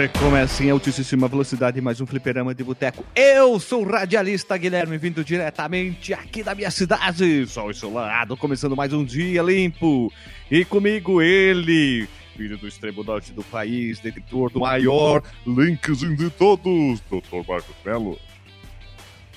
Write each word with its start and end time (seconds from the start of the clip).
Recomeça 0.00 0.64
em 0.64 0.70
altíssima 0.70 1.28
velocidade 1.28 1.78
mais 1.78 2.00
um 2.00 2.06
fliperama 2.06 2.54
de 2.54 2.64
boteco. 2.64 3.04
Eu 3.14 3.60
sou 3.60 3.84
o 3.84 3.86
radialista 3.86 4.56
Guilherme, 4.56 4.96
vindo 4.96 5.22
diretamente 5.22 6.14
aqui 6.14 6.42
da 6.42 6.54
minha 6.54 6.70
cidade. 6.70 7.46
Sol 7.46 7.70
ensolado, 7.70 8.34
começando 8.34 8.74
mais 8.74 8.94
um 8.94 9.04
dia 9.04 9.42
limpo. 9.42 10.10
E 10.50 10.64
comigo 10.64 11.20
ele, 11.20 12.08
filho 12.34 12.56
do 12.56 12.66
extremo 12.66 13.04
norte 13.04 13.30
do 13.34 13.44
país, 13.44 14.00
detentor 14.00 14.50
do 14.50 14.60
maior 14.60 15.22
LinkedIn 15.46 16.14
de 16.14 16.30
todos, 16.30 17.00
Dr. 17.00 17.46
Marcos 17.46 17.76
Melo. 17.84 18.18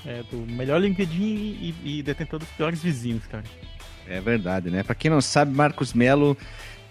É, 0.06 0.24
do 0.32 0.50
melhor 0.50 0.80
LinkedIn 0.80 1.76
e, 1.84 2.00
e 2.00 2.02
detentor 2.02 2.40
dos 2.40 2.48
piores 2.48 2.82
vizinhos, 2.82 3.28
cara. 3.28 3.44
É 4.08 4.22
verdade, 4.22 4.70
né? 4.70 4.82
Pra 4.82 4.96
quem 4.96 5.12
não 5.12 5.20
sabe, 5.20 5.54
Marcos 5.54 5.94
Melo 5.94 6.38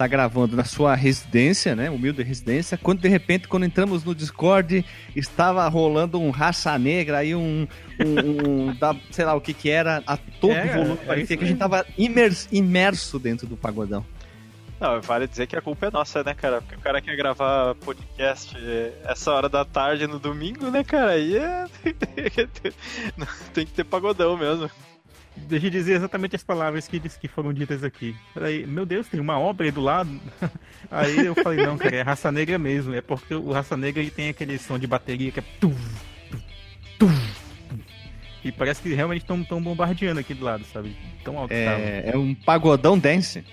tá 0.02 0.06
gravando 0.08 0.56
na 0.56 0.64
sua 0.64 0.94
residência, 0.94 1.76
né? 1.76 1.88
Humilde 1.88 2.22
residência. 2.22 2.76
Quando 2.76 3.00
de 3.00 3.08
repente, 3.08 3.46
quando 3.46 3.64
entramos 3.64 4.04
no 4.04 4.14
Discord, 4.14 4.84
estava 5.14 5.66
rolando 5.68 6.20
um 6.20 6.30
raça 6.30 6.76
negra 6.78 7.18
aí, 7.18 7.34
um. 7.34 7.66
um, 8.00 8.68
um 8.68 8.74
da, 8.78 8.96
sei 9.10 9.24
lá 9.24 9.34
o 9.34 9.40
que 9.40 9.54
que 9.54 9.70
era, 9.70 10.02
a 10.06 10.16
todo 10.16 10.52
É, 10.52 10.76
volume. 10.76 10.98
é 11.02 11.06
Parecia 11.06 11.36
que 11.36 11.44
a 11.44 11.46
gente 11.46 11.58
tava 11.58 11.86
imerso, 11.96 12.48
imerso 12.50 13.18
dentro 13.18 13.46
do 13.46 13.56
pagodão. 13.56 14.04
Não, 14.80 15.00
vale 15.00 15.28
dizer 15.28 15.46
que 15.46 15.54
a 15.54 15.62
culpa 15.62 15.86
é 15.86 15.90
nossa, 15.92 16.24
né, 16.24 16.34
cara? 16.34 16.60
Porque 16.60 16.74
o 16.74 16.80
cara 16.80 17.00
quer 17.00 17.14
gravar 17.14 17.76
podcast 17.76 18.56
essa 19.04 19.30
hora 19.30 19.48
da 19.48 19.64
tarde 19.64 20.08
no 20.08 20.18
domingo, 20.18 20.68
né, 20.72 20.82
cara? 20.82 21.12
Aí 21.12 21.36
é. 21.36 21.66
Tem 23.54 23.64
que 23.64 23.72
ter 23.72 23.84
pagodão 23.84 24.36
mesmo. 24.36 24.68
Deixa 25.36 25.66
eu 25.66 25.70
dizer 25.70 25.94
exatamente 25.94 26.36
as 26.36 26.44
palavras 26.44 26.86
que, 26.86 27.00
que 27.00 27.28
foram 27.28 27.52
ditas 27.52 27.82
aqui. 27.82 28.14
Peraí, 28.34 28.66
meu 28.66 28.84
Deus, 28.84 29.08
tem 29.08 29.18
uma 29.18 29.38
obra 29.38 29.66
aí 29.66 29.72
do 29.72 29.80
lado. 29.80 30.20
Aí 30.90 31.24
eu 31.24 31.34
falei, 31.34 31.64
não, 31.64 31.78
cara, 31.78 31.96
é 31.96 32.02
raça 32.02 32.30
negra 32.30 32.58
mesmo. 32.58 32.94
É 32.94 33.00
porque 33.00 33.34
o 33.34 33.50
raça 33.50 33.76
negra 33.76 34.02
ele 34.02 34.10
tem 34.10 34.28
aquele 34.28 34.58
som 34.58 34.78
de 34.78 34.86
bateria 34.86 35.30
que 35.30 35.40
é. 35.40 35.44
tum, 35.58 35.74
tum, 36.30 36.38
tum, 36.98 37.08
tum. 37.08 37.42
E 38.44 38.50
parece 38.50 38.82
que 38.82 38.92
realmente 38.92 39.22
estão 39.22 39.62
bombardeando 39.62 40.20
aqui 40.20 40.34
do 40.34 40.44
lado, 40.44 40.64
sabe? 40.64 40.96
Tão 41.24 41.38
alto. 41.38 41.52
É, 41.52 42.10
é 42.12 42.16
um 42.16 42.34
pagodão 42.34 42.98
dance. 42.98 43.44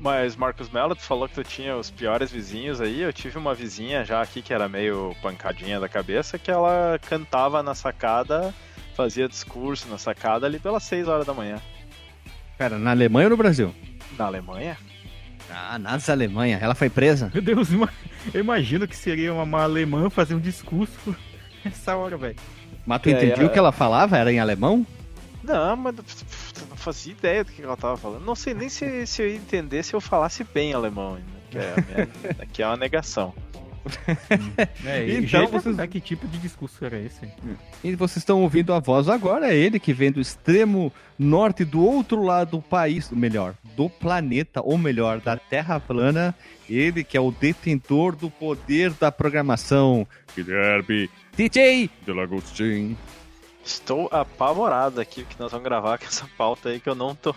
Mas, 0.00 0.36
Marcos 0.36 0.68
Mello, 0.68 0.94
tu 0.94 1.02
falou 1.02 1.26
que 1.28 1.34
tu 1.34 1.42
tinha 1.42 1.76
os 1.76 1.90
piores 1.90 2.30
vizinhos 2.30 2.80
aí. 2.80 3.00
Eu 3.00 3.12
tive 3.12 3.38
uma 3.38 3.54
vizinha 3.54 4.04
já 4.04 4.20
aqui 4.20 4.42
que 4.42 4.52
era 4.52 4.68
meio 4.68 5.16
pancadinha 5.22 5.80
da 5.80 5.88
cabeça, 5.88 6.38
que 6.38 6.50
ela 6.50 6.98
cantava 7.08 7.62
na 7.62 7.74
sacada, 7.74 8.54
fazia 8.94 9.28
discurso 9.28 9.88
na 9.88 9.98
sacada 9.98 10.46
ali 10.46 10.58
pelas 10.58 10.82
6 10.84 11.08
horas 11.08 11.26
da 11.26 11.34
manhã. 11.34 11.60
Pera, 12.56 12.78
na 12.78 12.90
Alemanha 12.90 13.26
ou 13.26 13.30
no 13.30 13.36
Brasil? 13.36 13.74
Na 14.18 14.26
Alemanha? 14.26 14.76
Ah, 15.50 15.78
nas 15.78 16.08
Alemanha. 16.08 16.58
Ela 16.60 16.74
foi 16.74 16.88
presa? 16.88 17.30
Meu 17.32 17.42
Deus, 17.42 17.68
eu 18.32 18.40
imagino 18.40 18.86
que 18.88 18.96
seria 18.96 19.32
uma, 19.32 19.42
uma 19.42 19.62
alemã 19.62 20.08
fazer 20.08 20.34
um 20.34 20.40
discurso 20.40 21.14
essa 21.64 21.96
hora, 21.96 22.16
velho. 22.16 22.36
Mas 22.86 23.00
tu 23.02 23.08
É, 23.10 23.12
é- 23.28 23.44
o 23.44 23.50
que 23.50 23.58
ela 23.58 23.72
falava? 23.72 24.16
Era 24.16 24.32
em 24.32 24.38
alemão? 24.38 24.86
Não, 25.42 25.76
mas 25.76 25.94
eu 25.98 26.66
não 26.70 26.76
fazia 26.76 27.12
ideia 27.12 27.44
do 27.44 27.52
que 27.52 27.62
ela 27.62 27.76
tava 27.76 27.96
falando. 27.98 28.24
Não 28.24 28.34
sei 28.34 28.54
nem 28.54 28.68
se, 28.68 29.06
se 29.06 29.20
eu 29.22 29.28
ia 29.28 29.36
entender 29.36 29.82
se 29.82 29.92
eu 29.94 30.00
falasse 30.00 30.42
bem 30.44 30.72
alemão 30.72 31.16
ainda. 31.16 31.34
Que 31.50 31.58
é, 31.58 31.74
minha- 31.76 32.36
aqui 32.40 32.62
é 32.62 32.66
uma 32.66 32.76
negação. 32.76 33.34
É, 34.84 35.18
Então 35.18 35.46
vocês- 35.48 35.76
que 35.90 36.00
tipo 36.00 36.26
de 36.26 36.38
discurso 36.38 36.84
era 36.84 36.98
esse? 36.98 37.28
E 37.82 37.94
vocês 37.94 38.18
estão 38.18 38.40
ouvindo 38.42 38.72
a 38.72 38.80
voz 38.80 39.08
agora, 39.08 39.52
é 39.52 39.56
ele 39.56 39.78
que 39.78 39.92
vem 39.92 40.10
do 40.10 40.20
extremo 40.20 40.92
norte 41.18 41.64
do 41.64 41.80
outro 41.84 42.22
lado 42.22 42.52
do 42.52 42.62
país, 42.62 43.10
ou 43.10 43.18
melhor, 43.18 43.54
do 43.76 43.88
planeta, 43.88 44.60
ou 44.62 44.76
melhor, 44.78 45.20
da 45.20 45.36
Terra 45.36 45.78
plana, 45.78 46.34
ele 46.68 47.04
que 47.04 47.16
é 47.16 47.20
o 47.20 47.30
detentor 47.30 48.16
do 48.16 48.30
poder 48.30 48.92
da 48.92 49.12
programação, 49.12 50.06
Guilherme 50.34 51.08
DJ 51.36 51.90
Delagostin. 52.06 52.96
Estou 53.64 54.08
apavorado 54.12 55.00
aqui 55.00 55.24
que 55.24 55.40
nós 55.40 55.50
vamos 55.50 55.64
gravar 55.64 55.98
com 55.98 56.04
essa 56.04 56.28
pauta 56.36 56.68
aí 56.68 56.78
que 56.78 56.88
eu 56.88 56.94
não 56.94 57.14
tô. 57.14 57.34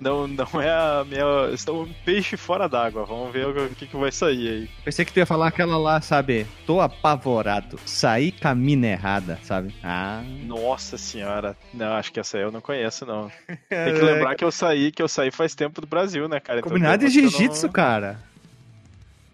Não, 0.00 0.26
não 0.26 0.60
é 0.60 0.70
a 0.70 1.04
minha. 1.04 1.52
Estou 1.52 1.84
um 1.84 1.92
peixe 2.04 2.36
fora 2.36 2.68
d'água. 2.68 3.04
Vamos 3.04 3.32
ver 3.32 3.46
o 3.46 3.68
que, 3.70 3.86
que 3.86 3.96
vai 3.96 4.10
sair 4.10 4.48
aí. 4.48 4.70
Pensei 4.84 5.04
que 5.04 5.12
tu 5.12 5.18
ia 5.18 5.26
falar 5.26 5.48
aquela 5.48 5.76
lá, 5.78 6.00
sabe? 6.00 6.46
Tô 6.66 6.80
apavorado, 6.80 7.78
saí 7.84 8.34
mina 8.56 8.88
errada, 8.88 9.38
sabe? 9.42 9.74
Ah, 9.82 10.22
Nossa 10.44 10.98
senhora. 10.98 11.56
Não, 11.72 11.92
acho 11.92 12.12
que 12.12 12.18
essa 12.18 12.36
aí 12.36 12.42
eu 12.42 12.50
não 12.50 12.60
conheço, 12.60 13.06
não. 13.06 13.30
Tem 13.68 13.94
que 13.94 14.00
lembrar 14.00 14.34
que 14.34 14.44
eu 14.44 14.50
saí, 14.50 14.90
que 14.90 15.02
eu 15.02 15.08
saí 15.08 15.30
faz 15.30 15.54
tempo 15.54 15.80
do 15.80 15.86
Brasil, 15.86 16.28
né, 16.28 16.40
cara? 16.40 16.58
Então, 16.58 16.70
combinado 16.70 17.04
de 17.06 17.10
jiu-jitsu, 17.10 17.66
não... 17.66 17.72
cara. 17.72 18.18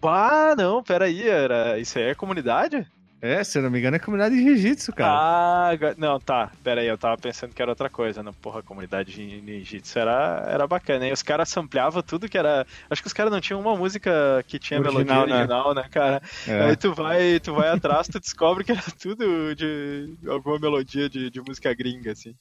Ah, 0.03 0.53
não, 0.55 0.83
peraí, 0.83 1.27
era. 1.27 1.79
Isso 1.79 1.97
aí 1.97 2.05
é 2.05 2.15
comunidade? 2.15 2.85
É, 3.25 3.43
se 3.43 3.57
eu 3.57 3.63
não 3.63 3.71
me 3.71 3.79
engano, 3.79 3.95
é 3.95 3.99
comunidade 3.99 4.35
de 4.35 4.43
jiu-jitsu, 4.43 4.93
cara. 4.93 5.11
Ah, 5.11 5.71
não, 5.97 6.19
tá. 6.19 6.51
Pera 6.63 6.81
aí, 6.81 6.87
eu 6.87 6.97
tava 6.97 7.17
pensando 7.17 7.53
que 7.53 7.61
era 7.61 7.71
outra 7.71 7.89
coisa. 7.89 8.21
Não, 8.21 8.33
porra, 8.33 8.59
a 8.59 8.63
comunidade 8.63 9.13
de 9.13 9.41
ninjitsu 9.41 9.97
era, 9.97 10.45
era 10.47 10.67
bacana. 10.67 11.07
E 11.07 11.11
os 11.11 11.23
caras 11.23 11.49
sampleavam 11.49 12.01
tudo 12.03 12.29
que 12.29 12.37
era. 12.37 12.65
Acho 12.89 13.01
que 13.01 13.07
os 13.07 13.13
caras 13.13 13.31
não 13.31 13.41
tinham 13.41 13.59
uma 13.59 13.75
música 13.75 14.43
que 14.47 14.59
tinha 14.59 14.79
Original, 14.79 15.05
melodia 15.05 15.25
né? 15.25 15.39
original, 15.39 15.73
né, 15.73 15.85
cara? 15.89 16.21
É. 16.47 16.65
Aí 16.65 16.75
tu 16.75 16.93
vai, 16.93 17.39
tu 17.39 17.53
vai 17.53 17.69
atrás, 17.69 18.07
tu 18.07 18.19
descobre 18.19 18.63
que 18.63 18.71
era 18.71 18.83
tudo 19.01 19.55
de 19.55 20.15
alguma 20.27 20.59
melodia 20.59 21.09
de, 21.09 21.29
de 21.29 21.41
música 21.41 21.73
gringa, 21.73 22.11
assim. 22.11 22.35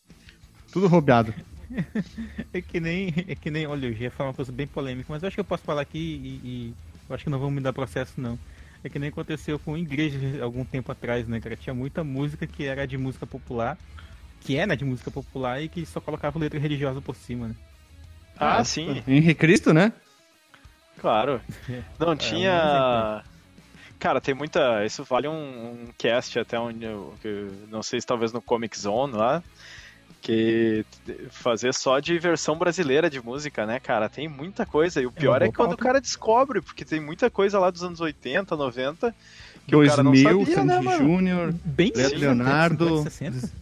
Tudo 0.72 0.86
roubado. 0.86 1.32
É 2.52 2.60
que 2.60 2.78
nem, 2.78 3.12
é 3.26 3.34
que 3.34 3.50
nem, 3.50 3.66
olha, 3.66 3.86
eu 3.86 3.92
já 3.94 4.04
ia 4.04 4.10
falar 4.10 4.28
uma 4.28 4.34
coisa 4.34 4.52
bem 4.52 4.66
polêmica, 4.66 5.06
mas 5.08 5.22
eu 5.22 5.26
acho 5.26 5.34
que 5.34 5.40
eu 5.40 5.44
posso 5.44 5.64
falar 5.64 5.80
aqui 5.80 5.98
e, 5.98 6.48
e 6.48 6.74
eu 7.08 7.14
acho 7.14 7.24
que 7.24 7.30
não 7.30 7.38
vão 7.38 7.50
me 7.50 7.60
dar 7.60 7.72
processo 7.72 8.12
não. 8.20 8.38
É 8.84 8.88
que 8.90 8.98
nem 8.98 9.08
aconteceu 9.08 9.58
com 9.58 9.76
igrejas 9.78 10.40
algum 10.42 10.62
tempo 10.62 10.92
atrás, 10.92 11.26
né, 11.26 11.40
cara? 11.40 11.56
Tinha 11.56 11.72
muita 11.72 12.04
música 12.04 12.46
que 12.46 12.64
era 12.66 12.86
de 12.86 12.98
música 12.98 13.26
popular, 13.26 13.78
que 14.42 14.58
é, 14.58 14.66
né, 14.66 14.76
de 14.76 14.84
música 14.84 15.10
popular 15.10 15.62
e 15.62 15.70
que 15.70 15.86
só 15.86 16.00
colocava 16.00 16.38
letra 16.38 16.60
religiosa 16.60 17.00
por 17.00 17.16
cima, 17.16 17.48
né? 17.48 17.54
Ah, 18.36 18.58
Ah, 18.58 18.64
sim, 18.64 19.02
Henrique 19.08 19.34
Cristo, 19.36 19.72
né? 19.72 19.92
claro. 21.00 21.40
Não 21.98 22.12
um 22.12 22.16
tinha. 22.16 23.22
Cara, 23.98 24.20
tem 24.20 24.34
muita. 24.34 24.84
Isso 24.84 25.02
vale 25.04 25.28
um, 25.28 25.32
um 25.32 25.88
cast 25.96 26.38
até 26.38 26.58
onde 26.58 26.84
Não 27.68 27.82
sei 27.82 28.00
se 28.00 28.06
talvez 28.06 28.32
no 28.32 28.42
Comic 28.42 28.78
Zone 28.78 29.14
lá. 29.14 29.42
Que 30.26 30.86
fazer 31.28 31.74
só 31.74 32.00
de 32.00 32.18
versão 32.18 32.56
brasileira 32.56 33.10
de 33.10 33.22
música, 33.22 33.66
né, 33.66 33.78
cara? 33.78 34.08
Tem 34.08 34.26
muita 34.26 34.64
coisa. 34.64 34.98
E 35.02 35.04
o 35.04 35.12
pior 35.12 35.42
uma 35.42 35.44
é, 35.48 35.50
boa 35.50 35.52
quando 35.52 35.74
o 35.74 35.76
cara 35.76 36.00
descobre, 36.00 36.62
porque 36.62 36.82
tem 36.82 36.98
muita 36.98 37.28
coisa 37.28 37.58
lá 37.58 37.68
dos 37.68 37.84
anos 37.84 38.00
80, 38.00 38.56
90. 38.56 39.14
Que 39.66 39.76
o 39.76 39.86
cara 39.86 40.02
não 40.02 40.12
2000, 40.12 40.38
sabia, 40.46 40.54
Sandy 40.54 40.86
né? 40.86 40.96
Júnior. 40.96 41.54
Leonardo. 42.16 43.04
50, 43.04 43.10
60. 43.10 43.52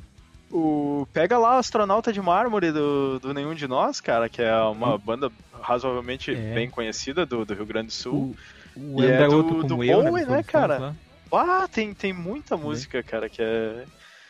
O... 0.52 1.08
Pega 1.12 1.36
lá 1.36 1.56
o 1.56 1.58
Astronauta 1.58 2.12
de 2.12 2.22
Mármore 2.22 2.70
do, 2.70 3.18
do 3.18 3.34
Nenhum 3.34 3.54
de 3.56 3.66
Nós, 3.66 4.00
cara, 4.00 4.28
que 4.28 4.40
é 4.40 4.54
uma 4.62 4.96
banda 4.96 5.32
razoavelmente 5.60 6.30
É. 6.30 6.54
bem 6.54 6.70
conhecida 6.70 7.26
do, 7.26 7.44
do 7.44 7.54
Rio 7.54 7.66
Grande 7.66 7.88
do 7.88 7.92
Sul. 7.92 8.36
O, 8.76 8.98
o 8.98 9.02
E 9.02 9.06
é 9.06 9.26
do- 9.26 9.64
do 9.64 9.82
eu, 9.82 10.00
Bowie, 10.04 10.26
né, 10.26 10.44
cara? 10.44 10.94
Ah, 11.32 11.66
tem, 11.66 11.92
tem 11.92 12.12
muita 12.12 12.56
música, 12.56 13.02
cara, 13.02 13.28
que 13.28 13.42
é. 13.42 13.84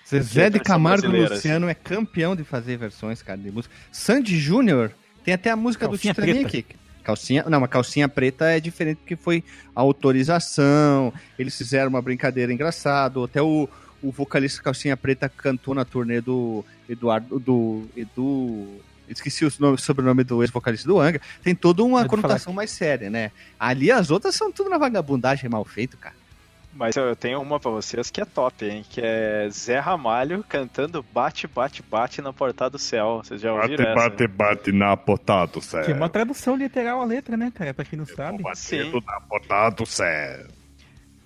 Zezé 0.08 0.50
de 0.50 0.60
Camargo 0.60 1.06
Luciano 1.06 1.68
é 1.68 1.74
campeão 1.74 2.36
de 2.36 2.44
fazer 2.44 2.76
versões, 2.76 3.22
cara, 3.22 3.38
de 3.38 3.50
música. 3.50 3.74
Sandy 3.90 4.38
Júnior 4.38 4.92
tem 5.24 5.34
até 5.34 5.50
a 5.50 5.56
música 5.56 5.86
Calcinha 5.86 6.14
do 6.14 6.22
Titanic. 6.22 6.66
Calcinha, 7.02 7.44
não, 7.48 7.58
uma 7.58 7.68
calcinha 7.68 8.08
preta 8.08 8.44
é 8.46 8.60
diferente 8.60 8.98
porque 8.98 9.16
foi 9.16 9.42
autorização. 9.74 11.12
Eles 11.38 11.56
fizeram 11.56 11.88
uma 11.88 12.00
brincadeira 12.00 12.52
engraçada. 12.52 13.24
Até 13.24 13.42
o, 13.42 13.68
o 14.00 14.12
vocalista 14.12 14.62
Calcinha 14.62 14.96
Preta 14.96 15.28
cantou 15.28 15.74
na 15.74 15.84
turnê 15.84 16.20
do 16.20 16.64
Eduardo 16.88 17.40
do 17.40 17.84
Edu 17.96 18.80
Esqueci 19.08 19.44
o 19.44 19.52
nome, 19.58 19.78
sobrenome 19.78 20.24
do 20.24 20.42
ex-vocalista 20.42 20.88
do 20.88 20.98
Anga. 20.98 21.20
Tem 21.42 21.54
toda 21.54 21.82
uma 21.82 22.06
conotação 22.06 22.52
mais 22.52 22.70
séria, 22.70 23.10
né? 23.10 23.30
Ali 23.58 23.90
as 23.90 24.10
outras 24.10 24.34
são 24.34 24.50
tudo 24.50 24.70
na 24.70 24.78
vagabundagem 24.78 25.50
mal 25.50 25.64
feito, 25.64 25.96
cara. 25.96 26.14
Mas 26.74 26.96
eu 26.96 27.14
tenho 27.14 27.40
uma 27.40 27.60
pra 27.60 27.70
vocês 27.70 28.10
que 28.10 28.20
é 28.20 28.24
top, 28.24 28.64
hein? 28.64 28.84
Que 28.88 29.00
é 29.02 29.48
Zé 29.50 29.78
Ramalho 29.78 30.44
cantando 30.48 31.04
Bate, 31.12 31.46
Bate, 31.46 31.82
Bate 31.82 32.22
na 32.22 32.32
Portada 32.32 32.70
do 32.70 32.78
Céu. 32.78 33.20
Vocês 33.22 33.40
já 33.40 33.52
ouviram 33.52 33.84
essa? 33.84 33.94
Bate, 33.94 34.26
bate 34.26 34.72
na 34.72 34.96
portada 34.96 35.52
do 35.52 35.60
céu. 35.60 35.84
Que 35.84 35.92
é 35.92 35.94
uma 35.94 36.08
tradução 36.08 36.56
literal 36.56 37.02
à 37.02 37.04
letra, 37.04 37.36
né, 37.36 37.52
cara? 37.54 37.74
Pra 37.74 37.84
quem 37.84 37.98
não 37.98 38.06
sabe. 38.06 38.42
Batendo 38.42 39.00
na 39.00 39.20
portada 39.20 39.76
do 39.76 39.86
céu. 39.86 40.46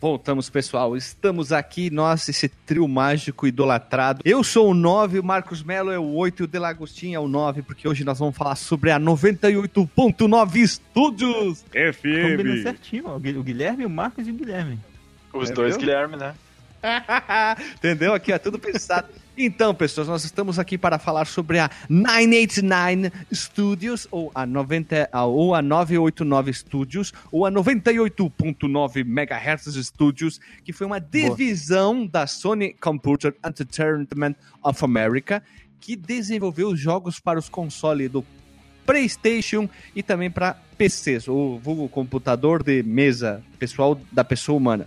Voltamos, 0.00 0.48
pessoal. 0.48 0.96
Estamos 0.96 1.52
aqui, 1.52 1.90
nós, 1.90 2.26
esse 2.28 2.48
trio 2.48 2.88
mágico 2.88 3.46
idolatrado. 3.46 4.22
Eu 4.24 4.42
sou 4.42 4.70
o 4.70 4.74
9, 4.74 5.18
o 5.18 5.22
Marcos 5.22 5.62
Melo 5.62 5.90
é 5.90 5.98
o 5.98 6.14
8 6.14 6.42
e 6.42 6.44
o 6.44 6.46
Delagostinho 6.46 7.16
é 7.16 7.20
o 7.20 7.28
9, 7.28 7.60
porque 7.62 7.86
hoje 7.86 8.02
nós 8.02 8.18
vamos 8.18 8.34
falar 8.34 8.56
sobre 8.56 8.90
a 8.90 8.98
98.9 8.98 10.56
Estúdios 10.56 11.62
Combina 11.64 11.92
FM. 11.92 12.62
certinho, 12.62 13.04
ó. 13.08 13.16
O 13.16 13.20
Guilherme, 13.20 13.84
o 13.84 13.90
Marcos 13.90 14.26
e 14.26 14.30
o 14.30 14.34
Guilherme. 14.34 14.78
Os 15.34 15.50
É, 15.50 15.52
dois 15.52 15.76
viu? 15.76 15.80
Guilherme, 15.80 16.16
né? 16.16 16.34
Entendeu? 17.76 18.14
Aqui 18.14 18.32
é 18.32 18.38
tudo 18.38 18.58
pensado. 18.58 19.08
Então, 19.36 19.74
pessoas, 19.74 20.06
nós 20.08 20.24
estamos 20.24 20.58
aqui 20.58 20.76
para 20.76 20.98
falar 20.98 21.26
sobre 21.26 21.58
a 21.58 21.70
989 21.88 23.10
Studios, 23.32 24.06
ou 24.10 24.30
a, 24.34 24.44
90, 24.44 25.08
a- 25.10 25.24
ou 25.24 25.54
a 25.54 25.62
989 25.62 26.52
Studios, 26.52 27.12
ou 27.32 27.46
a 27.46 27.50
98.9 27.50 29.00
MHz 29.00 29.74
Studios, 29.86 30.40
que 30.64 30.72
foi 30.72 30.86
uma 30.86 31.00
divisão 31.00 32.06
da 32.06 32.26
Sony 32.26 32.74
Computer 32.74 33.34
Entertainment 33.44 34.34
of 34.62 34.84
America, 34.84 35.42
que 35.80 35.96
desenvolveu 35.96 36.76
jogos 36.76 37.18
para 37.18 37.38
os 37.38 37.48
consoles 37.48 38.10
do 38.10 38.22
PlayStation 38.84 39.68
e 39.94 40.02
também 40.02 40.30
para 40.30 40.54
PCs, 40.76 41.28
ou 41.28 41.58
vulgo 41.58 41.88
computador 41.88 42.62
de 42.62 42.82
mesa 42.82 43.42
pessoal 43.58 43.98
da 44.12 44.24
pessoa 44.24 44.56
humana. 44.58 44.86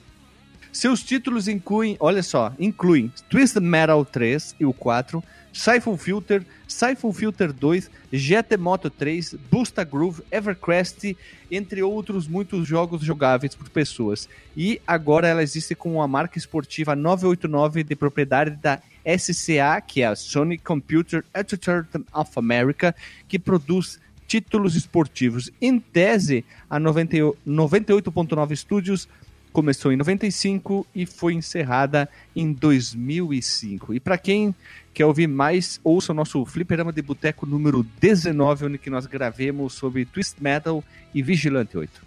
Seus 0.74 1.04
títulos 1.04 1.48
incluem, 1.48 1.96
olha 2.00 2.24
só, 2.24 2.52
incluem 2.58 3.14
Twisted 3.30 3.62
Metal 3.62 4.04
3 4.04 4.56
e 4.60 4.66
o 4.66 4.74
4, 4.74 5.24
Siphon 5.54 5.96
Filter, 5.96 6.44
Siphon 6.68 7.14
Filter 7.14 7.54
2, 7.54 7.92
GT 8.12 8.58
Moto 8.58 8.90
3, 8.90 9.36
Busta 9.52 9.84
Groove, 9.84 10.24
Evercrest, 10.32 11.16
entre 11.52 11.84
outros 11.84 12.28
muitos 12.28 12.68
jogos 12.68 13.04
jogáveis 13.04 13.54
por 13.54 13.70
pessoas. 13.70 14.28
E 14.58 14.82
agora 14.88 15.28
ela 15.28 15.44
existe 15.44 15.76
com 15.76 16.02
a 16.02 16.08
marca 16.08 16.40
esportiva 16.40 16.96
989 16.96 17.84
de 17.84 17.96
propriedade 17.96 18.56
da 18.56 18.80
SCA, 19.06 19.80
que 19.80 20.02
é 20.02 20.08
a 20.08 20.16
Sony 20.16 20.58
Computer 20.58 21.24
Entertainment 21.36 22.08
of 22.12 22.32
America, 22.36 22.96
que 23.28 23.38
produz 23.38 24.00
títulos 24.26 24.76
esportivos. 24.76 25.52
Em 25.62 25.80
tese, 25.80 26.44
a 26.68 26.80
90 26.80 27.18
98.9 27.48 28.56
Studios 28.56 29.08
começou 29.54 29.92
em 29.94 29.96
95 29.96 30.86
e 30.94 31.06
foi 31.06 31.34
encerrada 31.36 32.10
em 32.36 32.52
2005. 32.52 33.94
E 33.94 34.00
para 34.00 34.18
quem 34.18 34.54
quer 34.94 35.06
ouvir 35.06 35.28
mais, 35.28 35.80
ouça 35.84 36.12
o 36.12 36.16
nosso 36.16 36.44
Fliperama 36.46 36.92
de 36.92 37.02
Boteco 37.02 37.46
número 37.46 37.84
19, 38.02 38.66
onde 38.66 38.78
que 38.78 38.90
nós 38.90 39.06
gravemos 39.06 39.74
sobre 39.74 40.04
Twist 40.06 40.36
Metal 40.42 40.84
e 41.14 41.22
Vigilante 41.22 41.78
8. 41.78 42.02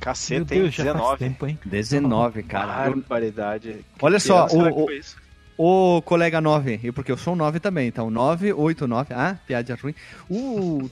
Caceta, 0.00 0.52
Meu 0.54 0.64
hein? 0.64 0.70
Deus, 0.70 0.74
já 0.74 0.84
faz 0.84 0.94
19. 0.96 1.18
tempo, 1.18 1.46
hein? 1.46 1.58
19, 1.64 2.42
cara. 2.42 2.86
Eu- 2.88 2.96
Barbaridade. 2.96 3.76
Olha 4.00 4.16
Que 4.18 4.20
só, 4.24 4.46
o, 4.48 4.90
isso? 4.90 5.16
o, 5.56 5.96
o 5.98 6.02
colega 6.02 6.40
9, 6.40 6.80
eu- 6.82 6.92
porque 6.92 7.12
eu 7.12 7.16
sou 7.16 7.36
9 7.36 7.60
também, 7.60 7.86
então 7.88 8.10
9, 8.10 8.52
8, 8.52 8.88
9. 8.88 9.14
Ah, 9.14 9.38
piada 9.46 9.76
ruim. 9.80 9.94
O 10.28 10.90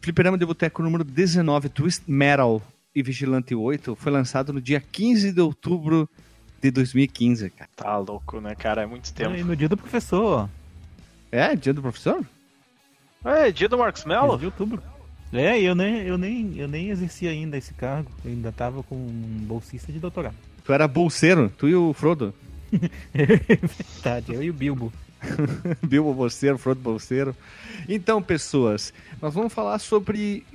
Fliperama 0.00 0.38
de 0.38 0.46
Boteco 0.46 0.82
número 0.82 1.02
19, 1.02 1.68
Twist 1.68 2.02
Metal 2.06 2.62
e 2.94 3.02
Vigilante 3.02 3.54
8, 3.54 3.96
foi 3.96 4.12
lançado 4.12 4.52
no 4.52 4.60
dia 4.60 4.80
15 4.80 5.32
de 5.32 5.40
outubro 5.40 6.08
de 6.62 6.70
2015, 6.70 7.50
cara. 7.50 7.70
Tá 7.74 7.98
louco, 7.98 8.40
né, 8.40 8.54
cara? 8.54 8.82
É 8.82 8.86
muito 8.86 9.12
tempo. 9.12 9.34
E 9.34 9.42
no 9.42 9.56
dia 9.56 9.68
do 9.68 9.76
professor. 9.76 10.48
É, 11.30 11.56
dia 11.56 11.74
do 11.74 11.82
professor? 11.82 12.24
É, 13.24 13.50
dia 13.50 13.68
do 13.68 13.76
Marcos 13.76 14.04
15 14.04 14.08
Mello? 14.14 14.38
de 14.38 14.46
outubro. 14.46 14.82
É, 15.32 15.60
e 15.60 15.64
eu 15.64 15.74
nem, 15.74 16.02
eu, 16.02 16.16
nem, 16.16 16.56
eu 16.56 16.68
nem 16.68 16.90
exerci 16.90 17.26
ainda 17.26 17.56
esse 17.56 17.74
cargo. 17.74 18.10
Eu 18.24 18.30
ainda 18.30 18.52
tava 18.52 18.82
com 18.84 18.94
um 18.94 19.44
bolsista 19.46 19.92
de 19.92 19.98
doutorado. 19.98 20.36
Tu 20.64 20.72
era 20.72 20.86
bolseiro, 20.86 21.52
tu 21.58 21.68
e 21.68 21.74
o 21.74 21.92
Frodo. 21.92 22.32
Verdade, 23.12 24.32
eu 24.32 24.42
e 24.42 24.50
o 24.50 24.52
Bilbo. 24.52 24.92
Bilbo 25.82 26.14
bolseiro, 26.14 26.56
Frodo 26.56 26.80
bolseiro. 26.80 27.34
Então, 27.88 28.22
pessoas, 28.22 28.94
nós 29.20 29.34
vamos 29.34 29.52
falar 29.52 29.78
sobre, 29.80 30.46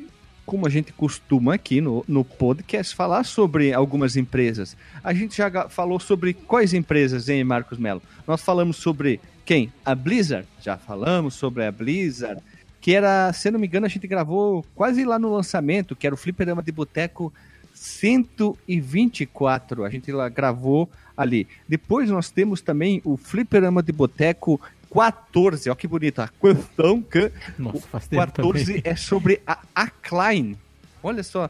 como 0.49 0.65
a 0.65 0.69
gente 0.69 0.91
costuma 0.91 1.53
aqui 1.53 1.79
no, 1.79 2.03
no 2.07 2.25
podcast, 2.25 2.95
falar 2.95 3.23
sobre 3.23 3.71
algumas 3.71 4.17
empresas. 4.17 4.75
A 5.03 5.13
gente 5.13 5.37
já 5.37 5.69
falou 5.69 5.99
sobre 5.99 6.33
quais 6.33 6.73
empresas, 6.73 7.29
hein, 7.29 7.43
Marcos 7.43 7.77
Melo? 7.77 8.01
Nós 8.25 8.41
falamos 8.41 8.77
sobre 8.77 9.19
quem? 9.45 9.71
A 9.85 9.93
Blizzard. 9.93 10.47
Já 10.59 10.75
falamos 10.75 11.35
sobre 11.35 11.67
a 11.67 11.71
Blizzard. 11.71 12.41
Que 12.81 12.95
era, 12.95 13.31
se 13.31 13.51
não 13.51 13.59
me 13.59 13.67
engano, 13.67 13.85
a 13.85 13.89
gente 13.89 14.07
gravou 14.07 14.65
quase 14.73 15.05
lá 15.05 15.19
no 15.19 15.31
lançamento, 15.31 15.95
que 15.95 16.07
era 16.07 16.15
o 16.15 16.17
Fliperama 16.17 16.63
de 16.63 16.71
Boteco 16.71 17.31
124. 17.71 19.85
A 19.85 19.89
gente 19.91 20.11
lá 20.11 20.29
gravou 20.29 20.89
ali. 21.15 21.47
Depois 21.67 22.09
nós 22.09 22.31
temos 22.31 22.59
também 22.59 23.03
o 23.05 23.17
Fliperama 23.17 23.83
de 23.83 23.91
Boteco 23.91 24.59
14. 24.93 25.69
Olha 25.69 25.75
que 25.75 25.87
bonito. 25.87 26.19
A 26.19 26.27
questão 26.27 27.01
que 27.01 27.31
Nossa, 27.57 27.87
faz 27.87 28.07
tempo 28.07 28.25
14 28.25 28.65
também. 28.65 28.81
é 28.85 28.95
sobre 28.95 29.41
a 29.45 29.59
Acclaim. 29.75 30.57
Olha 31.01 31.23
só. 31.23 31.49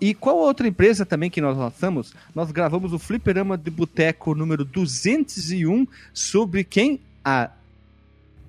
E 0.00 0.12
qual 0.14 0.36
outra 0.36 0.68
empresa 0.68 1.06
também 1.06 1.30
que 1.30 1.40
nós 1.40 1.56
lançamos? 1.56 2.12
Nós 2.34 2.50
gravamos 2.50 2.92
o 2.92 2.98
Fliperama 2.98 3.56
de 3.56 3.70
Boteco 3.70 4.34
número 4.34 4.64
201 4.64 5.86
sobre 6.12 6.64
quem? 6.64 7.00
A 7.24 7.50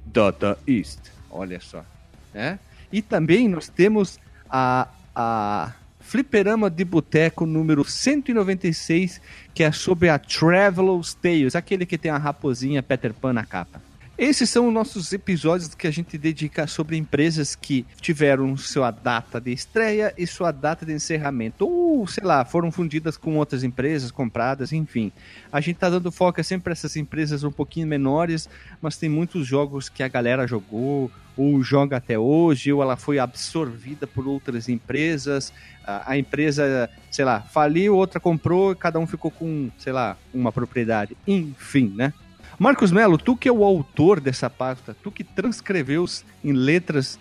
Data 0.06 0.58
East. 0.68 1.00
Olha 1.30 1.60
só. 1.62 1.86
né? 2.34 2.60
E 2.92 3.02
também 3.02 3.48
nós 3.48 3.70
temos 3.70 4.20
a, 4.50 4.90
a 5.16 5.72
Fliperama 6.02 6.70
de 6.70 6.84
Boteco 6.84 7.46
número 7.46 7.86
196, 7.86 9.22
que 9.54 9.64
é 9.64 9.72
sobre 9.72 10.10
a 10.10 10.20
Traveler's 10.20 11.14
Tales, 11.14 11.56
aquele 11.56 11.86
que 11.86 11.98
tem 11.98 12.12
a 12.12 12.18
raposinha 12.18 12.84
Peter 12.84 13.14
Pan 13.14 13.32
na 13.32 13.46
capa. 13.46 13.82
Esses 14.22 14.52
são 14.52 14.68
os 14.68 14.74
nossos 14.76 15.12
episódios 15.14 15.74
que 15.74 15.88
a 15.88 15.92
gente 15.92 16.16
dedica 16.16 16.68
sobre 16.68 16.96
empresas 16.96 17.56
que 17.56 17.88
tiveram 18.00 18.56
sua 18.56 18.92
data 18.92 19.42
de 19.42 19.52
estreia 19.52 20.14
e 20.16 20.28
sua 20.28 20.52
data 20.52 20.86
de 20.86 20.94
encerramento. 20.94 21.68
Ou, 21.68 22.06
sei 22.06 22.24
lá, 22.24 22.46
foram 22.46 22.72
fundidas 22.72 23.18
com 23.18 23.36
outras 23.38 23.64
empresas, 23.64 24.12
compradas, 24.12 24.72
enfim. 24.72 25.12
A 25.52 25.60
gente 25.60 25.78
tá 25.78 25.90
dando 25.90 26.12
foco 26.12 26.40
é 26.40 26.44
sempre 26.44 26.72
essas 26.72 26.96
empresas 26.96 27.44
um 27.44 27.52
pouquinho 27.52 27.88
menores, 27.88 28.48
mas 28.80 28.96
tem 28.96 29.10
muitos 29.10 29.48
jogos 29.48 29.90
que 29.90 30.04
a 30.04 30.08
galera 30.08 30.46
jogou, 30.46 31.10
ou 31.36 31.64
joga 31.64 31.98
até 31.98 32.20
hoje, 32.20 32.72
ou 32.72 32.84
ela 32.84 32.96
foi 32.96 33.18
absorvida 33.18 34.06
por 34.06 34.28
outras 34.28 34.70
empresas. 34.70 35.52
A 35.84 36.16
empresa, 36.16 36.88
sei 37.10 37.26
lá, 37.26 37.42
faliu, 37.42 37.96
outra 37.96 38.20
comprou, 38.20 38.76
cada 38.76 39.00
um 39.00 39.08
ficou 39.08 39.32
com, 39.32 39.72
sei 39.80 39.92
lá, 39.92 40.16
uma 40.32 40.52
propriedade. 40.52 41.18
Enfim, 41.26 41.92
né? 41.96 42.14
Marcos 42.60 42.92
Melo, 42.92 43.18
tu 43.18 43.36
que 43.36 43.50
é 43.50 43.52
o 43.52 43.64
autor 43.64 44.20
dessa 44.20 44.50
pasta, 44.50 44.96
tu 45.02 45.12
que 45.12 45.24
transcreveu 45.24 46.06
em 46.44 46.52
letras 46.52 47.20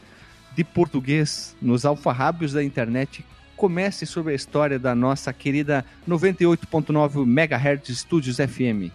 de 0.55 0.65
português 0.65 1.57
nos 1.61 1.85
alfarrábios 1.85 2.53
da 2.53 2.63
internet, 2.63 3.25
comece 3.57 4.07
sobre 4.07 4.33
a 4.33 4.37
história 4.37 4.79
da 4.79 4.95
nossa 4.95 5.33
querida 5.33 5.85
98.9 6.09 7.23
MHz 7.23 7.99
Studios 7.99 8.37
FM. 8.37 8.93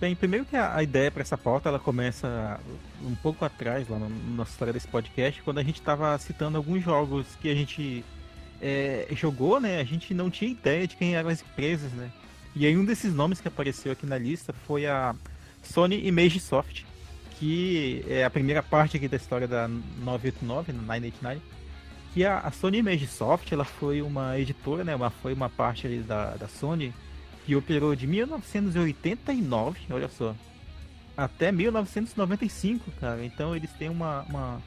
Bem, 0.00 0.14
primeiro 0.14 0.44
que 0.44 0.56
a 0.56 0.82
ideia 0.82 1.10
para 1.10 1.22
essa 1.22 1.38
pauta 1.38 1.68
ela 1.68 1.78
começa 1.78 2.60
um 3.02 3.14
pouco 3.14 3.44
atrás, 3.44 3.88
lá 3.88 3.98
na 3.98 4.08
nossa 4.08 4.50
história 4.50 4.72
desse 4.72 4.88
podcast, 4.88 5.40
quando 5.42 5.58
a 5.58 5.62
gente 5.62 5.80
estava 5.80 6.18
citando 6.18 6.56
alguns 6.56 6.82
jogos 6.82 7.26
que 7.40 7.48
a 7.48 7.54
gente 7.54 8.04
é, 8.60 9.06
jogou, 9.12 9.60
né? 9.60 9.80
A 9.80 9.84
gente 9.84 10.12
não 10.12 10.28
tinha 10.28 10.50
ideia 10.50 10.86
de 10.86 10.96
quem 10.96 11.14
eram 11.14 11.30
as 11.30 11.40
empresas, 11.40 11.92
né? 11.92 12.10
E 12.56 12.66
aí 12.66 12.76
um 12.76 12.84
desses 12.84 13.14
nomes 13.14 13.40
que 13.40 13.48
apareceu 13.48 13.92
aqui 13.92 14.04
na 14.04 14.18
lista 14.18 14.52
foi 14.66 14.86
a 14.86 15.14
Sony 15.64 16.06
Image 16.06 16.40
Soft, 16.40 16.82
que 17.38 18.04
é 18.08 18.24
a 18.24 18.30
primeira 18.30 18.62
parte 18.62 18.96
aqui 18.96 19.08
da 19.08 19.16
história 19.16 19.48
da 19.48 19.66
989, 19.66 20.72
989, 20.72 21.40
que 22.12 22.24
a, 22.24 22.38
a 22.38 22.50
Sony 22.50 22.78
Image 22.78 23.06
Soft, 23.06 23.50
ela 23.50 23.64
foi 23.64 24.00
uma 24.00 24.38
editora, 24.38 24.84
né, 24.84 24.94
uma, 24.94 25.10
foi 25.10 25.32
uma 25.32 25.48
parte 25.48 25.86
ali 25.86 25.98
da, 25.98 26.36
da 26.36 26.46
Sony 26.46 26.94
que 27.44 27.56
operou 27.56 27.94
de 27.94 28.06
1989, 28.06 29.80
olha 29.90 30.08
só, 30.08 30.34
até 31.16 31.52
1995, 31.52 32.90
cara. 33.00 33.24
Então 33.24 33.54
eles 33.54 33.70
têm 33.72 33.88
uma, 33.88 34.22
uma 34.22 34.62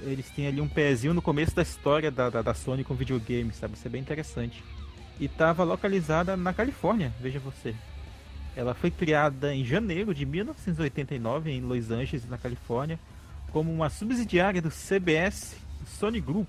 eles 0.00 0.28
têm 0.30 0.46
ali 0.46 0.60
um 0.60 0.68
pezinho 0.68 1.14
no 1.14 1.22
começo 1.22 1.54
da 1.54 1.62
história 1.62 2.10
da, 2.10 2.30
da, 2.30 2.42
da 2.42 2.54
Sony 2.54 2.84
com 2.84 2.94
videogames, 2.94 3.56
sabe? 3.56 3.74
Isso 3.74 3.86
é 3.86 3.90
bem 3.90 4.00
interessante. 4.00 4.62
E 5.20 5.26
estava 5.26 5.62
localizada 5.64 6.36
na 6.36 6.52
Califórnia, 6.52 7.12
veja 7.20 7.38
você. 7.38 7.74
Ela 8.56 8.74
foi 8.74 8.90
criada 8.90 9.54
em 9.54 9.64
janeiro 9.64 10.14
de 10.14 10.26
1989 10.26 11.50
em 11.50 11.60
Los 11.60 11.90
Angeles, 11.90 12.28
na 12.28 12.36
Califórnia, 12.36 12.98
como 13.50 13.72
uma 13.72 13.88
subsidiária 13.88 14.60
do 14.60 14.70
CBS 14.70 15.56
Sony 15.86 16.20
Group, 16.20 16.48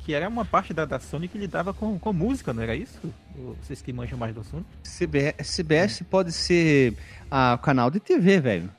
que 0.00 0.14
era 0.14 0.28
uma 0.28 0.44
parte 0.44 0.72
da, 0.72 0.84
da 0.84 0.98
Sony 0.98 1.28
que 1.28 1.38
lidava 1.38 1.72
com, 1.72 1.98
com 1.98 2.12
música, 2.12 2.52
não 2.52 2.62
era 2.62 2.74
isso? 2.74 2.98
Vocês 3.62 3.80
que 3.80 3.92
manjam 3.92 4.18
mais 4.18 4.34
do 4.34 4.40
assunto? 4.40 4.66
CBS, 4.82 5.56
CBS 5.56 6.02
pode 6.02 6.32
ser 6.32 6.96
a 7.30 7.58
canal 7.62 7.90
de 7.90 8.00
TV, 8.00 8.40
velho. 8.40 8.70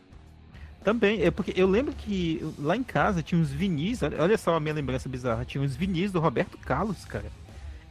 Também, 0.84 1.22
é 1.22 1.32
porque 1.32 1.54
eu 1.56 1.68
lembro 1.68 1.94
que 1.94 2.46
lá 2.60 2.76
em 2.76 2.84
casa 2.84 3.24
tinha 3.24 3.40
uns 3.40 3.50
vinis, 3.50 4.04
olha, 4.04 4.22
olha 4.22 4.38
só 4.38 4.56
a 4.56 4.60
minha 4.60 4.74
lembrança 4.74 5.08
bizarra, 5.08 5.46
tinha 5.46 5.64
uns 5.64 5.76
vinis 5.76 6.12
do 6.12 6.20
Roberto 6.20 6.58
Carlos, 6.58 7.06
cara. 7.06 7.32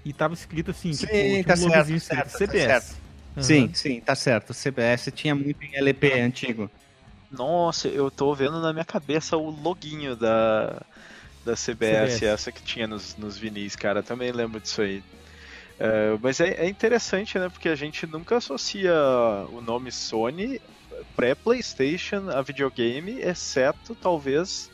E 0.05 0.13
tava 0.13 0.35
escrito 0.35 0.73
assim, 0.73 0.93
Sim, 0.93 1.07
tipo, 1.07 1.47
tá 1.47 1.55
um 1.55 1.57
certo, 1.57 2.01
certo, 2.01 2.27
escrito 2.27 2.29
tá 2.29 2.39
CBS. 2.39 2.67
certo. 2.67 3.02
Uhum. 3.37 3.69
Sim, 3.69 3.73
sim, 3.75 4.01
tá 4.01 4.15
certo. 4.15 4.51
O 4.51 4.55
CBS 4.55 5.11
tinha 5.13 5.35
muito 5.35 5.63
em 5.63 5.77
LP 5.77 6.13
antigo. 6.21 6.73
Nossa, 7.31 7.89
eu 7.89 8.11
tô 8.11 8.35
vendo 8.35 8.61
na 8.61 8.73
minha 8.73 8.85
cabeça 8.85 9.37
o 9.39 9.49
loginho 9.51 10.15
da, 10.17 10.87
da 11.43 11.57
CBS, 11.57 12.25
CBS. 12.27 12.27
essa 12.27 12.53
que 12.53 12.63
tinha 12.63 12.87
nos, 12.87 13.17
nos 13.17 13.39
vinis, 13.39 13.75
cara. 13.75 14.03
Também 14.03 14.31
lembro 14.33 14.61
disso 14.61 14.83
aí. 14.83 15.03
É, 15.79 16.19
mas 16.23 16.41
é, 16.41 16.51
é 16.67 16.69
interessante, 16.69 17.39
né? 17.39 17.51
Porque 17.51 17.69
a 17.71 17.77
gente 17.77 18.07
nunca 18.07 18.37
associa 18.39 18.93
o 19.51 19.61
nome 19.63 19.93
Sony 19.93 20.61
pré-PlayStation 21.17 22.29
a 22.31 22.43
videogame, 22.43 23.19
exceto 23.21 23.97
talvez 23.97 24.71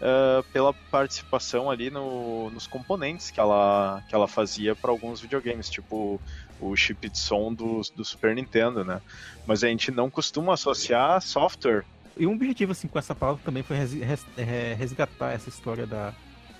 é, 0.00 0.42
pela 0.52 0.74
participação 0.90 1.70
ali 1.70 1.90
no- 1.90 2.50
nos 2.50 2.66
componentes 2.66 3.30
que 3.30 3.40
ela, 3.40 4.02
que 4.08 4.14
ela 4.14 4.28
fazia 4.28 4.74
para 4.76 4.90
alguns 4.90 5.20
videogames, 5.20 5.70
tipo 5.70 6.22
o 6.62 6.76
chip 6.76 7.08
de 7.08 7.18
som 7.18 7.52
do, 7.52 7.80
do 7.94 8.04
Super 8.04 8.34
Nintendo, 8.34 8.84
né? 8.84 9.00
Mas 9.46 9.64
a 9.64 9.68
gente 9.68 9.90
não 9.90 10.08
costuma 10.08 10.54
associar 10.54 11.20
software 11.20 11.84
E 12.16 12.26
um 12.26 12.34
objetivo 12.34 12.72
assim 12.72 12.86
com 12.86 12.98
essa 12.98 13.14
palavra 13.14 13.42
também 13.44 13.62
foi 13.62 13.76
é, 13.76 14.74
resgatar 14.74 15.32
essa 15.32 15.48
história 15.48 15.86
da, 15.86 16.14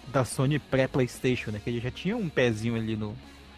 da 0.09 0.25
Sony 0.25 0.59
pré-PlayStation, 0.59 1.53
né? 1.53 1.61
Que 1.63 1.71
eles 1.71 1.83
já 1.83 1.91
tinham 1.91 2.19
um 2.19 2.29
pezinho 2.29 2.75
ali 2.75 2.97
no, 2.97 3.17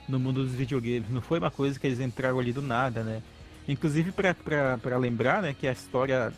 no 0.09 0.19
mundo 0.19 0.45
dos 0.45 0.55
videogames. 0.55 1.09
Não 1.11 1.23
foi 1.23 1.39
uma 1.39 1.51
coisa 1.51 1.79
que 1.79 1.87
eles 1.87 2.01
entraram 2.01 2.39
ali 2.39 2.53
do 2.53 2.63
nada, 2.63 3.03
né? 3.03 3.23
Inclusive 3.67 4.13
pra 4.13 4.97
lembrar, 4.99 5.41
né, 5.41 5.55
que 5.59 5.67
a 5.67 5.73
história 5.73 6.33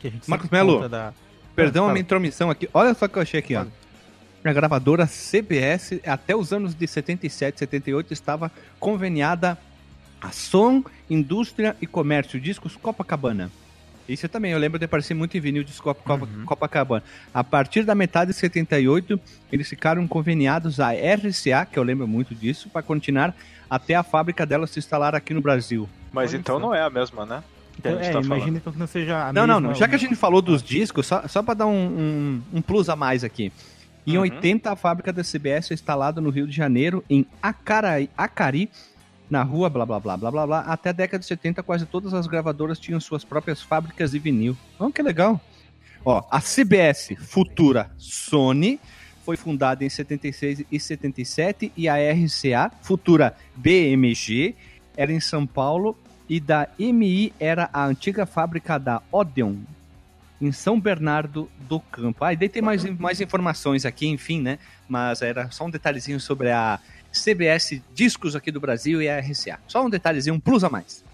que 0.00 0.08
a 0.08 0.10
gente 0.10 0.28
Marcos 0.28 0.50
Melo, 0.50 0.88
da. 0.88 1.14
Perdão 1.54 1.84
a 1.84 1.86
Fala. 1.86 1.92
minha 1.92 2.02
intromissão 2.02 2.50
aqui. 2.50 2.68
Olha 2.74 2.92
só 2.92 3.06
o 3.06 3.08
que 3.08 3.18
eu 3.18 3.22
achei 3.22 3.38
aqui, 3.38 3.54
ó. 3.54 3.64
A 4.44 4.52
gravadora 4.52 5.06
CBS, 5.06 6.00
até 6.04 6.34
os 6.34 6.52
anos 6.52 6.74
de 6.74 6.86
77, 6.86 7.60
78, 7.60 8.12
estava 8.12 8.50
conveniada 8.80 9.56
a 10.20 10.30
Som, 10.32 10.82
Indústria 11.08 11.76
e 11.80 11.86
Comércio, 11.86 12.40
discos 12.40 12.74
Copacabana. 12.76 13.50
Isso 14.08 14.28
também, 14.28 14.50
eu 14.50 14.58
lembro 14.58 14.80
de 14.80 14.84
aparecer 14.84 15.14
muito 15.14 15.36
em 15.36 15.40
vinil 15.40 15.62
de 15.62 15.72
Uhum. 15.72 16.44
Copacabana. 16.44 17.04
A 17.32 17.44
partir 17.44 17.84
da 17.84 17.94
metade 17.94 18.32
de 18.32 18.36
78, 18.36 19.18
eles 19.52 19.68
ficaram 19.68 20.06
conveniados 20.08 20.80
à 20.80 20.90
RCA, 20.90 21.64
que 21.64 21.78
eu 21.78 21.84
lembro 21.84 22.06
muito 22.08 22.34
disso, 22.34 22.68
para 22.68 22.82
continuar 22.82 23.32
até 23.70 23.94
a 23.94 24.02
fábrica 24.02 24.44
dela 24.44 24.66
se 24.66 24.78
instalar 24.80 25.14
aqui 25.14 25.32
no 25.32 25.40
Brasil. 25.40 25.88
Mas 26.12 26.30
Olha 26.32 26.40
então 26.40 26.56
só. 26.56 26.60
não 26.60 26.74
é 26.74 26.82
a 26.82 26.90
mesma, 26.90 27.24
né? 27.24 27.44
Então, 27.78 27.92
é, 27.98 28.10
tá 28.10 28.20
imagina 28.20 28.58
então 28.58 28.72
que 28.72 28.78
não 28.78 28.86
seja 28.88 29.28
a 29.28 29.32
Não, 29.32 29.46
não, 29.46 29.54
mesma- 29.60 29.68
não. 29.68 29.74
Já 29.76 29.86
que 29.88 29.94
a 29.94 29.98
gente 29.98 30.16
falou 30.16 30.42
dos 30.42 30.62
discos, 30.62 31.06
só, 31.06 31.26
só 31.28 31.42
para 31.42 31.54
dar 31.54 31.66
um, 31.66 31.72
um, 31.72 32.42
um 32.58 32.60
plus 32.62 32.88
a 32.88 32.96
mais 32.96 33.22
aqui. 33.24 33.52
Em 34.06 34.16
Uhum. 34.16 34.22
80, 34.22 34.72
a 34.72 34.76
fábrica 34.76 35.12
da 35.12 35.22
CBS 35.22 35.70
é 35.70 35.74
instalada 35.74 36.20
no 36.20 36.30
Rio 36.30 36.46
de 36.46 36.54
Janeiro, 36.54 37.04
em 37.08 37.26
Acaraí, 37.40 38.10
Acari, 38.16 38.68
na 39.30 39.42
rua 39.42 39.70
blá 39.70 39.86
blá 39.86 39.98
blá 40.00 40.16
blá 40.16 40.30
blá 40.30 40.46
blá. 40.46 40.60
Até 40.60 40.90
a 40.90 40.92
década 40.92 41.20
de 41.20 41.26
70, 41.26 41.62
quase 41.62 41.86
todas 41.86 42.12
as 42.12 42.26
gravadoras 42.26 42.78
tinham 42.78 43.00
suas 43.00 43.24
próprias 43.24 43.62
fábricas 43.62 44.10
de 44.10 44.18
vinil. 44.18 44.56
Oh, 44.78 44.90
que 44.90 45.02
legal. 45.02 45.40
Ó, 46.04 46.22
a 46.30 46.40
CBS, 46.40 47.14
futura 47.16 47.90
Sony, 47.96 48.80
foi 49.24 49.36
fundada 49.36 49.84
em 49.84 49.88
76 49.88 50.64
e 50.70 50.80
77 50.80 51.72
e 51.76 51.88
a 51.88 51.94
RCA, 51.94 52.72
futura 52.82 53.36
BMG, 53.54 54.54
era 54.96 55.12
em 55.12 55.20
São 55.20 55.46
Paulo 55.46 55.96
e 56.28 56.40
da 56.40 56.68
MI 56.78 57.32
era 57.38 57.70
a 57.72 57.86
antiga 57.86 58.26
fábrica 58.26 58.78
da 58.78 59.00
Odeon, 59.12 59.56
em 60.42 60.50
São 60.50 60.78
Bernardo 60.80 61.48
do 61.68 61.78
Campo. 61.78 62.24
Ah, 62.24 62.32
e 62.32 62.36
daí 62.36 62.48
tem 62.48 62.60
mais, 62.60 62.84
mais 62.98 63.20
informações 63.20 63.86
aqui, 63.86 64.08
enfim, 64.08 64.42
né? 64.42 64.58
Mas 64.88 65.22
era 65.22 65.48
só 65.52 65.64
um 65.64 65.70
detalhezinho 65.70 66.18
sobre 66.18 66.50
a 66.50 66.80
CBS 67.12 67.80
Discos 67.94 68.34
aqui 68.34 68.50
do 68.50 68.60
Brasil 68.60 69.00
e 69.00 69.08
a 69.08 69.20
RCA. 69.20 69.60
Só 69.68 69.86
um 69.86 69.88
detalhezinho, 69.88 70.34
um 70.34 70.40
plus 70.40 70.64
a 70.64 70.68
mais. 70.68 71.04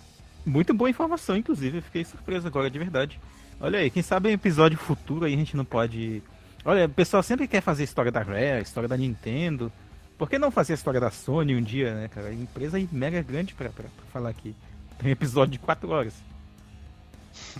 Muito 0.46 0.72
boa 0.72 0.88
informação, 0.88 1.36
inclusive. 1.36 1.78
Eu 1.78 1.82
fiquei 1.82 2.04
surpreso 2.04 2.46
agora, 2.46 2.70
de 2.70 2.78
verdade. 2.78 3.20
Olha 3.60 3.80
aí, 3.80 3.90
quem 3.90 4.02
sabe 4.02 4.30
em 4.30 4.32
episódio 4.32 4.78
futuro 4.78 5.26
aí 5.26 5.34
a 5.34 5.36
gente 5.36 5.56
não 5.56 5.64
pode. 5.64 6.22
Olha, 6.64 6.86
o 6.86 6.88
pessoal 6.88 7.22
sempre 7.22 7.46
quer 7.46 7.60
fazer 7.60 7.84
história 7.84 8.10
da 8.10 8.22
Rare, 8.22 8.62
história 8.62 8.88
da 8.88 8.96
Nintendo. 8.96 9.70
Por 10.16 10.28
que 10.30 10.38
não 10.38 10.50
fazer 10.50 10.72
a 10.72 10.74
história 10.74 10.98
da 10.98 11.10
Sony 11.10 11.54
um 11.54 11.62
dia, 11.62 11.94
né, 11.94 12.08
cara? 12.08 12.32
Empresa 12.32 12.78
mega 12.90 13.22
grande 13.22 13.52
pra, 13.52 13.68
pra, 13.68 13.84
pra 13.84 14.06
falar 14.10 14.30
aqui. 14.30 14.54
Tem 14.98 15.10
um 15.10 15.12
episódio 15.12 15.52
de 15.52 15.58
4 15.58 15.88
horas. 15.90 16.14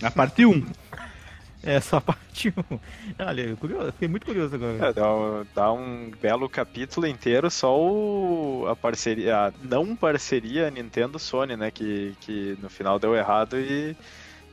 A 0.01 0.09
parte 0.09 0.45
1. 0.45 0.65
É 1.63 1.79
só 1.81 1.97
a 1.97 2.01
parte 2.01 2.53
1. 2.71 2.79
Olha, 3.19 3.55
curioso, 3.57 3.91
fiquei 3.91 4.07
muito 4.07 4.25
curioso 4.25 4.55
agora. 4.55 4.87
É, 4.87 4.93
dá, 4.93 5.13
um- 5.13 5.45
dá 5.53 5.73
um 5.73 6.11
belo 6.21 6.47
capítulo 6.47 7.05
inteiro 7.05 7.49
só 7.51 7.77
o, 7.77 8.65
a 8.69 8.75
parceria, 8.75 9.47
a 9.47 9.53
não 9.61 9.95
parceria 9.95 10.71
Nintendo-Sony, 10.71 11.57
né? 11.57 11.69
Que, 11.69 12.15
que 12.21 12.57
no 12.61 12.69
final 12.69 12.97
deu 12.97 13.13
errado 13.15 13.57
e, 13.59 13.95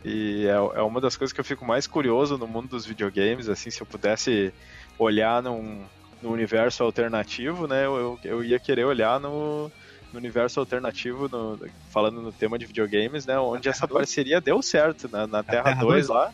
e 0.05 0.47
é, 0.47 0.79
é 0.79 0.83
uma 0.83 1.01
das 1.01 1.17
coisas 1.17 1.33
que 1.33 1.41
eu 1.41 1.45
fico 1.45 1.65
mais 1.65 1.87
curioso 1.87 2.37
no 2.37 2.47
mundo 2.47 2.69
dos 2.71 2.85
videogames, 2.85 3.49
assim, 3.49 3.71
se 3.71 3.81
eu 3.81 3.87
pudesse 3.87 4.53
olhar 4.99 5.41
num, 5.43 5.85
no 6.21 6.33
universo 6.33 6.83
alternativo, 6.83 7.69
né? 7.69 7.87
Eu, 7.87 8.19
eu 8.25 8.43
ia 8.43 8.59
querer 8.59 8.85
olhar 8.85 9.21
no, 9.21 9.71
no 10.13 10.19
universo 10.19 10.59
alternativo, 10.59 11.29
no- 11.29 11.57
falando 11.91 12.21
no 12.21 12.33
tema 12.33 12.59
de 12.59 12.67
videogames, 12.67 13.27
né? 13.27 13.39
Onde 13.39 13.69
essa 13.69 13.87
parceria 13.87 14.41
deu 14.41 14.61
certo, 14.61 15.09
né, 15.09 15.25
na 15.27 15.45
Terra, 15.45 15.63
Terra 15.63 15.81
2 15.83 16.07
2? 16.09 16.09
lá. 16.09 16.33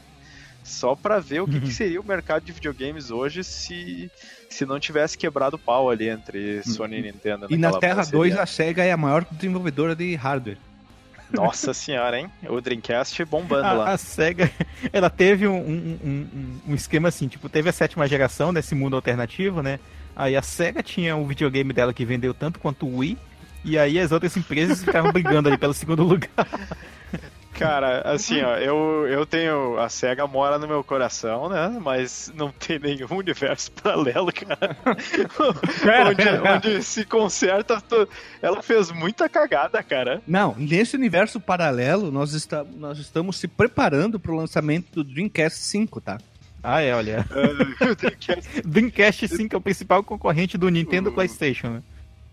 Só 0.64 0.94
pra 0.94 1.18
ver 1.18 1.40
o 1.40 1.46
que, 1.46 1.60
que 1.60 1.70
seria 1.74 2.00
o 2.00 2.04
mercado 2.06 2.44
de 2.44 2.52
videogames 2.52 3.10
hoje 3.10 3.42
se, 3.44 4.10
se 4.48 4.64
não 4.64 4.78
tivesse 4.78 5.18
quebrado 5.18 5.56
o 5.56 5.58
pau 5.58 5.90
ali 5.90 6.08
entre 6.08 6.62
Sony 6.62 6.98
e 6.98 7.02
Nintendo. 7.02 7.46
E 7.50 7.56
na 7.56 7.78
Terra 7.78 7.96
parceria. 7.96 8.18
2, 8.18 8.38
a 8.38 8.46
SEGA 8.46 8.84
é 8.84 8.92
a 8.92 8.96
maior 8.96 9.24
desenvolvedora 9.30 9.94
de 9.96 10.14
hardware. 10.14 10.58
Nossa 11.32 11.72
senhora, 11.74 12.18
hein? 12.20 12.30
O 12.48 12.60
Dreamcast 12.60 13.24
bombando 13.24 13.66
A, 13.66 13.72
lá. 13.72 13.90
a 13.92 13.96
SEGA, 13.98 14.50
ela 14.92 15.08
teve 15.10 15.48
um, 15.48 15.56
um, 15.56 15.98
um- 16.04 16.08
um- 16.08 16.60
um 16.68 16.74
esquema 16.74 17.08
assim, 17.08 17.26
tipo, 17.26 17.48
teve 17.48 17.68
a 17.68 17.72
sétima 17.72 18.06
geração 18.06 18.52
desse 18.52 18.74
mundo 18.74 18.94
alternativo, 18.96 19.62
né? 19.62 19.80
Aí 20.14 20.36
a 20.36 20.42
SEGA 20.42 20.82
tinha 20.82 21.16
o 21.16 21.26
videogame 21.26 21.72
dela 21.72 21.92
que 21.94 22.04
vendeu 22.04 22.34
tanto 22.34 22.58
quanto 22.60 22.86
o 22.86 22.98
Wii, 22.98 23.16
e 23.64 23.78
aí 23.78 23.98
as 23.98 24.12
outras 24.12 24.36
empresas 24.36 24.84
ficavam 24.84 25.10
brigando 25.10 25.48
ali 25.48 25.56
pelo 25.56 25.72
segundo 25.72 26.02
lugar. 26.04 26.28
Cara, 27.58 28.00
assim, 28.10 28.40
ó, 28.42 28.56
eu, 28.56 29.06
eu 29.08 29.26
tenho. 29.26 29.78
A 29.78 29.88
SEGA 29.88 30.26
mora 30.26 30.58
no 30.58 30.66
meu 30.66 30.82
coração, 30.82 31.48
né? 31.48 31.78
Mas 31.80 32.32
não 32.34 32.50
tem 32.50 32.78
nenhum 32.78 33.06
universo 33.16 33.70
paralelo, 33.80 34.32
cara. 34.32 34.76
onde, 36.08 36.28
onde 36.70 36.82
se 36.82 37.04
conserta. 37.04 37.80
to- 37.80 38.08
Ela 38.40 38.62
fez 38.62 38.90
muita 38.90 39.28
cagada, 39.28 39.82
cara. 39.82 40.22
Não, 40.26 40.54
nesse 40.56 40.96
universo 40.96 41.38
paralelo, 41.38 42.10
nós, 42.10 42.32
está, 42.32 42.64
nós 42.64 42.98
estamos 42.98 43.36
se 43.36 43.46
preparando 43.46 44.18
para 44.18 44.32
o 44.32 44.36
lançamento 44.36 44.86
do 44.92 45.04
Dreamcast 45.04 45.58
5, 45.58 46.00
tá? 46.00 46.18
Ah, 46.62 46.80
é, 46.80 46.94
olha. 46.94 47.24
O 47.82 47.94
Dreamcast 47.94 48.62
Dreamcast 48.64 49.28
5 49.28 49.54
é 49.54 49.58
o 49.58 49.60
principal 49.60 50.02
concorrente 50.02 50.56
do 50.56 50.68
Nintendo 50.68 51.12
PlayStation, 51.12 51.68
né? 51.68 51.82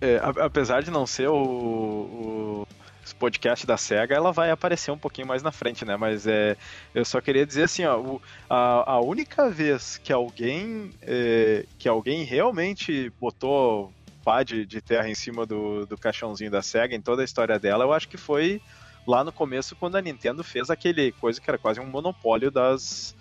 É, 0.02 0.22
apesar 0.40 0.82
de 0.82 0.90
não 0.90 1.06
ser 1.06 1.28
o, 1.28 1.36
o 1.36 2.68
podcast 3.16 3.66
da 3.68 3.78
SEGA, 3.78 4.16
ela 4.16 4.32
vai 4.32 4.52
aparecer 4.52 4.92
um 4.92 4.98
pouquinho 4.98 5.28
mais 5.28 5.42
na 5.44 5.52
frente, 5.52 5.84
né? 5.86 5.96
Mas 5.98 6.26
é, 6.28 6.56
eu 6.94 7.04
só 7.06 7.20
queria 7.22 7.46
dizer 7.46 7.64
assim, 7.64 7.86
ó, 7.86 7.98
o- 8.00 8.22
a, 8.50 8.94
a 8.94 9.00
única 9.02 9.50
vez 9.50 9.98
que 9.98 10.12
alguém 10.14 10.92
é, 11.02 11.66
que 11.78 11.88
alguém 11.90 12.24
realmente 12.24 13.12
botou 13.20 13.94
pá 14.24 14.44
de, 14.44 14.66
de 14.66 14.82
terra 14.82 15.10
em 15.10 15.16
cima 15.16 15.46
do, 15.46 15.86
do 15.86 15.98
caixãozinho 15.98 16.52
da 16.52 16.62
SEGA 16.62 16.96
em 16.96 17.02
toda 17.02 17.22
a 17.22 17.26
história 17.26 17.58
dela, 17.58 17.84
eu 17.86 17.94
acho 17.94 18.08
que 18.08 18.18
foi 18.18 18.62
lá 19.08 19.24
no 19.24 19.32
começo 19.32 19.76
quando 19.76 19.96
a 19.96 20.02
Nintendo 20.02 20.44
fez 20.44 20.70
aquele 20.70 21.12
coisa 21.14 21.40
que 21.42 21.50
era 21.50 21.58
quase 21.58 21.80
um 21.80 21.86
monopólio 21.86 22.52
das 22.52 23.16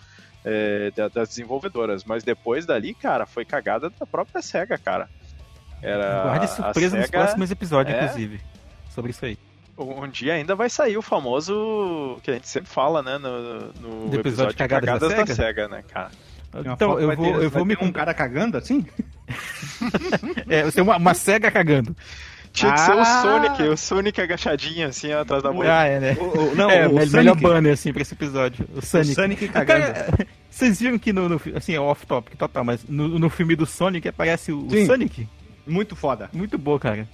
é, 0.45 0.91
da- 0.93 1.09
das 1.09 1.29
desenvolvedoras. 1.31 2.05
Mas 2.05 2.23
depois 2.25 2.65
dali, 2.67 2.95
cara, 2.95 3.27
foi 3.27 3.45
cagada 3.45 3.91
da 3.91 4.07
própria 4.07 4.41
SEGA, 4.43 4.77
cara. 4.79 5.09
Era 5.81 6.23
Guarde 6.25 6.49
surpresa 6.49 6.97
nos 6.97 7.07
SEGA, 7.07 7.19
próximos 7.21 7.51
episódios, 7.53 7.97
é. 7.97 8.03
inclusive. 8.05 8.41
Sobre 8.91 9.11
isso 9.13 9.25
aí. 9.25 9.39
Um 9.79 10.09
dia 10.09 10.35
ainda 10.35 10.55
vai 10.57 10.69
sair 10.69 10.97
o 10.97 11.03
famoso 11.03 12.19
que 12.23 12.31
a 12.33 12.35
gente 12.35 12.49
sempre 12.49 12.69
fala, 12.69 13.01
né? 13.03 13.17
No, 13.19 13.73
no 13.81 14.09
Do 14.11 14.19
episódio 14.21 14.53
de 14.53 14.57
Cagadas 14.59 15.01
da 15.01 15.09
da, 15.09 15.17
SEGA? 15.17 15.35
SEGA, 15.35 15.69
né, 15.69 15.85
cara? 15.93 16.11
Então, 16.75 16.99
eu 16.99 17.15
vou, 17.15 17.25
ter- 17.25 17.43
eu 17.45 17.51
vou 17.51 17.65
me 17.65 17.77
um 17.81 17.93
cara 17.93 18.13
cagando 18.13 18.57
assim? 18.57 18.85
É, 20.49 20.63
você 20.65 20.73
tem 20.77 20.83
uma, 20.83 20.97
uma 20.97 21.15
cega 21.15 21.51
cagando. 21.51 21.95
Tinha 22.53 22.73
que 22.73 22.81
ser 22.81 22.93
o 22.95 23.01
Ah! 23.01 23.23
Sonic, 23.23 23.63
o 23.63 23.77
Sonic 23.77 24.21
agachadinho 24.21 24.89
assim 24.89 25.13
atrás 25.13 25.43
da 25.43 25.53
boca. 25.53 25.71
Ah, 25.73 25.85
é, 25.85 26.01
né? 26.01 26.17
O- 26.19 26.25
o- 26.51 26.55
não, 26.57 26.71
é, 26.71 26.89
o 26.89 26.93
Sonic. 26.95 27.13
melhor 27.17 27.37
banner, 27.37 27.73
assim, 27.75 27.93
pra 27.93 28.03
esse 28.03 28.15
episódio. 28.15 28.67
O 28.75 28.85
Sonic. 28.85 29.15
Sonic 29.15 29.49
cagando. 29.49 29.83
Cara, 29.95 30.09
vocês 30.51 30.81
viram 30.81 30.99
que 30.99 31.13
no, 31.13 31.29
no 31.29 31.41
assim, 31.55 31.75
é 31.75 31.81
off-topic 31.81 32.37
total, 32.37 32.65
mas 32.65 32.83
no, 32.89 33.07
no 33.19 33.29
filme 33.31 33.55
do 33.55 33.67
Sonic 33.67 34.09
aparece 34.09 34.51
o, 34.51 34.67
o. 34.67 34.87
Sonic? 34.87 35.29
Muito 35.67 35.95
foda. 35.95 36.31
Muito 36.33 36.57
bom, 36.57 36.79
cara. 36.79 37.07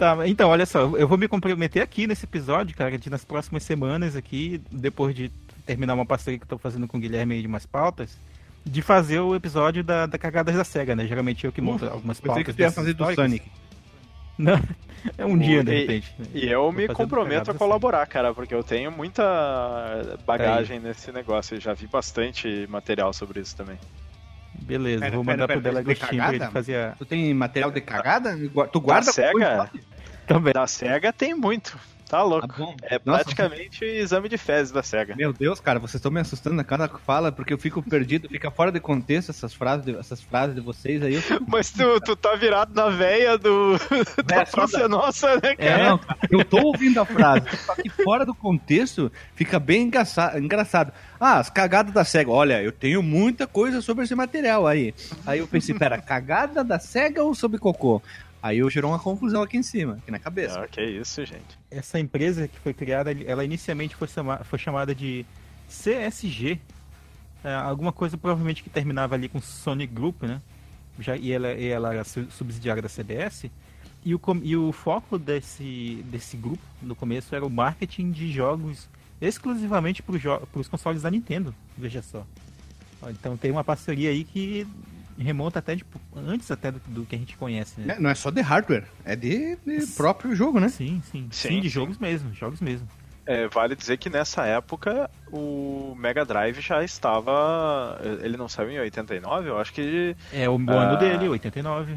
Tá, 0.00 0.26
então, 0.26 0.48
olha 0.48 0.64
só, 0.64 0.96
eu 0.96 1.06
vou 1.06 1.18
me 1.18 1.28
comprometer 1.28 1.82
aqui 1.82 2.06
nesse 2.06 2.24
episódio, 2.24 2.74
cara, 2.74 2.96
de 2.96 3.10
nas 3.10 3.22
próximas 3.22 3.62
semanas 3.62 4.16
aqui, 4.16 4.58
depois 4.72 5.14
de 5.14 5.30
terminar 5.66 5.92
uma 5.92 6.06
parceria 6.06 6.38
que 6.38 6.44
eu 6.44 6.48
tô 6.48 6.56
fazendo 6.56 6.88
com 6.88 6.96
o 6.96 7.00
Guilherme 7.00 7.34
aí 7.34 7.42
de 7.42 7.46
umas 7.46 7.66
pautas, 7.66 8.18
de 8.64 8.80
fazer 8.80 9.20
o 9.20 9.34
episódio 9.34 9.84
da, 9.84 10.06
da 10.06 10.16
Cagadas 10.16 10.56
da 10.56 10.64
SEGA, 10.64 10.96
né? 10.96 11.06
Geralmente 11.06 11.44
eu 11.44 11.52
que 11.52 11.60
monto 11.60 11.84
algumas 11.84 12.18
Pensei 12.18 12.42
pautas. 12.42 12.46
que 12.46 12.52
você 12.54 12.62
ia 12.62 12.72
fazer 12.72 12.94
do. 12.94 13.14
Sonic. 13.14 13.46
Não, 14.40 14.58
é 15.18 15.26
um 15.26 15.36
dia, 15.36 15.62
de 15.62 15.70
E- 15.70 15.80
repente. 15.80 16.14
né? 16.18 16.26
E 16.32 16.48
eu 16.48 16.72
me 16.72 16.88
comprometo 16.88 17.50
a 17.50 17.54
colaborar, 17.54 18.06
cara, 18.06 18.32
porque 18.32 18.54
eu 18.54 18.64
tenho 18.64 18.90
muita 18.90 20.16
bagagem 20.26 20.80
nesse 20.80 21.12
negócio. 21.12 21.56
Eu 21.56 21.60
já 21.60 21.74
vi 21.74 21.86
bastante 21.86 22.66
material 22.70 23.12
sobre 23.12 23.40
isso 23.40 23.54
também. 23.54 23.76
Beleza, 24.62 25.00
Pera, 25.00 25.14
vou 25.14 25.24
mandar 25.24 25.46
pera, 25.46 25.60
pro 25.60 25.70
pera, 25.70 25.82
Delagostinho 25.82 26.22
de 26.22 26.36
pra 26.38 26.46
ele 26.46 26.52
fazer 26.52 26.76
a... 26.76 26.90
Tu 26.92 27.04
tem 27.06 27.32
material 27.32 27.70
de 27.70 27.80
cagada? 27.80 28.36
Tu 28.70 28.80
guarda 28.80 29.06
Da 29.06 29.12
SEGA? 29.12 29.70
Também. 30.34 30.52
Da 30.52 30.66
SEGA 30.66 31.12
tem 31.12 31.34
muito. 31.34 31.76
Tá 32.08 32.24
louco. 32.24 32.48
Tá. 32.48 32.74
É 32.82 33.00
Nossa. 33.04 33.22
praticamente 33.22 33.84
exame 33.84 34.28
de 34.28 34.36
fezes 34.36 34.72
da 34.72 34.82
SEGA. 34.82 35.14
Meu 35.14 35.32
Deus, 35.32 35.60
cara, 35.60 35.78
vocês 35.78 35.94
estão 35.94 36.10
me 36.10 36.18
assustando 36.18 36.56
na 36.56 36.64
cada 36.64 36.88
fala, 36.88 37.30
porque 37.30 37.52
eu 37.54 37.58
fico 37.58 37.80
perdido, 37.80 38.28
fica 38.28 38.50
fora 38.50 38.72
de 38.72 38.80
contexto 38.80 39.30
essas 39.30 39.54
frases 39.54 39.84
de, 39.84 39.96
essas 39.96 40.20
frases 40.20 40.56
de 40.56 40.60
vocês 40.60 41.00
aí. 41.04 41.20
Fico... 41.20 41.44
Mas 41.46 41.70
tu, 41.70 42.00
tu 42.00 42.16
tá 42.16 42.34
virado 42.34 42.74
na 42.74 42.88
veia 42.88 43.38
do 43.38 43.74
da 44.26 44.40
É, 44.40 44.44
Praça 44.44 44.88
Nossa, 44.88 45.36
né, 45.36 45.54
É, 45.56 45.68
cara? 45.68 45.88
não, 45.90 45.98
cara, 45.98 46.18
eu 46.28 46.44
tô 46.44 46.58
ouvindo 46.60 47.00
a 47.00 47.04
frase, 47.04 47.46
só 47.64 47.76
que 47.76 47.88
fora 47.88 48.26
do 48.26 48.34
contexto 48.34 49.12
fica 49.36 49.60
bem 49.60 49.82
engraça- 49.82 50.36
engraçado. 50.36 50.92
Ah, 51.20 51.38
as 51.38 51.48
cagadas 51.48 51.92
da 51.94 52.02
SEGA. 52.04 52.32
Olha, 52.32 52.60
eu 52.60 52.72
tenho 52.72 53.04
muita 53.04 53.46
coisa 53.46 53.80
sobre 53.80 54.02
esse 54.02 54.16
material 54.16 54.66
aí. 54.66 54.92
Aí 55.24 55.38
eu 55.38 55.46
pensei, 55.46 55.76
pera, 55.76 56.00
cagada 56.00 56.64
da 56.64 56.80
SEGA 56.80 57.22
ou 57.22 57.36
sobre 57.36 57.56
cocô? 57.60 58.02
Aí 58.42 58.58
eu 58.58 58.70
gerou 58.70 58.90
uma 58.90 58.98
confusão 58.98 59.42
aqui 59.42 59.56
em 59.58 59.62
cima, 59.62 59.94
aqui 59.94 60.10
na 60.10 60.18
cabeça. 60.18 60.60
Ah, 60.62 60.66
que 60.68 60.82
isso, 60.82 61.24
gente. 61.26 61.58
Essa 61.70 61.98
empresa 62.00 62.48
que 62.48 62.58
foi 62.58 62.72
criada, 62.72 63.12
ela 63.26 63.44
inicialmente 63.44 63.94
foi, 63.94 64.08
chama- 64.08 64.38
foi 64.44 64.58
chamada 64.58 64.94
de 64.94 65.26
CSG. 65.68 66.58
É, 67.44 67.54
alguma 67.54 67.92
coisa 67.92 68.16
provavelmente 68.18 68.62
que 68.62 68.68
terminava 68.70 69.14
ali 69.14 69.28
com 69.28 69.40
Sonic 69.40 69.92
Group, 69.92 70.22
né? 70.22 70.40
Já, 70.98 71.16
e, 71.16 71.32
ela, 71.32 71.52
e 71.52 71.66
ela 71.68 71.92
era 71.94 72.04
su- 72.04 72.30
subsidiária 72.30 72.82
da 72.82 72.88
CBS. 72.88 73.50
E 74.04 74.14
o, 74.14 74.20
e 74.42 74.56
o 74.56 74.72
foco 74.72 75.18
desse, 75.18 76.02
desse 76.10 76.36
grupo, 76.36 76.62
no 76.82 76.94
começo, 76.94 77.34
era 77.34 77.44
o 77.44 77.50
marketing 77.50 78.10
de 78.10 78.30
jogos 78.32 78.88
exclusivamente 79.20 80.02
para 80.02 80.16
os 80.54 80.68
consoles 80.68 81.02
da 81.02 81.10
Nintendo. 81.10 81.54
Veja 81.76 82.00
só. 82.02 82.26
Então 83.10 83.36
tem 83.36 83.50
uma 83.50 83.64
parceria 83.64 84.10
aí 84.10 84.24
que 84.24 84.66
remonta 85.22 85.58
até 85.58 85.74
de, 85.74 85.84
antes 86.16 86.50
até 86.50 86.70
do, 86.70 86.80
do 86.88 87.04
que 87.06 87.14
a 87.14 87.18
gente 87.18 87.36
conhece, 87.36 87.80
né? 87.80 87.94
É, 87.96 88.00
Não 88.00 88.10
é 88.10 88.14
só 88.14 88.30
de 88.30 88.40
hardware, 88.40 88.84
é 89.04 89.14
de, 89.16 89.56
de 89.66 89.86
próprio 89.96 90.34
jogo, 90.34 90.58
né? 90.60 90.68
Sim, 90.68 91.02
sim, 91.10 91.28
sim. 91.30 91.48
Sim, 91.48 91.60
de 91.60 91.68
sim. 91.68 91.74
jogos 91.74 91.98
mesmo, 91.98 92.32
jogos 92.34 92.60
mesmo. 92.60 92.88
É, 93.26 93.46
vale 93.48 93.76
dizer 93.76 93.96
que 93.98 94.10
nessa 94.10 94.44
época 94.46 95.08
o 95.30 95.94
Mega 95.96 96.24
Drive 96.24 96.60
já 96.60 96.82
estava. 96.82 98.00
Ele 98.22 98.36
não 98.36 98.48
saiu 98.48 98.70
em 98.70 98.80
89? 98.80 99.48
Eu 99.48 99.58
acho 99.58 99.72
que 99.72 100.16
É 100.32 100.48
o 100.48 100.58
Ah. 100.68 100.72
ano 100.72 100.96
dele, 100.96 101.28
89. 101.28 101.96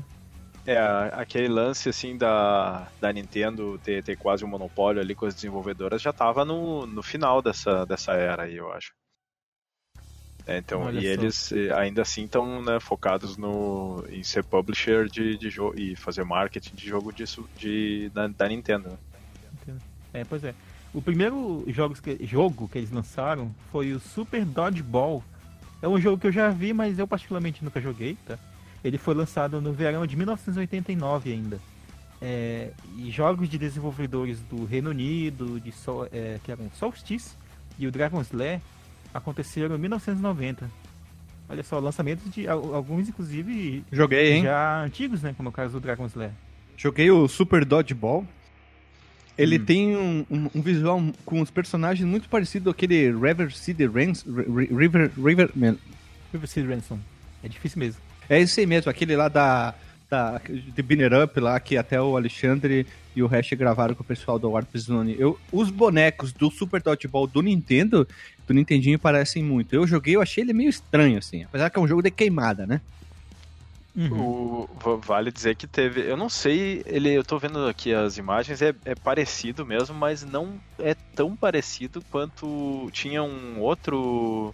é 0.65 0.77
aquele 1.13 1.47
lance 1.47 1.89
assim 1.89 2.17
da, 2.17 2.87
da 3.01 3.11
Nintendo 3.11 3.79
ter, 3.83 4.03
ter 4.03 4.15
quase 4.15 4.45
um 4.45 4.47
monopólio 4.47 5.01
ali 5.01 5.13
com 5.15 5.25
as 5.25 5.33
desenvolvedoras 5.35 6.01
já 6.01 6.11
estava 6.11 6.45
no, 6.45 6.85
no 6.85 7.01
final 7.03 7.41
dessa, 7.41 7.85
dessa 7.85 8.13
era 8.13 8.43
aí, 8.43 8.55
eu 8.55 8.71
acho. 8.71 8.93
É, 10.45 10.57
então, 10.57 10.81
Olha 10.81 10.99
e 10.99 11.03
só. 11.03 11.07
eles 11.07 11.51
eh, 11.53 11.73
ainda 11.73 12.01
assim 12.01 12.25
estão 12.25 12.61
né, 12.61 12.77
focados 12.79 13.37
no, 13.37 14.03
em 14.09 14.23
ser 14.23 14.43
publisher 14.43 15.07
de, 15.07 15.37
de 15.37 15.49
jogo 15.49 15.79
e 15.79 15.95
fazer 15.95 16.25
marketing 16.25 16.75
de 16.75 16.85
jogo 16.87 17.13
de, 17.13 17.25
su- 17.25 17.47
de, 17.57 18.09
da, 18.13 18.27
da 18.27 18.47
Nintendo. 18.49 18.89
né? 18.89 19.77
É, 20.13 20.23
pois 20.25 20.43
é. 20.43 20.53
O 20.93 21.01
primeiro 21.01 21.63
jogos 21.67 21.99
que, 21.99 22.19
jogo 22.25 22.67
que 22.67 22.77
eles 22.77 22.91
lançaram 22.91 23.55
foi 23.71 23.93
o 23.93 23.99
Super 23.99 24.43
Dodgeball. 24.45 25.23
É 25.81 25.87
um 25.87 25.99
jogo 25.99 26.17
que 26.19 26.27
eu 26.27 26.31
já 26.31 26.49
vi, 26.49 26.71
mas 26.73 26.99
eu 26.99 27.07
particularmente 27.07 27.63
nunca 27.63 27.81
joguei, 27.81 28.17
tá? 28.25 28.37
Ele 28.83 28.97
foi 28.97 29.15
lançado 29.15 29.59
no 29.61 29.71
verão 29.73 30.05
de 30.05 30.15
1989 30.15 31.31
ainda. 31.31 31.59
É, 32.21 32.71
e 32.97 33.09
jogos 33.11 33.49
de 33.49 33.57
desenvolvedores 33.57 34.39
do 34.41 34.65
Reino 34.65 34.91
Unido, 34.91 35.59
de 35.59 35.71
Sol, 35.71 36.07
é, 36.11 36.39
que 36.43 36.51
eram 36.51 36.69
Solstice 36.77 37.31
e 37.79 37.87
o 37.87 37.91
Dragon's 37.91 38.31
Lair, 38.31 38.61
aconteceram 39.13 39.75
em 39.75 39.79
1990. 39.79 40.69
Olha 41.49 41.63
só, 41.63 41.77
lançamentos 41.79 42.31
de 42.33 42.47
al- 42.47 42.73
alguns, 42.73 43.09
inclusive, 43.09 43.83
Joguei, 43.91 44.33
hein? 44.33 44.43
já 44.43 44.81
antigos, 44.83 45.21
né? 45.21 45.33
Como 45.35 45.49
é 45.49 45.51
o 45.51 45.53
caso 45.53 45.73
do 45.73 45.79
Dragon's 45.79 46.13
Lair. 46.15 46.31
Joguei 46.77 47.11
o 47.11 47.27
Super 47.27 47.63
Dodgeball. 47.65 48.25
Ele 49.37 49.57
Hum. 49.59 49.65
tem 49.65 49.95
um, 49.97 50.25
um- 50.29 50.49
um 50.55 50.61
visual 50.61 51.01
com 51.25 51.41
os 51.41 51.49
personagens 51.49 52.07
muito 52.07 52.29
parecido 52.29 52.69
àquele 52.69 53.11
River 53.11 53.51
City 53.55 53.85
Rans, 53.85 54.23
Ri- 54.23 54.67
River, 54.75 55.11
River, 55.17 55.49
River 55.55 56.47
City 56.47 56.67
Ransom. 56.67 56.99
É 57.43 57.47
difícil 57.47 57.79
mesmo. 57.79 57.99
É 58.29 58.39
esse 58.39 58.59
aí 58.61 58.65
mesmo, 58.65 58.89
aquele 58.89 59.15
lá 59.15 59.27
da, 59.27 59.73
da 60.13 60.39
de 60.47 60.81
Binner 60.83 61.11
Up 61.23 61.39
lá, 61.39 61.59
que 61.59 61.75
até 61.75 61.99
o 61.99 62.15
Alexandre 62.15 62.85
e 63.15 63.23
o 63.23 63.27
Hash 63.27 63.49
gravaram 63.53 63.95
com 63.95 64.03
o 64.03 64.05
pessoal 64.05 64.37
do 64.37 64.51
Warp 64.51 64.75
Zone. 64.77 65.15
Eu, 65.17 65.39
os 65.51 65.71
bonecos 65.71 66.31
do 66.31 66.51
Super 66.51 66.81
Dodgeball 66.81 67.25
do 67.25 67.41
Nintendo, 67.41 68.07
do 68.47 68.53
Nintendinho, 68.53 68.99
parecem 68.99 69.43
muito. 69.43 69.73
Eu 69.75 69.87
joguei, 69.87 70.15
eu 70.15 70.21
achei 70.21 70.43
ele 70.43 70.53
meio 70.53 70.69
estranho, 70.69 71.17
assim. 71.17 71.43
Apesar 71.43 71.69
que 71.69 71.79
é 71.79 71.81
um 71.81 71.87
jogo 71.87 72.03
de 72.03 72.11
queimada, 72.11 72.67
né? 72.67 72.79
Uhum. 73.95 74.19
O, 74.19 74.69
va- 74.79 74.95
vale 74.95 75.31
dizer 75.31 75.55
que 75.55 75.67
teve. 75.67 76.01
Eu 76.01 76.17
não 76.17 76.29
sei, 76.29 76.83
ele, 76.85 77.11
eu 77.11 77.23
tô 77.23 77.37
vendo 77.39 77.67
aqui 77.67 77.93
as 77.93 78.17
imagens, 78.17 78.61
é, 78.61 78.73
é 78.85 78.95
parecido 78.95 79.65
mesmo, 79.65 79.95
mas 79.95 80.23
não 80.23 80.59
é 80.79 80.95
tão 81.15 81.35
parecido 81.35 82.03
quanto 82.11 82.89
tinha 82.91 83.23
um 83.23 83.59
outro 83.59 84.53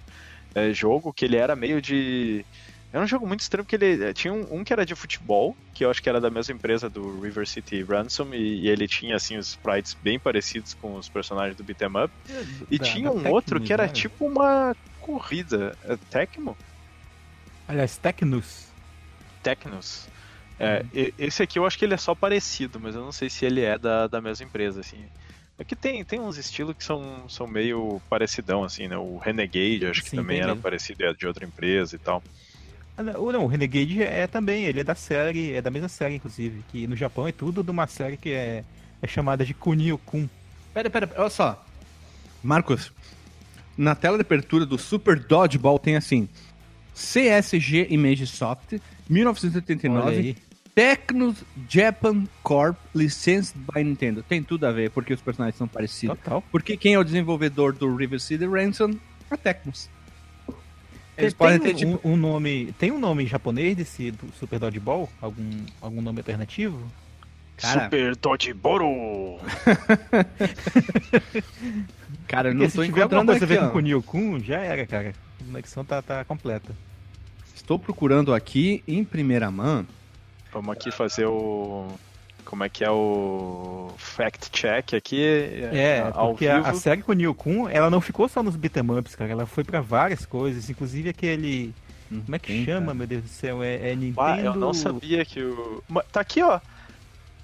é, 0.55 0.73
jogo 0.73 1.13
que 1.13 1.25
ele 1.25 1.35
era 1.35 1.55
meio 1.55 1.81
de. 1.81 2.45
Era 2.91 3.03
um 3.03 3.07
jogo 3.07 3.27
muito 3.27 3.41
estranho 3.41 3.65
porque 3.65 3.75
ele 3.75 4.03
eh, 4.03 4.13
tinha 4.13 4.33
um, 4.33 4.59
um 4.59 4.63
que 4.63 4.73
era 4.73 4.85
de 4.85 4.95
futebol, 4.95 5.57
que 5.73 5.85
eu 5.85 5.89
acho 5.91 6.01
que 6.01 6.09
era 6.09 6.19
da 6.21 6.29
mesma 6.31 6.55
empresa 6.55 6.89
do 6.89 7.19
River 7.21 7.47
City 7.47 7.83
Ransom, 7.83 8.33
e, 8.33 8.63
e 8.65 8.67
ele 8.69 8.87
tinha 8.87 9.15
assim 9.15 9.37
os 9.37 9.49
sprites 9.49 9.95
bem 10.01 10.19
parecidos 10.19 10.73
com 10.73 10.95
os 10.95 11.09
personagens 11.09 11.55
do 11.55 11.63
Beat'em 11.63 11.89
Up. 12.03 12.13
E 12.69 12.79
Da- 12.79 12.97
tinha 12.97 13.11
da 13.11 13.11
um 13.11 13.27
outro 13.27 13.61
Tecnos, 13.61 13.61
que 13.61 13.73
era 13.73 13.87
né? 13.87 13.89
tipo 13.89 14.27
uma 14.27 14.75
corrida. 14.97 15.77
É 15.83 15.97
Tecmo? 16.09 16.57
Aliás, 17.67 17.97
Tecnos. 17.99 18.75
Tecnos. 19.41 20.09
É, 20.57 20.85
e- 20.91 21.13
esse 21.17 21.41
aqui 21.43 21.57
eu 21.59 21.65
acho 21.65 21.77
que 21.77 21.85
ele 21.85 21.93
é 21.93 21.97
só 21.97 22.13
parecido, 22.15 22.79
mas 22.79 22.95
eu 22.95 23.01
não 23.03 23.11
sei 23.11 23.29
se 23.29 23.45
ele 23.45 23.61
é 23.61 23.77
da, 23.79 24.07
da 24.07 24.21
mesma 24.21 24.45
empresa, 24.45 24.81
assim. 24.81 25.09
É 25.57 25.63
que 25.65 25.75
tem, 25.75 26.03
tem 26.05 26.19
uns 26.19 26.37
estilos 26.37 26.75
que 26.75 26.83
são, 26.83 27.27
são 27.29 27.47
meio 27.47 28.01
parecidão, 28.09 28.63
assim, 28.63 28.87
né? 28.87 28.97
O 28.97 29.17
Renegade, 29.17 29.85
acho 29.87 30.03
que 30.03 30.11
Sim, 30.11 30.13
também 30.13 30.39
tem 30.41 30.41
era 30.41 30.55
mesmo. 30.55 30.57
parecido, 30.57 31.03
é 31.03 31.13
de 31.13 31.27
outra 31.27 31.45
empresa 31.45 31.95
e 31.95 31.99
tal. 31.99 32.25
Ah, 32.99 33.03
não, 33.03 33.23
o- 33.23 33.31
não, 33.31 33.43
o 33.45 33.47
Renegade 33.47 34.03
é 34.03 34.27
também, 34.27 34.65
ele 34.65 34.81
é 34.81 34.83
da 34.83 34.93
série, 34.93 35.53
é 35.53 35.61
da 35.61 35.71
mesma 35.71 35.87
série, 35.87 36.15
inclusive. 36.15 36.61
Que 36.69 36.85
no 36.85 36.97
Japão 36.97 37.25
é 37.25 37.31
tudo 37.31 37.63
de 37.63 37.71
uma 37.71 37.87
série 37.87 38.17
que 38.17 38.31
é, 38.31 38.63
é 39.01 39.07
chamada 39.07 39.45
de 39.45 39.53
Kunio-kun. 39.53 40.27
Pera, 40.73 40.89
pera, 40.89 41.09
olha 41.15 41.29
só. 41.29 41.65
Marcos, 42.43 42.91
na 43.77 43.95
tela 43.95 44.17
de 44.17 44.21
abertura 44.25 44.65
do 44.65 44.77
Super 44.77 45.17
Dodgeball 45.17 45.79
tem 45.79 45.95
assim: 45.95 46.27
CSG 46.93 47.87
Image 47.89 48.27
Soft, 48.27 48.73
Olha 48.73 48.81
1989, 49.09 50.15
aí. 50.17 50.37
Tecnos 50.75 51.43
Japan 51.69 52.25
Corp, 52.43 52.77
licensed 52.93 53.55
by 53.73 53.83
Nintendo. 53.83 54.23
Tem 54.23 54.43
tudo 54.43 54.65
a 54.65 54.71
ver, 54.71 54.91
porque 54.91 55.13
os 55.13 55.21
personagens 55.21 55.57
são 55.57 55.67
parecidos. 55.67 56.17
Total. 56.19 56.41
Porque 56.51 56.75
quem 56.77 56.93
é 56.95 56.99
o 56.99 57.03
desenvolvedor 57.03 57.73
do 57.73 57.93
River 57.95 58.19
City 58.19 58.45
Ransom? 58.45 58.91
A 59.31 59.37
Tecnos. 59.37 59.89
Eles 61.19 61.33
tem 61.33 61.37
podem 61.37 61.59
um, 61.59 61.61
ter, 61.61 61.73
tipo... 61.75 62.07
um, 62.07 62.13
um 62.13 62.17
nome. 62.17 62.73
Tem 62.79 62.91
um 62.91 62.99
nome 62.99 63.25
japonês 63.25 63.75
desse 63.75 64.11
do 64.11 64.31
Super 64.39 64.59
Dodgeball? 64.59 65.09
Algum, 65.21 65.65
algum 65.81 66.01
nome 66.01 66.19
alternativo? 66.19 66.79
Cara, 67.57 67.83
Super 67.83 68.15
Dodgeboro! 68.15 69.37
cara, 72.27 72.49
eu 72.49 72.53
Porque 72.53 72.63
não 72.63 72.69
se 72.69 72.75
tô 72.75 72.85
tiver 72.85 73.01
alguma 73.01 73.21
encontrando 73.21 73.31
a 73.31 73.35
aqui, 73.35 73.45
ver 73.45 73.59
com 73.59 73.65
ó. 73.65 73.69
Kunio-kun, 73.69 74.39
já 74.39 74.59
era, 74.59 74.85
cara. 74.87 75.13
A 75.41 75.43
conexão 75.43 75.83
tá, 75.83 76.01
tá 76.01 76.23
completa. 76.23 76.73
Estou 77.53 77.77
procurando 77.77 78.33
aqui 78.33 78.81
em 78.87 79.03
primeira 79.03 79.51
mão. 79.51 79.85
Vamos 80.51 80.71
aqui 80.71 80.89
fazer 80.91 81.25
o. 81.25 81.87
Como 82.49 82.63
é 82.63 82.69
que 82.69 82.83
é 82.83 82.89
o 82.89 83.91
fact 83.95 84.49
check 84.49 84.95
aqui? 84.95 85.23
É, 85.71 86.11
ao 86.15 86.29
porque 86.29 86.47
a, 86.47 86.55
vivo. 86.57 86.67
a 86.67 86.73
série 86.73 87.03
com 87.03 87.11
o 87.11 87.15
Neo 87.15 87.35
Kun, 87.35 87.69
ela 87.69 87.91
não 87.91 88.01
ficou 88.01 88.27
só 88.27 88.41
nos 88.41 88.55
beat'em 88.55 88.83
ups, 88.89 89.13
cara. 89.13 89.31
Ela 89.31 89.45
foi 89.45 89.63
pra 89.63 89.81
várias 89.81 90.25
coisas, 90.25 90.67
inclusive 90.67 91.09
aquele. 91.09 91.75
Como 92.09 92.35
é 92.35 92.39
que 92.39 92.65
chama, 92.65 92.87
cara. 92.87 92.93
meu 92.95 93.05
Deus 93.05 93.21
do 93.21 93.29
céu? 93.29 93.61
É, 93.61 93.91
é 93.91 93.95
Nintendo. 93.95 94.21
Ah, 94.21 94.39
eu 94.39 94.55
não 94.55 94.73
sabia 94.73 95.23
que 95.23 95.43
o. 95.43 95.83
Tá 96.11 96.21
aqui, 96.21 96.41
ó. 96.41 96.59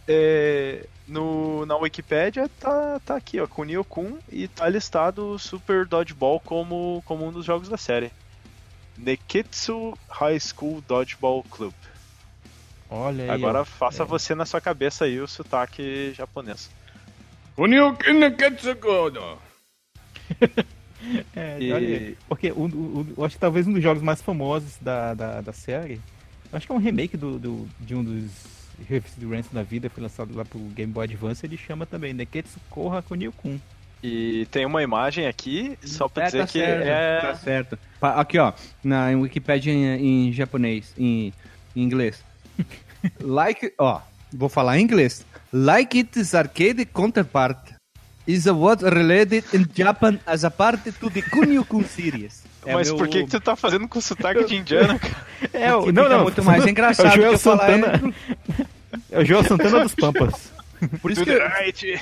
É, 0.07 0.87
no, 1.07 1.67
na 1.67 1.77
Wikipédia 1.77 2.49
tá, 2.59 2.99
tá 3.05 3.15
aqui, 3.15 3.39
ó, 3.39 3.45
com 3.45 3.61
o 3.61 3.65
Neo 3.65 3.85
Kun 3.85 4.17
e 4.31 4.47
tá 4.47 4.67
listado 4.67 5.33
o 5.33 5.37
Super 5.37 5.85
Dodgeball 5.85 6.39
como, 6.39 7.03
como 7.05 7.27
um 7.27 7.31
dos 7.31 7.45
jogos 7.45 7.69
da 7.69 7.77
série. 7.77 8.11
Neketsu 8.97 9.95
High 10.09 10.39
School 10.39 10.81
Dodgeball 10.87 11.43
Club. 11.43 11.73
Olha 12.89 13.23
aí. 13.23 13.29
Agora 13.29 13.61
ó. 13.61 13.65
faça 13.65 14.03
É. 14.03 14.05
você 14.05 14.35
na 14.35 14.45
sua 14.45 14.61
cabeça 14.61 15.05
aí 15.05 15.19
o 15.19 15.27
sotaque 15.27 16.13
japonês. 16.15 16.69
É, 21.35 21.57
E-. 21.59 22.17
Porque 22.27 22.51
o, 22.51 22.65
o- 22.65 23.07
eu 23.17 23.25
acho 23.25 23.35
que 23.35 23.39
talvez 23.41 23.67
um 23.67 23.73
dos 23.73 23.83
jogos 23.83 24.01
mais 24.01 24.21
famosos 24.21 24.77
da, 24.81 25.13
da, 25.13 25.41
da 25.41 25.53
série. 25.53 26.01
eu 26.51 26.57
Acho 26.57 26.65
que 26.65 26.71
é 26.71 26.75
um 26.75 26.79
remake 26.79 27.15
do, 27.15 27.37
do- 27.37 27.67
de 27.79 27.93
um 27.95 28.03
dos 28.03 28.31
Refs 28.89 29.13
do 29.15 29.29
Ransom 29.29 29.53
da 29.53 29.61
vida, 29.63 29.89
foi 29.89 30.01
lançado 30.03 30.35
lá 30.35 30.43
pro 30.43 30.59
Game 30.59 30.91
Boy 30.91 31.05
Advance. 31.05 31.45
Ele 31.45 31.57
chama 31.57 31.85
também 31.85 32.13
Neketsu 32.13 32.59
Koha 32.69 33.01
Kunio 33.01 33.31
Kun. 33.31 33.59
E 34.03 34.45
tem 34.51 34.65
uma 34.65 34.83
imagem 34.83 35.25
aqui, 35.27 35.77
só 35.83 36.07
pra 36.07 36.23
É, 36.23 36.25
dizer 36.27 36.39
tá 36.39 36.45
que 36.47 36.59
certo, 36.59 36.87
é. 36.87 37.21
Tá 37.21 37.35
certo. 37.35 37.79
Aqui, 38.01 38.37
ó, 38.37 38.51
na 38.83 39.07
Wikipedia 39.09 39.71
em, 39.73 40.27
em 40.29 40.33
japonês, 40.33 40.93
em, 40.97 41.31
em 41.75 41.81
inglês. 41.83 42.23
Like, 43.21 43.73
ó, 43.77 44.01
vou 44.33 44.49
falar 44.49 44.77
em 44.79 44.83
inglês. 44.83 45.25
Like 45.53 45.97
its 45.99 46.33
arcade 46.35 46.85
counterpart 46.85 47.57
is 48.27 48.47
a 48.47 48.53
word 48.53 48.83
related 48.83 49.45
in 49.53 49.65
Japan 49.75 50.19
as 50.25 50.43
a 50.43 50.51
part 50.51 50.91
to 50.99 51.09
the 51.09 51.21
Kunio-kun 51.21 51.83
series. 51.85 52.43
É 52.65 52.73
Mas 52.73 52.87
meu- 52.87 52.97
por 52.97 53.07
que, 53.07 53.23
que 53.23 53.29
tu 53.29 53.39
tá 53.39 53.55
fazendo 53.55 53.87
com 53.87 54.01
sotaque 54.01 54.43
de 54.45 54.55
indiano, 54.55 54.97
cara? 54.99 55.15
É, 55.53 55.71
Porque 55.71 55.89
o- 55.89 55.93
não, 55.93 56.09
não. 56.09 56.23
muito 56.23 56.43
mais 56.43 56.65
engraçado 56.65 57.05
É 57.07 57.11
o 57.11 57.15
Joel 57.15 57.29
que 57.29 57.35
eu 57.35 57.39
falar 57.39 57.67
Santana. 57.71 58.13
É 59.11 59.19
o 59.19 59.25
Joel 59.25 59.43
Santana 59.43 59.79
dos 59.81 59.93
Pampas. 59.95 60.51
Por 61.01 61.11
isso 61.11 61.21
Do 61.23 61.25
que, 61.31 61.37
the 61.37 61.47
right. 61.47 62.01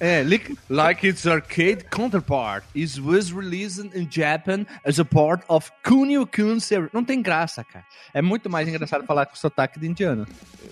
É, 0.00 0.22
like, 0.22 0.56
like 0.68 1.06
its 1.06 1.26
arcade 1.26 1.84
counterpart, 1.90 2.64
it 2.76 3.00
was 3.00 3.30
released 3.32 3.78
in 3.94 4.08
Japan 4.10 4.66
as 4.86 4.98
a 4.98 5.04
part 5.04 5.44
of 5.48 5.70
Kunio-kun 5.84 6.58
series. 6.60 6.90
Não 6.92 7.04
tem 7.04 7.22
graça, 7.22 7.62
cara. 7.64 7.84
É 8.12 8.20
muito 8.22 8.50
mais 8.50 8.68
engraçado 8.68 9.04
falar 9.04 9.26
com 9.26 9.36
sotaque 9.36 9.78
de 9.78 9.86
indiano. 9.86 10.26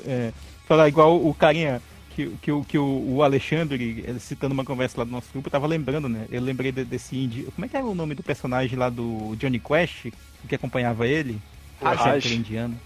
É, 0.07 0.33
falar 0.67 0.89
igual 0.89 1.17
o 1.25 1.33
carinha 1.35 1.81
que, 2.11 2.29
que, 2.43 2.53
o- 2.53 2.63
que 2.65 2.77
o, 2.79 3.15
o 3.17 3.23
Alexandre, 3.23 4.05
ele 4.07 4.21
citando 4.21 4.53
uma 4.53 4.65
conversa 4.65 4.99
lá 4.99 5.05
do 5.05 5.11
nosso 5.11 5.29
grupo, 5.33 5.49
tava 5.49 5.67
lembrando, 5.67 6.09
né? 6.09 6.27
Eu 6.31 6.41
lembrei 6.43 6.71
de- 6.73 6.85
desse 6.85 7.17
indie. 7.17 7.45
Como 7.55 7.65
é 7.65 7.69
que 7.69 7.77
era 7.77 7.87
o 7.87 7.95
nome 7.95 8.15
do 8.15 8.23
personagem 8.23 8.79
lá 8.79 8.91
do 8.91 9.35
Johnny 9.39 9.59
Quest, 9.59 10.09
que 10.49 10.55
acompanhava 10.55 11.07
ele? 11.07 11.41
Raj. 11.81 12.23
que 12.23 12.29
era 12.29 12.37
indiano. 12.37 12.81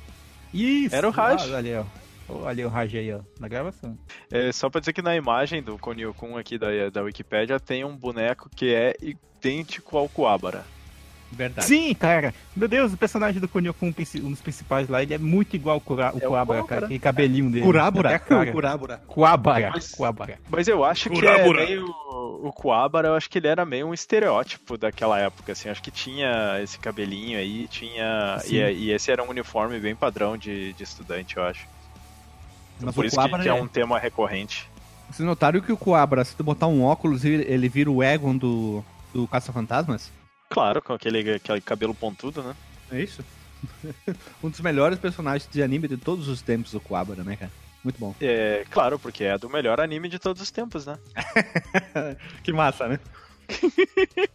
Isso! 0.54 0.94
Era 0.94 1.08
o 1.08 1.10
Raj. 1.10 1.50
Ah, 1.52 1.56
aí, 1.58 1.74
ó. 1.76 1.84
Olha 2.28 2.66
o 2.66 2.70
Raj 2.70 2.94
aí, 2.94 3.12
ó, 3.12 3.20
na 3.38 3.46
gravação. 3.48 3.96
É, 4.30 4.50
só 4.52 4.68
pra 4.68 4.80
dizer 4.80 4.92
que 4.92 5.02
na 5.02 5.14
imagem 5.16 5.62
do 5.62 5.78
Konyo-kun 5.78 6.36
aqui 6.36 6.58
da, 6.58 6.68
da 6.92 7.02
Wikipédia 7.02 7.60
tem 7.60 7.84
um 7.84 7.96
boneco 7.96 8.50
que 8.54 8.74
é 8.74 8.94
idêntico 9.00 9.96
ao 9.96 10.08
Kuwabara. 10.08 10.64
Verdade. 11.30 11.66
Sim, 11.66 11.92
cara! 11.92 12.32
Meu 12.54 12.68
Deus, 12.68 12.92
o 12.92 12.96
personagem 12.96 13.40
do 13.40 13.48
Kunio 13.48 13.74
Kun, 13.74 13.92
um 14.22 14.30
dos 14.30 14.40
principais 14.40 14.88
lá, 14.88 15.02
ele 15.02 15.12
é 15.12 15.18
muito 15.18 15.56
igual 15.56 15.74
ao 15.74 15.80
Kura, 15.80 16.14
o 16.14 16.18
É 16.18 16.20
Kuwabara. 16.20 16.62
cara. 16.64 16.84
Aquele 16.86 17.00
cabelinho 17.00 17.50
dele. 17.50 17.64
É 17.64 17.66
Kurabura. 17.66 18.18
cara. 18.20 18.52
Kurabura. 18.52 19.02
Kuwabara. 19.08 19.70
Mas- 19.74 19.90
Kuwabara. 19.90 20.38
Mas 20.48 20.68
eu 20.68 20.84
acho 20.84 21.10
que 21.10 21.16
Kurabura. 21.16 21.64
é 21.64 21.66
meio. 21.66 21.84
O 21.88 22.52
Kuwabara, 22.52 23.08
eu 23.08 23.14
acho 23.16 23.28
que 23.28 23.38
ele 23.38 23.48
era 23.48 23.64
meio 23.66 23.88
um 23.88 23.92
estereótipo 23.94 24.78
daquela 24.78 25.18
época, 25.18 25.50
assim. 25.52 25.68
Acho 25.68 25.82
que 25.82 25.90
tinha 25.90 26.60
esse 26.62 26.78
cabelinho 26.78 27.38
aí, 27.38 27.66
tinha. 27.68 28.38
E, 28.46 28.56
e 28.58 28.90
esse 28.92 29.10
era 29.10 29.20
um 29.22 29.28
uniforme 29.28 29.80
bem 29.80 29.96
padrão 29.96 30.36
de, 30.36 30.72
de 30.74 30.82
estudante, 30.84 31.36
eu 31.36 31.42
acho. 31.42 31.66
Mas 32.80 32.94
Por 32.94 33.04
o 33.04 33.06
isso 33.06 33.16
que, 33.16 33.22
Kuwabara 33.22 33.42
que 33.42 33.48
é 33.48 33.52
é- 33.52 33.62
um 33.62 33.66
tema 33.68 33.98
recorrente. 33.98 34.68
Vocês 35.10 35.26
notaram 35.26 35.60
que 35.60 35.72
o 35.72 35.76
Kuabra, 35.76 36.24
se 36.24 36.34
tu 36.34 36.42
botar 36.42 36.66
um 36.66 36.82
óculos, 36.82 37.24
ele 37.24 37.44
ele 37.44 37.68
vira 37.68 37.90
o 37.90 38.02
Egon 38.02 38.36
do, 38.36 38.84
do 39.14 39.26
Caça-Fantasmas? 39.28 40.10
Claro, 40.50 40.82
com 40.82 40.92
aquele, 40.92 41.34
aquele 41.34 41.60
cabelo 41.60 41.94
pontudo, 41.94 42.42
né? 42.42 42.54
É 42.90 43.00
isso? 43.00 43.24
um 44.42 44.50
dos 44.50 44.60
melhores 44.60 44.98
personagens 44.98 45.48
de 45.50 45.62
anime 45.62 45.88
de 45.88 45.96
todos 45.96 46.28
os 46.28 46.42
tempos, 46.42 46.74
o 46.74 46.80
Kuabra, 46.80 47.22
né, 47.22 47.36
cara? 47.36 47.52
Muito 47.84 48.00
bom. 48.00 48.14
É, 48.20 48.64
claro, 48.68 48.98
porque 48.98 49.22
é 49.24 49.38
do 49.38 49.48
melhor 49.48 49.80
anime 49.80 50.08
de 50.08 50.18
todos 50.18 50.42
os 50.42 50.50
tempos, 50.50 50.86
né? 50.86 50.98
Que 52.42 52.52
massa, 52.52 52.88
né? 52.88 52.98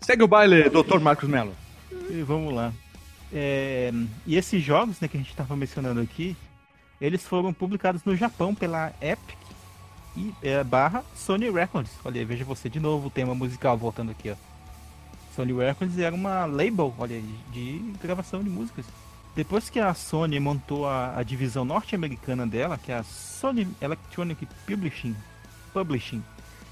Segue 0.00 0.22
o 0.22 0.28
baile, 0.28 0.70
Dr. 0.70 1.00
Marcos 1.00 1.28
Mello. 1.28 1.52
E 2.08 2.22
vamos 2.22 2.54
lá. 2.54 2.72
É, 3.32 3.90
e 4.24 4.36
esses 4.36 4.62
jogos 4.62 5.00
né, 5.00 5.08
que 5.08 5.16
a 5.16 5.20
gente 5.20 5.30
estava 5.30 5.56
mencionando 5.56 6.00
aqui, 6.00 6.36
eles 7.00 7.26
foram 7.26 7.52
publicados 7.52 8.04
no 8.04 8.16
Japão 8.16 8.54
pela 8.54 8.92
Epic 9.00 9.36
e 10.16 10.34
é, 10.42 10.64
barra 10.64 11.04
Sony 11.14 11.50
Records. 11.50 11.92
Olha 12.04 12.20
aí, 12.20 12.24
veja 12.24 12.44
você 12.44 12.68
de 12.68 12.80
novo 12.80 13.08
o 13.08 13.10
tema 13.10 13.34
musical 13.34 13.76
voltando 13.76 14.10
aqui, 14.10 14.30
ó. 14.30 14.36
Sony 15.34 15.52
Records 15.52 15.98
era 15.98 16.14
uma 16.14 16.46
label, 16.46 16.94
olha 16.98 17.16
aí, 17.16 17.34
de 17.52 17.92
gravação 18.02 18.42
de 18.42 18.48
músicas. 18.48 18.86
Depois 19.34 19.68
que 19.68 19.78
a 19.78 19.92
Sony 19.92 20.40
montou 20.40 20.88
a, 20.88 21.18
a 21.18 21.22
divisão 21.22 21.62
norte-americana 21.62 22.46
dela, 22.46 22.78
que 22.78 22.90
é 22.90 22.96
a 22.96 23.02
Sony 23.02 23.68
Electronic 23.82 24.48
Publishing, 24.66 25.14
Publishing, 25.74 26.22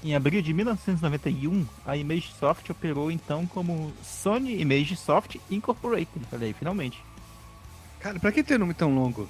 em 0.03 0.15
abril 0.15 0.41
de 0.41 0.53
1991, 0.53 1.65
a 1.85 1.95
Imagesoft 1.95 2.71
operou 2.71 3.11
então 3.11 3.45
como 3.45 3.93
Sony 4.03 4.59
Imagesoft 4.59 5.39
Incorporated. 5.49 6.25
Olha 6.31 6.47
aí, 6.47 6.53
finalmente. 6.53 7.03
Cara, 7.99 8.19
pra 8.19 8.31
que 8.31 8.43
ter 8.43 8.59
nome 8.59 8.73
tão 8.73 8.93
longo? 8.93 9.27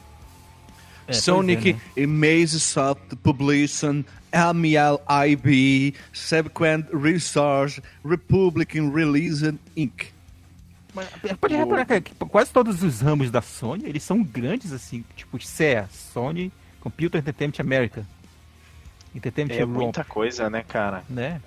É, 1.07 1.13
Sonic 1.13 1.69
é, 1.69 1.73
né? 1.73 1.79
Imagesoft 1.97 3.15
Publishing 3.21 4.05
MLIB 4.33 5.93
Subsequent 6.11 6.87
Resource 6.93 7.81
Republican 8.03 8.91
Release 8.91 9.57
Inc. 9.75 10.07
Mas, 10.93 11.07
pode 11.39 11.55
reparar 11.55 11.85
cara, 11.85 12.01
que 12.01 12.13
quase 12.15 12.51
todos 12.51 12.81
os 12.81 13.01
ramos 13.01 13.29
da 13.29 13.41
Sony, 13.41 13.85
eles 13.85 14.01
são 14.01 14.23
grandes 14.23 14.71
assim, 14.71 15.03
tipo 15.15 15.41
SEA, 15.41 15.89
Sony 15.91 16.51
Computer 16.79 17.19
Entertainment 17.19 17.59
America. 17.59 18.05
Entertainment 19.13 19.53
É 19.53 19.61
Europe, 19.61 19.83
muita 19.83 20.03
coisa, 20.03 20.49
né, 20.49 20.63
cara? 20.63 21.03
né? 21.09 21.41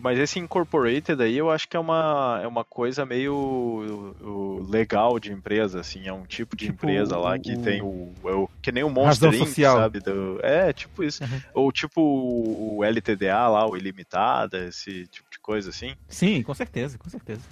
Mas 0.00 0.18
esse 0.18 0.38
Incorporated 0.38 1.20
aí 1.22 1.36
eu 1.36 1.50
acho 1.50 1.68
que 1.68 1.76
é 1.76 1.80
uma, 1.80 2.40
é 2.42 2.46
uma 2.46 2.64
coisa 2.64 3.04
meio 3.04 3.34
o- 3.34 4.66
legal 4.70 5.18
de 5.18 5.32
empresa, 5.32 5.80
assim, 5.80 6.06
é 6.06 6.12
um 6.12 6.24
tipo 6.24 6.56
de 6.56 6.66
Tipo, 6.66 6.86
empresa 6.86 7.16
lá 7.16 7.34
o- 7.36 7.40
que 7.40 7.52
o- 7.54 7.62
tem 7.62 7.82
o, 7.82 8.12
é 8.24 8.32
o- 8.32 8.48
que 8.60 8.70
nem 8.70 8.84
o 8.84 8.90
Monster 8.90 9.30
Inc, 9.34 9.38
social. 9.46 9.76
sabe? 9.76 10.00
do- 10.00 10.38
é, 10.42 10.72
tipo 10.72 11.02
isso. 11.02 11.22
Uhum. 11.24 11.40
Ou 11.54 11.72
tipo 11.72 12.00
o 12.00 12.84
LTDA 12.84 13.48
lá, 13.48 13.66
o 13.68 13.76
Ilimitada, 13.76 14.66
esse 14.68 15.06
tipo 15.08 15.28
de 15.30 15.38
coisa 15.40 15.70
assim. 15.70 15.94
Sim, 16.08 16.42
com 16.42 16.54
certeza, 16.54 16.96
com 16.96 17.10
certeza. 17.10 17.42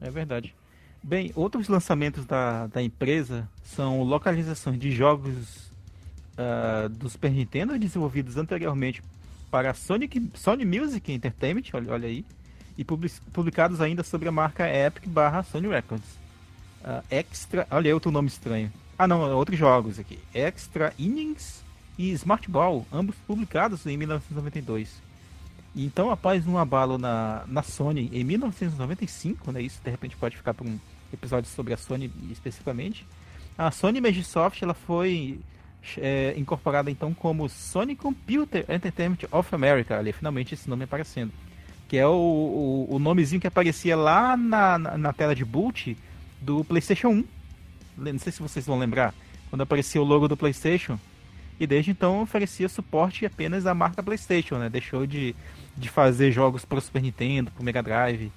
É 0.00 0.10
verdade. 0.10 0.54
Bem, 1.02 1.32
outros 1.34 1.68
lançamentos 1.68 2.24
da, 2.26 2.66
da 2.66 2.82
empresa 2.82 3.48
são 3.62 4.02
localizações 4.02 4.78
de 4.78 4.90
jogos 4.90 5.70
ah, 6.36 6.88
do 6.90 7.08
Super 7.08 7.30
Nintendo 7.30 7.78
desenvolvidos 7.78 8.36
anteriormente 8.36 9.02
para 9.50 9.70
a 9.70 9.74
Sonic, 9.74 10.30
Sony 10.34 10.64
Music 10.64 11.12
Entertainment, 11.12 11.62
olha, 11.72 11.92
olha 11.92 12.08
aí, 12.08 12.24
e 12.78 12.84
public- 12.84 13.20
publicados 13.32 13.80
ainda 13.80 14.02
sobre 14.02 14.28
a 14.28 14.32
marca 14.32 14.66
Epic 14.68 15.06
barra 15.08 15.42
Sony 15.42 15.68
Records. 15.68 16.06
Ah, 16.84 17.02
Extra, 17.10 17.66
olha 17.70 17.88
aí 17.88 17.94
outro 17.94 18.10
nome 18.10 18.28
estranho. 18.28 18.72
Ah 18.98 19.06
não, 19.06 19.20
outros 19.36 19.58
jogos 19.58 19.98
aqui. 19.98 20.18
Extra 20.32 20.92
Innings 20.98 21.62
e 21.98 22.10
Smart 22.12 22.48
Ball, 22.50 22.86
ambos 22.92 23.16
publicados 23.26 23.84
em 23.86 23.96
1992. 23.96 24.90
E 25.74 25.84
Então, 25.84 26.10
após 26.10 26.46
um 26.46 26.56
abalo 26.58 26.96
na, 26.98 27.44
na 27.46 27.62
Sony 27.62 28.08
em 28.12 28.24
1995, 28.24 29.52
né, 29.52 29.62
isso 29.62 29.80
de 29.82 29.90
repente 29.90 30.16
pode 30.16 30.36
ficar 30.36 30.54
para 30.54 30.66
um 30.66 30.78
episódio 31.12 31.50
sobre 31.50 31.74
a 31.74 31.76
Sony 31.76 32.10
especificamente, 32.30 33.06
a 33.58 33.70
Sony 33.70 33.98
Imagesoft 33.98 34.62
ela 34.62 34.74
foi 34.74 35.38
é, 35.98 36.34
incorporada 36.36 36.90
então 36.90 37.12
como 37.14 37.48
Sony 37.48 37.96
Computer 37.96 38.64
Entertainment 38.68 39.18
of 39.30 39.54
America, 39.54 39.98
ali 39.98 40.12
finalmente 40.12 40.54
esse 40.54 40.68
nome 40.68 40.84
aparecendo, 40.84 41.32
que 41.88 41.96
é 41.96 42.06
o, 42.06 42.12
o, 42.12 42.94
o 42.94 42.98
nomezinho 42.98 43.40
que 43.40 43.46
aparecia 43.46 43.96
lá 43.96 44.36
na, 44.36 44.78
na, 44.78 44.98
na 44.98 45.12
tela 45.12 45.34
de 45.34 45.44
boot 45.44 45.96
do 46.40 46.64
PlayStation 46.64 47.08
1. 47.08 47.24
Não 47.98 48.18
sei 48.18 48.32
se 48.32 48.40
vocês 48.40 48.66
vão 48.66 48.78
lembrar, 48.78 49.14
quando 49.50 49.62
aparecia 49.62 50.00
o 50.00 50.04
logo 50.04 50.28
do 50.28 50.36
PlayStation, 50.36 50.98
e 51.58 51.66
desde 51.66 51.90
então 51.90 52.22
oferecia 52.22 52.68
suporte 52.70 53.26
apenas 53.26 53.66
à 53.66 53.74
marca 53.74 54.02
PlayStation, 54.02 54.56
né? 54.56 54.70
Deixou 54.70 55.06
de, 55.06 55.36
de 55.76 55.90
fazer 55.90 56.32
jogos 56.32 56.64
para 56.64 56.78
o 56.78 56.80
Super 56.80 57.02
Nintendo, 57.02 57.50
para 57.50 57.60
o 57.60 57.64
Mega 57.64 57.82
Drive 57.82 58.32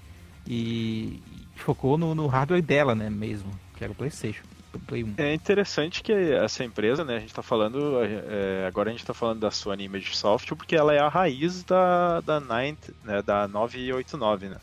e, 0.45 1.21
focou 1.55 1.97
no, 1.97 2.13
no, 2.13 2.27
hardware 2.27 2.61
dela, 2.61 2.93
né? 2.93 3.09
Mesmo, 3.09 3.49
que 3.77 3.83
era 3.83 3.93
o 3.93 3.95
PlayStation. 3.95 4.43
Play 4.79 5.03
1. 5.03 5.13
É 5.17 5.33
interessante 5.33 6.01
que 6.01 6.11
essa 6.11 6.63
empresa, 6.63 7.03
né? 7.03 7.17
A 7.17 7.19
gente 7.19 7.29
está 7.29 7.43
falando 7.43 8.03
é, 8.03 8.65
agora 8.67 8.89
a 8.89 8.91
gente 8.91 9.01
está 9.01 9.13
falando 9.13 9.39
da 9.39 9.51
Sony 9.51 9.85
Image 9.85 10.15
Software 10.15 10.57
porque 10.57 10.75
ela 10.75 10.93
é 10.93 10.99
a 10.99 11.07
raiz 11.07 11.63
da 11.63 12.21
da, 12.21 12.39
Nine, 12.39 12.77
né, 13.03 13.21
da 13.21 13.47
989, 13.47 14.49
né? 14.49 14.57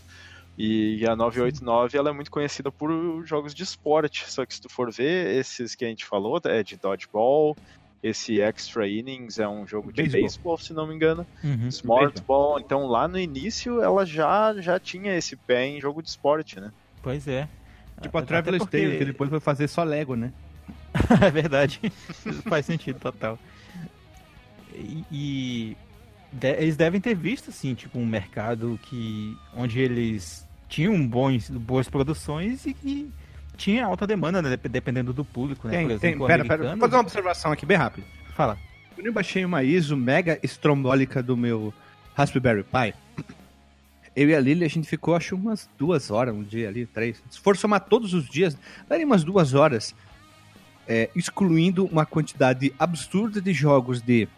E 0.58 1.06
a 1.06 1.16
989 1.16 1.96
ela 1.96 2.10
é 2.10 2.12
muito 2.12 2.30
conhecida 2.30 2.70
por 2.70 3.24
jogos 3.24 3.54
de 3.54 3.62
esporte. 3.62 4.30
Só 4.30 4.44
que 4.44 4.54
se 4.54 4.60
tu 4.60 4.68
for 4.68 4.92
ver, 4.92 5.34
esses 5.36 5.74
que 5.74 5.84
a 5.84 5.88
gente 5.88 6.04
falou, 6.04 6.38
é 6.44 6.62
de 6.62 6.76
dodgeball, 6.76 7.56
esse 8.02 8.40
Extra 8.40 8.88
Innings 8.88 9.38
é 9.38 9.48
um 9.48 9.66
jogo 9.66 9.92
de 9.92 10.02
beisebol, 10.02 10.58
se 10.58 10.72
não 10.72 10.86
me 10.86 10.94
engano. 10.94 11.26
Uhum, 11.44 11.68
Smart 11.68 12.20
Ball. 12.22 12.60
Então 12.60 12.86
lá 12.86 13.06
no 13.06 13.18
início 13.18 13.82
ela 13.82 14.04
já, 14.04 14.54
já 14.60 14.78
tinha 14.78 15.16
esse 15.16 15.36
pé 15.36 15.66
em 15.66 15.80
jogo 15.80 16.02
de 16.02 16.08
esporte, 16.08 16.58
né? 16.60 16.72
Pois 17.02 17.26
é. 17.28 17.48
Tipo 18.00 18.18
a 18.18 18.22
Traveler's 18.22 18.64
porque... 18.64 18.78
Tale, 18.78 18.98
que 18.98 19.04
depois 19.04 19.30
foi 19.30 19.40
fazer 19.40 19.68
só 19.68 19.82
Lego, 19.82 20.16
né? 20.16 20.32
é 21.24 21.30
verdade. 21.30 21.80
Faz 22.48 22.66
sentido 22.66 22.98
total. 22.98 23.38
E, 24.74 25.04
e 25.10 25.76
de, 26.32 26.52
eles 26.52 26.76
devem 26.76 27.00
ter 27.00 27.14
visto, 27.14 27.50
assim, 27.50 27.74
tipo, 27.74 27.98
um 27.98 28.06
mercado 28.06 28.78
que 28.82 29.36
onde 29.54 29.80
eles 29.80 30.46
tinham 30.68 31.06
bons, 31.06 31.50
boas 31.50 31.88
produções 31.88 32.64
e 32.66 32.72
que 32.72 33.10
tinha 33.56 33.84
alta 33.84 34.06
demanda, 34.06 34.40
né? 34.40 34.56
Dependendo 34.56 35.12
do 35.12 35.24
público, 35.24 35.66
né? 35.68 35.76
Tem, 35.76 35.86
Por 35.86 35.92
exemplo, 35.92 36.26
tem. 36.26 36.36
Pera, 36.36 36.44
pera, 36.44 36.68
vou 36.70 36.78
fazer 36.78 36.94
uma 36.94 37.02
observação 37.02 37.52
aqui 37.52 37.66
bem 37.66 37.76
rápido. 37.76 38.04
Fala. 38.34 38.56
Quando 38.94 39.06
eu 39.06 39.12
baixei 39.12 39.44
uma 39.44 39.62
ISO 39.62 39.96
mega 39.96 40.38
estrombólica 40.42 41.22
do 41.22 41.36
meu 41.36 41.74
Raspberry 42.14 42.64
Pi, 42.64 42.94
eu 44.14 44.28
e 44.28 44.34
a 44.34 44.40
Lili, 44.40 44.64
a 44.64 44.68
gente 44.68 44.88
ficou, 44.88 45.14
acho, 45.14 45.36
umas 45.36 45.68
duas 45.78 46.10
horas, 46.10 46.34
um 46.34 46.42
dia 46.42 46.68
ali, 46.68 46.86
três. 46.86 47.22
Se 47.30 47.38
for 47.38 47.56
somar 47.56 47.80
todos 47.80 48.12
os 48.12 48.28
dias, 48.28 48.56
daria 48.88 49.06
umas 49.06 49.22
duas 49.22 49.54
horas, 49.54 49.94
é, 50.88 51.08
excluindo 51.14 51.86
uma 51.86 52.04
quantidade 52.04 52.74
absurda 52.78 53.40
de 53.40 53.52
jogos 53.52 54.02
de 54.02 54.28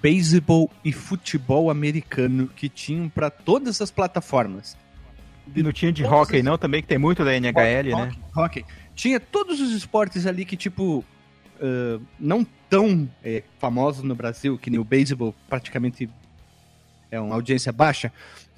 beisebol 0.00 0.70
e 0.84 0.92
futebol 0.92 1.70
americano 1.70 2.48
que 2.48 2.68
tinham 2.68 3.08
para 3.08 3.30
todas 3.30 3.80
as 3.82 3.90
plataformas. 3.90 4.76
E 5.54 5.62
não 5.62 5.72
tinha 5.72 5.92
de 5.92 6.04
hockey, 6.04 6.42
não, 6.42 6.58
também, 6.58 6.82
que 6.82 6.88
tem 6.88 6.98
muito 6.98 7.24
da 7.24 7.34
NHL, 7.34 7.50
hockey, 7.50 7.94
né? 7.94 8.12
Hockey. 8.36 8.64
Tinha 8.94 9.18
todos 9.18 9.60
os 9.60 9.72
esportes 9.72 10.26
ali 10.26 10.44
que, 10.44 10.56
tipo, 10.56 11.04
uh, 11.60 12.02
não 12.18 12.46
tão 12.68 13.08
é, 13.24 13.42
famosos 13.58 14.02
no 14.02 14.14
Brasil, 14.14 14.58
que 14.58 14.70
nem 14.70 14.78
o 14.78 14.84
beisebol, 14.84 15.34
praticamente 15.48 16.08
é 17.10 17.18
uma 17.18 17.34
audiência 17.34 17.72
baixa, 17.72 18.12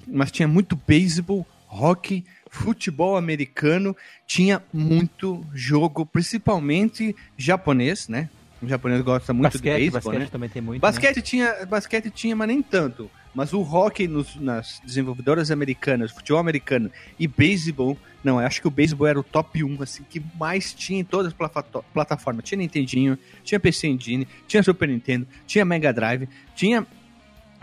mas 0.07 0.31
tinha 0.31 0.47
muito 0.47 0.75
beisebol, 0.75 1.45
hockey, 1.67 2.25
futebol 2.49 3.15
americano, 3.15 3.95
tinha 4.27 4.61
muito 4.73 5.45
jogo, 5.53 6.05
principalmente 6.05 7.15
japonês, 7.37 8.07
né? 8.07 8.29
O 8.61 8.67
japonês 8.67 9.01
gosta 9.01 9.33
muito 9.33 9.53
basquete, 9.53 9.63
de 9.63 9.79
beisebol, 9.79 10.01
basquete 10.01 10.19
né? 10.19 10.29
também 10.31 10.49
tem 10.49 10.61
muito. 10.61 10.81
Basquete 10.81 11.15
né? 11.15 11.21
tinha, 11.21 11.65
basquete 11.65 12.11
tinha, 12.11 12.35
mas 12.35 12.47
nem 12.47 12.61
tanto. 12.61 13.09
Mas 13.33 13.53
o 13.53 13.61
hockey 13.61 14.07
nos, 14.07 14.35
nas 14.35 14.81
desenvolvedoras 14.85 15.49
americanas, 15.49 16.11
futebol 16.11 16.39
americano 16.39 16.91
e 17.17 17.27
beisebol, 17.27 17.97
não, 18.23 18.39
eu 18.39 18.45
acho 18.45 18.61
que 18.61 18.67
o 18.67 18.71
beisebol 18.71 19.07
era 19.07 19.19
o 19.19 19.23
top 19.23 19.63
1, 19.63 19.81
assim, 19.81 20.03
que 20.07 20.21
mais 20.37 20.73
tinha 20.73 20.99
em 20.99 21.03
todas 21.03 21.33
as 21.33 21.83
plataformas. 21.93 22.43
Tinha 22.43 22.59
Nintendinho, 22.59 23.17
tinha 23.43 23.59
PC 23.59 23.87
Engine, 23.87 24.27
tinha 24.47 24.61
Super 24.61 24.89
Nintendo, 24.89 25.25
tinha 25.47 25.65
Mega 25.65 25.91
Drive, 25.91 26.27
tinha 26.53 26.85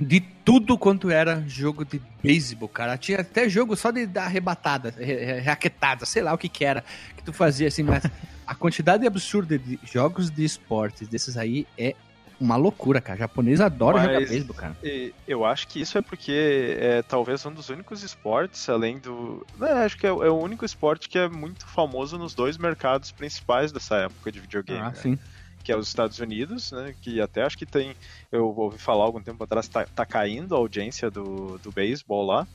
de 0.00 0.20
tudo 0.20 0.78
quanto 0.78 1.10
era 1.10 1.42
jogo 1.46 1.84
de 1.84 2.00
beisebol, 2.22 2.68
cara. 2.68 2.96
Tinha 2.96 3.20
até 3.20 3.48
jogo 3.48 3.76
só 3.76 3.90
de 3.90 4.06
dar 4.06 4.24
arrebatada, 4.24 4.94
raquetada, 5.44 6.06
sei 6.06 6.22
lá 6.22 6.32
o 6.32 6.38
que 6.38 6.48
que 6.48 6.64
era, 6.64 6.84
que 7.16 7.22
tu 7.22 7.32
fazia 7.32 7.68
assim, 7.68 7.82
mas 7.82 8.04
a 8.46 8.54
quantidade 8.54 9.06
absurda 9.06 9.58
de 9.58 9.78
jogos 9.84 10.30
de 10.30 10.44
esportes 10.44 11.08
desses 11.08 11.36
aí 11.36 11.66
é 11.76 11.94
uma 12.40 12.56
loucura, 12.56 13.00
cara. 13.00 13.16
O 13.16 13.18
japonês 13.18 13.60
adora 13.60 13.98
Mas, 13.98 14.06
jogar 14.06 14.18
beisebol, 14.20 14.54
cara. 14.54 14.76
Eu 15.26 15.44
acho 15.44 15.66
que 15.66 15.80
isso 15.80 15.98
é 15.98 16.02
porque 16.02 16.76
é 16.78 17.02
talvez 17.02 17.44
um 17.44 17.52
dos 17.52 17.68
únicos 17.68 18.02
esportes, 18.02 18.68
além 18.68 18.98
do. 18.98 19.44
Né, 19.58 19.70
acho 19.84 19.96
que 19.96 20.06
é, 20.06 20.10
é, 20.10 20.12
o 20.12 20.38
único 20.38 20.64
esporte 20.64 21.08
que 21.08 21.18
é 21.18 21.28
muito 21.28 21.66
famoso 21.66 22.16
nos 22.16 22.34
dois 22.34 22.56
mercados 22.56 23.10
principais 23.10 23.72
dessa 23.72 23.96
época 23.96 24.30
de 24.30 24.38
videogame. 24.40 24.80
Ah, 24.80 24.90
né? 24.90 24.94
sim. 24.94 25.18
Que 25.68 25.72
é 25.72 25.76
os 25.76 25.88
Estados 25.88 26.18
Unidos, 26.18 26.72
né? 26.72 26.94
Que 27.02 27.20
até 27.20 27.42
acho 27.42 27.58
que 27.58 27.66
tem. 27.66 27.94
Eu 28.32 28.56
ouvi 28.56 28.78
falar 28.78 29.04
algum 29.04 29.20
tempo 29.20 29.44
atrás, 29.44 29.68
tá, 29.68 29.84
tá 29.84 30.06
caindo 30.06 30.54
a 30.54 30.58
audiência 30.58 31.10
do, 31.10 31.58
do 31.58 31.70
beisebol 31.70 32.24
lá 32.24 32.48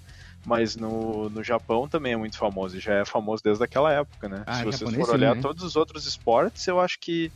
mas 0.44 0.76
no, 0.76 1.30
no 1.30 1.44
Japão 1.44 1.88
também 1.88 2.14
é 2.14 2.18
muito 2.18 2.38
famoso, 2.38 2.76
e 2.76 2.80
já 2.80 2.96
é 2.96 3.06
famoso 3.06 3.44
desde 3.44 3.64
aquela 3.64 3.94
época, 3.94 4.28
né? 4.28 4.44
Ah, 4.48 4.56
Se 4.56 4.66
vocês 4.66 4.90
forem 4.90 5.06
olhar 5.06 5.36
né? 5.36 5.42
todos 5.42 5.64
os 5.64 5.76
outros 5.76 6.08
esportes, 6.08 6.68
eu 6.68 6.82
acho 6.82 7.00
que 7.00 7.32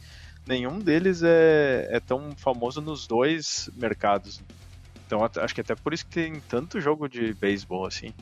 nenhum 0.48 0.80
deles 0.80 1.22
é, 1.24 1.88
é 1.92 2.00
tão 2.00 2.32
famoso 2.36 2.82
nos 2.82 3.06
dois 3.06 3.70
mercados. 3.78 4.42
Então 5.06 5.20
acho 5.24 5.56
que 5.56 5.62
até 5.62 5.76
por 5.76 5.94
isso 5.94 6.06
que 6.06 6.12
tem 6.12 6.42
tanto 6.50 6.82
jogo 6.82 7.08
de 7.08 7.34
beisebol 7.36 7.86
assim. 7.86 8.14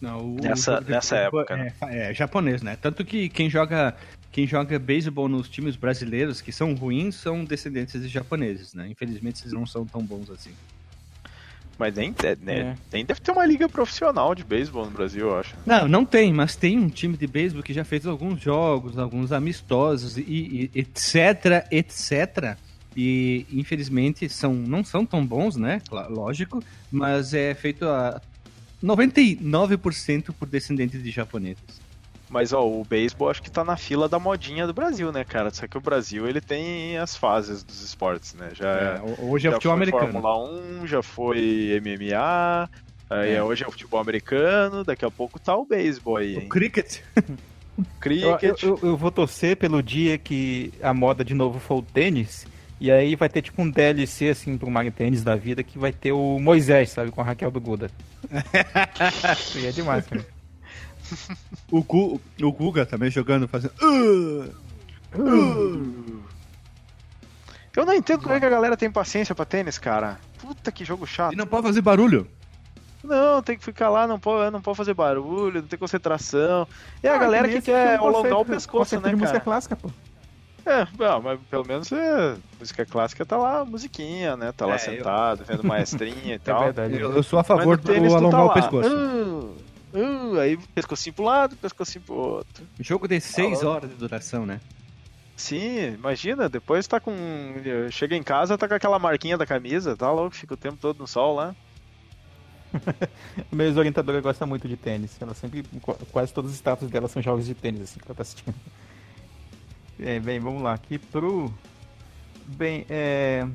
Não, 0.00 0.34
nessa 0.34 0.80
nessa 0.82 1.16
época. 1.16 1.56
Né? 1.56 1.72
É, 1.80 1.86
né? 1.86 2.10
é, 2.10 2.14
japonês, 2.14 2.60
né? 2.60 2.76
Tanto 2.76 3.02
que 3.02 3.30
quem 3.30 3.48
joga 3.48 3.94
quem 4.32 4.46
joga 4.46 4.78
beisebol 4.78 5.28
nos 5.28 5.48
times 5.48 5.76
brasileiros 5.76 6.40
que 6.40 6.52
são 6.52 6.74
ruins 6.74 7.16
são 7.16 7.44
descendentes 7.44 8.00
de 8.00 8.08
japoneses, 8.08 8.74
né? 8.74 8.88
Infelizmente 8.88 9.42
eles 9.42 9.52
não 9.52 9.66
são 9.66 9.84
tão 9.84 10.02
bons 10.02 10.30
assim. 10.30 10.52
Mas 11.78 11.94
nem, 11.94 12.14
né, 12.42 12.58
é. 12.58 12.76
nem 12.92 13.06
deve 13.06 13.20
ter 13.20 13.32
uma 13.32 13.46
liga 13.46 13.66
profissional 13.66 14.34
de 14.34 14.44
beisebol 14.44 14.84
no 14.84 14.90
Brasil, 14.90 15.28
eu 15.28 15.38
acho. 15.38 15.56
Não, 15.64 15.88
não 15.88 16.04
tem, 16.04 16.30
mas 16.30 16.54
tem 16.54 16.78
um 16.78 16.90
time 16.90 17.16
de 17.16 17.26
beisebol 17.26 17.62
que 17.62 17.72
já 17.72 17.84
fez 17.84 18.06
alguns 18.06 18.38
jogos, 18.38 18.98
alguns 18.98 19.32
amistosos 19.32 20.18
e, 20.18 20.70
e 20.74 20.78
etc, 20.78 21.66
etc. 21.70 22.58
E 22.94 23.46
infelizmente 23.50 24.28
são, 24.28 24.52
não 24.52 24.84
são 24.84 25.06
tão 25.06 25.24
bons, 25.24 25.56
né? 25.56 25.80
Lógico, 26.10 26.62
mas 26.92 27.32
é 27.32 27.54
feito 27.54 27.86
a 27.86 28.20
99% 28.84 30.34
por 30.38 30.46
descendentes 30.46 31.02
de 31.02 31.10
japoneses. 31.10 31.79
Mas 32.30 32.52
ó, 32.52 32.64
o 32.64 32.84
beisebol 32.84 33.28
acho 33.28 33.42
que 33.42 33.50
tá 33.50 33.64
na 33.64 33.76
fila 33.76 34.08
da 34.08 34.16
modinha 34.16 34.64
do 34.64 34.72
Brasil, 34.72 35.10
né, 35.10 35.24
cara? 35.24 35.50
Só 35.50 35.66
que 35.66 35.76
o 35.76 35.80
Brasil 35.80 36.28
ele 36.28 36.40
tem 36.40 36.96
as 36.96 37.16
fases 37.16 37.64
dos 37.64 37.82
esportes, 37.82 38.34
né? 38.34 38.50
Já 38.54 38.68
é, 38.68 39.02
hoje 39.18 39.48
é 39.48 39.50
já 39.50 39.56
futebol 39.56 39.74
americano. 39.74 40.12
Fórmula 40.12 40.60
1, 40.82 40.86
já 40.86 41.02
foi 41.02 41.82
MMA, 41.82 42.70
aí 43.10 43.32
é. 43.32 43.42
hoje 43.42 43.64
é 43.64 43.66
o 43.66 43.72
futebol 43.72 43.98
americano, 43.98 44.84
daqui 44.84 45.04
a 45.04 45.10
pouco 45.10 45.40
tá 45.40 45.56
o 45.56 45.64
beisebol 45.64 46.18
aí. 46.18 46.36
Hein? 46.36 46.46
O 46.46 46.48
cricket. 46.48 47.00
cricket. 47.98 48.62
Eu, 48.62 48.78
eu, 48.80 48.90
eu, 48.90 48.96
vou 48.96 49.10
torcer 49.10 49.56
pelo 49.56 49.82
dia 49.82 50.16
que 50.16 50.72
a 50.80 50.94
moda 50.94 51.24
de 51.24 51.34
novo 51.34 51.58
for 51.58 51.78
o 51.78 51.82
tênis. 51.82 52.46
E 52.80 52.92
aí 52.92 53.16
vai 53.16 53.28
ter 53.28 53.42
tipo 53.42 53.60
um 53.60 53.68
DLC 53.68 54.28
assim 54.28 54.56
pro 54.56 54.70
Mario 54.70 54.92
Tênis 54.92 55.22
da 55.22 55.36
vida 55.36 55.62
que 55.62 55.78
vai 55.78 55.92
ter 55.92 56.12
o 56.12 56.38
Moisés, 56.38 56.90
sabe, 56.90 57.10
com 57.10 57.20
a 57.20 57.24
Raquel 57.24 57.50
do 57.50 57.60
Guda. 57.60 57.90
Seria 59.36 59.70
demais, 59.74 60.06
cara 60.06 60.24
o, 61.70 61.82
Gu, 61.82 62.20
o 62.42 62.52
Guga 62.52 62.86
também 62.86 63.10
jogando, 63.10 63.48
fazendo. 63.48 63.72
Uh, 63.82 64.50
uh. 65.16 66.20
Eu 67.76 67.86
não 67.86 67.94
entendo 67.94 68.22
como 68.22 68.34
é 68.34 68.40
que 68.40 68.46
a 68.46 68.50
galera 68.50 68.76
tem 68.76 68.90
paciência 68.90 69.34
pra 69.34 69.44
tênis, 69.44 69.78
cara. 69.78 70.18
Puta 70.38 70.72
que 70.72 70.84
jogo 70.84 71.06
chato. 71.06 71.32
E 71.32 71.36
não 71.36 71.46
pode 71.46 71.66
fazer 71.66 71.80
barulho. 71.80 72.26
Não, 73.02 73.42
tem 73.42 73.56
que 73.56 73.64
ficar 73.64 73.88
lá, 73.88 74.06
não 74.06 74.18
pode, 74.18 74.50
não 74.50 74.60
pode 74.60 74.76
fazer 74.76 74.92
barulho, 74.92 75.62
não 75.62 75.68
tem 75.68 75.78
concentração. 75.78 76.66
E 77.02 77.08
ah, 77.08 77.14
a 77.14 77.18
galera 77.18 77.48
que, 77.48 77.54
que 77.54 77.62
quer 77.62 77.98
alongar 77.98 78.40
o 78.40 78.44
pescoço, 78.44 78.96
né, 78.96 79.00
de 79.00 79.04
cara? 79.04 79.16
música 79.16 79.40
clássica, 79.40 79.76
pô. 79.76 79.90
É, 80.66 80.86
não, 80.98 81.22
mas 81.22 81.40
pelo 81.50 81.66
menos 81.66 81.90
é, 81.90 82.36
música 82.58 82.84
clássica 82.84 83.24
tá 83.24 83.38
lá, 83.38 83.64
musiquinha, 83.64 84.36
né? 84.36 84.52
Tá 84.52 84.66
lá 84.66 84.74
é, 84.74 84.78
sentado, 84.78 85.40
eu... 85.40 85.46
vendo 85.46 85.64
maestrinha 85.66 86.14
e 86.26 86.32
é 86.32 86.38
tal. 86.38 86.60
É 86.60 86.64
verdade. 86.64 87.00
Eu, 87.00 87.12
eu, 87.12 87.22
sou 87.22 87.38
a 87.38 87.44
favor 87.44 87.78
do 87.78 87.92
alongar 87.92 88.30
tá 88.30 88.44
o 88.44 88.52
pescoço. 88.52 88.94
Uh, 88.94 89.56
Uh, 89.92 90.38
aí 90.38 90.56
pescocinho 90.74 91.14
pro 91.14 91.24
lado, 91.24 91.56
pescocinho 91.56 92.04
pro 92.04 92.14
outro. 92.14 92.66
Jogo 92.78 93.08
de 93.08 93.20
6 93.20 93.64
horas 93.64 93.90
de 93.90 93.96
duração, 93.96 94.46
né? 94.46 94.60
Sim, 95.36 95.94
imagina, 95.94 96.48
depois 96.48 96.86
tá 96.86 97.00
com. 97.00 97.12
Chega 97.90 98.14
em 98.14 98.22
casa, 98.22 98.58
tá 98.58 98.68
com 98.68 98.74
aquela 98.74 98.98
marquinha 98.98 99.38
da 99.38 99.46
camisa, 99.46 99.96
tá 99.96 100.10
louco, 100.12 100.36
fica 100.36 100.54
o 100.54 100.56
tempo 100.56 100.76
todo 100.76 100.98
no 100.98 101.06
sol 101.06 101.34
lá. 101.34 101.56
Meus 103.50 103.76
orientadores 103.76 104.22
gostam 104.22 104.46
muito 104.46 104.68
de 104.68 104.76
tênis. 104.76 105.16
Ela 105.20 105.34
sempre. 105.34 105.64
Quase 106.12 106.32
todos 106.32 106.50
os 106.50 106.56
status 106.56 106.88
dela 106.90 107.08
são 107.08 107.22
jogos 107.22 107.46
de 107.46 107.54
tênis, 107.54 107.82
assim, 107.82 107.98
que 107.98 108.06
ela 108.06 108.14
tá 108.14 108.22
assistindo. 108.22 108.54
É, 110.02 110.18
bem, 110.18 110.40
vamos 110.40 110.62
lá. 110.62 110.72
Aqui 110.72 110.98
pro. 110.98 111.52
Bem, 112.46 112.86
é. 112.88 113.46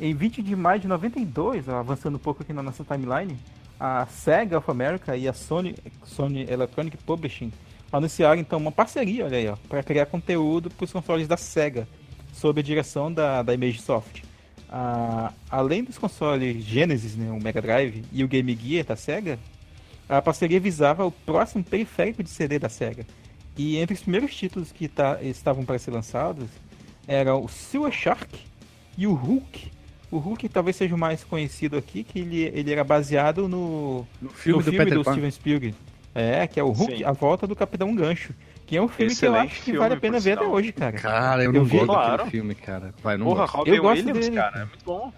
Em 0.00 0.14
20 0.14 0.42
de 0.42 0.56
maio 0.56 0.80
de 0.80 0.88
92, 0.88 1.68
avançando 1.68 2.14
um 2.14 2.18
pouco 2.18 2.42
aqui 2.42 2.54
na 2.54 2.62
nossa 2.62 2.82
timeline, 2.82 3.38
a 3.80 4.06
Sega 4.06 4.58
of 4.58 4.70
America 4.70 5.16
e 5.16 5.26
a 5.26 5.32
Sony, 5.32 5.74
Sony 6.04 6.46
Electronic 6.48 6.98
Publishing 6.98 7.50
anunciaram 7.90 8.40
então 8.40 8.58
uma 8.58 8.70
parceria, 8.70 9.24
olha 9.24 9.38
aí, 9.38 9.48
ó, 9.48 9.56
para 9.68 9.82
criar 9.82 10.06
conteúdo 10.06 10.70
para 10.70 10.84
os 10.84 10.92
consoles 10.92 11.26
da 11.26 11.36
Sega. 11.36 11.88
sob 12.32 12.60
a 12.60 12.62
direção 12.62 13.12
da, 13.12 13.42
da 13.42 13.54
Imagesoft. 13.54 14.22
Ah, 14.68 15.32
além 15.50 15.82
dos 15.82 15.98
consoles 15.98 16.62
Genesis, 16.62 17.16
né, 17.16 17.30
o 17.32 17.42
Mega 17.42 17.60
Drive 17.60 18.04
e 18.12 18.22
o 18.22 18.28
Game 18.28 18.54
Gear 18.54 18.84
da 18.84 18.94
Sega, 18.94 19.38
a 20.08 20.22
parceria 20.22 20.60
visava 20.60 21.04
o 21.04 21.10
próximo 21.10 21.64
periférico 21.64 22.22
de 22.22 22.30
CD 22.30 22.58
da 22.58 22.68
Sega. 22.68 23.04
E 23.56 23.78
entre 23.78 23.94
os 23.94 24.02
primeiros 24.02 24.34
títulos 24.34 24.70
que 24.70 24.86
tá, 24.86 25.18
estavam 25.22 25.64
para 25.64 25.78
ser 25.78 25.90
lançados 25.90 26.48
eram 27.08 27.44
o 27.44 27.48
Silver 27.48 27.92
Shark 27.92 28.38
e 28.96 29.06
o 29.06 29.14
Hulk. 29.14 29.70
O 30.10 30.18
Hulk 30.18 30.48
talvez 30.48 30.74
seja 30.76 30.94
o 30.94 30.98
mais 30.98 31.22
conhecido 31.22 31.76
aqui, 31.76 32.02
que 32.02 32.18
ele, 32.18 32.42
ele 32.54 32.72
era 32.72 32.82
baseado 32.82 33.48
no, 33.48 34.06
No 34.20 34.28
filme 34.30 34.58
no 34.58 34.64
do 34.64 34.70
filme 34.72 34.90
do. 34.90 35.04
Steven 35.04 35.30
Spielberg. 35.30 35.74
É, 36.14 36.46
que 36.48 36.58
é 36.58 36.64
o 36.64 36.70
Hulk, 36.70 36.96
Sim. 36.98 37.04
a 37.04 37.12
volta 37.12 37.46
do 37.46 37.54
Capitão 37.54 37.94
Gancho. 37.94 38.34
Que 38.66 38.76
é 38.76 38.82
um 38.82 38.88
filme 38.88 39.14
que 39.14 39.24
eu 39.24 39.32
Excelente 39.32 39.52
acho 39.52 39.62
que 39.62 39.72
vale 39.76 39.94
a 39.94 39.96
pena 39.96 40.18
ver 40.20 40.32
até 40.32 40.42
sinal. 40.42 40.54
hoje, 40.56 40.72
cara. 40.72 40.92
Cara, 40.98 41.42
eu 41.44 41.46
Eu 41.50 41.52
não 41.60 41.64
vi- 41.64 41.76
gosto 41.78 41.86
Claro. 41.86 42.10
daquele 42.10 42.30
filme, 42.30 42.54
cara. 42.54 42.94
Vai, 43.02 43.16
não 43.16 43.26
Porra, 43.26 43.40
gosto. 43.42 43.56
Robin 43.56 43.70
Eu 43.70 43.82
gosto 43.82 43.98
Williams, 43.98 44.24
dele. 44.26 44.36
cara, 44.36 44.56
é 44.56 44.64
muito 44.64 44.84
bom. 44.84 45.12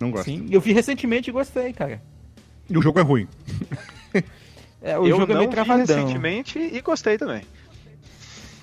Não 0.00 0.10
gosto. 0.10 0.24
Sim, 0.24 0.46
eu 0.50 0.60
vi 0.60 0.72
recentemente 0.72 1.30
e 1.30 1.32
gostei, 1.32 1.72
cara. 1.72 2.02
E 2.68 2.76
o 2.76 2.82
jogo 2.82 2.98
é 2.98 3.02
ruim. 3.02 3.26
É, 4.84 4.98
o 4.98 5.06
eu 5.06 5.10
jogo 5.16 5.30
é 5.30 5.34
não 5.34 5.38
meio 5.42 5.48
vi 5.50 5.54
travadão. 5.54 5.86
recentemente 5.86 6.58
e 6.58 6.80
gostei 6.80 7.16
também. 7.16 7.42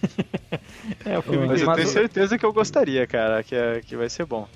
É, 1.05 1.17
o 1.17 1.21
filme 1.21 1.47
Mas 1.47 1.61
eu 1.61 1.73
tenho 1.73 1.87
certeza 1.87 2.37
que 2.37 2.45
eu 2.45 2.51
gostaria, 2.51 3.05
cara, 3.07 3.41
que, 3.43 3.55
é, 3.55 3.79
que 3.81 3.95
vai 3.95 4.09
ser 4.09 4.25
bom. 4.25 4.47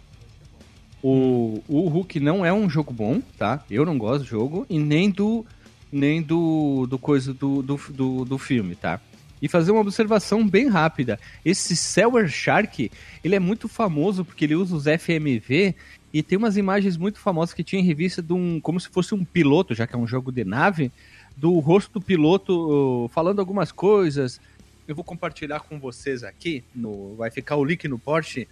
O, 1.04 1.62
o 1.68 1.90
Hulk 1.90 2.18
não 2.22 2.46
é 2.46 2.54
um 2.54 2.70
jogo 2.70 2.94
bom, 2.94 3.22
tá? 3.38 3.62
Eu 3.70 3.86
não 3.86 3.98
gosto 3.98 4.24
do 4.24 4.30
jogo 4.30 4.66
e 4.70 4.80
nem 4.80 5.12
do 5.12 5.46
nem 5.92 6.22
do, 6.22 6.88
do 6.88 6.98
coisa 6.98 7.34
do, 7.34 7.62
do, 7.62 7.78
do, 7.90 8.26
do 8.26 8.38
filme, 8.40 8.74
tá? 8.74 9.00
E 9.40 9.48
fazer 9.48 9.72
uma 9.72 9.82
observação 9.82 10.48
bem 10.48 10.68
rápida. 10.68 11.20
Esse 11.46 11.76
Silver 11.76 12.28
Shark, 12.28 12.90
ele 13.24 13.36
é 13.36 13.40
muito 13.40 13.68
famoso 13.68 14.26
porque 14.26 14.46
ele 14.46 14.56
usa 14.56 14.76
os 14.76 14.86
FMV 14.86 15.76
e 16.12 16.24
tem 16.24 16.38
umas 16.38 16.58
imagens 16.58 16.98
muito 16.98 17.20
famosas 17.20 17.54
que 17.54 17.64
tinha 17.64 17.82
em 17.82 17.86
revista 17.86 18.22
de 18.22 18.34
um, 18.34 18.60
como 18.60 18.80
se 18.80 18.90
fosse 18.90 19.14
um 19.14 19.24
piloto, 19.24 19.76
já 19.76 19.86
que 19.86 19.94
é 19.94 19.98
um 19.98 20.08
jogo 20.08 20.32
de 20.32 20.46
nave, 20.46 20.92
do 21.36 21.60
rosto 21.60 22.00
do 22.00 22.02
piloto 22.02 23.10
falando 23.14 23.40
algumas 23.40 23.72
coisas. 23.72 24.40
Eu 24.88 24.96
vou 24.96 25.04
compartilhar 25.04 25.60
com 25.60 25.78
vocês 25.78 26.24
aqui, 26.24 26.64
no, 26.74 27.16
vai 27.16 27.30
ficar 27.30 27.58
o 27.58 27.66
link 27.66 27.88
no 27.88 28.00
Porsche 28.00 28.48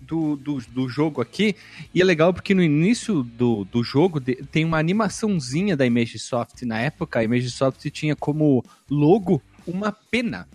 do, 0.00 0.36
do, 0.36 0.58
do 0.68 0.88
jogo 0.88 1.20
aqui. 1.20 1.54
E 1.94 2.00
é 2.00 2.04
legal 2.04 2.32
porque 2.32 2.54
no 2.54 2.62
início 2.62 3.22
do, 3.22 3.64
do 3.64 3.82
jogo 3.82 4.20
de- 4.20 4.36
tem 4.52 4.64
uma 4.64 4.78
animaçãozinha 4.78 5.76
da 5.76 5.84
Imagesoft. 5.86 6.64
Na 6.64 6.78
época, 6.80 7.18
a 7.20 7.24
Imagesoft 7.24 7.90
tinha 7.90 8.14
como 8.14 8.64
logo 8.90 9.42
uma 9.66 9.90
pena. 9.92 10.46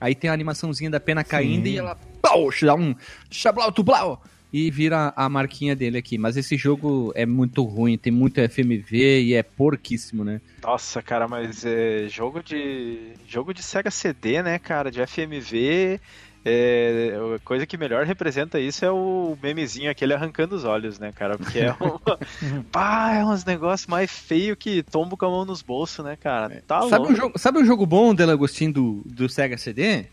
Aí 0.00 0.14
tem 0.14 0.30
a 0.30 0.32
animaçãozinha 0.32 0.90
da 0.90 1.00
pena 1.00 1.22
caindo 1.24 1.66
e 1.66 1.76
ela 1.76 1.96
pau, 2.22 2.48
dá 2.62 2.74
um 2.74 2.94
chablau 3.30 3.70
tublau 3.72 4.22
e 4.52 4.70
vira 4.70 5.12
a 5.14 5.28
marquinha 5.28 5.76
dele 5.76 5.98
aqui. 5.98 6.16
Mas 6.18 6.36
esse 6.36 6.56
jogo 6.56 7.12
é 7.14 7.24
muito 7.26 7.62
ruim, 7.64 7.96
tem 7.98 8.12
muito 8.12 8.40
FMV 8.40 9.22
e 9.22 9.34
é 9.34 9.42
porquíssimo, 9.42 10.24
né? 10.24 10.40
Nossa, 10.62 11.02
cara, 11.02 11.28
mas 11.28 11.64
é 11.64 12.08
jogo 12.08 12.42
de 12.42 13.12
jogo 13.28 13.52
de 13.54 13.62
Sega 13.62 13.90
CD, 13.90 14.42
né, 14.42 14.58
cara, 14.58 14.90
de 14.90 15.00
FMV. 15.06 16.00
É, 16.44 17.12
a 17.36 17.38
coisa 17.40 17.66
que 17.66 17.76
melhor 17.76 18.06
representa 18.06 18.58
isso 18.58 18.82
é 18.84 18.90
o 18.90 19.36
memezinho 19.42 19.90
aquele 19.90 20.14
arrancando 20.14 20.54
os 20.56 20.64
olhos, 20.64 20.98
né, 20.98 21.12
cara? 21.12 21.36
Porque 21.36 21.58
é 21.58 21.72
um. 21.72 21.98
Pá, 22.72 23.12
é 23.14 23.24
uns 23.24 23.44
negócios 23.44 23.86
mais 23.86 24.10
feios 24.10 24.56
que 24.58 24.82
tombo 24.82 25.16
com 25.16 25.26
a 25.26 25.30
mão 25.30 25.44
nos 25.44 25.60
bolsos, 25.60 26.02
né, 26.04 26.16
cara? 26.16 26.62
Tá 26.66 26.82
sabe, 26.88 27.08
um 27.12 27.14
jogo, 27.16 27.38
sabe 27.38 27.58
um 27.58 27.64
jogo 27.64 27.84
bom, 27.84 28.14
Delagostinho, 28.14 28.72
do, 28.72 29.02
do 29.04 29.28
Sega 29.28 29.58
CD? 29.58 30.06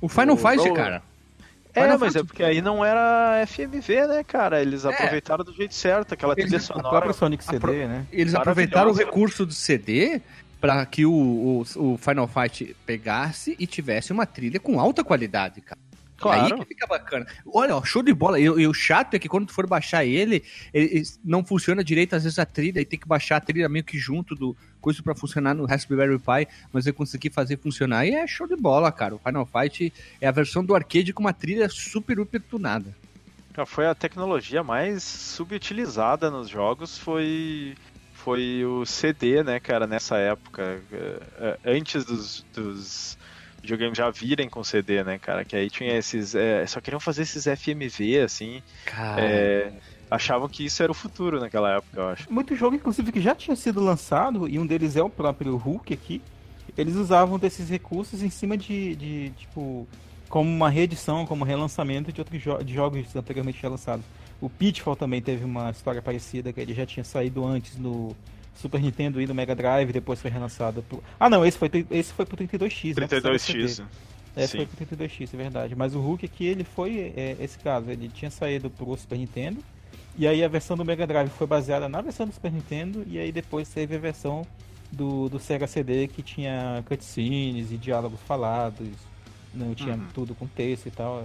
O 0.00 0.08
Final 0.08 0.34
O- 0.34 0.38
Fight, 0.38 0.60
o- 0.68 0.74
cara. 0.74 1.02
É, 1.74 1.80
Final 1.82 1.98
mas 1.98 2.10
é 2.10 2.18
Fantasy. 2.18 2.26
porque 2.26 2.42
aí 2.44 2.60
não 2.60 2.84
era 2.84 3.42
FMV, 3.46 4.06
né, 4.06 4.22
cara? 4.24 4.60
Eles 4.60 4.84
aproveitaram 4.84 5.42
do 5.42 5.54
jeito 5.54 5.74
certo, 5.74 6.12
aquela 6.14 6.34
Eles- 6.34 6.44
trilha 6.44 6.58
A 6.58 6.60
sonora. 6.60 6.88
própria 6.90 7.12
Sonic 7.14 7.42
CD, 7.42 7.58
pro- 7.58 7.72
né? 7.72 8.06
Eles 8.12 8.34
aproveitaram 8.34 8.90
o 8.90 8.94
recurso 8.94 9.44
do 9.46 9.52
CD 9.54 10.20
para 10.62 10.86
que 10.86 11.04
o, 11.04 11.12
o, 11.12 11.60
o 11.76 11.98
Final 11.98 12.28
Fight 12.28 12.76
pegasse 12.86 13.56
e 13.58 13.66
tivesse 13.66 14.12
uma 14.12 14.24
trilha 14.24 14.60
com 14.60 14.78
alta 14.78 15.02
qualidade, 15.02 15.60
cara. 15.60 15.80
Claro. 16.16 16.54
Aí 16.54 16.60
que 16.60 16.66
fica 16.66 16.86
bacana. 16.86 17.26
Olha, 17.52 17.74
ó, 17.74 17.84
show 17.84 18.00
de 18.00 18.14
bola. 18.14 18.38
E, 18.38 18.44
e 18.44 18.66
o 18.68 18.72
chato 18.72 19.14
é 19.14 19.18
que 19.18 19.28
quando 19.28 19.46
tu 19.46 19.52
for 19.52 19.66
baixar 19.66 20.04
ele, 20.04 20.44
ele, 20.72 20.98
ele 20.98 21.04
não 21.24 21.44
funciona 21.44 21.82
direito, 21.82 22.14
às 22.14 22.22
vezes, 22.22 22.38
a 22.38 22.46
trilha, 22.46 22.80
e 22.80 22.84
tem 22.84 22.96
que 22.96 23.08
baixar 23.08 23.38
a 23.38 23.40
trilha 23.40 23.68
meio 23.68 23.84
que 23.84 23.98
junto 23.98 24.36
do 24.36 24.56
coisa 24.80 25.02
pra 25.02 25.16
funcionar 25.16 25.52
no 25.52 25.66
Raspberry 25.66 26.16
Pi, 26.16 26.46
mas 26.72 26.86
eu 26.86 26.94
consegui 26.94 27.28
fazer 27.28 27.58
funcionar. 27.58 28.06
E 28.06 28.14
é 28.14 28.24
show 28.28 28.46
de 28.46 28.54
bola, 28.54 28.92
cara. 28.92 29.16
O 29.16 29.18
Final 29.18 29.44
Fight 29.46 29.92
é 30.20 30.28
a 30.28 30.30
versão 30.30 30.64
do 30.64 30.76
arcade 30.76 31.12
com 31.12 31.24
uma 31.24 31.32
trilha 31.32 31.68
super, 31.68 32.16
super 32.16 32.40
tunada. 32.40 32.94
Foi 33.66 33.88
a 33.88 33.94
tecnologia 33.94 34.62
mais 34.62 35.02
subutilizada 35.02 36.30
nos 36.30 36.48
jogos, 36.48 36.96
foi 36.96 37.74
foi 38.24 38.64
o 38.64 38.86
CD, 38.86 39.42
né, 39.42 39.58
cara, 39.58 39.86
nessa 39.86 40.16
época, 40.16 40.80
É, 40.92 41.58
é, 41.64 41.72
antes 41.72 42.04
dos, 42.04 42.44
dos 42.54 43.18
videogames 43.60 43.98
já 43.98 44.10
virem 44.10 44.48
com 44.48 44.62
CD, 44.62 45.02
né, 45.02 45.18
cara, 45.18 45.44
que 45.44 45.56
aí 45.56 45.68
tinha 45.68 45.96
esses, 45.96 46.34
é, 46.34 46.64
só 46.66 46.80
queriam 46.80 47.00
fazer 47.00 47.22
esses 47.22 47.44
FMV, 47.44 48.20
assim, 48.20 48.62
Cara. 48.84 49.20
é, 49.20 49.72
achavam 50.10 50.48
que 50.48 50.64
isso 50.64 50.82
era 50.82 50.92
o 50.92 50.94
futuro 50.94 51.40
naquela 51.40 51.76
época, 51.76 52.00
eu 52.00 52.08
acho. 52.08 52.32
Muito 52.32 52.54
jogo, 52.54 52.76
inclusive, 52.76 53.10
que 53.10 53.20
já 53.20 53.34
tinha 53.34 53.56
sido 53.56 53.80
lançado, 53.80 54.48
e 54.48 54.58
um 54.58 54.66
deles 54.66 54.96
é 54.96 55.02
o 55.02 55.10
próprio 55.10 55.56
Hulk 55.56 55.92
aqui. 55.92 56.22
Eles 56.76 56.94
usavam 56.94 57.38
desses 57.38 57.68
recursos 57.68 58.22
em 58.22 58.30
cima 58.30 58.56
de, 58.56 58.94
de 58.96 59.30
tipo, 59.36 59.86
como 60.28 60.48
uma 60.48 60.70
reedição, 60.70 61.26
como 61.26 61.44
relançamento 61.44 62.12
de 62.12 62.20
outros 62.20 62.40
jo 62.40 62.62
de 62.62 62.72
jogos 62.72 63.14
anteriormente 63.14 63.60
já 63.60 63.68
lançados. 63.68 64.04
O 64.42 64.50
Pitfall 64.50 64.96
também 64.96 65.22
teve 65.22 65.44
uma 65.44 65.70
história 65.70 66.02
parecida, 66.02 66.52
que 66.52 66.60
ele 66.60 66.74
já 66.74 66.84
tinha 66.84 67.04
saído 67.04 67.46
antes 67.46 67.78
no 67.78 68.14
Super 68.56 68.80
Nintendo 68.82 69.20
e 69.22 69.26
no 69.26 69.34
Mega 69.34 69.54
Drive, 69.54 69.92
depois 69.92 70.20
foi 70.20 70.30
relançado 70.32 70.82
pro... 70.82 71.02
Ah, 71.18 71.30
não, 71.30 71.46
esse 71.46 71.56
foi, 71.56 71.70
esse 71.90 72.12
foi 72.12 72.26
pro 72.26 72.36
32X, 72.36 72.88
né? 73.00 73.06
pro 73.06 73.20
Sega 73.20 73.30
32X. 73.30 73.68
CD. 73.68 73.88
Esse 74.36 74.48
Sim. 74.52 74.56
foi 74.58 74.66
pro 74.66 74.96
32X, 74.96 75.30
é 75.32 75.36
verdade. 75.36 75.76
Mas 75.76 75.94
o 75.94 76.00
Hulk 76.00 76.26
aqui, 76.26 76.44
ele 76.46 76.64
foi 76.64 77.12
é, 77.16 77.36
esse 77.38 77.56
caso. 77.58 77.88
Ele 77.90 78.08
tinha 78.08 78.30
saído 78.30 78.68
pro 78.68 78.96
Super 78.96 79.16
Nintendo. 79.18 79.58
E 80.18 80.26
aí 80.26 80.42
a 80.42 80.48
versão 80.48 80.76
do 80.76 80.84
Mega 80.84 81.06
Drive 81.06 81.30
foi 81.30 81.46
baseada 81.46 81.88
na 81.88 82.00
versão 82.00 82.26
do 82.26 82.32
Super 82.34 82.50
Nintendo. 82.50 83.04
E 83.06 83.18
aí 83.18 83.30
depois 83.30 83.68
teve 83.68 83.94
a 83.94 83.98
versão 83.98 84.44
do, 84.90 85.28
do 85.28 85.38
Sega 85.38 85.66
CD 85.66 86.08
que 86.08 86.20
tinha 86.22 86.82
cutscenes 86.88 87.70
e 87.70 87.76
diálogos 87.76 88.20
falados. 88.26 88.88
Não 89.54 89.74
tinha 89.74 89.94
Uhum. 89.94 90.06
tudo 90.14 90.34
com 90.34 90.46
texto 90.46 90.86
e 90.86 90.90
tal. 90.90 91.24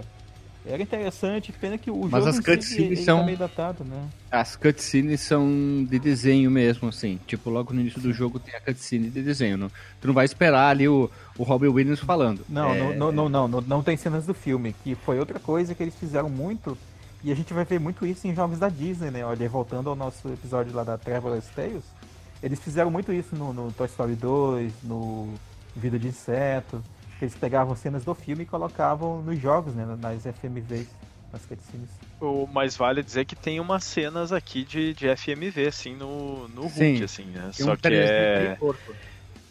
Era 0.66 0.82
interessante, 0.82 1.50
pena 1.52 1.78
que 1.78 1.90
o 1.90 2.00
Mas 2.10 2.24
jogo 2.24 2.28
as 2.28 2.36
si, 2.36 2.42
cutscenes 2.42 2.90
ele 2.98 3.02
são- 3.04 3.18
tá 3.20 3.24
meio 3.24 3.38
datado, 3.38 3.84
né? 3.84 4.08
As 4.30 4.54
cutscenes 4.56 5.20
são 5.22 5.86
de 5.88 5.98
desenho 5.98 6.50
mesmo, 6.50 6.88
assim. 6.88 7.18
Tipo, 7.26 7.48
logo 7.48 7.72
no 7.72 7.80
início 7.80 8.00
do 8.00 8.12
jogo 8.12 8.38
tem 8.38 8.54
a 8.54 8.60
cutscene 8.60 9.08
de 9.08 9.22
desenho. 9.22 9.56
Não, 9.56 9.70
tu 10.00 10.08
não 10.08 10.14
vai 10.14 10.26
esperar 10.26 10.68
ali 10.68 10.86
o, 10.86 11.10
o 11.38 11.42
Robin 11.42 11.68
Williams 11.68 12.00
falando. 12.00 12.44
Não, 12.48 12.70
É, 12.74 12.78
não, 12.94 13.12
não, 13.12 13.28
não, 13.28 13.48
não, 13.48 13.60
não, 13.62 13.82
tem 13.82 13.96
cenas 13.96 14.26
do 14.26 14.34
filme, 14.34 14.74
que 14.84 14.94
foi 14.94 15.18
outra 15.18 15.38
coisa 15.38 15.74
que 15.74 15.82
eles 15.82 15.94
fizeram 15.94 16.28
muito, 16.28 16.76
e 17.24 17.32
a 17.32 17.34
gente 17.34 17.54
vai 17.54 17.64
ver 17.64 17.80
muito 17.80 18.04
isso 18.04 18.26
em 18.28 18.34
jogos 18.34 18.58
da 18.58 18.68
Disney, 18.68 19.10
né? 19.10 19.24
Olha, 19.24 19.48
voltando 19.48 19.88
ao 19.88 19.96
nosso 19.96 20.28
episódio 20.28 20.74
lá 20.74 20.84
da 20.84 20.98
Traveler's 20.98 21.46
Tales, 21.54 21.84
eles 22.42 22.60
fizeram 22.60 22.90
muito 22.90 23.10
isso 23.12 23.34
no, 23.34 23.52
no 23.54 23.72
Toy 23.72 23.86
Story 23.86 24.14
2, 24.14 24.72
no 24.84 25.32
Vida 25.74 25.98
de 25.98 26.08
Inseto, 26.08 26.82
eles 27.24 27.34
pegavam 27.34 27.74
cenas 27.76 28.04
do 28.04 28.14
filme 28.14 28.42
e 28.42 28.46
colocavam 28.46 29.22
nos 29.22 29.40
jogos, 29.40 29.74
né? 29.74 29.84
Nas 30.00 30.22
FMVs, 30.22 30.88
nas 31.32 31.44
cutscenes. 31.44 31.88
O, 32.20 32.48
mas 32.52 32.76
vale 32.76 33.02
dizer 33.02 33.24
que 33.24 33.36
tem 33.36 33.60
umas 33.60 33.84
cenas 33.84 34.32
aqui 34.32 34.64
de, 34.64 34.94
de 34.94 35.14
FMV, 35.16 35.66
assim, 35.68 35.94
no, 35.94 36.48
no 36.48 36.62
Hulk, 36.62 36.74
Sim. 36.74 37.04
assim, 37.04 37.24
né? 37.24 37.50
Tem 37.56 37.66
Só 37.66 37.72
um 37.72 37.76
que 37.76 37.82
3D 37.82 37.94
é... 37.94 38.58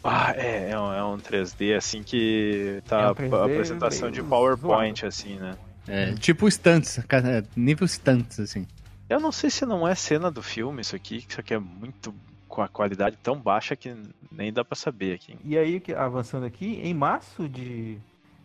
Ah, 0.04 0.32
é, 0.36 0.70
é 0.70 0.78
um, 0.78 0.92
é 0.92 1.04
um 1.04 1.18
3D 1.18 1.76
assim 1.76 2.02
que 2.02 2.80
tá 2.86 3.00
É 3.00 3.06
um 3.06 3.10
a 3.10 3.14
3D 3.14 3.44
apresentação 3.44 4.10
de 4.10 4.22
PowerPoint, 4.22 5.04
assim, 5.04 5.36
né? 5.36 5.54
É, 5.86 6.12
tipo 6.12 6.46
stunts, 6.50 7.00
cara, 7.08 7.44
nível 7.56 7.86
stunts, 7.88 8.38
assim. 8.38 8.66
Eu 9.08 9.18
não 9.18 9.32
sei 9.32 9.48
se 9.48 9.64
não 9.64 9.88
é 9.88 9.94
cena 9.94 10.30
do 10.30 10.42
filme 10.42 10.82
isso 10.82 10.94
aqui, 10.94 11.22
que 11.22 11.32
isso 11.32 11.40
aqui 11.40 11.54
é 11.54 11.58
muito 11.58 12.14
com 12.58 12.62
a 12.62 12.68
qualidade 12.68 13.16
tão 13.22 13.38
baixa 13.38 13.76
que 13.76 13.94
nem 14.32 14.52
dá 14.52 14.64
pra 14.64 14.74
saber 14.74 15.14
aqui. 15.14 15.38
E 15.44 15.56
aí, 15.56 15.80
avançando 15.96 16.44
aqui, 16.44 16.80
em 16.82 16.92
março 16.92 17.48
de, 17.48 17.98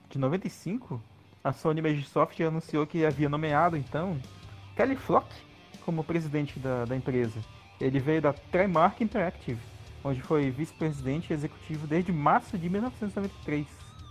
de 0.07 0.19
95, 0.19 1.01
a 1.43 1.51
Sony 1.51 1.81
Magisoft 1.81 2.39
anunciou 2.43 2.85
que 2.85 3.03
havia 3.03 3.27
nomeado, 3.27 3.75
então, 3.75 4.15
Kelly 4.75 4.95
Flock 4.95 5.25
como 5.83 6.03
presidente 6.03 6.59
da, 6.59 6.85
da 6.85 6.95
empresa. 6.95 7.39
Ele 7.81 7.99
veio 7.99 8.21
da 8.21 8.33
Trimark 8.33 9.01
Interactive, 9.01 9.59
onde 10.03 10.21
foi 10.21 10.51
vice-presidente 10.51 11.33
executivo 11.33 11.87
desde 11.87 12.11
março 12.11 12.55
de 12.55 12.69
1993. 12.69 13.65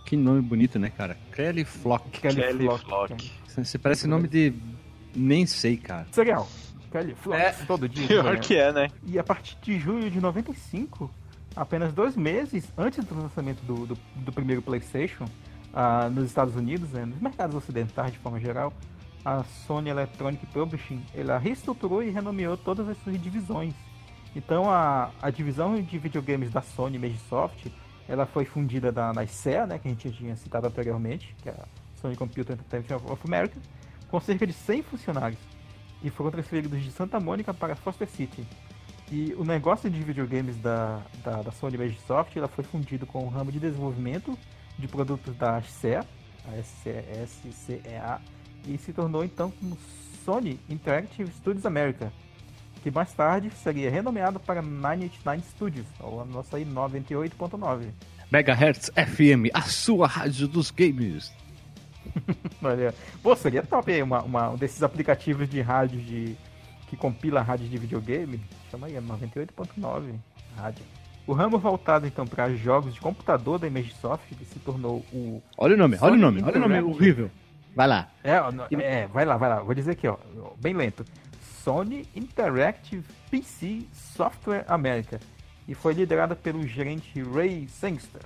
Que 0.05 0.17
nome 0.17 0.41
bonito, 0.41 0.77
né, 0.77 0.89
cara? 0.89 1.17
Kelly 1.33 1.63
Flock. 1.63 2.09
Kelly, 2.19 2.35
Kelly 2.35 2.65
Flock. 2.65 2.83
Flock. 2.83 3.31
Você 3.47 3.77
parece 3.77 4.05
nome 4.05 4.27
de. 4.27 4.53
Nem 5.15 5.45
sei, 5.45 5.77
cara. 5.77 6.05
Cereal. 6.11 6.45
É. 7.61 7.65
todo 7.65 7.87
dia. 7.89 8.07
Pior 8.07 8.39
que 8.39 8.55
é, 8.55 8.71
né? 8.71 8.89
E 9.05 9.17
a 9.17 9.23
partir 9.23 9.57
de 9.61 9.79
julho 9.79 10.09
de 10.09 10.19
95, 10.19 11.09
apenas 11.55 11.93
dois 11.93 12.15
meses 12.15 12.67
antes 12.77 13.03
do 13.05 13.15
lançamento 13.15 13.61
do, 13.63 13.85
do, 13.87 13.97
do 14.15 14.31
primeiro 14.31 14.61
PlayStation, 14.61 15.25
ah, 15.73 16.09
nos 16.09 16.25
Estados 16.25 16.55
Unidos, 16.55 16.91
né, 16.91 17.05
nos 17.05 17.19
mercados 17.19 17.55
ocidentais 17.55 18.11
de 18.11 18.19
forma 18.19 18.39
geral, 18.39 18.71
a 19.25 19.43
Sony 19.65 19.89
Electronic 19.89 20.45
Publishing 20.47 21.03
ela 21.15 21.37
reestruturou 21.37 22.03
e 22.03 22.09
renomeou 22.09 22.57
todas 22.57 22.87
as 22.87 22.97
suas 23.03 23.19
divisões. 23.21 23.73
Então 24.35 24.69
a, 24.69 25.11
a 25.21 25.29
divisão 25.29 25.81
de 25.81 25.97
videogames 25.97 26.51
da 26.51 26.61
Sony 26.61 26.99
Magisoft 26.99 27.71
ela 28.07 28.25
foi 28.25 28.45
fundida 28.45 28.91
da, 28.91 29.13
na 29.13 29.25
SEA, 29.25 29.65
né, 29.65 29.79
que 29.79 29.87
a 29.87 29.91
gente 29.91 30.11
tinha 30.11 30.35
citado 30.35 30.67
anteriormente, 30.67 31.35
que 31.41 31.49
é 31.49 31.53
a 31.53 31.65
Sony 32.01 32.15
Computer 32.15 32.53
Entertainment 32.53 33.11
of 33.11 33.21
America, 33.25 33.57
com 34.09 34.19
cerca 34.19 34.45
de 34.45 34.53
100 34.53 34.83
funcionários, 34.83 35.39
e 36.03 36.09
foram 36.09 36.31
transferidos 36.31 36.81
de 36.81 36.91
Santa 36.91 37.19
Mônica 37.19 37.53
para 37.53 37.75
Foster 37.75 38.07
City. 38.07 38.45
E 39.11 39.33
o 39.37 39.43
negócio 39.43 39.89
de 39.89 40.01
videogames 40.01 40.57
da, 40.57 41.01
da, 41.23 41.41
da 41.41 41.51
Sony 41.51 41.77
Magisoft 41.77 42.37
ela 42.37 42.47
foi 42.47 42.63
fundido 42.63 43.05
com 43.05 43.25
o 43.25 43.29
ramo 43.29 43.51
de 43.51 43.59
desenvolvimento 43.59 44.37
de 44.77 44.87
produtos 44.87 45.35
da 45.35 45.61
SEA, 45.61 46.05
a 46.45 46.61
SCEA, 46.61 48.19
e 48.67 48.77
se 48.77 48.91
tornou 48.91 49.23
então 49.23 49.51
como 49.51 49.77
Sony 50.25 50.59
Interactive 50.69 51.31
Studios 51.31 51.65
America, 51.65 52.11
que 52.81 52.89
mais 52.89 53.13
tarde 53.13 53.49
seria 53.51 53.91
renomeado 53.91 54.39
para 54.39 54.61
989 54.61 55.41
Studios, 55.49 55.87
ou 55.99 56.21
a 56.21 56.25
nossa 56.25 56.57
aí 56.57 56.65
98.9. 56.65 57.91
Megahertz 58.31 58.89
FM, 58.95 59.51
a 59.53 59.61
sua 59.61 60.07
rádio 60.07 60.47
dos 60.47 60.71
games. 60.71 61.31
Olha, 62.61 62.93
pô, 63.21 63.35
seria 63.35 63.63
top 63.63 63.91
aí 63.91 64.01
uma, 64.01 64.21
uma, 64.21 64.49
um 64.49 64.55
desses 64.55 64.81
aplicativos 64.83 65.49
de 65.49 65.61
rádio 65.61 65.99
de, 65.99 66.35
que 66.87 66.95
compila 66.95 67.41
rádios 67.41 67.69
de 67.69 67.77
videogame. 67.77 68.41
Chama 68.69 68.87
aí, 68.87 68.93
98.9 68.93 70.15
rádio. 70.55 70.83
O 71.25 71.33
ramo 71.33 71.57
voltado 71.57 72.05
então 72.05 72.27
para 72.27 72.53
jogos 72.53 72.93
de 72.93 72.99
computador 72.99 73.57
da 73.57 73.65
Imagesoft 73.65 74.35
se 74.45 74.59
tornou 74.59 75.05
o. 75.13 75.41
Olha 75.57 75.75
o 75.75 75.77
nome, 75.77 75.97
olha 76.01 76.05
o 76.05 76.09
Sony 76.09 76.21
nome, 76.21 76.43
olha 76.43 76.57
o 76.57 76.59
nome 76.59 76.81
horrível. 76.81 77.31
Vai 77.75 77.87
lá. 77.87 78.09
É, 78.23 78.35
é, 78.81 79.07
vai 79.07 79.25
lá, 79.25 79.37
vai 79.37 79.49
lá. 79.49 79.61
Vou 79.61 79.73
dizer 79.73 79.91
aqui, 79.91 80.07
ó, 80.07 80.17
bem 80.59 80.73
lento. 80.73 81.05
Sony 81.63 82.05
Interactive 82.13 83.05
PC 83.31 83.83
Software 83.93 84.65
America. 84.67 85.19
E 85.65 85.73
foi 85.73 85.93
liderada 85.93 86.35
pelo 86.35 86.67
gerente 86.67 87.21
Ray 87.23 87.67
Sangster. 87.69 88.21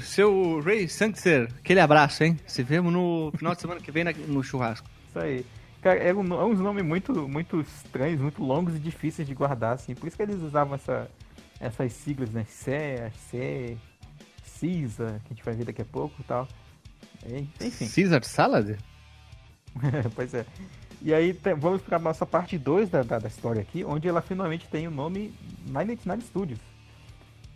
Seu 0.00 0.60
Ray 0.60 0.88
Sankster, 0.88 1.48
aquele 1.58 1.80
abraço, 1.80 2.22
hein? 2.22 2.38
Se 2.46 2.62
vemos 2.62 2.92
no 2.92 3.32
final 3.36 3.54
de 3.54 3.60
semana 3.60 3.80
que 3.80 3.90
vem 3.90 4.04
no 4.04 4.42
churrasco. 4.42 4.88
Isso 5.08 5.18
aí. 5.18 5.44
Cara, 5.80 5.98
é, 5.98 6.14
um, 6.14 6.32
é 6.34 6.44
uns 6.44 6.60
nomes 6.60 6.84
muito, 6.84 7.28
muito 7.28 7.60
estranhos, 7.60 8.20
muito 8.20 8.42
longos 8.42 8.76
e 8.76 8.78
difíceis 8.78 9.26
de 9.26 9.34
guardar, 9.34 9.74
assim. 9.74 9.94
Por 9.94 10.06
isso 10.06 10.16
que 10.16 10.22
eles 10.22 10.40
usavam 10.40 10.76
essa, 10.76 11.10
essas 11.58 11.92
siglas, 11.92 12.30
né? 12.30 12.44
CE, 12.48 13.10
C, 13.28 13.76
CISA, 14.44 15.20
que 15.24 15.32
a 15.32 15.34
gente 15.34 15.44
vai 15.44 15.54
ver 15.54 15.64
daqui 15.64 15.82
a 15.82 15.84
pouco 15.84 16.14
e 16.20 16.24
tal. 16.24 16.46
Enfim. 17.60 17.88
Caesar 17.88 18.24
Salad? 18.24 18.76
pois 20.14 20.32
é. 20.34 20.46
E 21.00 21.12
aí 21.12 21.36
vamos 21.58 21.82
para 21.82 21.96
a 21.96 22.00
nossa 22.00 22.24
parte 22.24 22.56
2 22.56 22.88
da, 22.88 23.02
da, 23.02 23.18
da 23.18 23.28
história 23.28 23.60
aqui, 23.60 23.84
onde 23.84 24.06
ela 24.06 24.22
finalmente 24.22 24.68
tem 24.68 24.86
o 24.86 24.90
nome 24.90 25.34
989 25.66 26.22
Studios. 26.22 26.60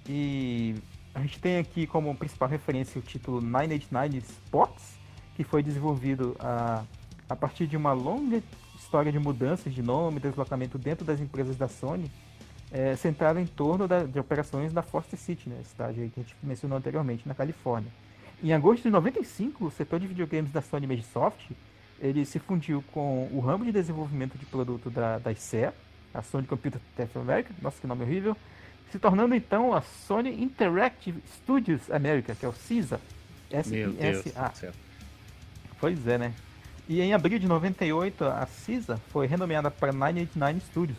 E 0.08 0.74
a 1.16 1.20
gente 1.20 1.38
tem 1.40 1.56
aqui 1.58 1.86
como 1.86 2.14
principal 2.14 2.46
referência 2.46 2.98
o 2.98 3.02
título 3.02 3.40
989 3.40 4.18
Sports, 4.18 4.98
que 5.34 5.42
foi 5.42 5.62
desenvolvido 5.62 6.36
a, 6.38 6.84
a 7.26 7.34
partir 7.34 7.66
de 7.66 7.74
uma 7.74 7.94
longa 7.94 8.42
história 8.78 9.10
de 9.10 9.18
mudanças 9.18 9.74
de 9.74 9.80
nome 9.82 10.20
deslocamento 10.20 10.76
dentro 10.76 11.06
das 11.06 11.18
empresas 11.18 11.56
da 11.56 11.68
Sony, 11.68 12.10
é, 12.70 12.94
centrada 12.96 13.40
em 13.40 13.46
torno 13.46 13.88
da- 13.88 14.04
de 14.04 14.18
operações 14.20 14.74
da 14.74 14.82
Foster 14.82 15.18
City, 15.18 15.48
né, 15.48 15.56
cidade 15.64 15.94
que 16.14 16.20
a 16.20 16.22
gente 16.22 16.36
mencionou 16.42 16.76
anteriormente, 16.76 17.26
na 17.26 17.34
Califórnia. 17.34 17.90
Em 18.42 18.52
agosto 18.52 18.82
de 18.82 18.90
95, 18.90 19.64
o 19.66 19.70
setor 19.70 19.98
de 19.98 20.06
videogames 20.06 20.52
da 20.52 20.60
Sony 20.60 20.86
Magisoft 20.86 21.56
ele 21.98 22.26
se 22.26 22.38
fundiu 22.38 22.84
com 22.92 23.26
o 23.32 23.40
ramo 23.40 23.64
de 23.64 23.72
desenvolvimento 23.72 24.36
de 24.36 24.44
produto 24.44 24.90
da, 24.90 25.18
da 25.18 25.32
ICEA, 25.32 25.72
a 26.12 26.20
Sony 26.20 26.46
Computer 26.46 26.78
Tech 26.94 27.10
America, 27.18 27.54
nossa 27.62 27.80
que 27.80 27.86
nome 27.86 28.02
horrível, 28.02 28.36
se 28.90 28.98
tornando 28.98 29.34
então 29.34 29.74
a 29.74 29.80
Sony 29.80 30.42
Interactive 30.42 31.22
Studios 31.38 31.90
America, 31.90 32.34
que 32.34 32.44
é 32.44 32.48
o 32.48 32.52
CISA. 32.52 33.00
S-I-S-A. 33.50 34.50
céu. 34.52 34.72
Pois 35.80 36.06
é, 36.06 36.18
né? 36.18 36.32
E 36.88 37.00
em 37.00 37.12
abril 37.12 37.38
de 37.38 37.46
98, 37.46 38.24
a 38.24 38.46
CISA 38.46 39.00
foi 39.12 39.26
renomeada 39.26 39.70
para 39.70 39.92
989 39.92 40.60
Studios. 40.60 40.98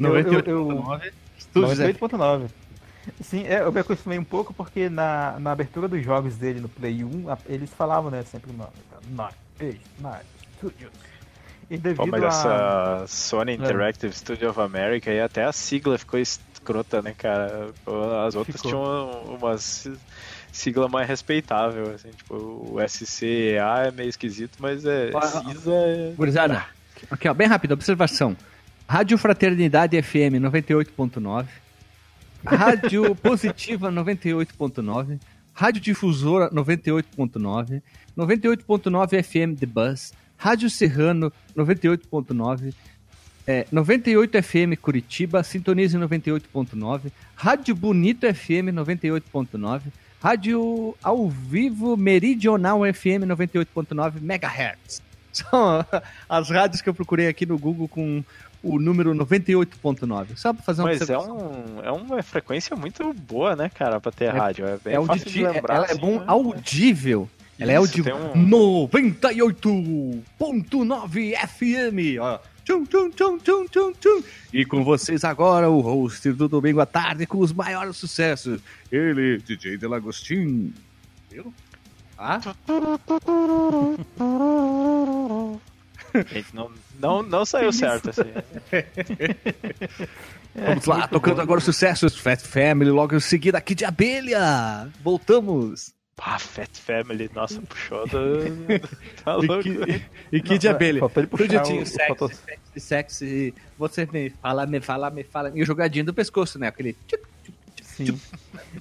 Eu- 0.00 0.06
eu- 0.16 0.16
eu- 0.16 0.66
98.9 0.68 1.12
Studios 1.38 1.80
F. 1.80 1.92
98.9. 1.92 2.48
Sim, 3.20 3.44
é, 3.46 3.60
eu 3.60 3.70
me 3.70 3.80
acostumei 3.80 4.18
um 4.18 4.24
pouco 4.24 4.54
porque 4.54 4.88
na, 4.88 5.38
na 5.38 5.52
abertura 5.52 5.86
dos 5.86 6.02
jogos 6.02 6.36
dele 6.36 6.60
no 6.60 6.68
Play 6.68 7.04
1, 7.04 7.28
a- 7.30 7.38
eles 7.46 7.70
falavam, 7.70 8.10
né, 8.10 8.22
sempre 8.22 8.50
o 8.50 8.54
nome. 8.54 8.70
Nine, 9.06 9.28
eight, 9.60 9.80
nine, 9.98 10.24
Studios. 10.56 10.90
E 11.70 11.76
devido 11.76 11.96
Pô, 12.04 12.06
mas 12.06 12.22
a... 12.22 12.28
essa 12.28 13.06
Sony 13.06 13.54
Interactive 13.54 14.14
Studio 14.14 14.50
of 14.50 14.60
America 14.60 15.10
aí 15.10 15.20
até 15.20 15.44
a 15.44 15.52
sigla 15.52 15.98
ficou 15.98 16.18
escrota, 16.64 17.02
né, 17.02 17.14
cara? 17.16 17.68
As 18.26 18.34
outras 18.34 18.56
Ficou. 18.56 18.70
tinham 18.70 19.36
uma 19.36 19.58
si- 19.58 19.92
sigla 20.50 20.88
mais 20.88 21.06
respeitável, 21.06 21.92
assim, 21.94 22.08
tipo, 22.10 22.34
o 22.34 22.76
SCA 22.88 23.86
é 23.86 23.90
meio 23.90 24.08
esquisito, 24.08 24.56
mas 24.58 24.84
é 24.86 25.10
Ah, 25.14 25.18
ah, 25.22 25.26
CISA 25.52 25.72
é... 25.72 26.12
Gurizada, 26.16 26.64
aqui 27.10 27.28
ó, 27.28 27.34
bem 27.34 27.46
rápido, 27.46 27.72
observação. 27.72 28.34
Rádio 28.88 29.16
Fraternidade 29.18 30.00
FM 30.02 30.40
98.9, 30.40 31.46
Rádio 32.44 33.14
Positiva 33.16 33.90
98.9, 33.90 35.18
Rádio 35.52 35.80
Difusora 35.80 36.50
98.9, 36.50 37.82
98.9 38.16 39.22
FM 39.22 39.58
The 39.58 39.66
Buzz, 39.66 40.12
Rádio 40.36 40.68
Serrano 40.68 41.32
98.9, 41.56 42.74
é, 43.46 43.66
98 43.70 44.42
FM 44.42 44.74
Curitiba, 44.80 45.42
Sintonize 45.42 45.96
98.9, 45.98 47.10
Rádio 47.36 47.74
Bonito 47.74 48.26
FM 48.32 48.72
98.9, 48.74 49.82
Rádio 50.22 50.96
ao 51.02 51.28
vivo 51.28 51.96
Meridional 51.96 52.80
FM 52.80 53.26
98.9 53.28 54.14
MHz. 54.22 55.02
São 55.32 55.84
as 56.28 56.48
rádios 56.48 56.80
que 56.80 56.88
eu 56.88 56.94
procurei 56.94 57.26
aqui 57.28 57.44
no 57.44 57.58
Google 57.58 57.88
com 57.88 58.24
o 58.62 58.78
número 58.78 59.12
98.9. 59.14 60.28
Só 60.36 60.54
pra 60.54 60.62
fazer 60.62 60.80
uma 60.80 60.88
Mas 60.88 61.00
é, 61.00 61.02
observação. 61.18 61.36
um, 61.36 61.82
é 61.82 61.90
uma 61.90 62.22
frequência 62.22 62.74
muito 62.74 63.12
boa, 63.12 63.54
né, 63.54 63.68
cara, 63.68 64.00
pra 64.00 64.10
ter 64.10 64.24
É- 64.26 64.30
rádio. 64.30 64.64
É 64.66 64.78
bem 64.82 64.94
É 64.94 65.04
fácil 65.04 65.30
de 65.30 65.40
auditi- 65.44 65.54
lembrar. 65.56 65.74
ela 65.76 65.86
é 65.86 65.90
assim, 65.90 66.00
bom 66.00 66.18
né? 66.20 66.24
audível. 66.26 67.28
Ela 67.58 67.72
é 67.72 67.74
Isso, 67.74 67.82
audível. 67.82 68.16
tem 68.32 68.42
um- 68.42 68.46
98.9 68.46 71.34
FM. 71.36 72.18
Ó. 72.20 72.38
Tchum, 72.64 72.84
tchum, 72.86 73.10
tchum, 73.10 73.38
tchum, 73.38 73.66
tchum, 73.66 73.92
tchum. 73.92 74.22
E 74.52 74.64
com 74.64 74.82
vocês 74.82 75.22
agora, 75.22 75.68
o 75.68 75.80
host 75.80 76.32
do 76.32 76.48
domingo 76.48 76.80
à 76.80 76.86
tarde 76.86 77.26
com 77.26 77.38
os 77.38 77.52
maiores 77.52 77.96
sucessos. 77.96 78.60
Ele, 78.90 79.38
DJ 79.38 79.76
Delagostin. 79.76 80.72
Viu? 81.30 81.52
Ah? 82.16 82.40
Gente, 86.32 86.54
não, 86.54 86.70
não, 86.98 87.22
não 87.22 87.44
saiu 87.44 87.72
certo, 87.72 88.10
assim. 88.10 88.22
Vamos 90.54 90.86
lá, 90.86 91.08
tocando 91.08 91.40
agora 91.40 91.58
os 91.58 91.64
sucessos. 91.64 92.16
Fat 92.16 92.40
Family, 92.40 92.90
logo 92.90 93.14
em 93.14 93.20
seguida, 93.20 93.58
aqui 93.58 93.74
de 93.74 93.84
abelha. 93.84 94.88
Voltamos. 95.02 95.93
Pá, 96.16 96.38
Fat 96.38 96.70
Family, 96.78 97.28
nossa, 97.34 97.60
puxou 97.62 98.06
do... 98.08 98.38
Tá 99.24 99.34
louco. 99.34 99.68
e 100.30 100.40
que 100.40 100.56
de 100.58 100.68
abelha. 100.68 101.00
Faltou 101.00 101.20
ele 101.22 101.26
puxar 101.26 101.46
Tudo 101.48 101.62
tinha 101.64 101.82
o- 101.82 101.86
sexy, 101.86 102.06
faltou- 102.06 102.28
sexy, 102.28 102.80
sexy. 102.80 103.54
Você 103.78 104.06
me 104.12 104.30
fala, 104.30 104.64
me 104.66 104.80
fala, 104.80 105.10
me 105.10 105.24
fala. 105.24 105.50
E 105.54 105.62
o 105.62 105.66
jogadinho 105.66 106.04
do 106.04 106.14
pescoço, 106.14 106.58
né? 106.58 106.68
Aquele. 106.68 106.96
Sim. 107.82 108.18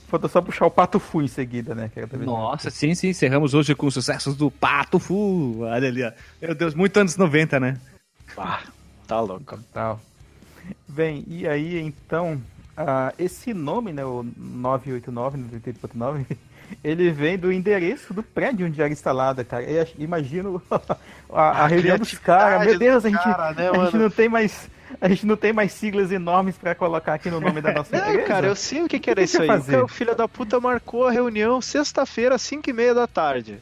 Faltou 0.07 0.29
só 0.29 0.41
puxar 0.41 0.65
o 0.67 0.71
Pato 0.71 0.99
Fu 0.99 1.21
em 1.21 1.27
seguida, 1.27 1.73
né? 1.75 1.89
também- 2.09 2.25
Nossa, 2.25 2.69
sim, 2.69 2.93
sim. 2.95 3.09
Encerramos 3.09 3.53
hoje 3.53 3.73
com 3.75 3.87
os 3.87 3.93
sucessos 3.93 4.35
do 4.35 4.49
Pato 4.51 4.97
Fu. 4.99 5.59
Olha 5.61 5.87
ali, 5.87 6.03
ó. 6.03 6.11
Meu 6.41 6.53
Deus, 6.55 6.73
muito 6.75 6.97
anos 6.97 7.15
90, 7.17 7.59
né? 7.59 7.79
Pá, 8.35 8.63
tá 9.07 9.19
louco. 9.19 9.59
Tal. 9.73 9.99
Bem, 10.87 11.23
e 11.27 11.47
aí 11.47 11.79
então, 11.79 12.41
ah, 12.77 13.13
esse 13.19 13.53
nome, 13.53 13.91
né, 13.93 14.03
o 14.05 14.23
989, 14.37 15.37
98.9, 15.37 16.25
ele 16.83 17.11
vem 17.11 17.37
do 17.37 17.51
endereço 17.51 18.13
do 18.13 18.21
prédio 18.23 18.65
onde 18.67 18.81
era 18.81 18.91
instalada, 18.91 19.43
cara. 19.43 19.63
Eu 19.63 19.87
imagino 19.97 20.61
a, 21.31 21.63
a 21.63 21.67
reunião 21.67 21.97
dos 21.97 22.17
caras. 22.17 22.65
Meu 22.67 22.77
Deus, 22.79 23.05
a 23.05 23.09
gente, 23.09 23.23
cara, 23.23 23.53
né, 23.53 23.69
a 23.69 23.85
gente 23.85 23.97
não 23.97 24.09
tem 24.09 24.29
mais. 24.29 24.69
A 25.01 25.07
gente 25.09 25.25
não 25.25 25.35
tem 25.35 25.51
mais 25.51 25.71
siglas 25.73 26.11
enormes 26.11 26.55
pra 26.55 26.75
colocar 26.75 27.15
aqui 27.15 27.27
no 27.29 27.39
nome 27.39 27.61
da 27.61 27.73
nossa 27.73 27.95
Não, 27.97 28.09
empresa. 28.09 28.27
cara, 28.27 28.47
eu 28.47 28.55
sei 28.55 28.83
o 28.83 28.87
que, 28.87 28.99
que 28.99 29.09
era 29.09 29.21
que 29.21 29.25
isso 29.25 29.37
que 29.37 29.43
aí. 29.43 29.49
O 29.49 29.51
fazer? 29.51 29.77
O 29.83 29.87
filho 29.87 30.15
da 30.15 30.27
puta 30.27 30.59
marcou 30.59 31.07
a 31.07 31.11
reunião 31.11 31.59
sexta-feira, 31.61 32.35
às 32.35 32.41
5 32.43 32.69
e 32.69 32.73
meia 32.73 32.93
da 32.93 33.07
tarde. 33.07 33.57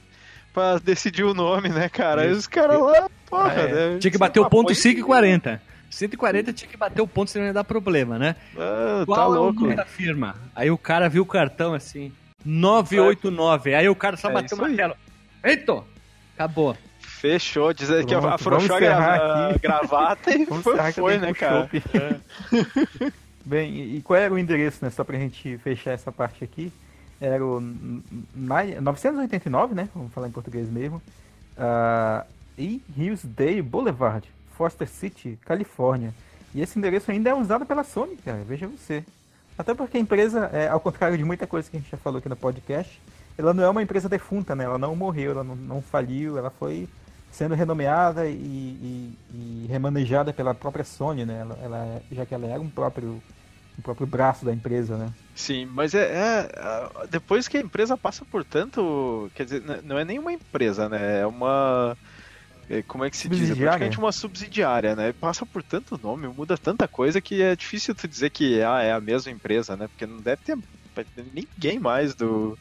Pra 0.54 0.78
decidir 0.80 1.24
o 1.24 1.34
nome, 1.34 1.70
né, 1.70 1.88
cara? 1.88 2.24
Aí 2.24 2.32
os 2.32 2.48
caras 2.48 2.78
lá, 2.82 3.10
porra, 3.30 3.54
é. 3.54 3.92
né? 3.94 3.98
Tinha 4.00 4.12
que 4.12 4.18
bater 4.18 4.42
o 4.42 4.50
ponto 4.50 4.64
Apoio- 4.74 4.76
5 4.76 5.00
e 5.00 5.04
40. 5.04 5.62
140 5.90 6.52
tinha 6.54 6.70
que 6.70 6.76
bater 6.78 7.02
o 7.02 7.08
ponto, 7.08 7.32
senão 7.32 7.46
ia 7.46 7.54
dar 7.54 7.64
problema, 7.64 8.18
né? 8.20 8.36
Ah, 8.58 9.00
tá 9.00 9.06
Qual 9.06 9.34
é 9.36 9.38
o 9.40 9.42
louco. 9.44 9.62
nome 9.62 9.76
da 9.76 9.86
firma? 9.86 10.36
Aí 10.54 10.70
o 10.70 10.78
cara 10.78 11.08
viu 11.08 11.24
o 11.24 11.26
cartão 11.26 11.74
assim, 11.74 12.12
989. 12.46 13.76
Aí 13.76 13.88
o 13.90 13.96
cara 13.96 14.18
só 14.18 14.30
É 14.30 14.34
bateu 14.34 14.58
o 14.58 14.62
martelo. 14.62 14.96
Eita! 15.44 15.84
Acabou. 16.36 16.76
Fechou, 17.00 17.72
dizer 17.74 18.06
que 18.06 18.16
afrouxou 18.16 18.76
a, 18.76 18.80
grava- 18.80 19.48
aqui. 19.50 19.56
a 19.56 19.58
gravata 19.60 20.32
e 20.36 20.46
Vamos 20.50 20.64
foi, 20.64 20.92
foi 20.94 21.18
né, 21.20 21.34
cara? 21.34 21.70
chopp. 21.70 21.84
Bem, 23.46 23.96
e 23.96 24.02
qual 24.02 24.20
era 24.20 24.34
o 24.34 24.38
endereço, 24.40 24.84
né? 24.84 24.90
Só 24.92 25.04
pra 25.04 25.18
gente 25.18 25.58
fechar 25.60 25.92
essa 25.92 26.12
parte 26.12 26.44
aqui. 26.44 26.72
Era 27.20 27.44
o 27.46 27.60
n- 27.60 28.02
n- 28.36 28.80
989, 28.82 29.76
né? 29.76 29.88
Vamos 29.94 30.12
falar 30.14 30.28
em 30.28 30.32
português 30.32 30.70
mesmo. 30.70 31.02
Ah, 31.58 32.26
e 32.58 32.82
Hillsdale 32.98 33.62
Boulevard, 33.62 34.28
Foster 34.58 34.88
City, 34.88 35.38
Califórnia. 35.46 36.14
E 36.54 36.62
esse 36.62 36.78
endereço 36.78 37.12
ainda 37.12 37.30
é 37.30 37.34
usado 37.36 37.66
pela 37.66 37.84
Sony, 37.84 38.18
cara. 38.18 38.44
Veja 38.48 38.68
você. 38.68 39.04
Até 39.62 39.74
porque 39.74 39.98
a 39.98 40.00
empresa, 40.00 40.50
é, 40.52 40.68
ao 40.68 40.80
contrário 40.80 41.18
de 41.18 41.24
muita 41.24 41.46
coisa 41.46 41.70
que 41.70 41.78
a 41.78 41.80
gente 41.80 41.90
já 41.92 41.98
falou 41.98 42.18
aqui 42.20 42.28
no 42.28 42.36
podcast, 42.36 43.00
ela 43.38 43.54
não 43.54 43.64
é 43.64 43.70
uma 43.70 43.82
empresa 43.84 44.10
defunta, 44.10 44.56
né? 44.56 44.64
Ela 44.64 44.78
não 44.78 44.96
morreu, 44.96 45.32
ela 45.32 45.44
não, 45.44 45.56
não 45.56 45.82
faliu, 45.82 46.38
ela 46.38 46.50
foi 46.50 46.88
sendo 47.32 47.56
renomeada 47.56 48.28
e, 48.28 48.34
e- 48.34 49.18
e 49.34 49.66
remanejada 49.70 50.34
pela 50.34 50.54
própria 50.54 50.84
Sony, 50.84 51.26
né? 51.26 51.40
Ela, 51.42 51.60
ela 51.64 51.78
é- 51.86 52.02
já 52.12 52.26
que 52.26 52.34
ela 52.34 52.46
era 52.48 52.60
um 52.60 52.70
próprio, 52.70 53.22
um 53.78 53.82
próprio 53.82 54.06
braço 54.08 54.44
da 54.44 54.52
empresa, 54.52 54.98
né? 54.98 55.14
Sim, 55.36 55.66
mas 55.68 55.94
é, 55.94 56.02
é, 56.12 57.08
Depois 57.10 57.48
que 57.48 57.58
a 57.58 57.62
empresa 57.62 57.96
passa 57.96 58.26
por 58.26 58.44
tanto. 58.44 59.32
Quer 59.36 59.44
dizer, 59.46 59.64
não 59.84 59.98
é 59.98 60.04
nem 60.04 60.20
uma 60.20 60.34
empresa, 60.34 60.90
né? 60.90 61.22
É 61.22 61.26
uma. 61.26 61.96
É, 62.72 62.82
Como 62.84 63.04
é 63.04 63.10
que 63.10 63.18
se 63.18 63.28
diz? 63.28 63.52
É 63.52 63.56
praticamente 63.56 64.00
uma 64.00 64.14
subsidiária, 64.14 64.96
né? 64.96 65.14
Passa 65.14 65.46
por 65.46 65.62
tanto 65.62 66.00
nome, 66.02 66.28
muda 66.30 66.58
tanta 66.58 66.88
coisa 66.88 67.20
que 67.20 67.42
é 67.42 67.54
difícil 67.54 67.94
tu 67.94 68.08
dizer 68.08 68.30
que 68.30 68.64
ah, 68.64 68.82
é 68.82 68.94
a 68.94 69.02
mesma 69.02 69.30
empresa, 69.30 69.76
né? 69.76 69.90
Porque 69.90 70.06
não 70.06 70.20
deve 70.22 70.42
ter 70.44 70.58
ninguém 71.34 71.80
mais 71.80 72.16
do. 72.16 72.58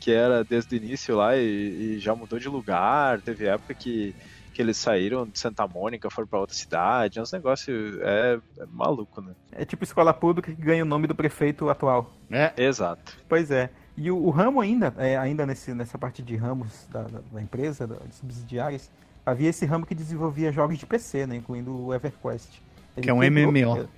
que 0.00 0.10
era 0.10 0.42
desde 0.42 0.74
o 0.74 0.76
início 0.76 1.16
lá 1.16 1.36
e, 1.36 1.96
e 1.96 1.98
já 2.00 2.16
mudou 2.16 2.38
de 2.38 2.48
lugar. 2.48 3.20
Teve 3.20 3.46
época 3.46 3.74
que, 3.74 4.12
que 4.52 4.60
eles 4.60 4.76
saíram 4.76 5.24
de 5.24 5.38
Santa 5.38 5.68
Mônica, 5.68 6.10
foram 6.10 6.26
pra 6.26 6.40
outra 6.40 6.56
cidade. 6.56 7.20
É 7.20 7.22
uns 7.22 7.30
negócios. 7.30 8.00
É, 8.00 8.40
é 8.58 8.66
maluco, 8.72 9.20
né? 9.20 9.34
É 9.52 9.64
tipo 9.64 9.84
escola 9.84 10.12
pública 10.12 10.52
que 10.52 10.60
ganha 10.60 10.82
o 10.82 10.86
nome 10.86 11.06
do 11.06 11.14
prefeito 11.14 11.70
atual. 11.70 12.12
É. 12.28 12.52
Exato. 12.56 13.16
Pois 13.28 13.52
é. 13.52 13.70
E 13.96 14.10
o, 14.10 14.16
o 14.16 14.30
ramo 14.30 14.60
ainda, 14.60 14.92
é, 14.96 15.16
ainda 15.16 15.46
nesse, 15.46 15.72
nessa 15.74 15.96
parte 15.96 16.22
de 16.22 16.34
ramos 16.34 16.88
da, 16.90 17.02
da, 17.02 17.20
da 17.30 17.42
empresa, 17.42 17.86
da, 17.86 17.96
de 17.96 18.14
subsidiárias, 18.14 18.90
havia 19.24 19.50
esse 19.50 19.64
ramo 19.64 19.86
que 19.86 19.94
desenvolvia 19.94 20.52
jogos 20.52 20.78
de 20.78 20.86
PC, 20.86 21.26
né, 21.26 21.36
incluindo 21.36 21.86
o 21.86 21.94
EverQuest. 21.94 22.60
Ele 22.96 23.04
Que 23.04 23.10
é 23.10 23.14
um 23.14 23.18
MMO. 23.18 23.88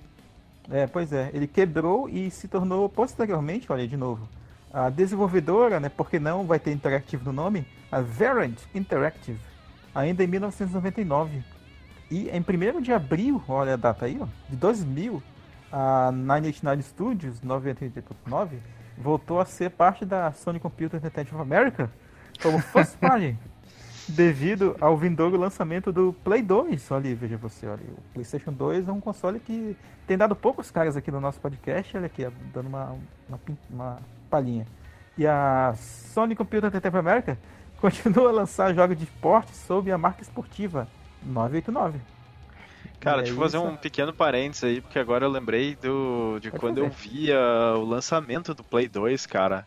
É, 0.69 0.87
pois 0.87 1.11
é. 1.13 1.29
Ele 1.33 1.47
quebrou 1.47 2.09
e 2.09 2.31
se 2.31 2.47
tornou 2.47 2.87
posteriormente, 2.89 3.71
olha 3.71 3.87
de 3.87 3.97
novo, 3.97 4.27
a 4.73 4.89
desenvolvedora, 4.89 5.79
né, 5.79 5.89
porque 5.89 6.19
não 6.19 6.45
vai 6.45 6.59
ter 6.59 6.71
Interactive 6.71 7.23
no 7.23 7.31
nome, 7.31 7.65
a 7.91 8.01
Variant 8.01 8.59
Interactive, 8.73 9.39
ainda 9.93 10.23
em 10.23 10.27
1999. 10.27 11.43
E 12.11 12.29
em 12.29 12.39
1 12.39 12.81
de 12.81 12.93
abril, 12.93 13.41
olha 13.47 13.73
a 13.73 13.77
data 13.77 14.05
aí, 14.05 14.17
ó, 14.21 14.27
de 14.49 14.55
2000, 14.55 15.21
a 15.71 16.11
989 16.11 16.83
Studios, 16.83 17.41
989, 17.41 18.57
voltou 18.97 19.39
a 19.39 19.45
ser 19.45 19.71
parte 19.71 20.05
da 20.05 20.31
Sony 20.31 20.59
Computer 20.59 20.97
Entertainment 20.97 21.33
of 21.33 21.41
America 21.41 21.89
como 22.41 22.59
first 22.71 22.97
party, 22.97 23.35
devido 24.07 24.75
ao 24.79 24.97
vindouro 24.97 25.37
lançamento 25.37 25.91
do 25.91 26.13
Play 26.23 26.41
2. 26.41 26.91
Olha 26.91 27.07
aí, 27.07 27.15
veja 27.15 27.37
você, 27.37 27.65
olha, 27.67 27.81
aí, 27.81 27.93
o 27.93 28.13
PlayStation 28.13 28.51
2 28.51 28.87
é 28.87 28.91
um 28.91 28.99
console 28.99 29.39
que 29.39 29.75
tem 30.05 30.17
dado 30.17 30.35
poucos 30.35 30.69
caras 30.69 30.95
aqui 30.95 31.11
no 31.11 31.19
nosso 31.19 31.39
podcast, 31.39 31.97
olha 31.97 32.05
aqui, 32.05 32.27
dando 32.53 32.67
uma, 32.67 32.95
uma, 33.27 33.39
uma 33.69 33.97
palhinha. 34.29 34.65
E 35.17 35.25
a 35.25 35.73
Sony 35.77 36.35
Computer 36.35 36.67
Entertainment 36.67 36.99
America 36.99 37.37
continua 37.79 38.29
a 38.29 38.33
lançar 38.33 38.73
jogos 38.73 38.97
de 38.97 39.05
esporte 39.05 39.55
sob 39.55 39.91
a 39.91 39.97
marca 39.97 40.21
esportiva 40.21 40.87
989. 41.23 41.99
Cara, 42.99 43.17
deixa 43.17 43.33
eu 43.33 43.37
fazer 43.37 43.57
um 43.57 43.75
pequeno 43.75 44.11
parênteses 44.11 44.63
aí, 44.63 44.81
porque 44.81 44.97
agora 44.97 45.25
eu 45.25 45.29
lembrei 45.29 45.75
do, 45.75 46.39
de 46.39 46.49
Pode 46.49 46.59
quando 46.59 46.81
fazer. 46.81 46.87
eu 46.87 46.91
via 46.91 47.39
o 47.77 47.85
lançamento 47.85 48.53
do 48.53 48.63
Play 48.63 48.87
2, 48.87 49.25
cara. 49.27 49.65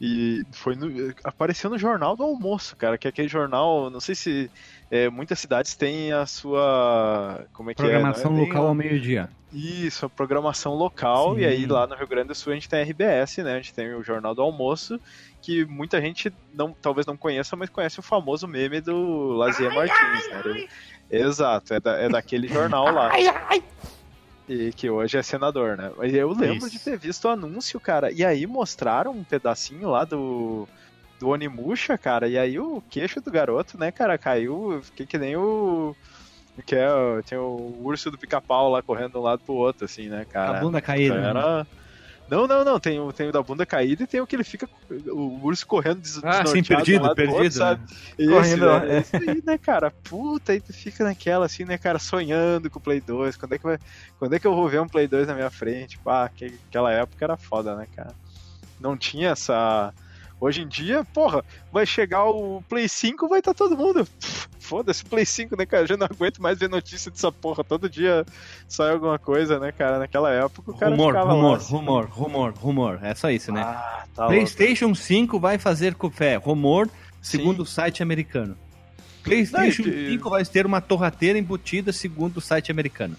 E 0.00 0.44
foi 0.52 0.74
no, 0.76 1.14
apareceu 1.24 1.70
no 1.70 1.78
Jornal 1.78 2.16
do 2.16 2.22
Almoço, 2.22 2.76
cara, 2.76 2.98
que 2.98 3.06
é 3.06 3.10
aquele 3.10 3.28
jornal, 3.28 3.88
não 3.88 3.98
sei 4.00 4.14
se 4.14 4.50
é, 4.90 5.08
muitas 5.08 5.38
cidades 5.38 5.74
têm 5.74 6.12
a 6.12 6.26
sua. 6.26 7.46
Como 7.52 7.70
é 7.70 7.74
que 7.74 7.80
Programação 7.82 8.30
é? 8.30 8.34
Não 8.34 8.40
é 8.40 8.40
nem 8.42 8.48
local 8.48 8.66
ao 8.66 8.74
meio-dia. 8.74 9.30
Isso, 9.52 10.04
a 10.04 10.10
programação 10.10 10.74
local, 10.74 11.34
Sim. 11.34 11.40
e 11.40 11.46
aí 11.46 11.64
lá 11.66 11.86
no 11.86 11.94
Rio 11.94 12.06
Grande 12.06 12.28
do 12.28 12.34
Sul 12.34 12.52
a 12.52 12.56
gente 12.56 12.68
tem 12.68 12.80
a 12.80 12.82
RBS, 12.82 13.38
né? 13.38 13.52
A 13.54 13.56
gente 13.56 13.72
tem 13.72 13.94
o 13.94 14.02
Jornal 14.02 14.34
do 14.34 14.42
Almoço, 14.42 15.00
que 15.40 15.64
muita 15.64 15.98
gente 16.00 16.30
não, 16.52 16.72
talvez 16.74 17.06
não 17.06 17.16
conheça, 17.16 17.56
mas 17.56 17.70
conhece 17.70 17.98
o 17.98 18.02
famoso 18.02 18.46
meme 18.46 18.82
do 18.82 19.28
Lazier 19.32 19.72
Martins, 19.74 20.28
né? 20.30 20.66
Exato, 21.10 21.72
é, 21.72 21.80
da- 21.80 21.96
é 21.96 22.08
daquele 22.08 22.48
jornal 22.48 22.92
lá. 22.92 23.12
E 24.48 24.72
que 24.72 24.88
hoje 24.88 25.18
é 25.18 25.22
senador, 25.22 25.76
né? 25.76 25.90
Mas 25.96 26.14
eu 26.14 26.30
lembro 26.30 26.68
Isso. 26.68 26.70
de 26.70 26.78
ter 26.78 26.96
visto 26.96 27.24
o 27.24 27.30
anúncio, 27.30 27.80
cara, 27.80 28.12
e 28.12 28.24
aí 28.24 28.46
mostraram 28.46 29.12
um 29.12 29.24
pedacinho 29.24 29.90
lá 29.90 30.04
do. 30.04 30.68
Do 31.18 31.30
Onimusha, 31.30 31.96
cara, 31.96 32.28
e 32.28 32.36
aí 32.36 32.58
o 32.60 32.82
queixo 32.90 33.22
do 33.22 33.30
garoto, 33.30 33.78
né, 33.78 33.90
cara, 33.90 34.18
caiu, 34.18 34.80
fiquei 34.82 35.06
que 35.06 35.16
nem 35.16 35.34
o. 35.34 35.96
Que 36.66 36.74
é, 36.74 36.88
tinha 37.24 37.40
o 37.40 37.82
urso 37.82 38.10
do 38.10 38.18
pica-pau 38.18 38.70
lá 38.70 38.82
correndo 38.82 39.12
de 39.12 39.18
um 39.18 39.22
lado 39.22 39.40
pro 39.44 39.54
outro, 39.54 39.86
assim, 39.86 40.08
né, 40.08 40.26
cara? 40.26 40.58
a 40.58 40.60
bunda 40.60 40.80
caída. 40.80 41.32
né? 41.32 41.66
Não, 42.28 42.46
não, 42.46 42.64
não. 42.64 42.80
Tem 42.80 42.98
o, 42.98 43.12
tem 43.12 43.28
o 43.28 43.32
da 43.32 43.42
bunda 43.42 43.64
caída 43.64 44.02
e 44.02 44.06
tem 44.06 44.20
o 44.20 44.26
que 44.26 44.34
ele 44.34 44.44
fica. 44.44 44.68
O 45.08 45.44
urso 45.44 45.66
correndo 45.66 46.00
des, 46.00 46.22
Ah, 46.24 46.44
sim, 46.46 46.62
perdido, 46.62 47.14
perdido, 47.14 47.36
outro, 47.36 47.52
sabe? 47.52 47.84
Esse, 48.18 48.30
Correndo, 48.30 48.66
né? 48.66 48.96
é. 48.96 48.98
Esse 48.98 49.16
aí, 49.16 49.42
né, 49.44 49.58
cara? 49.58 49.90
Puta, 49.90 50.52
aí 50.52 50.60
tu 50.60 50.72
fica 50.72 51.04
naquela 51.04 51.46
assim, 51.46 51.64
né, 51.64 51.78
cara, 51.78 51.98
sonhando 51.98 52.68
com 52.68 52.78
o 52.78 52.82
Play 52.82 53.00
2. 53.00 53.36
Quando 53.36 53.52
é 53.54 53.58
que, 53.58 53.64
vai... 53.64 53.78
Quando 54.18 54.34
é 54.34 54.38
que 54.38 54.46
eu 54.46 54.54
vou 54.54 54.68
ver 54.68 54.80
um 54.80 54.88
Play 54.88 55.06
2 55.06 55.28
na 55.28 55.34
minha 55.34 55.50
frente? 55.50 55.98
Pá, 55.98 56.28
que, 56.28 56.54
aquela 56.68 56.92
época 56.92 57.24
era 57.24 57.36
foda, 57.36 57.76
né, 57.76 57.86
cara? 57.94 58.14
Não 58.80 58.96
tinha 58.96 59.30
essa. 59.30 59.92
Hoje 60.40 60.62
em 60.62 60.68
dia, 60.68 61.02
porra, 61.14 61.42
vai 61.72 61.86
chegar 61.86 62.24
o 62.24 62.62
Play 62.68 62.88
5, 62.88 63.26
vai 63.28 63.38
estar 63.38 63.54
todo 63.54 63.76
mundo. 63.76 64.06
Foda-se, 64.60 65.04
Play 65.04 65.24
5, 65.24 65.56
né, 65.56 65.64
cara? 65.64 65.84
Eu 65.84 65.86
já 65.86 65.96
não 65.96 66.06
aguento 66.06 66.42
mais 66.42 66.58
ver 66.58 66.68
notícia 66.68 67.10
dessa 67.10 67.30
porra. 67.30 67.62
Todo 67.62 67.88
dia 67.88 68.26
sai 68.68 68.90
alguma 68.92 69.18
coisa, 69.18 69.58
né, 69.60 69.70
cara? 69.72 69.98
Naquela 69.98 70.30
época 70.30 70.72
o 70.72 70.76
cara 70.76 70.90
Rumor, 70.90 71.12
ficava 71.12 71.28
lá, 71.28 71.34
rumor, 71.34 71.56
assim, 71.56 71.72
rumor, 71.72 72.04
rumor, 72.06 72.52
rumor. 72.52 72.98
É 73.02 73.14
só 73.14 73.30
isso, 73.30 73.52
né? 73.52 73.62
Ah, 73.62 74.04
tá 74.14 74.22
louco. 74.24 74.34
PlayStation 74.34 74.94
5 74.94 75.38
vai 75.38 75.56
fazer 75.56 75.94
fé. 76.12 76.34
Rumor, 76.36 76.88
segundo 77.22 77.56
Sim. 77.58 77.62
o 77.62 77.66
site 77.66 78.02
americano. 78.02 78.56
PlayStation 79.22 79.82
Não, 79.82 79.92
e- 79.92 80.10
5 80.12 80.30
vai 80.30 80.44
ter 80.44 80.66
uma 80.66 80.80
torrateira 80.80 81.38
embutida, 81.38 81.92
segundo 81.92 82.38
o 82.38 82.40
site 82.40 82.70
americano. 82.70 83.16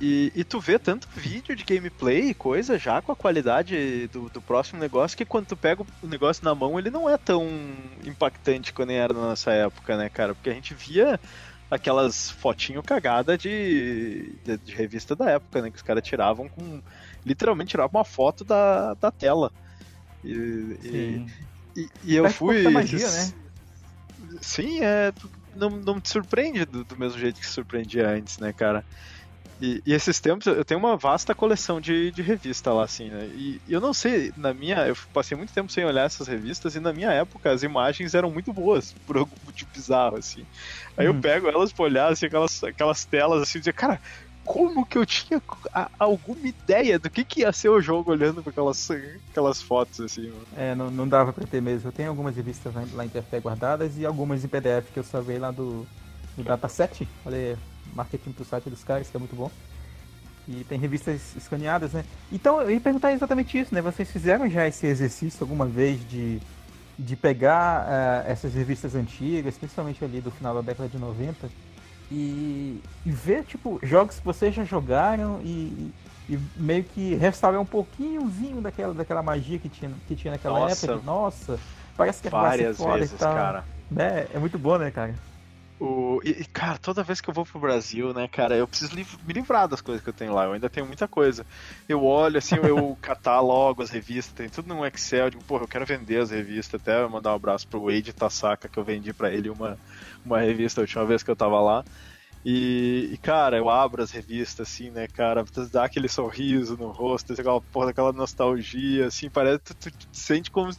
E, 0.00 0.32
e 0.34 0.42
tu 0.42 0.58
vê 0.58 0.78
tanto 0.78 1.08
vídeo 1.14 1.54
de 1.54 1.62
gameplay 1.62 2.30
e 2.30 2.34
coisa 2.34 2.76
já 2.76 3.00
com 3.00 3.12
a 3.12 3.16
qualidade 3.16 4.08
do, 4.08 4.28
do 4.28 4.42
próximo 4.42 4.80
negócio 4.80 5.16
que 5.16 5.24
quando 5.24 5.46
tu 5.46 5.56
pega 5.56 5.84
o 6.02 6.06
negócio 6.06 6.44
na 6.44 6.52
mão 6.52 6.76
ele 6.76 6.90
não 6.90 7.08
é 7.08 7.16
tão 7.16 7.48
impactante 8.04 8.72
quando 8.72 8.90
era 8.90 9.14
na 9.14 9.20
nossa 9.20 9.52
época, 9.52 9.96
né, 9.96 10.08
cara? 10.08 10.34
Porque 10.34 10.50
a 10.50 10.54
gente 10.54 10.74
via 10.74 11.20
aquelas 11.70 12.30
fotinho 12.30 12.82
cagada 12.82 13.36
de, 13.36 14.36
de, 14.44 14.58
de 14.58 14.74
revista 14.74 15.14
da 15.14 15.30
época, 15.30 15.62
né? 15.62 15.70
Que 15.70 15.76
os 15.76 15.82
caras 15.82 16.06
tiravam 16.06 16.48
com. 16.48 16.82
Literalmente 17.24 17.70
tiravam 17.70 17.98
uma 18.00 18.04
foto 18.04 18.44
da, 18.44 18.94
da 18.94 19.10
tela. 19.10 19.50
E, 20.22 20.32
e, 20.82 21.26
e, 21.76 21.88
e 22.04 22.16
eu 22.16 22.30
fui. 22.30 22.68
magia, 22.68 23.10
né? 23.10 23.32
Sim, 24.40 24.82
é. 24.82 25.12
Não, 25.54 25.70
não 25.70 26.00
te 26.00 26.08
surpreende 26.10 26.64
do, 26.64 26.84
do 26.84 26.96
mesmo 26.96 27.18
jeito 27.18 27.38
que 27.38 27.46
surpreendia 27.46 28.08
antes, 28.08 28.38
né, 28.38 28.52
cara? 28.52 28.84
E, 29.60 29.80
e 29.86 29.92
esses 29.92 30.20
tempos 30.20 30.46
eu 30.46 30.64
tenho 30.64 30.80
uma 30.80 30.96
vasta 30.96 31.34
coleção 31.34 31.80
de, 31.80 32.10
de 32.12 32.22
revista 32.22 32.72
lá, 32.72 32.84
assim, 32.84 33.08
né? 33.10 33.28
E, 33.28 33.60
eu 33.66 33.80
não 33.80 33.94
sei, 33.94 34.32
na 34.36 34.52
minha. 34.54 34.86
Eu 34.88 34.94
passei 35.12 35.36
muito 35.36 35.52
tempo 35.52 35.70
sem 35.72 35.84
olhar 35.84 36.04
essas 36.06 36.26
revistas 36.28 36.74
e 36.76 36.80
na 36.80 36.92
minha 36.92 37.10
época 37.12 37.52
as 37.52 37.62
imagens 37.62 38.14
eram 38.14 38.30
muito 38.32 38.52
boas, 38.52 38.94
por 39.06 39.16
algum 39.16 39.36
motivo 39.42 39.70
bizarro, 39.72 40.16
assim. 40.16 40.46
Aí 40.96 41.06
eu 41.06 41.14
Hum. 41.14 41.20
pego 41.20 41.48
elas 41.48 41.72
pra 41.72 41.84
olhar, 41.84 42.12
assim, 42.12 42.26
aquelas, 42.26 42.62
aquelas 42.64 43.06
telas 43.06 43.42
assim, 43.42 43.58
e 43.58 43.60
dizer, 43.60 43.74
cara, 43.74 44.00
como 44.42 44.86
que 44.86 44.98
eu 44.98 45.06
tinha 45.06 45.40
a- 45.72 45.90
alguma 45.98 46.46
ideia 46.48 46.98
do 46.98 47.10
que, 47.10 47.24
que 47.24 47.40
ia 47.40 47.52
ser 47.52 47.68
o 47.70 47.80
jogo 47.80 48.10
olhando 48.10 48.42
para 48.42 48.50
aquelas, 48.50 48.86
aquelas 49.30 49.60
fotos, 49.62 50.00
assim, 50.00 50.30
mano? 50.30 50.48
É, 50.50 50.74
não, 50.74 50.90
não 50.90 51.08
dava 51.08 51.32
pra 51.32 51.46
ter 51.46 51.60
mesmo. 51.60 51.88
Eu 51.88 51.92
tenho 51.92 52.08
algumas 52.10 52.36
revistas 52.36 52.72
lá, 52.74 52.86
lá 52.92 53.04
em 53.04 53.08
TFT 53.10 53.40
guardadas 53.40 53.96
e 53.98 54.06
algumas 54.06 54.44
em 54.44 54.48
PDF 54.48 54.92
que 54.92 54.98
eu 54.98 55.02
salvei 55.04 55.38
lá 55.38 55.50
do, 55.50 55.90
do 56.36 56.44
Dataset. 56.44 57.12
Olha 57.24 57.36
aí, 57.56 57.58
marketing 57.94 58.32
pro 58.32 58.44
site 58.44 58.70
dos 58.70 58.84
caras, 58.84 59.08
que 59.08 59.16
é 59.16 59.20
muito 59.20 59.34
bom. 59.34 59.50
E 60.46 60.64
tem 60.64 60.78
revistas 60.78 61.34
escaneadas, 61.36 61.92
né? 61.92 62.04
Então, 62.30 62.60
eu 62.60 62.70
ia 62.70 62.80
perguntar 62.80 63.12
exatamente 63.12 63.58
isso, 63.58 63.74
né? 63.74 63.80
Vocês 63.80 64.10
fizeram 64.10 64.48
já 64.48 64.66
esse 64.66 64.86
exercício 64.86 65.42
alguma 65.42 65.64
vez 65.64 66.06
de, 66.08 66.38
de 66.98 67.16
pegar 67.16 67.86
eh, 67.88 68.32
essas 68.32 68.52
revistas 68.52 68.94
antigas, 68.94 69.56
principalmente 69.56 70.04
ali 70.04 70.20
do 70.20 70.30
final 70.30 70.54
da 70.54 70.60
década 70.60 70.88
de 70.88 70.98
90, 70.98 71.48
e, 72.10 72.80
e 73.06 73.10
ver, 73.10 73.44
tipo, 73.44 73.80
jogos 73.82 74.18
que 74.18 74.24
vocês 74.24 74.54
já 74.54 74.64
jogaram 74.64 75.40
e, 75.42 75.90
e 76.28 76.38
meio 76.56 76.84
que 76.84 77.14
restaurar 77.14 77.58
um 77.60 77.66
pouquinhozinho 77.66 78.60
daquela, 78.60 78.92
daquela 78.92 79.22
magia 79.22 79.58
que 79.58 79.70
tinha, 79.70 79.90
que 80.06 80.14
tinha 80.14 80.32
naquela 80.32 80.58
Nossa. 80.60 80.86
época. 80.86 81.06
Nossa, 81.06 81.58
parece 81.96 82.22
que 82.22 82.28
ser 82.28 82.32
Várias 82.32 82.76
foda 82.76 82.98
vezes, 82.98 83.14
e 83.14 83.16
tal. 83.16 83.34
cara. 83.34 83.64
É, 83.96 84.28
é 84.34 84.38
muito 84.38 84.58
bom, 84.58 84.76
né, 84.76 84.90
cara? 84.90 85.14
O, 85.78 86.20
e, 86.24 86.44
cara, 86.52 86.78
toda 86.78 87.02
vez 87.02 87.20
que 87.20 87.28
eu 87.28 87.34
vou 87.34 87.44
pro 87.44 87.60
Brasil, 87.60 88.14
né, 88.14 88.28
cara, 88.28 88.56
eu 88.56 88.66
preciso 88.66 88.94
liv- 88.94 89.18
me 89.22 89.32
livrar 89.34 89.68
das 89.68 89.82
coisas 89.82 90.02
que 90.02 90.08
eu 90.08 90.14
tenho 90.14 90.32
lá. 90.32 90.44
Eu 90.44 90.52
ainda 90.52 90.70
tenho 90.70 90.86
muita 90.86 91.08
coisa. 91.08 91.44
Eu 91.88 92.02
olho, 92.04 92.38
assim, 92.38 92.54
eu 92.56 92.96
catálogo, 93.02 93.82
as 93.82 93.90
revistas, 93.90 94.32
tem 94.32 94.48
tudo 94.48 94.68
num 94.68 94.84
Excel. 94.86 95.30
Digo, 95.30 95.44
porra, 95.44 95.64
eu 95.64 95.68
quero 95.68 95.84
vender 95.84 96.20
as 96.22 96.30
revistas. 96.30 96.80
Até 96.80 97.06
mandar 97.08 97.32
um 97.32 97.34
abraço 97.36 97.68
pro 97.68 97.84
Wade 97.86 98.12
Tasaka, 98.12 98.68
que 98.68 98.78
eu 98.78 98.84
vendi 98.84 99.12
pra 99.12 99.32
ele 99.32 99.50
uma, 99.50 99.78
uma 100.24 100.40
revista 100.40 100.80
a 100.80 100.82
última 100.82 101.04
vez 101.06 101.22
que 101.22 101.30
eu 101.30 101.36
tava 101.36 101.60
lá. 101.60 101.84
E, 102.44 103.08
e, 103.12 103.18
cara, 103.18 103.56
eu 103.56 103.70
abro 103.70 104.02
as 104.02 104.10
revistas, 104.10 104.68
assim, 104.68 104.90
né, 104.90 105.08
cara, 105.08 105.44
dá 105.72 105.84
aquele 105.84 106.08
sorriso 106.08 106.76
no 106.76 106.90
rosto, 106.90 107.32
aquela 107.32 107.60
porra, 107.62 107.90
aquela 107.90 108.12
nostalgia, 108.12 109.06
assim, 109.06 109.30
parece 109.30 109.60
que 109.60 109.74
tu, 109.74 109.90
tu, 109.90 109.98
tu 109.98 110.06
sente 110.12 110.50
como 110.50 110.70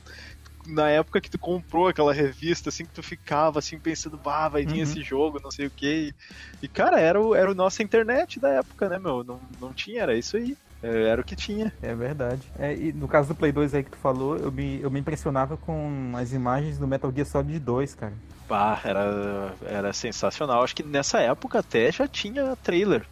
na 0.67 0.89
época 0.89 1.21
que 1.21 1.29
tu 1.29 1.37
comprou 1.39 1.87
aquela 1.87 2.13
revista, 2.13 2.69
assim, 2.69 2.85
que 2.85 2.93
tu 2.93 3.03
ficava, 3.03 3.59
assim, 3.59 3.79
pensando, 3.79 4.17
bah, 4.17 4.49
vai 4.49 4.65
vir 4.65 4.77
Uhum. 4.77 4.81
esse 4.83 5.03
jogo, 5.03 5.39
não 5.43 5.51
sei 5.51 5.67
o 5.67 5.71
que. 5.71 6.13
E, 6.61 6.67
cara, 6.67 6.99
era 6.99 7.21
o, 7.21 7.35
era 7.35 7.51
o 7.51 7.55
nossa 7.55 7.83
internet 7.83 8.39
da 8.39 8.49
época, 8.49 8.89
né, 8.89 8.97
meu? 8.99 9.23
Não, 9.23 9.41
não 9.59 9.73
tinha, 9.73 10.01
era 10.01 10.17
isso 10.17 10.37
aí. 10.37 10.55
É, 10.81 11.03
Era 11.07 11.21
o 11.21 11.23
que 11.23 11.35
tinha. 11.35 11.73
É 11.81 11.95
verdade. 11.95 12.51
É, 12.59 12.73
e 12.73 12.93
no 12.93 13.07
caso 13.07 13.29
do 13.29 13.35
Play 13.35 13.51
2 13.51 13.73
aí 13.73 13.83
que 13.83 13.91
tu 13.91 13.97
falou, 13.97 14.37
eu 14.37 14.51
me, 14.51 14.81
eu 14.81 14.91
me 14.91 14.99
impressionava 14.99 15.57
com 15.57 16.13
as 16.15 16.31
imagens 16.31 16.77
do 16.77 16.87
Metal 16.87 17.11
Gear 17.11 17.25
Solid 17.27 17.59
2, 17.59 17.95
cara. 17.95 18.13
Bah, 18.47 18.79
era, 18.83 19.55
era 19.65 19.93
sensacional. 19.93 20.63
Acho 20.63 20.75
que 20.75 20.83
nessa 20.83 21.19
época 21.19 21.59
até 21.59 21.91
já 21.91 22.07
tinha 22.07 22.55
trailer. 22.57 23.07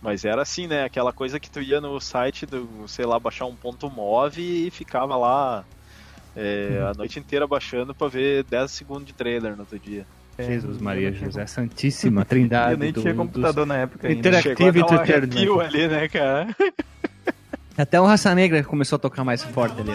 Mas 0.00 0.24
era 0.24 0.42
assim, 0.42 0.66
né? 0.68 0.84
Aquela 0.84 1.12
coisa 1.12 1.40
que 1.40 1.50
tu 1.50 1.60
ia 1.60 1.80
no 1.80 2.00
site 2.00 2.46
do, 2.46 2.86
sei 2.86 3.04
lá, 3.04 3.18
baixar 3.18 3.46
um 3.46 3.56
ponto 3.56 3.90
move 3.90 4.66
e 4.68 4.70
ficava 4.70 5.16
lá 5.16 5.66
é, 6.38 6.88
a 6.90 6.96
noite 6.96 7.18
inteira 7.18 7.46
baixando 7.46 7.94
pra 7.94 8.06
ver 8.08 8.44
10 8.44 8.70
segundos 8.70 9.06
de 9.06 9.12
trailer 9.12 9.52
no 9.54 9.60
outro 9.60 9.78
dia. 9.78 10.06
É, 10.38 10.44
Jesus 10.44 10.78
Maria, 10.80 11.12
José 11.12 11.44
Santíssima, 11.46 12.24
Trindade. 12.24 12.72
Eu 12.74 12.78
nem 12.78 12.92
do- 12.92 13.00
tinha 13.00 13.12
dos- 13.12 13.22
computador 13.26 13.66
na 13.66 13.76
época 13.76 14.06
ainda. 14.06 14.20
Intera- 14.20 14.40
Chegou 14.40 14.68
a 14.68 14.70
dar 14.70 14.78
um 14.78 15.02
Entertainment. 15.02 15.60
ali, 15.64 15.88
né, 15.88 16.08
cara? 16.08 16.56
Até 17.76 18.00
o 18.00 18.04
Raça 18.06 18.34
Negra 18.34 18.62
começou 18.64 18.96
a 18.96 18.98
tocar 19.00 19.24
mais 19.24 19.42
forte 19.42 19.80
ali. 19.80 19.92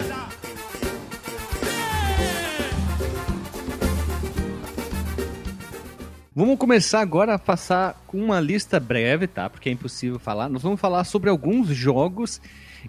Vamos 6.34 6.58
começar 6.58 7.00
agora 7.00 7.34
a 7.34 7.38
passar 7.38 7.94
com 8.08 8.18
uma 8.18 8.40
lista 8.40 8.80
breve, 8.80 9.26
tá? 9.28 9.48
Porque 9.48 9.68
é 9.68 9.72
impossível 9.72 10.18
falar. 10.18 10.48
Nós 10.48 10.62
vamos 10.62 10.80
falar 10.80 11.04
sobre 11.04 11.30
alguns 11.30 11.68
jogos 11.68 12.40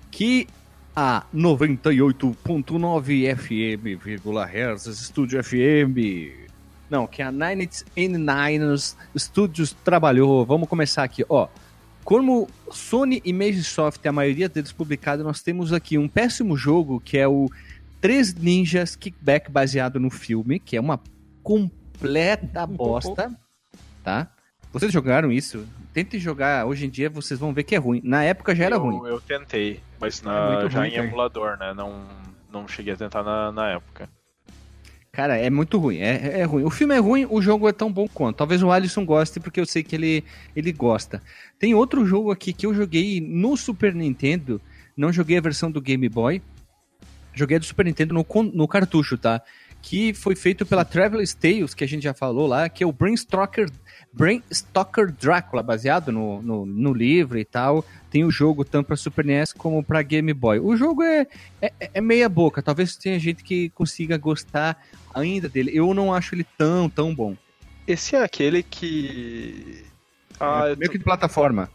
que 0.09 0.47
a 0.95 1.25
98.9 1.35 3.35
FM, 3.35 4.01
vírgula 4.01 4.45
Hertz, 4.45 4.85
Studio 4.85 5.43
FM. 5.43 6.45
Não, 6.89 7.05
que 7.05 7.21
a 7.21 7.31
Nine 7.31 7.69
Niners 7.97 8.95
Studios 9.17 9.75
trabalhou. 9.83 10.45
Vamos 10.45 10.69
começar 10.69 11.03
aqui, 11.03 11.25
ó. 11.27 11.49
Como 12.03 12.47
Sony 12.71 13.21
e 13.25 13.33
Magisoft, 13.33 14.07
a 14.07 14.11
maioria 14.11 14.47
deles 14.47 14.71
publicado, 14.71 15.23
nós 15.23 15.41
temos 15.41 15.73
aqui 15.73 15.97
um 15.97 16.07
péssimo 16.07 16.55
jogo 16.55 16.99
que 16.99 17.17
é 17.17 17.27
o 17.27 17.49
Três 17.99 18.33
Ninjas 18.33 18.95
Kickback 18.95 19.51
baseado 19.51 19.99
no 19.99 20.11
filme, 20.11 20.59
que 20.59 20.77
é 20.77 20.79
uma 20.79 21.01
completa 21.41 22.65
bosta, 22.67 23.35
tá? 24.03 24.29
Vocês 24.75 24.91
jogaram 24.91 25.31
isso? 25.31 25.65
Tentem 25.93 26.19
jogar, 26.19 26.65
hoje 26.65 26.85
em 26.85 26.89
dia 26.89 27.09
vocês 27.09 27.39
vão 27.39 27.53
ver 27.53 27.63
que 27.63 27.75
é 27.75 27.77
ruim. 27.77 28.01
Na 28.03 28.25
época 28.25 28.53
já 28.53 28.65
era 28.65 28.75
eu, 28.75 28.81
ruim. 28.81 29.09
Eu 29.09 29.21
tentei, 29.21 29.79
mas 30.01 30.21
É 30.21 30.25
na, 30.25 30.51
muito 30.51 30.69
já 30.69 30.79
ruim, 30.79 30.89
em 30.89 30.95
cara. 30.95 31.07
emulador, 31.07 31.57
né? 31.57 31.73
Não, 31.73 32.03
não 32.51 32.67
cheguei 32.67 32.91
a 32.91 32.97
tentar 32.97 33.23
na, 33.23 33.53
na 33.53 33.69
época. 33.69 34.09
Cara, 35.13 35.37
é 35.37 35.49
muito 35.49 35.77
ruim, 35.77 35.99
é, 35.99 36.41
é 36.41 36.43
ruim. 36.43 36.65
O 36.65 36.69
filme 36.69 36.93
é 36.93 36.97
ruim, 36.97 37.25
o 37.29 37.41
jogo 37.41 37.69
é 37.69 37.71
tão 37.71 37.89
bom 37.89 38.05
quanto. 38.05 38.35
Talvez 38.35 38.61
o 38.61 38.69
Alisson 38.69 39.05
goste, 39.05 39.39
porque 39.39 39.61
eu 39.61 39.65
sei 39.65 39.81
que 39.81 39.95
ele, 39.95 40.25
ele 40.53 40.73
gosta. 40.73 41.21
Tem 41.57 41.73
outro 41.73 42.05
jogo 42.05 42.29
aqui 42.29 42.51
que 42.51 42.65
eu 42.65 42.73
joguei 42.73 43.21
no 43.21 43.55
Super 43.55 43.95
Nintendo, 43.95 44.59
não 44.97 45.09
joguei 45.09 45.37
a 45.37 45.41
versão 45.41 45.71
do 45.71 45.79
Game 45.79 46.09
Boy, 46.09 46.41
joguei 47.33 47.55
a 47.55 47.59
do 47.61 47.65
Super 47.65 47.85
Nintendo 47.85 48.13
no, 48.13 48.25
no 48.53 48.67
cartucho, 48.67 49.17
tá? 49.17 49.41
Que 49.87 50.15
foi 50.15 50.35
feito 50.35 50.65
pela 50.65 50.83
Traveler's 50.83 51.35
Tales, 51.35 51.75
que 51.75 51.83
a 51.83 51.87
gente 51.87 52.01
já 52.01 52.13
falou 52.13 52.47
lá, 52.47 52.67
que 52.67 52.83
é 52.83 52.87
o 52.87 52.91
Brainstalker, 52.91 53.69
Brainstalker 54.11 55.11
Drácula, 55.11 55.61
baseado 55.61 56.11
no, 56.11 56.41
no, 56.41 56.65
no 56.65 56.91
livro 56.91 57.37
e 57.37 57.45
tal. 57.45 57.85
Tem 58.09 58.23
o 58.23 58.31
jogo 58.31 58.65
tanto 58.65 58.87
para 58.87 58.95
Super 58.95 59.23
NES 59.23 59.53
como 59.53 59.83
para 59.83 60.01
Game 60.01 60.33
Boy. 60.33 60.59
O 60.59 60.75
jogo 60.75 61.03
é, 61.03 61.27
é, 61.61 61.71
é 61.93 62.01
meia 62.01 62.27
boca, 62.27 62.63
talvez 62.63 62.95
tenha 62.95 63.19
gente 63.19 63.43
que 63.43 63.69
consiga 63.69 64.17
gostar 64.17 64.75
ainda 65.13 65.47
dele. 65.47 65.69
Eu 65.71 65.93
não 65.93 66.11
acho 66.11 66.33
ele 66.33 66.47
tão, 66.57 66.89
tão 66.89 67.13
bom. 67.13 67.37
Esse 67.85 68.15
é 68.15 68.23
aquele 68.23 68.63
que. 68.63 69.85
Ah, 70.39 70.63
é 70.69 70.75
meio 70.75 70.87
tô- 70.87 70.93
que 70.93 70.97
de 70.97 71.03
plataforma. 71.03 71.69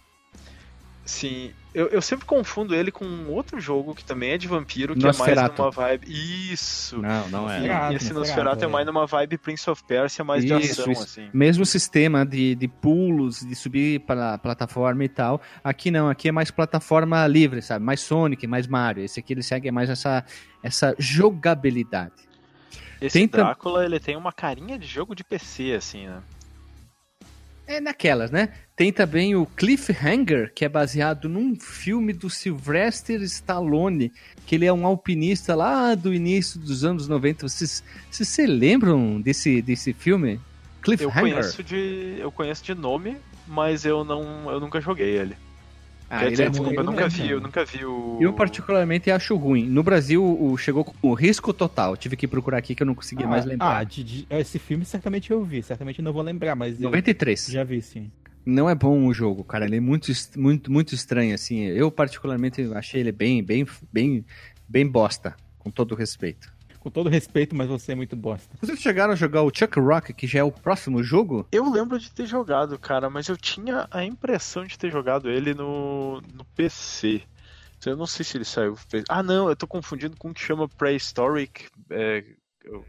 Sim, 1.04 1.52
eu, 1.72 1.86
eu 1.88 2.02
sempre 2.02 2.26
confundo 2.26 2.74
ele 2.74 2.90
com 2.90 3.04
um 3.04 3.30
outro 3.30 3.60
jogo 3.60 3.94
que 3.94 4.04
também 4.04 4.30
é 4.32 4.38
de 4.38 4.48
vampiro, 4.48 4.94
que 4.94 5.02
Nosferatu. 5.02 5.40
é 5.40 5.42
mais 5.42 5.58
numa 5.58 5.70
vibe. 5.70 6.06
Isso! 6.52 6.98
Não, 7.00 7.28
não 7.28 7.50
é. 7.50 7.56
E 7.56 7.60
Nosferatu, 7.60 7.94
esse 7.96 8.12
Nosferatu, 8.12 8.64
é 8.64 8.66
é. 8.66 8.70
mais 8.70 8.86
numa 8.86 9.06
vibe 9.06 9.38
Prince 9.38 9.70
of 9.70 9.82
Persia, 9.84 10.24
mais 10.24 10.44
de 10.44 10.52
Isso, 10.54 10.80
ação, 10.82 10.92
isso. 10.92 11.02
assim. 11.02 11.28
Mesmo 11.32 11.64
sistema 11.64 12.26
de, 12.26 12.54
de 12.54 12.66
pulos, 12.68 13.40
de 13.40 13.54
subir 13.54 14.00
para 14.00 14.34
a 14.34 14.38
plataforma 14.38 15.04
e 15.04 15.08
tal. 15.08 15.40
Aqui 15.62 15.90
não, 15.90 16.08
aqui 16.08 16.28
é 16.28 16.32
mais 16.32 16.50
plataforma 16.50 17.26
livre, 17.26 17.62
sabe? 17.62 17.84
Mais 17.84 18.00
Sonic, 18.00 18.46
mais 18.46 18.66
Mario. 18.66 19.04
Esse 19.04 19.20
aqui 19.20 19.32
ele 19.32 19.42
segue 19.42 19.70
mais 19.70 19.88
essa, 19.88 20.24
essa 20.62 20.94
jogabilidade. 20.98 22.12
Esse 23.00 23.18
Tem 23.18 23.26
tam- 23.26 23.44
Drácula, 23.44 23.84
ele 23.84 23.98
tem 23.98 24.16
uma 24.16 24.32
carinha 24.32 24.78
de 24.78 24.86
jogo 24.86 25.14
de 25.14 25.24
PC, 25.24 25.72
assim, 25.72 26.06
né? 26.06 26.20
É 27.70 27.80
naquelas, 27.80 28.32
né? 28.32 28.48
Tem 28.74 28.92
também 28.92 29.36
o 29.36 29.46
Cliffhanger, 29.46 30.52
que 30.52 30.64
é 30.64 30.68
baseado 30.68 31.28
num 31.28 31.54
filme 31.54 32.12
do 32.12 32.28
Sylvester 32.28 33.22
Stallone, 33.22 34.12
que 34.44 34.56
ele 34.56 34.66
é 34.66 34.72
um 34.72 34.84
alpinista 34.84 35.54
lá 35.54 35.94
do 35.94 36.12
início 36.12 36.58
dos 36.58 36.84
anos 36.84 37.06
90. 37.06 37.48
Vocês, 37.48 37.84
vocês 38.10 38.28
se 38.28 38.44
lembram 38.44 39.20
desse, 39.20 39.62
desse 39.62 39.92
filme? 39.92 40.32
Eu 40.32 40.40
Cliffhanger? 40.82 41.12
conheço 41.20 41.62
de. 41.62 42.16
Eu 42.18 42.32
conheço 42.32 42.64
de 42.64 42.74
nome, 42.74 43.16
mas 43.46 43.84
eu 43.84 44.02
não. 44.02 44.50
Eu 44.50 44.58
nunca 44.58 44.80
joguei 44.80 45.16
ele. 45.16 45.36
Ah, 46.12 46.28
dizer, 46.28 46.44
é 46.46 46.50
desculpa, 46.50 46.74
eu 46.74 46.84
nunca 46.84 47.08
vi, 47.08 47.30
eu 47.30 47.40
nunca 47.40 47.64
vi 47.64 47.84
o. 47.84 48.18
Eu 48.20 48.32
particularmente 48.32 49.10
acho 49.10 49.36
ruim. 49.36 49.64
No 49.66 49.82
Brasil, 49.82 50.22
o, 50.24 50.56
chegou 50.58 50.84
com 50.84 50.92
o 51.08 51.14
risco 51.14 51.52
total. 51.52 51.96
Tive 51.96 52.16
que 52.16 52.26
procurar 52.26 52.58
aqui 52.58 52.74
que 52.74 52.82
eu 52.82 52.86
não 52.86 52.94
conseguia 52.96 53.26
mais 53.28 53.44
lembrar. 53.44 53.78
Ah, 53.78 53.84
de- 53.84 54.02
de- 54.02 54.26
esse 54.28 54.58
filme 54.58 54.84
certamente 54.84 55.30
eu 55.30 55.44
vi, 55.44 55.62
certamente 55.62 56.02
não 56.02 56.12
vou 56.12 56.22
lembrar, 56.22 56.56
mas 56.56 56.74
eu 56.80 56.88
93. 56.88 57.46
já 57.46 57.62
vi 57.62 57.80
sim. 57.80 58.10
Não 58.44 58.68
é 58.68 58.74
bom 58.74 59.06
o 59.06 59.14
jogo, 59.14 59.44
cara. 59.44 59.66
Ele 59.66 59.76
é 59.76 59.80
muito, 59.80 60.10
muito, 60.36 60.72
muito 60.72 60.94
estranho, 60.94 61.34
assim. 61.34 61.60
Eu, 61.66 61.90
particularmente, 61.90 62.60
achei 62.74 63.00
ele 63.00 63.12
bem, 63.12 63.42
bem, 63.44 63.66
bem, 63.92 64.24
bem 64.68 64.86
bosta, 64.86 65.36
com 65.58 65.70
todo 65.70 65.94
respeito. 65.94 66.52
Com 66.80 66.90
todo 66.90 67.10
respeito, 67.10 67.54
mas 67.54 67.68
você 67.68 67.92
é 67.92 67.94
muito 67.94 68.16
bosta. 68.16 68.56
Vocês 68.60 68.80
chegaram 68.80 69.12
a 69.12 69.16
jogar 69.16 69.42
o 69.42 69.52
Chuck 69.54 69.78
Rock, 69.78 70.14
que 70.14 70.26
já 70.26 70.40
é 70.40 70.42
o 70.42 70.50
próximo 70.50 71.02
jogo? 71.02 71.46
Eu 71.52 71.70
lembro 71.70 71.98
de 71.98 72.10
ter 72.10 72.24
jogado, 72.26 72.78
cara, 72.78 73.10
mas 73.10 73.28
eu 73.28 73.36
tinha 73.36 73.86
a 73.90 74.02
impressão 74.02 74.64
de 74.64 74.78
ter 74.78 74.90
jogado 74.90 75.30
ele 75.30 75.52
no, 75.52 76.22
no 76.32 76.44
PC. 76.56 77.20
Eu 77.84 77.96
não 77.96 78.06
sei 78.06 78.24
se 78.24 78.36
ele 78.36 78.44
saiu. 78.44 78.76
Ah, 79.08 79.22
não, 79.22 79.48
eu 79.48 79.56
tô 79.56 79.66
confundindo 79.66 80.16
com 80.16 80.30
o 80.30 80.34
que 80.34 80.40
chama 80.40 80.68
Prehistoric. 80.68 81.66
É, 81.90 82.24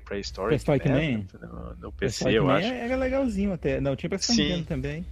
Prehistoric, 0.05 0.63
Prehistoric 0.63 0.89
Man, 0.89 1.25
no, 1.41 1.75
no 1.75 1.91
PC, 1.91 2.29
eu 2.29 2.45
Também 2.45 2.57
acho. 2.57 2.73
Era 2.73 2.95
legalzinho 2.97 3.53
até. 3.53 3.79
Não, 3.79 3.95
tinha 3.95 4.09
pra 4.09 4.19
Sim. 4.19 4.63
Também. 4.63 5.05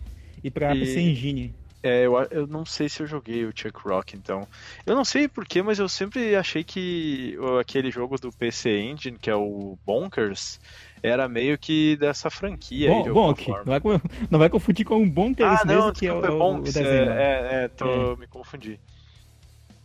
E 0.43 0.49
pra 0.49 0.75
E- 0.75 0.79
PC 0.79 0.99
Engine. 1.01 1.53
É, 1.81 2.05
eu, 2.05 2.13
eu 2.29 2.45
não 2.45 2.65
sei 2.65 2.89
se 2.89 3.01
eu 3.01 3.07
joguei 3.07 3.45
o 3.45 3.53
Chuck 3.55 3.79
Rock, 3.87 4.15
então. 4.17 4.45
Eu 4.85 4.95
não 4.95 5.05
sei 5.05 5.29
porquê, 5.29 5.61
mas 5.61 5.79
eu 5.79 5.87
sempre 5.87 6.35
achei 6.35 6.61
que 6.63 7.37
o- 7.39 7.57
aquele 7.57 7.89
jogo 7.89 8.17
do 8.17 8.31
PC 8.33 8.69
Engine, 8.79 9.17
que 9.17 9.29
é 9.29 9.35
o 9.35 9.77
Bonkers, 9.85 10.59
era 11.01 11.29
meio 11.29 11.57
que 11.57 11.95
dessa 11.95 12.29
franquia 12.29 12.89
aí, 12.89 12.95
Bom, 12.95 13.03
de 13.03 13.09
Bonk. 13.11 13.47
Não 13.47 13.65
vai, 13.65 13.81
não 14.29 14.39
vai 14.39 14.49
confundir 14.49 14.85
com 14.85 14.97
um 14.97 15.09
Bonk, 15.09 15.41
é 15.41 15.45
Ah, 15.45 15.53
esse 15.53 15.65
não, 15.65 15.75
mesmo 15.75 15.93
que 15.93 16.05
é 16.05 16.13
o, 16.13 16.25
é 16.25 16.29
o- 16.29 16.33
o 16.33 16.39
Bonks. 16.39 16.75
desenho. 16.75 17.09
É, 17.11 17.61
é, 17.61 17.63
é, 17.63 17.67
tô 17.69 18.15
me 18.17 18.27
confundi. 18.27 18.79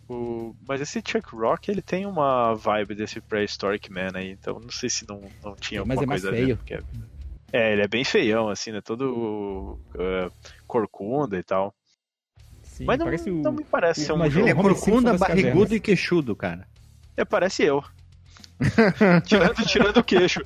O, 0.09 0.55
mas 0.69 0.81
esse 0.81 1.01
Chuck 1.07 1.35
Rock, 1.35 1.71
ele 1.71 1.81
tem 1.81 2.05
uma 2.07 2.55
vibe 2.55 2.95
desse 2.95 3.21
Prehistoric 3.23 3.91
Man 3.91 4.11
aí, 4.15 4.31
então 4.31 4.61
não 4.61 4.71
sei 4.71 4.91
se 4.91 5.07
não, 5.09 5.33
não 5.43 5.55
tinha 5.57 5.81
Mas 5.81 5.97
alguma 5.97 6.05
é 6.05 6.07
mais 6.07 6.23
feio. 6.23 6.57
porque 6.57 6.75
É, 6.75 6.83
é, 7.53 7.73
ele 7.73 7.83
é 7.83 7.89
bem 7.89 8.05
feião, 8.05 8.49
assim, 8.49 8.73
né? 8.73 8.81
Todo 8.81 9.77
uh, 9.97 10.33
corcunda 10.67 11.39
e 11.39 11.43
tal. 11.43 11.75
Sim, 12.75 12.87
Mas 12.87 12.99
não, 12.99 13.07
parece 13.07 13.31
o... 13.31 13.41
não 13.41 13.53
me 13.53 13.63
parece 13.63 14.05
ser 14.05 14.13
um. 14.13 14.25
Ele 14.25 14.51
é 14.51 14.55
corcunda, 14.55 15.17
barrigudo 15.17 15.77
e 15.77 15.81
queixudo, 15.81 16.35
cara. 16.35 16.67
É, 17.17 17.25
parece 17.25 17.63
eu. 17.63 17.85
tirando, 19.25 19.65
tirando 19.65 19.97
o 19.99 20.03
queixo. 20.03 20.43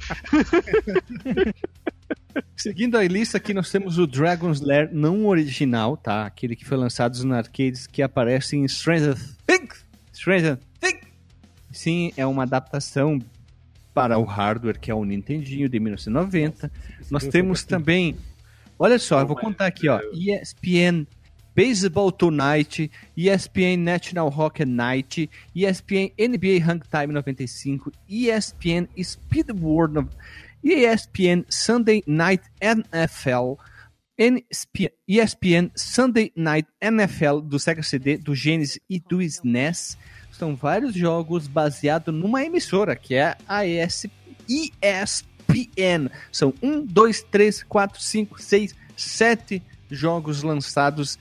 Seguindo 2.55 2.99
a 2.99 3.05
lista 3.05 3.39
aqui, 3.39 3.55
nós 3.55 3.71
temos 3.71 3.99
o 3.99 4.07
Dragon's 4.07 4.61
Lair 4.61 4.91
não 4.93 5.25
original, 5.25 5.97
tá? 5.97 6.27
Aquele 6.27 6.55
que 6.55 6.67
foi 6.67 6.77
lançado 6.77 7.15
nos 7.25 7.35
arcades 7.35 7.87
que 7.87 8.03
aparece 8.03 8.59
em 8.59 8.69
Stranger 8.69 9.17
Things. 9.47 9.87
Stranger 10.13 10.59
Things. 10.79 11.09
Sim, 11.73 12.13
é 12.15 12.27
uma 12.27 12.43
adaptação 12.43 13.19
para 13.95 14.19
o 14.19 14.25
hardware, 14.25 14.79
que 14.79 14.91
é 14.91 14.95
o 14.95 15.03
Nintendinho 15.03 15.67
de 15.67 15.81
1990. 15.81 16.71
Isso 17.01 17.11
Nós 17.11 17.23
deu 17.23 17.33
temos 17.33 17.65
também, 17.65 18.19
olha 18.79 18.99
só, 18.99 19.21
eu 19.21 19.27
vou 19.27 19.37
contar 19.37 19.65
aqui, 19.65 19.89
ó, 19.89 19.99
ESPN 20.13 21.07
Baseball 21.59 22.13
Tonight, 22.13 22.89
ESPN 23.17 23.81
National 23.81 24.31
Hockey 24.31 24.65
Night, 24.65 25.29
ESPN 25.57 26.13
NBA 26.17 26.61
Hang 26.65 26.79
Time 26.89 27.13
95, 27.13 27.91
ESPN 28.09 28.87
Speed 29.03 29.51
World, 29.61 30.07
ESPN 30.65 31.45
Sunday 31.49 32.05
Night 32.07 32.45
NFL, 32.61 33.55
ESPN, 34.17 34.93
ESPN 35.09 35.73
Sunday 35.75 36.31
Night 36.37 36.69
NFL 36.81 37.41
do 37.41 37.59
Sega 37.59 37.83
CD, 37.83 38.17
do 38.19 38.37
Genesis 38.37 38.79
e 38.89 39.01
do 39.01 39.21
SNES. 39.21 39.99
São 40.31 40.55
vários 40.55 40.95
jogos 40.95 41.49
baseados 41.49 42.15
numa 42.15 42.45
emissora, 42.45 42.95
que 42.95 43.17
é 43.17 43.37
a 43.49 43.67
ES, 43.67 44.07
ESPN. 44.49 46.09
São 46.31 46.55
1, 46.63 46.87
2, 46.87 47.23
3, 47.25 47.65
4, 47.65 48.01
5, 48.01 48.41
6, 48.41 48.75
7 48.97 49.61
jogos 49.91 50.43
lançados 50.43 51.19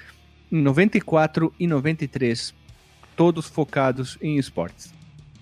94 0.50 1.54
e 1.60 1.68
93, 1.68 2.54
todos 3.16 3.48
focados 3.48 4.18
em 4.22 4.38
esportes. 4.38 4.94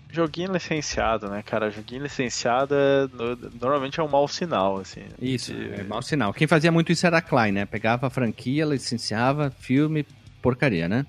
Joguinho 0.10 0.54
licenciado, 0.54 1.30
né, 1.30 1.44
cara? 1.44 1.70
Joguinho 1.70 2.04
licenciado 2.04 2.74
é, 2.74 3.08
no- 3.14 3.36
normalmente 3.60 4.00
é 4.00 4.04
um 4.04 4.08
mau 4.08 4.28
sinal, 4.30 4.78
assim. 4.78 5.02
Isso, 5.22 5.52
E- 5.52 5.74
é 5.74 5.84
mau 5.84 6.02
sinal. 6.02 6.34
Quem 6.34 6.48
fazia 6.48 6.72
muito 6.72 6.92
isso 6.92 7.06
era 7.06 7.18
a 7.18 7.22
Klein, 7.22 7.52
né? 7.52 7.66
Pegava 7.66 8.08
a 8.08 8.10
franquia, 8.10 8.64
licenciava, 8.66 9.52
filme, 9.60 10.06
porcaria, 10.42 10.88
né? 10.88 11.06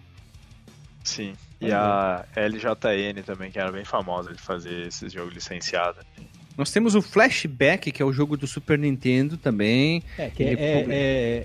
Sim. 1.05 1.35
E 1.61 1.71
a 1.73 2.27
LJN 2.35 3.23
também, 3.23 3.51
que 3.53 3.59
era 3.61 3.71
bem 3.71 3.85
famosa 3.85 4.35
de 4.35 4.43
fazer 4.43 4.89
esses 4.89 5.13
jogos 5.13 5.33
licenciados. 5.35 6.05
Nós 6.57 6.71
temos 6.71 6.95
o 6.95 7.03
Flashback, 7.03 7.93
que 7.93 8.01
é 8.01 8.05
o 8.05 8.13
jogo 8.13 8.37
do 8.37 8.47
Super 8.47 8.79
Nintendo 8.79 9.37
também. 9.37 10.03
É, 10.17 10.31
que 10.31 10.43
é, 10.43 10.53
é- 10.55 10.87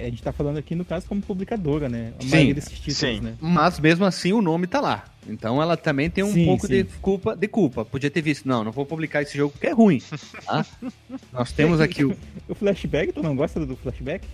é- 0.03 0.05
a 0.07 0.09
gente 0.09 0.23
tá 0.23 0.31
falando 0.31 0.57
aqui 0.57 0.73
no 0.73 0.85
caso 0.85 1.05
como 1.07 1.21
publicadora, 1.21 1.89
né? 1.89 2.13
A 2.17 2.21
Sim, 2.23 2.29
maioria 2.29 2.53
desses 2.53 2.71
títulos, 2.79 2.97
sim. 2.97 3.19
né? 3.19 3.33
Mas 3.41 3.79
mesmo 3.79 4.05
assim 4.05 4.31
o 4.31 4.41
nome 4.41 4.67
tá 4.67 4.79
lá. 4.79 5.03
Então 5.27 5.61
ela 5.61 5.75
também 5.75 6.09
tem 6.09 6.23
um 6.23 6.31
Sim, 6.31 6.45
pouco 6.45 6.65
sim. 6.65 6.73
de 6.73 6.83
culpa, 7.01 7.35
de 7.35 7.47
culpa. 7.47 7.83
Podia 7.83 8.09
ter 8.09 8.21
visto, 8.21 8.47
não, 8.47 8.63
não 8.63 8.71
vou 8.71 8.85
publicar 8.85 9.21
esse 9.21 9.37
jogo 9.37 9.51
porque 9.51 9.67
é 9.67 9.71
ruim. 9.73 10.01
tá? 10.45 10.65
Nós 11.33 11.51
temos 11.51 11.79
aqui 11.81 12.05
o. 12.05 12.15
O 12.47 12.55
flashback, 12.55 13.11
tu 13.11 13.21
não 13.21 13.35
gosta 13.35 13.65
do 13.65 13.75
flashback? 13.75 14.25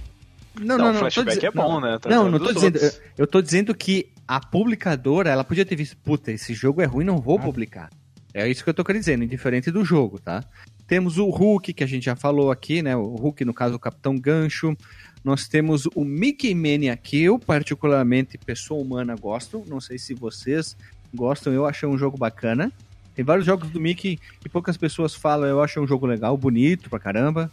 Não, 0.59 0.77
Não, 0.77 0.85
não, 0.85 0.93
não. 0.93 0.99
flashback 0.99 1.35
dize- 1.35 1.45
é 1.47 1.51
bom, 1.51 1.79
né? 1.79 1.97
Tá 1.99 2.09
Não, 2.09 2.29
não 2.31 2.39
tô 2.39 2.53
dizendo. 2.53 2.75
Outros. 2.75 3.01
eu 3.17 3.27
tô 3.27 3.41
dizendo 3.41 3.75
que 3.75 4.09
a 4.27 4.39
publicadora, 4.39 5.29
ela 5.29 5.43
podia 5.43 5.65
ter 5.65 5.75
visto, 5.75 5.97
puta, 5.97 6.31
esse 6.31 6.53
jogo 6.53 6.81
é 6.81 6.85
ruim, 6.85 7.03
não 7.05 7.17
vou 7.17 7.37
Ah. 7.37 7.41
publicar. 7.41 7.89
É 8.33 8.47
isso 8.47 8.63
que 8.63 8.69
eu 8.69 8.73
tô 8.73 8.83
querendo 8.83 9.01
dizer, 9.01 9.21
indiferente 9.21 9.71
do 9.71 9.83
jogo, 9.83 10.19
tá? 10.19 10.43
Temos 10.87 11.17
o 11.17 11.29
Hulk, 11.29 11.73
que 11.73 11.83
a 11.83 11.87
gente 11.87 12.05
já 12.05 12.15
falou 12.15 12.51
aqui, 12.51 12.81
né? 12.81 12.95
O 12.95 13.15
Hulk, 13.15 13.43
no 13.43 13.53
caso, 13.53 13.75
o 13.75 13.79
Capitão 13.79 14.17
Gancho. 14.17 14.75
Nós 15.23 15.47
temos 15.47 15.87
o 15.93 16.03
Mickey 16.03 16.55
Mania, 16.55 16.95
que 16.95 17.21
eu, 17.21 17.37
particularmente, 17.37 18.37
pessoa 18.37 18.81
humana, 18.81 19.15
gosto. 19.15 19.63
Não 19.67 19.81
sei 19.81 19.97
se 19.97 20.13
vocês 20.13 20.77
gostam, 21.13 21.51
eu 21.51 21.65
achei 21.65 21.87
um 21.87 21.97
jogo 21.97 22.17
bacana. 22.17 22.71
Tem 23.15 23.25
vários 23.25 23.45
jogos 23.45 23.69
do 23.69 23.79
Mickey 23.79 24.19
que 24.39 24.47
poucas 24.47 24.77
pessoas 24.77 25.15
falam, 25.15 25.49
eu 25.49 25.61
achei 25.61 25.81
um 25.81 25.87
jogo 25.87 26.05
legal, 26.05 26.37
bonito 26.37 26.89
pra 26.89 26.99
caramba. 26.99 27.51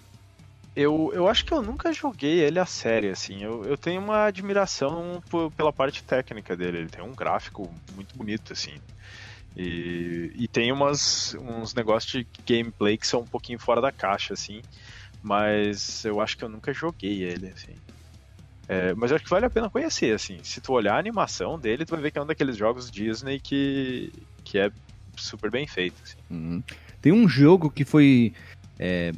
Eu, 0.76 1.10
eu 1.14 1.28
acho 1.28 1.44
que 1.44 1.52
eu 1.52 1.62
nunca 1.62 1.92
joguei 1.92 2.40
ele 2.40 2.58
a 2.58 2.66
sério, 2.66 3.10
assim. 3.10 3.42
Eu, 3.42 3.64
eu 3.64 3.76
tenho 3.76 4.00
uma 4.00 4.24
admiração 4.24 5.22
pela 5.56 5.72
parte 5.72 6.02
técnica 6.02 6.56
dele. 6.56 6.78
Ele 6.78 6.88
tem 6.88 7.02
um 7.02 7.14
gráfico 7.14 7.72
muito 7.94 8.16
bonito, 8.16 8.52
assim. 8.52 8.74
E, 9.56 10.32
e 10.34 10.48
tem 10.48 10.72
umas, 10.72 11.36
uns 11.40 11.74
negócios 11.74 12.10
de 12.12 12.26
gameplay 12.46 12.96
que 12.98 13.06
são 13.06 13.20
um 13.20 13.26
pouquinho 13.26 13.58
fora 13.58 13.80
da 13.80 13.92
caixa, 13.92 14.34
assim. 14.34 14.62
Mas 15.22 16.04
eu 16.04 16.20
acho 16.20 16.36
que 16.36 16.44
eu 16.44 16.48
nunca 16.48 16.72
joguei 16.72 17.22
ele, 17.22 17.48
assim. 17.48 17.74
É, 18.68 18.94
mas 18.94 19.10
eu 19.10 19.16
acho 19.16 19.24
que 19.24 19.30
vale 19.30 19.46
a 19.46 19.50
pena 19.50 19.70
conhecer, 19.70 20.14
assim. 20.14 20.38
Se 20.42 20.60
tu 20.60 20.72
olhar 20.72 20.94
a 20.94 20.98
animação 20.98 21.58
dele, 21.58 21.84
tu 21.84 21.90
vai 21.90 22.00
ver 22.00 22.10
que 22.10 22.18
é 22.18 22.22
um 22.22 22.26
daqueles 22.26 22.56
jogos 22.56 22.90
Disney 22.90 23.38
que, 23.38 24.12
que 24.42 24.58
é 24.58 24.70
super 25.16 25.50
bem 25.50 25.66
feito, 25.66 25.96
assim. 26.02 26.16
Uhum. 26.30 26.62
Tem 27.00 27.12
um 27.12 27.28
jogo 27.28 27.70
que 27.70 27.84
foi 27.84 28.32
é, 28.78 29.12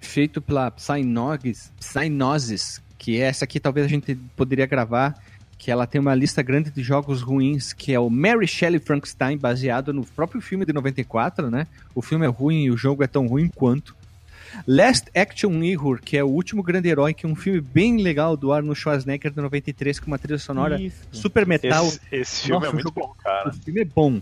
feito 0.00 0.40
pela 0.40 0.70
Psygnosis, 0.70 1.72
Psygnosis, 1.78 2.82
que 2.96 3.20
é 3.20 3.26
essa 3.26 3.44
aqui 3.44 3.60
talvez 3.60 3.86
a 3.86 3.88
gente 3.88 4.14
poderia 4.36 4.66
gravar, 4.66 5.14
que 5.58 5.70
ela 5.70 5.86
tem 5.86 6.00
uma 6.00 6.14
lista 6.14 6.40
grande 6.40 6.70
de 6.70 6.82
jogos 6.82 7.20
ruins, 7.20 7.72
que 7.72 7.92
é 7.92 7.98
o 7.98 8.08
Mary 8.08 8.46
Shelley 8.46 8.78
Frankenstein, 8.78 9.36
baseado 9.36 9.92
no 9.92 10.04
próprio 10.04 10.40
filme 10.40 10.64
de 10.64 10.72
94, 10.72 11.50
né? 11.50 11.66
O 11.94 12.00
filme 12.00 12.24
é 12.24 12.28
ruim 12.28 12.64
e 12.64 12.70
o 12.70 12.76
jogo 12.76 13.02
é 13.02 13.06
tão 13.08 13.26
ruim 13.26 13.48
quanto. 13.48 13.96
Last 14.66 15.10
Action 15.14 15.62
Hero, 15.62 15.98
que 16.02 16.16
é 16.16 16.24
o 16.24 16.28
último 16.28 16.62
grande 16.62 16.88
herói, 16.88 17.12
que 17.12 17.26
é 17.26 17.28
um 17.28 17.34
filme 17.34 17.60
bem 17.60 17.98
legal 17.98 18.36
do 18.36 18.52
Arnold 18.52 18.78
Schwarzenegger 18.78 19.30
de 19.30 19.40
93, 19.40 20.00
com 20.00 20.06
uma 20.06 20.18
trilha 20.18 20.38
sonora 20.38 20.80
Isso. 20.80 20.96
super 21.12 21.46
metal. 21.46 21.86
Esse, 21.86 22.00
esse 22.10 22.42
filme 22.46 22.54
Nossa, 22.60 22.66
é 22.68 22.72
muito 22.72 22.84
jogo- 22.88 23.00
bom, 23.00 23.14
cara. 23.22 23.50
O 23.50 23.52
filme 23.52 23.80
é 23.80 23.84
bom. 23.84 24.14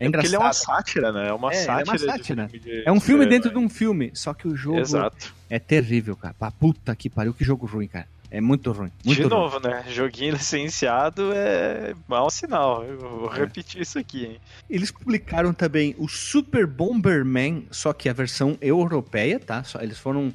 É, 0.00 0.06
É 0.06 0.08
porque 0.10 0.26
engraçado. 0.26 0.26
ele 0.28 0.36
é 0.36 0.38
uma 0.38 0.52
sátira, 0.52 1.12
né? 1.12 1.28
É 1.28 1.32
uma 1.32 1.52
É, 1.52 1.62
ele 1.62 1.70
é 1.70 1.72
uma 1.74 1.84
sátira. 1.84 1.98
de 1.98 2.04
sátira. 2.18 2.48
filme 2.48 2.64
de 2.64 2.82
É 2.86 2.90
um 2.92 3.00
filme 3.00 3.26
dentro 3.26 3.50
de 3.50 3.58
um 3.58 3.68
filme, 3.68 4.10
só 4.14 4.32
que 4.34 4.48
o 4.48 4.56
jogo 4.56 4.80
Exato. 4.80 5.34
é 5.48 5.58
terrível, 5.58 6.16
cara. 6.16 6.34
Pá, 6.38 6.50
puta 6.50 6.96
que 6.96 7.08
pariu, 7.10 7.32
que 7.34 7.44
jogo 7.44 7.66
ruim, 7.66 7.86
cara. 7.86 8.06
É 8.30 8.40
muito 8.40 8.70
ruim. 8.70 8.90
Muito 9.04 9.16
de 9.16 9.22
ruim. 9.22 9.28
novo, 9.30 9.58
né? 9.58 9.84
Joguinho 9.88 10.34
licenciado 10.34 11.32
é 11.34 11.94
mau 12.06 12.30
sinal. 12.30 12.84
Eu 12.84 12.98
vou 12.98 13.34
É. 13.34 13.38
repetir 13.40 13.80
isso 13.82 13.98
aqui, 13.98 14.24
hein? 14.26 14.36
Eles 14.68 14.90
publicaram 14.92 15.52
também 15.52 15.94
o 15.98 16.06
Super 16.08 16.66
Bomberman, 16.66 17.66
só 17.70 17.92
que 17.92 18.08
a 18.08 18.12
versão 18.12 18.56
europeia, 18.60 19.40
tá? 19.40 19.62
Eles 19.80 19.98
foram 19.98 20.32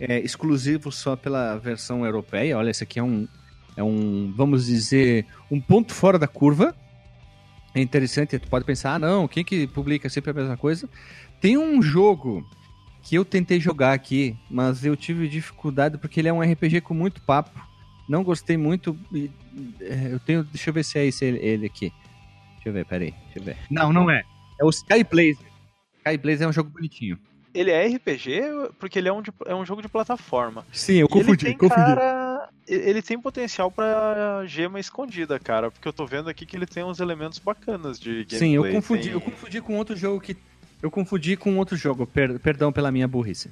é, 0.00 0.18
exclusivos 0.20 0.96
só 0.96 1.14
pela 1.14 1.56
versão 1.56 2.04
europeia. 2.04 2.58
Olha, 2.58 2.70
esse 2.70 2.82
aqui 2.82 2.98
é 2.98 3.02
um, 3.02 3.28
é 3.76 3.82
um, 3.82 4.32
vamos 4.36 4.66
dizer, 4.66 5.24
um 5.50 5.60
ponto 5.60 5.94
fora 5.94 6.18
da 6.18 6.26
curva. 6.26 6.74
É 7.74 7.80
interessante, 7.80 8.38
tu 8.38 8.48
pode 8.48 8.64
pensar, 8.64 8.94
ah, 8.94 8.98
não, 8.98 9.28
quem 9.28 9.44
que 9.44 9.66
publica 9.66 10.08
sempre 10.08 10.30
a 10.30 10.34
mesma 10.34 10.56
coisa? 10.56 10.88
Tem 11.40 11.56
um 11.58 11.80
jogo 11.80 12.42
que 13.08 13.14
eu 13.14 13.24
tentei 13.24 13.60
jogar 13.60 13.92
aqui, 13.92 14.36
mas 14.50 14.84
eu 14.84 14.96
tive 14.96 15.28
dificuldade 15.28 15.96
porque 15.98 16.20
ele 16.20 16.28
é 16.28 16.32
um 16.32 16.40
RPG 16.42 16.80
com 16.80 16.92
muito 16.94 17.20
papo. 17.22 17.50
Não 18.08 18.22
gostei 18.24 18.56
muito. 18.56 18.98
e, 19.12 19.30
é, 19.80 20.08
Eu 20.12 20.20
tenho. 20.20 20.42
Deixa 20.44 20.70
eu 20.70 20.74
ver 20.74 20.84
se 20.84 20.98
é 20.98 21.06
esse 21.06 21.24
ele, 21.24 21.38
ele 21.38 21.66
aqui. 21.66 21.92
Deixa 22.54 22.68
eu 22.68 22.72
ver, 22.72 22.84
peraí. 22.84 23.12
Deixa 23.24 23.38
eu 23.38 23.42
ver. 23.44 23.56
Não, 23.70 23.92
não 23.92 24.10
é. 24.10 24.22
É 24.60 24.64
o 24.64 24.70
Sky 24.70 25.04
Blazer. 25.04 25.46
Sky 26.04 26.16
Blazer 26.18 26.46
é 26.46 26.48
um 26.48 26.52
jogo 26.52 26.70
bonitinho. 26.70 27.18
Ele 27.54 27.70
é 27.70 27.86
RPG 27.86 28.40
porque 28.78 28.98
ele 28.98 29.08
é 29.08 29.12
um, 29.12 29.22
de- 29.22 29.32
é 29.46 29.54
um 29.54 29.64
jogo 29.64 29.80
de 29.82 29.88
plataforma. 29.88 30.64
Sim, 30.72 30.94
eu 30.94 31.08
E 31.14 31.18
ele 31.18 31.36
tem, 31.36 31.56
cara, 31.56 32.48
ele 32.68 33.00
tem 33.02 33.18
potencial 33.18 33.70
pra 33.70 34.44
gema 34.46 34.78
escondida, 34.78 35.38
cara, 35.40 35.70
porque 35.70 35.88
eu 35.88 35.92
tô 35.92 36.04
vendo 36.06 36.28
aqui 36.28 36.44
que 36.44 36.54
ele 36.54 36.66
tem 36.66 36.84
uns 36.84 37.00
elementos 37.00 37.38
bacanas 37.38 37.98
de 37.98 38.24
gameplay. 38.24 38.38
Sim, 38.38 38.50
eu 38.56 38.70
confundi, 38.72 39.02
Tem- 39.04 39.12
eu 39.12 39.20
confundi 39.22 39.60
com 39.62 39.76
outro 39.76 39.96
jogo 39.96 40.20
que. 40.20 40.36
Eu 40.82 40.90
confundi 40.90 41.36
com 41.36 41.56
outro 41.58 41.76
jogo, 41.76 42.06
per- 42.06 42.38
perdão 42.38 42.70
pela 42.72 42.90
minha 42.92 43.08
burrice. 43.08 43.50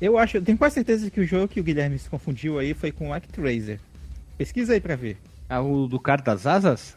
Eu 0.00 0.18
acho, 0.18 0.36
eu 0.36 0.42
tenho 0.42 0.58
quase 0.58 0.74
certeza 0.74 1.10
que 1.10 1.20
o 1.20 1.26
jogo 1.26 1.48
que 1.48 1.60
o 1.60 1.62
Guilherme 1.64 1.98
se 1.98 2.08
confundiu 2.10 2.58
aí 2.58 2.74
foi 2.74 2.92
com 2.92 3.08
o 3.08 3.14
Actraiser. 3.14 3.80
Pesquisa 4.36 4.74
aí 4.74 4.80
pra 4.80 4.96
ver. 4.96 5.16
Ah, 5.48 5.60
o 5.62 5.86
do 5.86 5.98
cara 5.98 6.20
das 6.22 6.46
asas? 6.46 6.96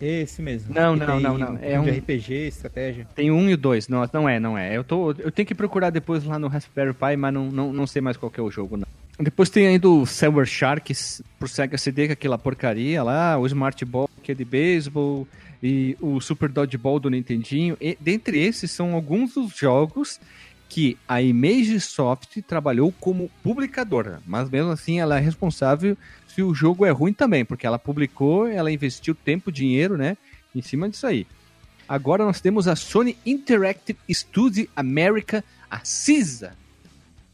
Esse 0.00 0.42
mesmo. 0.42 0.74
Não, 0.74 0.96
não, 0.96 1.20
não, 1.20 1.38
não. 1.38 1.58
É 1.62 1.78
um- 1.78 1.84
RPG, 1.88 2.48
estratégia. 2.48 3.06
Tem 3.14 3.30
um 3.30 3.48
e 3.48 3.54
o 3.54 3.56
dois. 3.56 3.86
Não, 3.86 4.08
não 4.12 4.28
é, 4.28 4.40
não 4.40 4.58
é. 4.58 4.76
Eu, 4.76 4.82
tô, 4.82 5.12
eu 5.12 5.30
tenho 5.30 5.46
que 5.46 5.54
procurar 5.54 5.90
depois 5.90 6.24
lá 6.24 6.40
no 6.40 6.48
Raspberry 6.48 6.92
Pi, 6.92 7.16
mas 7.16 7.32
não, 7.32 7.50
não, 7.52 7.72
não 7.72 7.86
sei 7.86 8.02
mais 8.02 8.16
qual 8.16 8.28
que 8.30 8.40
é 8.40 8.42
o 8.42 8.50
jogo, 8.50 8.76
não. 8.76 8.86
Depois 9.20 9.48
tem 9.48 9.68
ainda 9.68 9.88
o 9.88 10.04
Silver 10.04 10.44
Sharks 10.46 11.22
pro 11.38 11.46
Sega 11.46 11.78
CD, 11.78 12.06
que 12.06 12.10
é 12.10 12.14
aquela 12.14 12.36
porcaria 12.36 13.00
lá, 13.04 13.38
o 13.38 13.46
Smart 13.46 13.84
Ball, 13.84 14.10
que 14.24 14.32
é 14.32 14.34
de 14.34 14.44
beisebol, 14.44 15.28
e 15.62 15.96
o 16.00 16.20
Super 16.20 16.48
Dodgeball 16.48 16.98
do 16.98 17.08
Nintendinho. 17.10 17.76
E, 17.80 17.96
dentre 18.00 18.38
esses 18.38 18.70
são 18.70 18.94
alguns 18.94 19.34
dos 19.34 19.56
jogos 19.56 20.18
que 20.68 20.96
a 21.06 21.20
Image 21.20 21.78
Soft 21.80 22.40
trabalhou 22.42 22.92
como 22.98 23.30
publicadora, 23.42 24.22
mas 24.26 24.48
mesmo 24.48 24.70
assim 24.70 25.00
ela 25.00 25.18
é 25.18 25.20
responsável 25.20 25.96
se 26.26 26.42
o 26.42 26.54
jogo 26.54 26.86
é 26.86 26.90
ruim 26.90 27.12
também, 27.12 27.44
porque 27.44 27.66
ela 27.66 27.78
publicou, 27.78 28.48
ela 28.48 28.72
investiu 28.72 29.14
tempo, 29.14 29.52
dinheiro, 29.52 29.98
né, 29.98 30.16
em 30.54 30.62
cima 30.62 30.88
disso 30.88 31.06
aí. 31.06 31.26
Agora 31.86 32.24
nós 32.24 32.40
temos 32.40 32.66
a 32.68 32.74
Sony 32.74 33.18
Interactive 33.26 33.98
Studio 34.10 34.66
America, 34.74 35.44
a 35.70 35.84
CISA. 35.84 36.56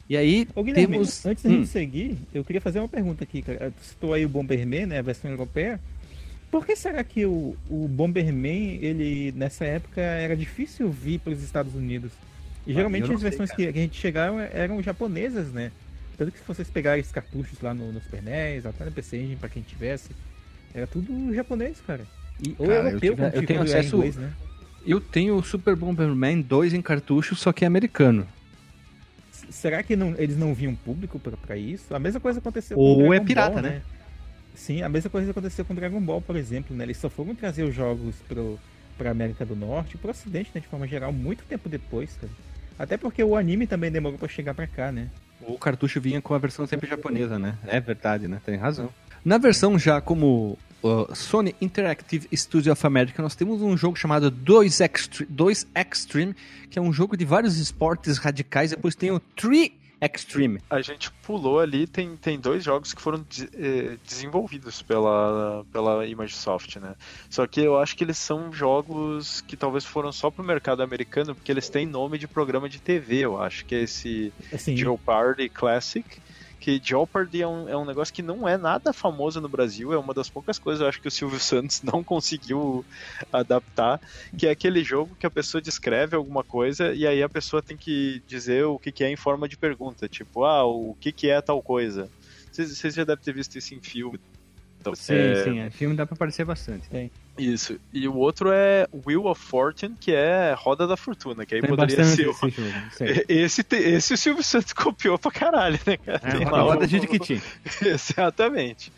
E 0.09 0.17
aí 0.17 0.49
Ô 0.55 0.65
temos... 0.65 1.25
antes 1.25 1.45
da 1.45 1.51
Hum, 1.51 1.59
gente 1.59 1.69
seguir, 1.69 2.19
eu 2.35 2.43
queria 2.43 2.61
fazer 2.61 2.81
uma 2.81 2.89
pergunta 2.89 3.23
aqui, 3.23 3.43
cara. 3.43 3.71
Tu 3.71 3.85
citou 3.85 4.15
aí 4.15 4.25
o 4.25 4.29
Bomberman, 4.29 4.87
né, 4.87 4.99
a 4.99 5.03
versão 5.03 5.31
europeia. 5.31 5.79
Por 6.51 6.65
que 6.65 6.75
será 6.75 7.05
que 7.05 7.27
o, 7.27 7.55
o 7.69 7.87
Bomberman, 7.89 8.79
ele, 8.83 9.33
nessa 9.37 9.65
época, 9.65 10.01
era 10.01 10.35
difícil 10.37 10.91
vir 10.91 11.19
para 11.21 11.33
os 11.33 11.43
Estados 11.43 11.75
Unidos? 11.75 12.11
E 12.67 12.71
Ah, 12.73 12.75
geralmente 12.75 13.05
as 13.13 13.21
sei, 13.21 13.31
versões 13.31 13.51
que, 13.51 13.73
que 13.73 13.79
a 13.79 13.83
gente 13.83 13.99
chegaram 14.01 14.41
eram 14.41 14.83
japonesas, 14.83 15.53
né? 15.53 15.71
Tanto 16.17 16.33
que 16.33 16.39
se 16.39 16.45
vocês 16.47 16.69
pegarem 16.69 17.01
esses 17.01 17.13
cartuchos 17.13 17.61
lá 17.61 17.73
no, 17.75 17.93
no 17.93 18.01
Super 18.03 18.23
NES, 18.23 18.67
até 18.67 18.85
no 18.85 18.91
PC 18.93 19.17
Engine, 19.19 19.37
pra 19.37 19.49
quem 19.49 19.63
tivesse, 19.63 20.09
era 20.75 20.87
tudo 20.87 21.33
japonês, 21.35 21.81
cara. 21.87 22.05
E, 22.43 22.55
ou 22.59 22.67
Cara, 22.67 22.79
eu 22.81 22.87
europeu, 22.89 23.01
tive- 23.15 23.17
como 23.31 23.37
eu 23.43 23.47
tenho 23.47 23.63
acesso- 23.63 23.97
inglês, 23.97 24.17
né? 24.17 24.33
Eu 24.87 25.01
tenho 25.01 25.37
o 25.37 25.43
Super 25.43 25.77
Bomberman 25.77 26.41
2 26.41 26.73
em 26.73 26.81
cartucho, 26.81 27.35
só 27.37 27.53
que 27.53 27.65
é 27.65 27.67
americano. 27.67 28.27
Será 29.51 29.83
que 29.83 29.95
não- 29.97 30.15
eles 30.19 30.37
não 30.37 30.55
viam 30.55 30.75
público 30.75 31.19
pra, 31.19 31.37
pra 31.37 31.57
isso? 31.57 31.95
A 31.95 31.99
mesma 31.99 32.21
coisa 32.21 32.39
aconteceu 32.39 32.77
com 32.77 32.83
Ou 32.83 32.97
Dragon 32.99 33.15
é 33.15 33.21
pirata, 33.21 33.53
Ball, 33.55 33.63
né? 33.63 33.83
Sim, 34.59 34.83
a 34.83 34.89
mesma 34.89 35.09
coisa 35.09 35.31
aconteceu 35.31 35.65
com 35.65 35.75
Dragon 35.75 36.01
Ball, 36.01 36.21
por 36.21 36.37
exemplo, 36.37 36.77
né? 36.77 36.85
Eles 36.85 36.99
só 36.99 37.09
foram 37.09 37.35
trazer 37.35 37.63
os 37.63 37.75
jogos 37.75 38.17
pro, 38.27 38.59
pra 38.99 39.13
América 39.13 39.47
do 39.47 39.55
Norte 39.55 39.97
pro 39.97 40.11
Ocidente, 40.11 40.51
né, 40.55 40.61
de 40.61 40.67
forma 40.67 40.87
geral, 40.87 41.13
muito 41.13 41.45
tempo 41.45 41.69
depois, 41.69 42.19
cara. 42.21 42.33
Até 42.77 42.97
porque 42.97 43.23
o 43.23 43.37
anime 43.37 43.67
também 43.67 43.91
demorou 43.91 44.19
pra 44.19 44.29
chegar 44.29 44.55
pra 44.55 44.67
cá, 44.67 44.93
né? 44.93 45.09
O 45.41 45.57
cartucho 45.57 46.01
vinha 46.01 46.21
com 46.21 46.35
a 46.35 46.39
versão 46.39 46.67
sempre 46.67 46.89
japonesa, 46.89 47.39
né? 47.39 47.57
É 47.67 47.81
verdade, 47.81 48.27
né? 48.27 48.41
Tem 48.45 48.57
razão. 48.57 48.91
Na 49.25 49.39
versão 49.39 49.79
já 49.79 50.01
como 50.01 50.59
uh, 50.83 51.15
Sony 51.15 51.55
Interactive 51.61 52.29
Studio 52.37 52.73
of 52.73 52.87
America, 52.87 53.23
nós 53.23 53.35
temos 53.35 53.63
um 53.63 53.77
jogo 53.77 53.97
chamado 53.97 54.31
2 54.31 54.81
Extreme, 54.81 55.33
2 55.33 55.67
Extreme, 55.75 56.35
que 56.69 56.79
é 56.79 56.83
um 56.83 56.93
jogo 56.93 57.17
de 57.17 57.25
vários 57.25 57.59
esportes 57.59 58.19
radicais. 58.19 58.71
Depois 58.71 58.95
tem 58.95 59.11
o 59.11 59.21
3 59.21 59.71
Extreme. 60.01 60.61
A 60.71 60.81
gente 60.81 61.11
pulou 61.23 61.59
ali, 61.59 61.87
tem, 61.87 62.17
tem 62.17 62.39
dois 62.39 62.63
jogos 62.63 62.95
que 62.95 63.03
foram 63.03 63.25
de- 63.29 63.49
eh, 63.55 63.97
desenvolvidos 64.07 64.81
pela, 64.83 65.65
pela 65.73 66.07
Imagesoft, 66.07 66.77
né? 66.79 66.95
Só 67.29 67.47
que 67.47 67.61
eu 67.61 67.77
acho 67.79 67.97
que 67.97 68.05
eles 68.05 68.19
são 68.19 68.53
jogos 68.53 69.41
que 69.41 69.57
talvez 69.57 69.85
foram 69.85 70.13
só 70.13 70.31
pro 70.31 70.45
mercado 70.45 70.83
americano, 70.83 71.35
porque 71.35 71.51
eles 71.51 71.69
têm 71.69 71.87
nome 71.87 72.17
de 72.19 72.29
programa 72.29 72.69
de 72.69 72.81
TV, 72.81 73.17
eu 73.19 73.41
acho, 73.41 73.65
que 73.65 73.75
é 73.75 73.83
esse 73.83 74.33
Assim, 74.53 74.77
Jeopardy 74.77 75.49
Classic. 75.49 76.05
Que 76.69 76.79
Jeopardy 76.85 77.41
é 77.41 77.49
um, 77.49 77.67
é 77.67 77.75
um 77.75 77.87
negócio 77.87 78.13
que 78.13 78.21
não 78.21 78.47
é 78.47 78.59
nada 78.59 78.93
famoso 78.93 79.41
no 79.41 79.49
Brasil, 79.49 79.91
é 79.91 79.97
uma 79.97 80.13
das 80.13 80.29
poucas 80.29 80.59
coisas, 80.59 80.83
eu 80.83 80.87
acho 80.87 81.01
que 81.01 81.09
o 81.09 81.11
Silvio 81.11 81.41
Santos 81.41 81.81
não 81.81 82.05
conseguiu 82.05 82.85
adaptar, 83.33 83.99
que 84.37 84.47
é 84.47 84.51
aquele 84.51 84.85
jogo 84.85 85.17
que 85.19 85.25
a 85.25 85.31
pessoa 85.31 85.63
descreve 85.63 86.15
alguma 86.15 86.45
coisa 86.45 86.93
e 86.93 87.07
aí 87.07 87.23
a 87.23 87.29
pessoa 87.29 87.63
tem 87.63 87.75
que 87.75 88.23
dizer 88.27 88.67
o 88.67 88.79
que, 88.79 88.93
que 88.93 89.03
é 89.03 89.11
em 89.11 89.17
forma 89.17 89.49
de 89.49 89.57
pergunta, 89.57 90.07
tipo, 90.07 90.45
ah, 90.45 90.63
o 90.67 90.95
que, 91.01 91.11
que 91.11 91.31
é 91.31 91.41
tal 91.41 91.63
coisa? 91.63 92.11
Vocês, 92.53 92.95
já 92.95 93.03
devem 93.03 93.25
ter 93.25 93.33
visto 93.33 93.57
isso 93.57 93.75
em 93.75 93.81
filme. 93.81 94.21
Então, 94.79 94.95
Sim, 94.95 95.15
é, 95.15 95.45
sim, 95.45 95.59
é. 95.61 95.71
filme 95.71 95.97
dá 95.97 96.05
pra 96.05 96.17
aparecer 96.17 96.45
bastante. 96.45 96.87
Isso. 97.39 97.79
E 97.93 98.09
o 98.09 98.17
outro 98.17 98.51
é 98.53 98.87
Wheel 99.07 99.27
of 99.27 99.41
Fortune, 99.41 99.95
que 99.99 100.13
é 100.13 100.55
Roda 100.57 100.87
da 100.87 100.97
Fortuna, 100.97 101.47
que 101.47 101.55
aí 101.55 101.61
Tem 101.61 101.71
poderia 101.71 102.05
ser. 102.05 102.13
esse 102.13 102.23
jogo. 102.25 102.39
Esse, 103.29 103.65
esse 103.73 104.15
o 104.15 104.17
Silvio 104.19 104.43
Santos 104.43 104.73
copiou 104.75 105.19
pra 105.19 105.31
caralho, 105.31 105.79
né, 105.87 105.97
cara? 105.97 106.21
É, 106.23 106.31
Tem 106.33 106.45
roda, 106.45 106.63
roda 106.63 106.87
de 106.87 106.99
Jequiti. 106.99 107.43
Exatamente. 107.81 108.93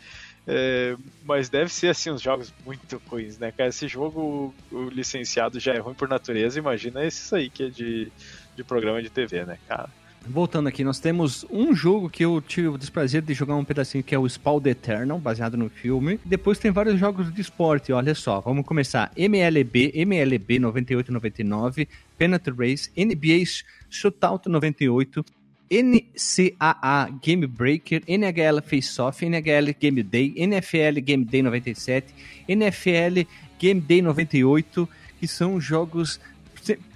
É, 0.47 0.95
mas 1.23 1.49
deve 1.49 1.71
ser 1.71 1.89
assim 1.89 2.09
uns 2.09 2.21
jogos 2.21 2.51
muito 2.65 2.99
ruins, 3.07 3.37
né, 3.37 3.51
cara? 3.51 3.69
Esse 3.69 3.87
jogo, 3.87 4.53
o 4.71 4.89
licenciado 4.89 5.59
já 5.59 5.73
é 5.73 5.77
ruim 5.79 5.93
por 5.93 6.09
natureza, 6.09 6.57
imagina 6.57 7.05
esse 7.05 7.33
aí 7.35 7.49
que 7.49 7.65
é 7.65 7.69
de, 7.69 8.11
de 8.55 8.63
programa 8.63 9.01
de 9.01 9.09
TV, 9.09 9.45
né, 9.45 9.57
cara? 9.67 9.89
Voltando 10.27 10.69
aqui, 10.69 10.83
nós 10.83 10.99
temos 10.99 11.45
um 11.49 11.73
jogo 11.73 12.09
que 12.09 12.23
eu 12.23 12.39
tive 12.41 12.67
o 12.67 12.77
desprazer 12.77 13.23
de 13.23 13.33
jogar 13.33 13.55
um 13.55 13.65
pedacinho, 13.65 14.03
que 14.03 14.13
é 14.13 14.19
o 14.19 14.29
Spawn 14.29 14.61
Eternal, 14.65 15.17
baseado 15.17 15.57
no 15.57 15.67
filme. 15.67 16.19
Depois 16.23 16.59
tem 16.59 16.69
vários 16.69 16.99
jogos 16.99 17.33
de 17.33 17.41
esporte, 17.41 17.91
olha 17.91 18.13
só. 18.13 18.39
Vamos 18.39 18.65
começar. 18.65 19.11
MLB, 19.17 19.91
MLB 19.95 20.59
98-99, 20.59 21.87
Penalty 22.17 22.51
Race, 22.51 22.91
NBA 22.95 23.43
Shootout 23.89 24.47
98, 24.47 25.25
NCAA 25.71 27.09
Game 27.21 27.47
Breaker, 27.47 28.03
NHL 28.07 28.61
Face 28.63 29.01
Off, 29.01 29.25
NHL 29.25 29.73
Game 29.79 30.03
Day, 30.03 30.33
NFL 30.37 30.99
Game 31.01 31.25
Day 31.25 31.41
97, 31.41 32.13
NFL 32.47 33.25
Game 33.57 33.81
Day 33.81 34.01
98, 34.03 34.87
que 35.19 35.27
são 35.27 35.59
jogos 35.59 36.19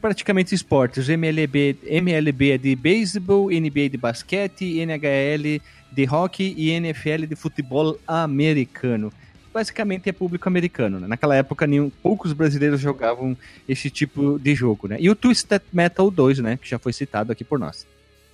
praticamente 0.01 0.53
esportes. 0.53 1.09
MLB, 1.09 1.77
MLB 1.83 2.51
é 2.51 2.57
de 2.57 2.75
beisebol, 2.75 3.49
NBA 3.49 3.89
de 3.89 3.97
basquete, 3.97 4.79
NHL 4.79 5.61
de 5.91 6.09
hockey 6.09 6.53
e 6.57 6.71
NFL 6.71 7.25
de 7.27 7.35
futebol 7.35 7.97
americano. 8.07 9.11
Basicamente 9.53 10.09
é 10.09 10.11
público 10.11 10.49
americano. 10.49 10.99
Né? 10.99 11.07
Naquela 11.07 11.35
época, 11.35 11.65
nenhum, 11.65 11.89
poucos 11.89 12.33
brasileiros 12.33 12.81
jogavam 12.81 13.37
esse 13.67 13.89
tipo 13.89 14.37
de 14.37 14.53
jogo. 14.53 14.89
Né? 14.89 14.97
E 14.99 15.09
o 15.09 15.15
Twisted 15.15 15.61
Metal 15.71 16.11
2, 16.11 16.39
né? 16.39 16.57
que 16.57 16.69
já 16.69 16.77
foi 16.77 16.91
citado 16.91 17.31
aqui 17.31 17.43
por 17.43 17.57
nós. 17.57 17.87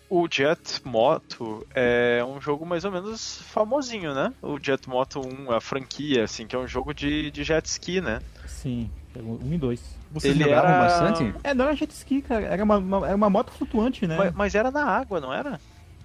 O 0.10 0.28
Jet 0.30 0.82
Moto 0.84 1.66
é 1.74 2.22
um 2.28 2.42
jogo 2.42 2.66
mais 2.66 2.84
ou 2.84 2.92
menos 2.92 3.42
famosinho, 3.44 4.14
né? 4.14 4.34
O 4.42 4.60
Jet 4.60 4.90
Moto 4.90 5.22
1, 5.22 5.50
a 5.54 5.62
franquia, 5.62 6.26
assim, 6.26 6.46
que 6.46 6.54
é 6.54 6.60
um 6.60 6.68
jogo 6.68 6.94
de, 6.94 7.32
de 7.32 7.46
jet 7.46 7.66
ski, 7.66 8.02
né? 8.02 8.20
sim, 8.46 8.90
um 9.20 9.54
e 9.54 9.58
dois. 9.58 9.82
Vocês 10.12 10.34
Ele 10.40 10.50
era- 10.50 10.62
bastante? 10.62 11.34
É, 11.44 11.54
não 11.54 11.66
era 11.66 11.76
jet 11.76 11.92
ski, 11.94 12.22
cara. 12.22 12.46
Era 12.46 12.64
uma, 12.64 12.78
uma- 12.78 13.08
era 13.08 13.16
uma 13.16 13.30
moto 13.30 13.52
flutuante, 13.52 14.06
né? 14.08 14.16
Mas, 14.18 14.34
mas 14.34 14.56
era 14.56 14.72
na 14.72 14.84
água, 14.86 15.20
não 15.20 15.34
era? 15.34 15.60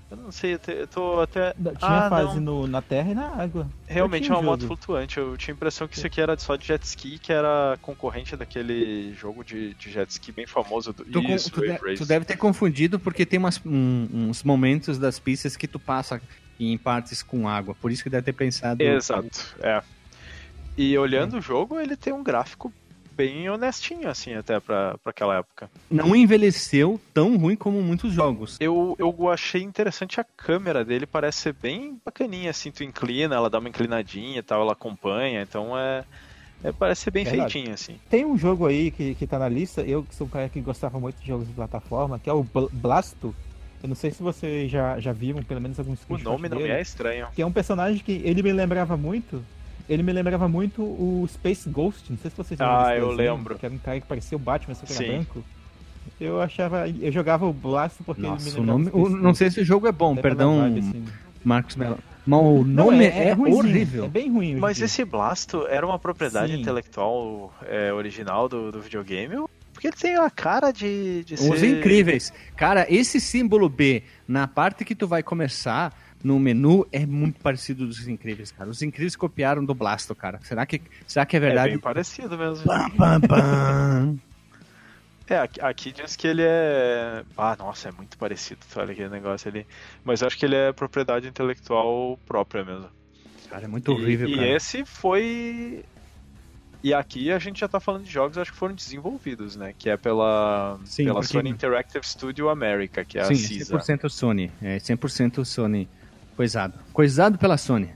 Eu 0.08 0.16
não 0.16 0.30
sei, 0.30 0.56
eu 0.68 0.86
tô 0.86 1.20
até. 1.20 1.52
Tinha 1.52 1.76
Ah, 1.82 2.08
fase 2.08 2.38
no, 2.38 2.68
na 2.68 2.80
terra 2.80 3.10
e 3.10 3.14
na 3.14 3.26
água. 3.26 3.68
Realmente 3.88 4.30
é 4.30 4.32
uma 4.34 4.40
um 4.40 4.44
moto 4.44 4.60
jogo. 4.60 4.76
flutuante. 4.76 5.18
Eu 5.18 5.36
tinha 5.36 5.52
a 5.52 5.56
impressão 5.56 5.88
que 5.88 5.96
isso 5.96 6.06
aqui 6.06 6.20
era 6.20 6.38
só 6.38 6.54
de 6.54 6.64
jet 6.64 6.80
ski, 6.84 7.18
que 7.18 7.32
era 7.32 7.76
concorrente 7.82 8.36
daquele 8.36 9.12
jogo 9.14 9.44
de, 9.44 9.74
de 9.74 9.90
jet 9.90 10.08
ski 10.08 10.30
bem 10.30 10.46
famoso 10.46 10.92
do 10.92 11.04
Tu, 11.04 11.18
isso, 11.22 11.50
tu 11.50 11.60
de- 11.60 11.72
Race. 11.72 11.96
tu 11.96 12.06
deve 12.06 12.24
ter 12.24 12.36
confundido 12.36 13.00
porque 13.00 13.26
tem 13.26 13.36
umas- 13.40 13.60
um- 13.66 14.06
uns 14.12 14.44
momentos 14.44 14.96
das 14.96 15.18
pistas 15.18 15.56
que 15.56 15.66
tu 15.66 15.80
passa 15.80 16.20
em 16.60 16.78
partes 16.78 17.20
com 17.20 17.48
água. 17.48 17.74
Por 17.74 17.90
isso 17.90 18.04
que 18.04 18.08
deve 18.08 18.22
ter 18.26 18.32
pensado. 18.32 18.80
Exato, 18.80 19.56
é. 19.60 19.82
E 20.78 20.96
olhando 20.96 21.38
o 21.38 21.40
jogo, 21.40 21.80
ele 21.80 21.96
tem 21.96 22.12
um 22.12 22.22
gráfico 22.22 22.72
bem 23.16 23.48
honestinho, 23.48 24.08
assim, 24.08 24.34
até 24.34 24.60
pra, 24.60 24.96
pra 24.98 25.10
aquela 25.10 25.36
época. 25.38 25.70
Não 25.90 26.14
envelheceu 26.14 27.00
tão 27.14 27.36
ruim 27.36 27.56
como 27.56 27.80
muitos 27.82 28.12
jogos. 28.12 28.56
Eu, 28.60 28.94
eu 28.98 29.30
achei 29.30 29.62
interessante 29.62 30.20
a 30.20 30.24
câmera 30.24 30.84
dele, 30.84 31.06
parece 31.06 31.38
ser 31.38 31.52
bem 31.54 31.98
bacaninha, 32.04 32.50
assim, 32.50 32.70
tu 32.70 32.84
inclina, 32.84 33.34
ela 33.34 33.48
dá 33.48 33.58
uma 33.58 33.68
inclinadinha 33.68 34.38
e 34.38 34.42
tal, 34.42 34.60
ela 34.62 34.72
acompanha, 34.72 35.40
então 35.42 35.76
é. 35.78 36.04
é 36.62 36.72
parece 36.72 37.02
ser 37.02 37.10
bem 37.10 37.24
Verdade. 37.24 37.52
feitinho, 37.52 37.72
assim. 37.74 37.98
Tem 38.10 38.24
um 38.24 38.36
jogo 38.36 38.66
aí 38.66 38.90
que, 38.90 39.14
que 39.14 39.26
tá 39.26 39.38
na 39.38 39.48
lista, 39.48 39.80
eu 39.80 40.02
que 40.02 40.14
sou 40.14 40.26
um 40.26 40.30
cara 40.30 40.48
que 40.48 40.60
gostava 40.60 41.00
muito 41.00 41.20
de 41.20 41.26
jogos 41.26 41.46
de 41.46 41.54
plataforma, 41.54 42.18
que 42.18 42.28
é 42.28 42.32
o 42.32 42.42
Bl- 42.42 42.68
Blasto. 42.72 43.34
Eu 43.82 43.88
não 43.88 43.96
sei 43.96 44.10
se 44.10 44.22
vocês 44.22 44.70
já, 44.70 44.98
já 44.98 45.12
viram 45.12 45.42
pelo 45.42 45.60
menos 45.60 45.78
alguns 45.78 46.00
O 46.08 46.18
nome 46.18 46.48
não 46.48 46.56
me 46.56 46.64
dele, 46.64 46.74
é 46.78 46.80
estranho. 46.80 47.28
Que 47.34 47.42
é 47.42 47.46
um 47.46 47.52
personagem 47.52 48.02
que 48.02 48.20
ele 48.24 48.42
me 48.42 48.52
lembrava 48.52 48.96
muito. 48.96 49.44
Ele 49.88 50.02
me 50.02 50.12
lembrava 50.12 50.48
muito 50.48 50.82
o 50.82 51.26
Space 51.28 51.68
Ghost. 51.68 52.10
Não 52.10 52.18
sei 52.18 52.30
se 52.30 52.36
vocês 52.36 52.60
Ah, 52.60 52.88
esse 52.92 53.00
eu 53.00 53.10
desenho, 53.10 53.34
lembro. 53.36 53.56
Que 53.58 53.66
era 53.66 53.74
um 53.74 53.78
cara 53.78 54.00
que 54.00 54.06
parecia 54.06 54.36
o 54.36 54.40
Batman, 54.40 54.74
só 54.74 54.84
que 54.86 54.92
era 54.92 55.02
Sim. 55.02 55.08
branco. 55.12 55.44
Eu 56.20 56.40
achava. 56.40 56.88
Eu 56.88 57.12
jogava 57.12 57.46
o 57.46 57.52
Blasto 57.52 58.02
porque 58.04 58.22
Nossa, 58.22 58.48
ele 58.48 58.58
o 58.58 58.62
me 58.62 58.66
lembrava 58.72 58.96
nome. 58.96 59.08
do 59.10 59.16
o- 59.16 59.22
não 59.22 59.34
sei 59.34 59.50
se 59.50 59.60
o 59.60 59.64
jogo 59.64 59.86
é 59.86 59.92
bom, 59.92 60.12
Até 60.12 60.22
perdão, 60.22 60.58
vibe, 60.60 60.80
assim. 60.80 61.04
Marcos 61.44 61.76
Mello. 61.76 61.98
Mas 62.26 62.40
o 62.40 62.64
Não, 62.64 62.64
nome 62.64 63.04
é, 63.04 63.32
ruinzinho, 63.32 63.58
horrível. 63.64 64.04
É 64.06 64.08
bem 64.08 64.32
ruim. 64.32 64.56
Mas 64.56 64.76
dia. 64.76 64.86
esse 64.86 65.04
Blasto 65.04 65.64
era 65.68 65.86
uma 65.86 65.98
propriedade 65.98 66.52
Sim. 66.52 66.60
intelectual 66.60 67.52
é, 67.68 67.92
original 67.92 68.48
do, 68.48 68.72
do 68.72 68.80
videogame? 68.80 69.36
Porque 69.72 69.86
ele 69.88 69.96
tem 69.96 70.16
a 70.16 70.28
cara 70.30 70.72
de, 70.72 71.22
de 71.24 71.34
Os 71.34 71.40
ser... 71.60 71.78
incríveis. 71.78 72.32
Cara, 72.56 72.84
esse 72.88 73.20
símbolo 73.20 73.68
B, 73.68 74.02
na 74.26 74.48
parte 74.48 74.84
que 74.84 74.94
tu 74.94 75.06
vai 75.06 75.22
começar 75.22 75.92
no 76.26 76.40
menu, 76.40 76.86
é 76.90 77.06
muito 77.06 77.38
parecido 77.40 77.86
dos 77.86 78.06
incríveis, 78.08 78.50
cara. 78.50 78.68
Os 78.68 78.82
incríveis 78.82 79.14
copiaram 79.14 79.64
do 79.64 79.74
Blasto, 79.74 80.14
cara. 80.14 80.40
Será 80.42 80.66
que, 80.66 80.82
será 81.06 81.24
que 81.24 81.36
é 81.36 81.38
É 81.38 81.40
verdade? 81.40 81.70
bem 81.70 81.78
parecido 81.78 82.36
mesmo. 82.36 82.64
Pam, 82.64 82.90
pam, 82.90 83.20
pam. 83.20 84.18
É, 85.28 85.38
aqui, 85.38 85.60
aqui 85.60 85.90
diz 85.90 86.14
que 86.14 86.24
ele 86.28 86.42
é. 86.44 87.24
Ah, 87.36 87.56
nossa, 87.58 87.88
é 87.88 87.92
muito 87.92 88.16
parecido. 88.16 88.60
Olha 88.76 88.92
aquele 88.92 89.08
negócio 89.08 89.48
ali. 89.48 89.66
Mas 90.04 90.20
eu 90.20 90.28
acho 90.28 90.38
que 90.38 90.44
ele 90.46 90.54
é 90.54 90.72
propriedade 90.72 91.26
intelectual 91.26 92.16
própria 92.24 92.64
mesmo. 92.64 92.86
Cara, 93.50 93.64
é 93.64 93.66
muito 93.66 93.90
horrível, 93.90 94.28
e, 94.28 94.36
cara. 94.36 94.46
E 94.46 94.50
esse 94.54 94.84
foi. 94.84 95.84
E 96.80 96.94
aqui 96.94 97.32
a 97.32 97.40
gente 97.40 97.58
já 97.58 97.66
tá 97.66 97.80
falando 97.80 98.04
de 98.04 98.10
jogos, 98.12 98.38
acho 98.38 98.52
que 98.52 98.56
foram 98.56 98.76
desenvolvidos, 98.76 99.56
né? 99.56 99.74
Que 99.76 99.90
é 99.90 99.96
pela, 99.96 100.78
Sim, 100.84 101.06
pela 101.06 101.14
porque- 101.18 101.32
Sony 101.32 101.50
Interactive 101.50 102.06
Studio 102.06 102.48
America, 102.48 103.04
que 103.04 103.18
é 103.18 103.22
a 103.22 103.24
Sim, 103.24 103.34
CISA. 103.34 103.76
100% 103.76 104.08
Sony. 104.08 104.52
É 104.62 104.76
100% 104.78 105.44
Sony. 105.44 105.88
Coisado. 106.36 106.74
Coisado 106.92 107.38
pela 107.38 107.56
Sony. 107.56 107.90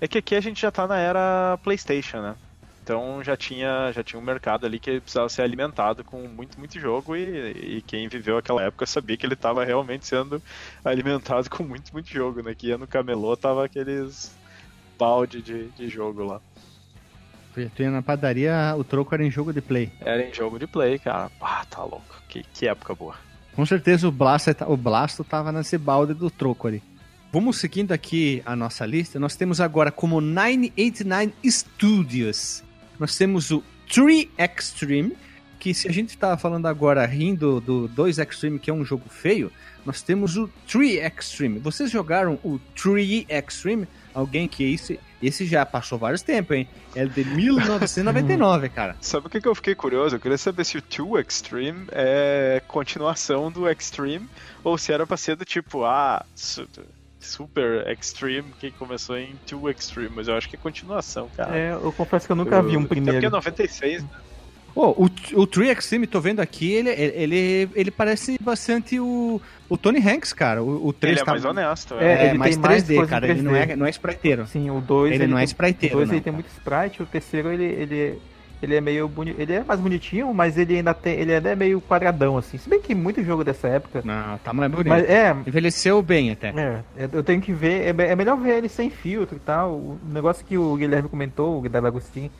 É 0.00 0.08
que 0.08 0.18
aqui 0.18 0.34
a 0.34 0.40
gente 0.40 0.60
já 0.60 0.70
tá 0.70 0.86
na 0.86 0.98
era 0.98 1.58
PlayStation, 1.62 2.20
né? 2.20 2.34
Então 2.82 3.24
já 3.24 3.34
tinha, 3.34 3.90
já 3.92 4.02
tinha 4.02 4.20
um 4.20 4.24
mercado 4.24 4.66
ali 4.66 4.78
que 4.78 5.00
precisava 5.00 5.28
ser 5.30 5.40
alimentado 5.40 6.04
com 6.04 6.28
muito, 6.28 6.58
muito 6.58 6.78
jogo 6.78 7.16
e, 7.16 7.78
e 7.78 7.82
quem 7.82 8.08
viveu 8.08 8.36
aquela 8.36 8.62
época 8.62 8.84
sabia 8.84 9.16
que 9.16 9.24
ele 9.24 9.32
estava 9.32 9.64
realmente 9.64 10.06
sendo 10.06 10.42
alimentado 10.84 11.48
com 11.48 11.62
muito, 11.62 11.92
muito 11.92 12.10
jogo, 12.10 12.42
né? 12.42 12.54
Que 12.54 12.66
ia 12.68 12.76
no 12.76 12.86
camelô, 12.86 13.34
tava 13.36 13.64
aqueles 13.64 14.36
balde 14.98 15.40
de, 15.40 15.68
de 15.68 15.88
jogo 15.88 16.24
lá. 16.24 16.40
Tu 17.54 17.82
ia 17.82 17.90
na 17.90 18.02
padaria, 18.02 18.74
o 18.76 18.82
troco 18.82 19.14
era 19.14 19.24
em 19.24 19.30
jogo 19.30 19.52
de 19.52 19.60
play. 19.60 19.92
Era 20.00 20.22
em 20.28 20.34
jogo 20.34 20.58
de 20.58 20.66
play, 20.66 20.98
cara. 20.98 21.30
Ah, 21.40 21.64
tá 21.70 21.82
louco. 21.82 22.20
Que, 22.28 22.42
que 22.42 22.66
época 22.66 22.94
boa. 22.96 23.14
Com 23.54 23.64
certeza 23.64 24.08
o 24.08 24.10
Blasto, 24.10 24.50
o 24.66 24.76
Blasto 24.76 25.22
tava 25.22 25.52
nesse 25.52 25.78
balde 25.78 26.12
do 26.14 26.28
troco 26.28 26.66
ali. 26.66 26.82
Vamos 27.34 27.56
seguindo 27.56 27.90
aqui 27.90 28.40
a 28.46 28.54
nossa 28.54 28.86
lista. 28.86 29.18
Nós 29.18 29.34
temos 29.34 29.60
agora 29.60 29.90
como 29.90 30.20
989 30.20 31.32
Studios. 31.44 32.62
Nós 32.96 33.16
temos 33.16 33.50
o 33.50 33.60
3 33.92 34.28
Extreme, 34.38 35.16
que 35.58 35.74
se 35.74 35.88
a 35.88 35.92
gente 35.92 36.16
tá 36.16 36.36
falando 36.36 36.66
agora 36.66 37.04
rindo 37.04 37.60
do 37.60 37.88
2 37.88 38.18
Extreme, 38.18 38.60
que 38.60 38.70
é 38.70 38.72
um 38.72 38.84
jogo 38.84 39.08
feio, 39.08 39.50
nós 39.84 40.00
temos 40.00 40.36
o 40.36 40.48
3 40.68 41.02
Extreme. 41.12 41.58
Vocês 41.58 41.90
jogaram 41.90 42.38
o 42.44 42.60
3 42.80 43.26
Extreme? 43.28 43.88
Alguém 44.14 44.46
que 44.46 44.72
esse, 44.72 45.00
esse 45.20 45.44
já 45.44 45.66
passou 45.66 45.98
vários 45.98 46.22
tempos, 46.22 46.56
hein? 46.56 46.68
É 46.94 47.04
de 47.04 47.24
1999, 47.34 48.68
cara. 48.68 48.96
Sabe 49.00 49.26
o 49.26 49.28
que, 49.28 49.40
que 49.40 49.48
eu 49.48 49.56
fiquei 49.56 49.74
curioso? 49.74 50.14
Eu 50.14 50.20
queria 50.20 50.38
saber 50.38 50.64
se 50.64 50.78
o 50.78 50.82
2 50.82 51.26
Extreme 51.26 51.86
é 51.90 52.62
continuação 52.68 53.50
do 53.50 53.68
Extreme 53.68 54.28
ou 54.62 54.78
se 54.78 54.92
era 54.92 55.04
pra 55.04 55.16
ser 55.16 55.34
do 55.34 55.44
tipo, 55.44 55.84
ah, 55.84 56.24
Super 57.24 57.86
Extreme, 57.90 58.48
que 58.60 58.70
começou 58.72 59.16
em 59.18 59.34
2 59.50 59.76
Extreme, 59.78 60.10
mas 60.14 60.28
eu 60.28 60.36
acho 60.36 60.48
que 60.48 60.56
é 60.56 60.58
continuação, 60.58 61.28
cara. 61.36 61.56
É, 61.56 61.72
eu 61.72 61.92
confesso 61.92 62.26
que 62.26 62.32
eu 62.32 62.36
nunca 62.36 62.62
vi 62.62 62.76
um 62.76 62.80
Até 62.80 62.88
porque 62.88 63.00
é 63.00 63.04
primeiro. 63.04 63.30
96, 63.30 64.02
né? 64.02 64.08
Pô, 64.74 64.88
o, 64.90 65.08
o 65.40 65.46
3 65.46 65.78
Extreme, 65.78 66.06
tô 66.06 66.20
vendo 66.20 66.40
aqui, 66.40 66.72
ele, 66.72 66.90
ele, 66.90 67.68
ele 67.76 67.90
parece 67.92 68.36
bastante 68.40 68.98
o, 68.98 69.40
o 69.68 69.76
Tony 69.78 70.00
Hanks, 70.00 70.32
cara. 70.32 70.62
O, 70.64 70.88
o 70.88 70.92
3 70.92 71.12
Ele 71.12 71.20
é 71.20 71.24
tá, 71.24 71.30
mais 71.30 71.44
honesto. 71.44 71.94
É, 71.94 72.04
É, 72.04 72.12
É, 72.24 72.28
ele 72.30 72.38
mais 72.38 72.56
tem 72.56 72.62
mais 72.62 72.82
3D, 72.82 72.86
coisa 72.96 73.02
em 73.04 73.06
cara. 73.08 73.28
Ele 73.28 73.42
não 73.42 73.52
3D. 73.52 73.70
é, 73.70 73.76
não 73.76 73.86
é 73.86 73.90
spriteiro. 73.90 74.46
Sim, 74.48 74.70
o 74.70 74.80
2 74.80 75.14
Ele 75.14 75.26
não 75.28 75.38
é 75.38 75.40
tem- 75.42 75.46
spriteiro, 75.46 75.94
O 75.94 75.98
2 75.98 76.08
não, 76.08 76.14
ele 76.16 76.24
tem 76.24 76.32
muito 76.32 76.48
sprite, 76.48 77.02
o 77.02 77.06
terceiro 77.06 77.52
ele, 77.52 77.64
ele, 77.64 78.18
ele 78.64 78.74
é 78.74 78.80
meio 78.80 79.06
boni... 79.08 79.34
ele 79.38 79.52
é 79.52 79.62
mais 79.62 79.78
bonitinho, 79.78 80.34
mas 80.34 80.58
ele 80.58 80.76
ainda 80.76 80.92
tem. 80.92 81.14
Ele 81.14 81.34
ainda 81.34 81.50
é 81.50 81.54
meio 81.54 81.80
quadradão, 81.80 82.36
assim. 82.36 82.58
Se 82.58 82.68
bem 82.68 82.80
que 82.80 82.94
muito 82.94 83.22
jogo 83.22 83.44
dessa 83.44 83.68
época. 83.68 84.02
Não, 84.04 84.36
tá 84.38 84.52
mais 84.52 84.70
bonito. 84.70 84.88
Mas 84.88 85.08
é, 85.08 85.30
Envelheceu 85.46 86.02
bem 86.02 86.30
até. 86.32 86.48
É, 86.96 87.08
eu 87.12 87.22
tenho 87.22 87.40
que 87.40 87.52
ver, 87.52 87.94
é, 87.98 88.06
é 88.10 88.16
melhor 88.16 88.36
ver 88.36 88.56
ele 88.56 88.68
sem 88.68 88.90
filtro 88.90 89.36
e 89.36 89.40
tal. 89.40 89.70
O 89.72 89.98
negócio 90.08 90.44
que 90.44 90.58
o 90.58 90.74
Guilherme 90.76 91.08
comentou, 91.08 91.58
o 91.58 91.60
Guilherme 91.60 91.86
Agostinho, 91.88 92.30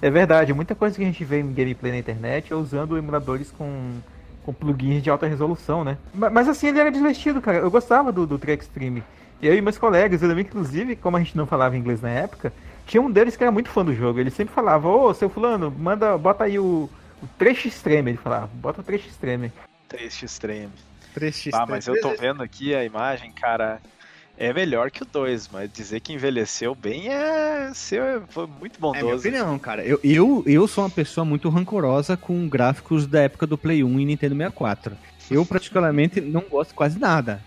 é 0.00 0.10
verdade. 0.10 0.52
Muita 0.54 0.74
coisa 0.74 0.96
que 0.96 1.02
a 1.02 1.06
gente 1.06 1.24
vê 1.24 1.40
em 1.40 1.52
gameplay 1.52 1.92
na 1.92 1.98
internet 1.98 2.52
é 2.52 2.56
usando 2.56 2.96
emuladores 2.96 3.50
com, 3.50 3.90
com 4.44 4.52
plugins 4.52 5.02
de 5.02 5.10
alta 5.10 5.26
resolução, 5.26 5.84
né? 5.84 5.96
Ma- 6.14 6.30
Mas, 6.30 6.48
assim, 6.48 6.68
ele 6.68 6.78
era 6.80 6.90
divertido, 6.90 7.40
cara. 7.40 7.58
Eu 7.58 7.70
gostava 7.70 8.10
do, 8.10 8.26
do 8.26 8.38
Trek 8.38 8.62
Extreme. 8.62 9.02
Eu 9.42 9.54
e 9.56 9.60
meus 9.60 9.76
colegas, 9.76 10.22
eu 10.22 10.28
lembro 10.28 10.44
que, 10.44 10.50
inclusive, 10.50 10.94
como 10.96 11.16
a 11.16 11.20
gente 11.20 11.36
não 11.36 11.46
falava 11.46 11.76
inglês 11.76 12.00
na 12.00 12.10
época, 12.10 12.52
tinha 12.86 13.00
um 13.02 13.10
deles 13.10 13.36
que 13.36 13.42
era 13.42 13.52
muito 13.52 13.68
fã 13.70 13.84
do 13.84 13.94
jogo. 13.94 14.18
Ele 14.20 14.30
sempre 14.30 14.54
falava, 14.54 14.88
ô, 14.88 15.12
seu 15.14 15.28
fulano, 15.28 15.70
manda, 15.70 16.16
bota 16.18 16.44
aí 16.44 16.58
o, 16.58 16.88
o 17.22 17.26
trecho 17.38 17.68
extreme. 17.68 18.10
Ele 18.12 18.18
falava, 18.18 18.48
bota 18.54 18.80
o 18.80 18.84
trecho 18.84 19.08
extreme. 19.08 19.52
3 19.88 20.22
Extreme. 20.22 20.72
3x. 21.14 21.50
Ah, 21.52 21.66
mas 21.68 21.86
eu 21.86 22.00
tô 22.00 22.14
vendo 22.14 22.42
aqui 22.42 22.74
a 22.74 22.82
imagem, 22.84 23.30
cara. 23.32 23.80
É 24.38 24.50
melhor 24.52 24.90
que 24.90 25.02
o 25.02 25.06
2, 25.06 25.50
mas 25.52 25.70
dizer 25.70 26.00
que 26.00 26.12
envelheceu 26.14 26.74
bem 26.74 27.08
é 27.08 27.70
ser 27.74 28.22
foi 28.30 28.46
muito 28.46 28.76
É 28.76 28.80
minha 28.80 29.02
bondoso. 29.02 29.28
opinião, 29.28 29.58
cara. 29.58 29.84
Eu, 29.84 30.00
eu, 30.02 30.42
eu 30.46 30.66
sou 30.66 30.82
uma 30.84 30.90
pessoa 30.90 31.24
muito 31.24 31.50
rancorosa 31.50 32.16
com 32.16 32.48
gráficos 32.48 33.06
da 33.06 33.20
época 33.20 33.46
do 33.46 33.58
Play 33.58 33.84
1 33.84 34.00
e 34.00 34.04
Nintendo 34.06 34.34
64. 34.34 34.96
Eu, 35.30 35.44
particularmente, 35.44 36.20
não 36.20 36.40
gosto 36.40 36.74
quase 36.74 36.98
nada. 36.98 37.42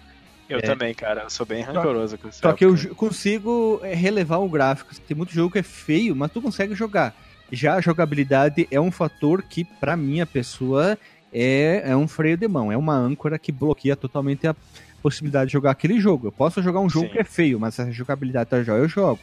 Eu 0.50 0.60
é. 0.60 0.62
também, 0.62 0.94
cara. 0.94 1.24
Eu 1.24 1.30
sou 1.30 1.46
bem 1.46 1.62
rancoroso 1.62 2.18
com 2.18 2.28
isso. 2.28 2.40
Só 2.40 2.54
que 2.54 2.66
eu 2.66 2.76
consigo 2.96 3.80
é, 3.84 3.94
relevar 3.94 4.38
o 4.38 4.50
gráfico. 4.50 4.94
Tem 5.08 5.16
muito 5.16 5.34
jogo 5.34 5.52
que 5.52 5.60
é 5.60 5.64
feio, 5.64 6.16
mas 6.16 6.32
tu 6.32 6.42
consegue 6.42 6.76
jogar. 6.76 7.16
Já 7.52 7.76
a 7.76 7.82
jogabilidade 7.82 8.68
é 8.72 8.80
um 8.80 8.92
fator 8.92 9.44
que, 9.44 9.64
pra 9.64 9.96
minha 9.96 10.26
pessoa, 10.26 10.98
é, 11.34 11.84
é 11.86 11.96
um 11.96 12.08
freio 12.08 12.38
de 12.38 12.48
mão. 12.48 12.72
É 12.72 12.78
uma 12.78 12.96
âncora 12.96 13.38
que 13.38 13.52
bloqueia 13.52 13.96
totalmente 13.96 14.48
a 14.48 14.56
possibilidade 15.02 15.48
de 15.48 15.54
jogar 15.54 15.72
aquele 15.72 16.00
jogo. 16.00 16.28
Eu 16.28 16.32
posso 16.32 16.62
jogar 16.62 16.80
um 16.80 16.90
jogo 16.90 17.08
Sim. 17.08 17.14
que 17.14 17.20
é 17.20 17.24
feio, 17.24 17.60
mas 17.60 17.80
a 17.80 17.90
jogabilidade 17.92 18.50
tá 18.50 18.64
jóia, 18.64 18.80
eu 18.80 18.90
jogo. 18.90 19.20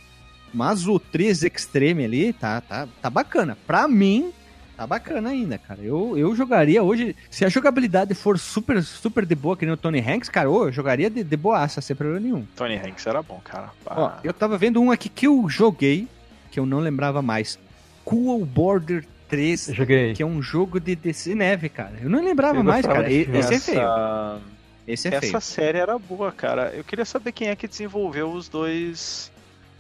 Mas 0.55 0.87
o 0.87 0.99
3 0.99 1.45
Extreme 1.45 2.05
ali 2.05 2.33
tá, 2.33 2.61
tá, 2.61 2.87
tá 3.01 3.11
bacana. 3.11 3.57
Pra 3.67 3.89
mim, 3.89 4.33
tá 4.77 4.87
bacana 4.87 5.31
ainda, 5.31 5.59
cara. 5.59 5.81
Eu, 5.83 6.17
eu 6.17 6.35
jogaria 6.35 6.83
hoje. 6.83 7.15
Se 7.31 7.45
a 7.45 7.49
jogabilidade 7.49 8.15
for 8.15 8.39
super, 8.39 8.83
super 8.83 9.25
de 9.27 9.35
boa, 9.35 9.57
que 9.57 9.65
nem 9.65 9.75
o 9.75 9.77
Tony 9.77 10.01
Hanks, 10.01 10.29
cara, 10.29 10.51
ô, 10.51 10.67
eu 10.67 10.73
jogaria 10.73 11.09
de, 11.11 11.23
de 11.23 11.37
boaça, 11.37 11.81
sem 11.81 11.95
problema 11.97 12.21
nenhum. 12.21 12.47
Tony 12.57 12.77
Hanks 12.77 13.07
era 13.07 13.23
bom, 13.23 13.41
cara. 13.45 13.71
Ó, 13.87 14.11
eu 14.25 14.33
tava 14.33 14.57
vendo 14.59 14.81
um 14.81 14.91
aqui 14.91 15.09
que 15.09 15.27
eu 15.27 15.49
joguei, 15.49 16.09
que 16.51 16.59
eu 16.59 16.67
não 16.67 16.79
lembrava 16.81 17.23
mais. 17.23 17.59
Cool 18.05 18.45
Border 18.45 19.05
3, 19.29 19.69
Eu 19.69 19.75
joguei. 19.75 20.13
que 20.15 20.23
é 20.23 20.27
um 20.27 20.43
jogo 20.43 20.81
de, 20.81 20.95
de 20.97 21.35
neve, 21.35 21.69
cara. 21.69 21.93
Eu 22.03 22.11
não 22.11 22.23
lembrava 22.23 22.59
Eu 22.59 22.65
mais, 22.65 22.85
cara. 22.85 23.11
Esse 23.11 23.55
é 23.55 23.59
feio. 23.61 23.81
essa, 23.81 24.41
Esse 24.87 25.09
é 25.09 25.15
essa 25.15 25.21
feio. 25.21 25.41
série 25.41 25.79
era 25.79 25.99
boa, 25.99 26.33
cara. 26.33 26.73
Eu 26.75 26.83
queria 26.85 27.05
saber 27.05 27.33
quem 27.33 27.49
é 27.49 27.57
que 27.57 27.69
desenvolveu 27.69 28.31
os 28.33 28.49
dois 28.49 29.31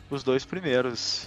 os 0.09 0.23
dois 0.23 0.45
primeiros. 0.45 1.27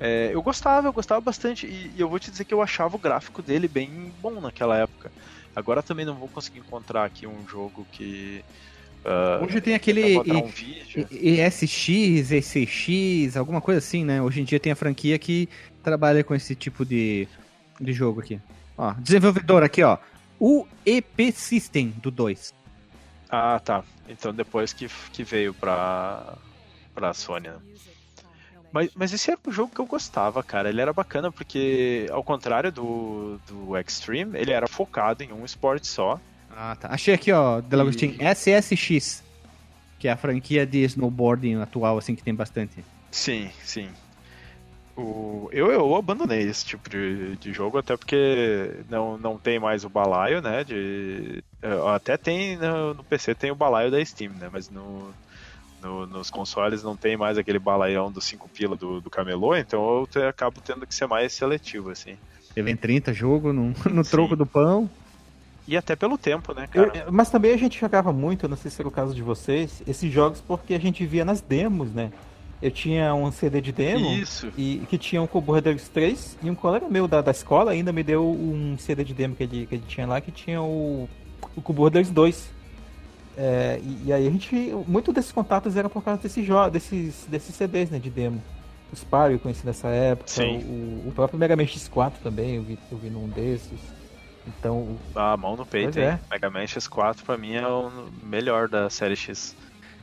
É, 0.00 0.30
eu 0.32 0.42
gostava, 0.42 0.88
eu 0.88 0.92
gostava 0.92 1.20
bastante 1.20 1.66
e, 1.66 1.92
e 1.96 2.00
eu 2.00 2.08
vou 2.08 2.18
te 2.18 2.30
dizer 2.30 2.44
que 2.44 2.52
eu 2.52 2.60
achava 2.60 2.96
o 2.96 2.98
gráfico 2.98 3.40
dele 3.40 3.68
bem 3.68 4.12
bom 4.20 4.40
naquela 4.40 4.76
época. 4.76 5.10
Agora 5.54 5.82
também 5.82 6.04
não 6.04 6.14
vou 6.14 6.28
conseguir 6.28 6.58
encontrar 6.58 7.04
aqui 7.04 7.26
um 7.26 7.46
jogo 7.46 7.86
que 7.92 8.44
ah, 9.04 9.40
Hoje 9.42 9.60
tem 9.60 9.74
aquele 9.74 10.18
um 10.18 10.50
ESX, 11.10 12.30
ECX, 12.32 13.36
alguma 13.36 13.60
coisa 13.60 13.78
assim, 13.78 14.04
né? 14.04 14.22
Hoje 14.22 14.40
em 14.40 14.44
dia 14.44 14.58
tem 14.58 14.72
a 14.72 14.76
franquia 14.76 15.18
que 15.18 15.48
trabalha 15.82 16.24
com 16.24 16.34
esse 16.34 16.54
tipo 16.54 16.84
de, 16.84 17.28
de 17.78 17.92
jogo 17.92 18.20
aqui. 18.20 18.40
Ó, 18.78 18.92
desenvolvedor 18.94 19.62
aqui, 19.62 19.82
ó. 19.82 19.98
O 20.40 20.66
EP 20.86 21.32
System 21.32 21.90
do 21.98 22.10
2. 22.10 22.54
Ah, 23.28 23.60
tá. 23.62 23.84
Então 24.08 24.32
depois 24.32 24.72
que, 24.72 24.88
que 25.12 25.22
veio 25.22 25.52
pra, 25.52 26.36
pra 26.94 27.12
Sony, 27.12 27.48
né? 27.48 27.56
Mas, 28.74 28.90
mas 28.92 29.12
esse 29.12 29.30
era 29.30 29.38
um 29.46 29.52
jogo 29.52 29.72
que 29.72 29.80
eu 29.80 29.86
gostava, 29.86 30.42
cara. 30.42 30.68
Ele 30.68 30.80
era 30.80 30.92
bacana 30.92 31.30
porque, 31.30 32.08
ao 32.10 32.24
contrário 32.24 32.72
do, 32.72 33.38
do 33.46 33.78
Extreme, 33.78 34.36
ele 34.36 34.50
era 34.50 34.66
focado 34.66 35.22
em 35.22 35.32
um 35.32 35.44
esporte 35.44 35.86
só. 35.86 36.20
Ah, 36.50 36.74
tá. 36.74 36.88
Achei 36.88 37.14
aqui, 37.14 37.30
ó, 37.30 37.60
Delagostin, 37.60 38.16
SSX, 38.18 39.22
que 39.96 40.08
é 40.08 40.10
a 40.10 40.16
franquia 40.16 40.66
de 40.66 40.78
snowboarding 40.86 41.54
atual, 41.60 41.98
assim, 41.98 42.16
que 42.16 42.24
tem 42.24 42.34
bastante. 42.34 42.84
Sim, 43.12 43.48
sim. 43.62 43.88
O, 44.96 45.48
eu, 45.52 45.70
eu 45.70 45.94
abandonei 45.94 46.42
esse 46.42 46.66
tipo 46.66 46.90
de, 46.90 47.36
de 47.36 47.52
jogo, 47.52 47.78
até 47.78 47.96
porque 47.96 48.72
não, 48.90 49.16
não 49.16 49.38
tem 49.38 49.60
mais 49.60 49.84
o 49.84 49.88
balaio, 49.88 50.42
né? 50.42 50.64
De, 50.64 51.44
eh, 51.62 51.94
até 51.94 52.16
tem 52.16 52.56
no, 52.56 52.94
no 52.94 53.04
PC 53.04 53.36
tem 53.36 53.52
o 53.52 53.56
balaio 53.56 53.92
da 53.92 54.04
Steam, 54.04 54.32
né? 54.32 54.48
Mas 54.52 54.68
no, 54.68 55.14
no- 55.84 56.06
nos 56.06 56.30
consoles 56.30 56.82
não 56.82 56.96
tem 56.96 57.16
mais 57.16 57.36
aquele 57.38 57.58
balaião 57.58 58.10
dos 58.10 58.24
5 58.24 58.48
pila 58.48 58.74
do, 58.74 59.00
do 59.00 59.10
camelô, 59.10 59.54
então 59.54 60.00
eu 60.00 60.06
te- 60.06 60.18
acabo 60.18 60.60
tendo 60.64 60.86
que 60.86 60.94
ser 60.94 61.06
mais 61.06 61.32
seletivo, 61.32 61.90
assim. 61.90 62.16
Teve 62.54 62.70
em 62.70 62.76
30 62.76 63.12
jogo 63.12 63.52
no, 63.52 63.74
no 63.90 64.02
Sim. 64.04 64.10
troco 64.10 64.34
do 64.34 64.46
pão. 64.46 64.88
E 65.66 65.76
até 65.76 65.96
pelo 65.96 66.18
tempo, 66.18 66.52
né, 66.54 66.68
Eu- 66.74 66.90
cara? 66.90 67.06
mas 67.10 67.30
também 67.30 67.52
a 67.52 67.56
gente 67.56 67.78
jogava 67.80 68.12
muito, 68.12 68.48
não 68.48 68.56
sei 68.56 68.70
se 68.70 68.80
era 68.80 68.88
o 68.88 68.90
caso 68.90 69.14
de 69.14 69.22
vocês, 69.22 69.82
esses 69.86 70.12
jogos 70.12 70.40
porque 70.40 70.74
a 70.74 70.78
gente 70.80 71.04
via 71.06 71.24
nas 71.24 71.40
demos, 71.40 71.92
né? 71.92 72.10
Eu 72.62 72.70
tinha 72.70 73.14
um 73.14 73.30
CD 73.32 73.60
de 73.60 73.72
demo 73.72 74.10
Isso. 74.14 74.50
e 74.56 74.82
que 74.88 74.96
tinha 74.96 75.20
um 75.20 75.26
Cool 75.26 75.42
Borders 75.42 75.88
3 75.88 76.38
e 76.42 76.48
um 76.50 76.54
colega 76.54 76.88
meu 76.88 77.06
da, 77.08 77.20
da 77.20 77.30
escola 77.30 77.72
ainda 77.72 77.92
me 77.92 78.02
deu 78.02 78.24
um 78.30 78.76
CD 78.78 79.04
de 79.04 79.12
demo 79.12 79.34
que 79.34 79.42
ele, 79.42 79.66
que 79.66 79.74
ele 79.74 79.84
tinha 79.86 80.06
lá 80.06 80.20
que 80.20 80.30
tinha 80.30 80.62
o, 80.62 81.08
o 81.56 81.72
Borders 81.72 82.08
2. 82.10 82.48
É, 83.36 83.80
e, 83.82 84.06
e 84.08 84.12
aí 84.12 84.26
a 84.26 84.30
gente. 84.30 84.54
Muito 84.86 85.12
desses 85.12 85.32
contatos 85.32 85.76
era 85.76 85.88
por 85.88 86.02
causa 86.04 86.20
desses 86.22 86.46
jogos, 86.46 86.72
desses, 86.72 87.26
desses 87.28 87.54
CDs 87.54 87.90
né, 87.90 87.98
de 87.98 88.10
demo. 88.10 88.40
O 88.92 88.96
Spyro 88.96 89.32
eu 89.32 89.38
conheci 89.40 89.66
nessa 89.66 89.88
época, 89.88 90.28
Sim. 90.30 90.58
o, 90.58 91.08
o 91.08 91.12
próprio 91.14 91.38
Mega 91.38 91.56
Man 91.56 91.64
X4 91.64 92.12
também, 92.22 92.56
eu 92.56 92.62
vi, 92.62 92.78
eu 92.92 92.98
vi 92.98 93.10
num 93.10 93.28
desses. 93.28 93.78
Então, 94.46 94.76
o- 94.76 94.98
A 95.16 95.36
mão 95.36 95.56
no 95.56 95.64
peito, 95.66 95.98
hein? 95.98 96.04
é. 96.04 96.18
Mega 96.30 96.48
Man 96.50 96.64
X4 96.64 97.22
pra 97.24 97.36
mim 97.36 97.54
é 97.54 97.66
o 97.66 97.90
melhor 98.22 98.68
da 98.68 98.88
série 98.90 99.16
X. 99.16 99.56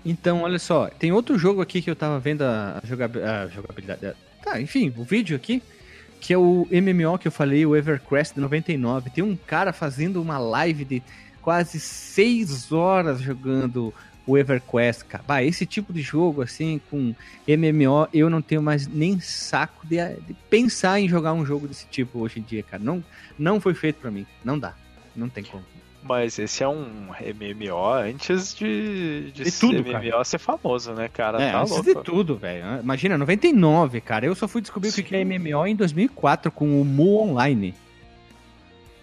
Então, 0.04 0.42
olha 0.42 0.58
só, 0.60 0.88
tem 0.90 1.12
outro 1.12 1.38
jogo 1.38 1.62
aqui 1.62 1.82
que 1.82 1.90
eu 1.90 1.96
tava 1.96 2.20
vendo 2.20 2.42
a, 2.42 2.82
jogabi- 2.84 3.22
a 3.22 3.48
jogabilidade. 3.48 4.14
Tá, 4.44 4.60
enfim, 4.60 4.92
o 4.98 5.04
vídeo 5.04 5.36
aqui, 5.38 5.62
que 6.20 6.34
é 6.34 6.38
o 6.38 6.68
MMO 6.72 7.18
que 7.20 7.28
eu 7.28 7.32
falei, 7.32 7.66
o 7.66 7.76
EverQuest 7.76 8.34
de 8.34 8.42
99. 8.42 9.12
Tem 9.12 9.24
um 9.24 9.36
cara 9.36 9.72
fazendo 9.72 10.20
uma 10.22 10.40
live 10.40 10.84
de 10.84 11.04
quase 11.42 11.80
6 11.80 12.72
horas 12.72 13.22
jogando 13.22 13.94
o 14.26 14.38
EverQuest, 14.38 15.04
cara. 15.06 15.24
Bah, 15.28 15.44
esse 15.44 15.66
tipo 15.66 15.92
de 15.92 16.02
jogo, 16.02 16.42
assim, 16.42 16.80
com 16.90 17.14
MMO, 17.48 18.08
eu 18.14 18.30
não 18.30 18.42
tenho 18.42 18.62
mais 18.62 18.88
nem 18.88 19.20
saco 19.20 19.86
de, 19.86 19.98
de 20.28 20.34
pensar 20.50 21.00
em 21.00 21.10
jogar 21.10 21.34
um 21.34 21.46
jogo 21.46 21.68
desse 21.68 21.88
tipo 21.88 22.20
hoje 22.20 22.40
em 22.40 22.44
dia, 22.44 22.64
cara. 22.64 22.82
Não, 22.84 23.04
não 23.38 23.60
foi 23.60 23.74
feito 23.74 23.98
pra 23.98 24.12
mim. 24.12 24.26
Não 24.44 24.58
dá. 24.58 24.74
Não 25.16 25.28
tem 25.28 25.44
como. 25.44 25.64
Mas 26.04 26.40
esse 26.40 26.64
é 26.64 26.68
um 26.68 27.10
MMO 27.10 27.94
antes 27.94 28.56
de, 28.56 29.32
de, 29.32 29.44
De 29.44 29.52
tudo, 29.52 29.84
MMO 29.84 30.26
ser 30.26 30.40
famoso, 30.40 30.94
né, 30.94 31.08
cara? 31.08 31.42
É, 31.42 31.52
tá 31.52 31.62
antes 31.62 31.74
louco. 31.74 31.94
de 31.94 32.04
tudo, 32.04 32.36
velho. 32.38 32.80
Imagina, 32.82 33.18
99, 33.18 34.02
cara. 34.02 34.26
Eu 34.26 34.34
só 34.34 34.48
fui 34.48 34.62
descobrir 34.62 34.90
o 34.90 34.94
que 34.94 35.04
que 35.04 35.16
é 35.16 35.24
MMO 35.24 35.68
em 35.68 35.76
2004 35.76 36.52
com 36.52 36.82
o 36.82 36.86
Mu 36.86 37.22
Online. 37.22 37.76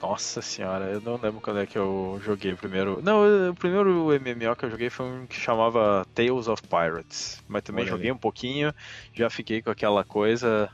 Nossa 0.00 0.40
senhora, 0.40 0.86
eu 0.86 1.00
não 1.00 1.14
lembro 1.14 1.40
quando 1.40 1.58
é 1.60 1.66
que 1.66 1.76
eu 1.76 2.20
joguei 2.24 2.52
o 2.52 2.56
primeiro. 2.56 3.00
Não, 3.02 3.50
o 3.50 3.54
primeiro 3.54 4.06
MMO 4.06 4.56
que 4.56 4.64
eu 4.64 4.70
joguei 4.70 4.90
foi 4.90 5.06
um 5.06 5.26
que 5.26 5.36
chamava 5.36 6.06
Tales 6.14 6.46
of 6.46 6.62
Pirates. 6.62 7.42
Mas 7.48 7.62
também 7.64 7.82
Olha 7.82 7.90
joguei 7.90 8.12
um 8.12 8.16
pouquinho, 8.16 8.72
já 9.12 9.28
fiquei 9.28 9.60
com 9.60 9.70
aquela 9.70 10.04
coisa 10.04 10.70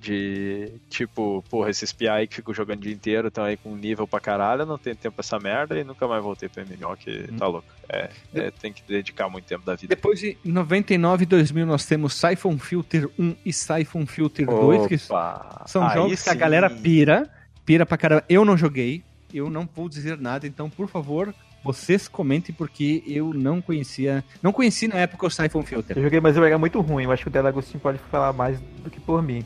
De 0.00 0.72
tipo, 0.90 1.42
porra, 1.48 1.70
esses 1.70 1.92
PI 1.92 2.08
aí 2.08 2.26
que 2.26 2.34
ficam 2.36 2.52
jogando 2.52 2.78
o 2.78 2.82
dia 2.82 2.92
inteiro 2.92 3.28
estão 3.28 3.44
aí 3.44 3.56
com 3.56 3.74
nível 3.74 4.06
pra 4.06 4.20
caralho, 4.20 4.66
não 4.66 4.76
tenho 4.76 4.96
tempo 4.96 5.16
pra 5.16 5.22
essa 5.22 5.38
merda 5.38 5.78
e 5.78 5.84
nunca 5.84 6.06
mais 6.06 6.22
voltei 6.22 6.48
pro 6.48 6.62
MMO, 6.62 6.96
que 6.96 7.28
tá 7.38 7.46
louco. 7.46 7.68
É, 7.88 8.10
é, 8.34 8.50
tem 8.50 8.72
que 8.72 8.82
dedicar 8.86 9.28
muito 9.28 9.44
tempo 9.44 9.64
da 9.64 9.74
vida. 9.74 9.94
Depois 9.94 10.18
de 10.20 10.36
99 10.44 11.22
e 11.22 11.26
2000 11.26 11.66
nós 11.66 11.86
temos 11.86 12.14
Siphon 12.14 12.58
Filter 12.58 13.08
1 13.18 13.36
e 13.44 13.52
Siphon 13.52 14.06
Filter 14.06 14.46
2, 14.46 14.86
que 14.86 14.94
Opa, 15.06 15.64
são 15.66 15.88
jogos 15.90 16.22
que 16.22 16.28
a 16.30 16.32
sim. 16.32 16.38
galera 16.38 16.68
pira, 16.70 17.30
pira 17.64 17.84
pra 17.86 17.96
caramba. 17.98 18.24
Eu 18.28 18.44
não 18.44 18.56
joguei, 18.56 19.02
eu 19.32 19.50
não 19.50 19.68
vou 19.74 19.88
dizer 19.88 20.18
nada, 20.18 20.46
então 20.46 20.68
por 20.70 20.88
favor, 20.88 21.34
vocês 21.62 22.06
comentem 22.08 22.54
porque 22.54 23.02
eu 23.06 23.32
não 23.32 23.60
conhecia, 23.62 24.22
não 24.42 24.52
conheci 24.52 24.86
na 24.86 24.96
época 24.96 25.26
o 25.26 25.30
Siphon 25.30 25.62
Filter. 25.62 25.96
Eu 25.96 26.02
joguei, 26.02 26.20
mas 26.20 26.36
eu 26.36 26.44
era 26.44 26.58
muito 26.58 26.80
ruim. 26.80 27.04
Eu 27.04 27.12
acho 27.12 27.22
que 27.22 27.28
o 27.28 27.32
Delagostinho 27.32 27.80
pode 27.80 27.98
falar 28.10 28.32
mais 28.32 28.60
do 28.60 28.90
que 28.90 29.00
por 29.00 29.22
mim. 29.22 29.42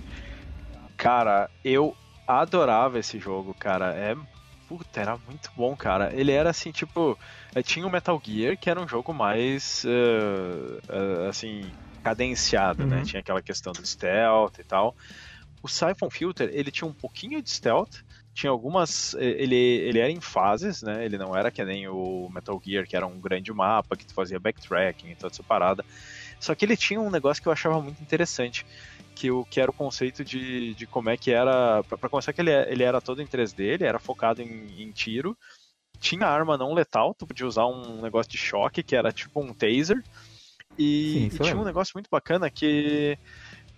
Cara, 0.96 1.48
eu 1.64 1.96
adorava 2.26 2.98
esse 2.98 3.18
jogo, 3.18 3.54
cara. 3.54 3.94
É. 3.94 4.16
Puta, 4.68 5.00
era 5.00 5.16
muito 5.26 5.50
bom, 5.56 5.74
cara. 5.74 6.12
Ele 6.12 6.32
era 6.32 6.50
assim, 6.50 6.70
tipo. 6.70 7.16
eh, 7.54 7.62
Tinha 7.62 7.86
o 7.86 7.90
Metal 7.90 8.20
Gear, 8.22 8.58
que 8.58 8.68
era 8.68 8.80
um 8.80 8.86
jogo 8.86 9.14
mais. 9.14 9.84
eh, 9.86 10.80
eh, 10.88 11.28
assim. 11.28 11.64
cadenciado, 12.02 12.84
né? 12.86 12.98
Uhum. 12.98 13.02
Tinha 13.04 13.20
aquela 13.20 13.40
questão 13.40 13.72
do 13.72 13.86
stealth 13.86 14.58
e 14.58 14.64
tal. 14.64 14.94
O 15.62 15.68
Siphon 15.68 16.10
Filter, 16.10 16.50
ele 16.52 16.70
tinha 16.70 16.88
um 16.88 16.92
pouquinho 16.92 17.40
de 17.42 17.48
stealth. 17.50 18.02
Tinha 18.38 18.52
algumas. 18.52 19.14
Ele, 19.14 19.56
ele 19.56 19.98
era 19.98 20.12
em 20.12 20.20
fases, 20.20 20.80
né? 20.80 21.04
Ele 21.04 21.18
não 21.18 21.34
era 21.34 21.50
que 21.50 21.64
nem 21.64 21.88
o 21.88 22.28
Metal 22.32 22.60
Gear, 22.64 22.86
que 22.86 22.96
era 22.96 23.04
um 23.04 23.18
grande 23.18 23.52
mapa, 23.52 23.96
que 23.96 24.06
tu 24.06 24.14
fazia 24.14 24.38
backtracking 24.38 25.10
e 25.10 25.16
toda 25.16 25.32
essa 25.34 25.42
parada. 25.42 25.84
Só 26.38 26.54
que 26.54 26.64
ele 26.64 26.76
tinha 26.76 27.00
um 27.00 27.10
negócio 27.10 27.42
que 27.42 27.48
eu 27.48 27.52
achava 27.52 27.80
muito 27.82 28.00
interessante 28.00 28.64
que, 29.12 29.28
o, 29.28 29.44
que 29.44 29.60
era 29.60 29.72
o 29.72 29.74
conceito 29.74 30.24
de, 30.24 30.72
de 30.74 30.86
como 30.86 31.10
é 31.10 31.16
que 31.16 31.32
era. 31.32 31.82
Pra, 31.82 31.98
pra 31.98 32.08
começar, 32.08 32.32
que 32.32 32.40
ele, 32.40 32.52
ele 32.52 32.84
era 32.84 33.00
todo 33.00 33.20
em 33.20 33.26
3D, 33.26 33.58
ele 33.58 33.84
era 33.84 33.98
focado 33.98 34.40
em, 34.40 34.82
em 34.84 34.92
tiro. 34.92 35.36
Tinha 35.98 36.28
arma 36.28 36.56
não 36.56 36.74
letal, 36.74 37.14
tu 37.14 37.26
podia 37.26 37.44
usar 37.44 37.66
um 37.66 38.00
negócio 38.00 38.30
de 38.30 38.38
choque, 38.38 38.84
que 38.84 38.94
era 38.94 39.10
tipo 39.10 39.40
um 39.40 39.52
taser. 39.52 40.00
E, 40.78 41.28
Sim, 41.28 41.36
e 41.36 41.38
tinha 41.40 41.56
um 41.56 41.64
negócio 41.64 41.90
muito 41.96 42.08
bacana 42.08 42.48
que 42.48 43.18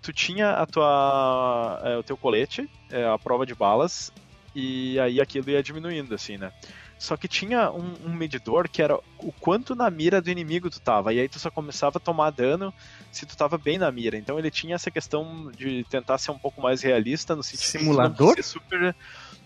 tu 0.02 0.12
tinha 0.12 0.50
a 0.50 0.66
tua, 0.66 1.80
é, 1.82 1.96
o 1.96 2.02
teu 2.02 2.18
colete, 2.18 2.70
é, 2.90 3.06
a 3.06 3.18
prova 3.18 3.46
de 3.46 3.54
balas, 3.54 4.12
e 4.54 4.98
aí 5.00 5.20
aquilo 5.20 5.50
ia 5.50 5.62
diminuindo, 5.62 6.14
assim, 6.14 6.36
né? 6.38 6.52
Só 6.98 7.16
que 7.16 7.28
tinha 7.28 7.70
um, 7.72 7.94
um 8.06 8.14
medidor 8.14 8.68
que 8.68 8.82
era 8.82 8.96
o 9.18 9.32
quanto 9.32 9.74
na 9.74 9.90
mira 9.90 10.20
do 10.20 10.30
inimigo 10.30 10.70
tu 10.70 10.80
tava, 10.80 11.12
e 11.12 11.20
aí 11.20 11.28
tu 11.28 11.38
só 11.38 11.50
começava 11.50 11.98
a 11.98 12.00
tomar 12.00 12.30
dano 12.30 12.72
se 13.10 13.26
tu 13.26 13.36
tava 13.36 13.58
bem 13.58 13.78
na 13.78 13.90
mira. 13.92 14.16
Então 14.16 14.38
ele 14.38 14.50
tinha 14.50 14.74
essa 14.74 14.90
questão 14.90 15.50
de 15.52 15.84
tentar 15.86 16.18
ser 16.18 16.30
um 16.32 16.38
pouco 16.38 16.60
mais 16.60 16.82
realista 16.82 17.36
no 17.36 17.42
sentido 17.42 17.78
de 17.78 17.94
Simulador? 17.94 18.34
ser 18.34 18.42
super. 18.42 18.94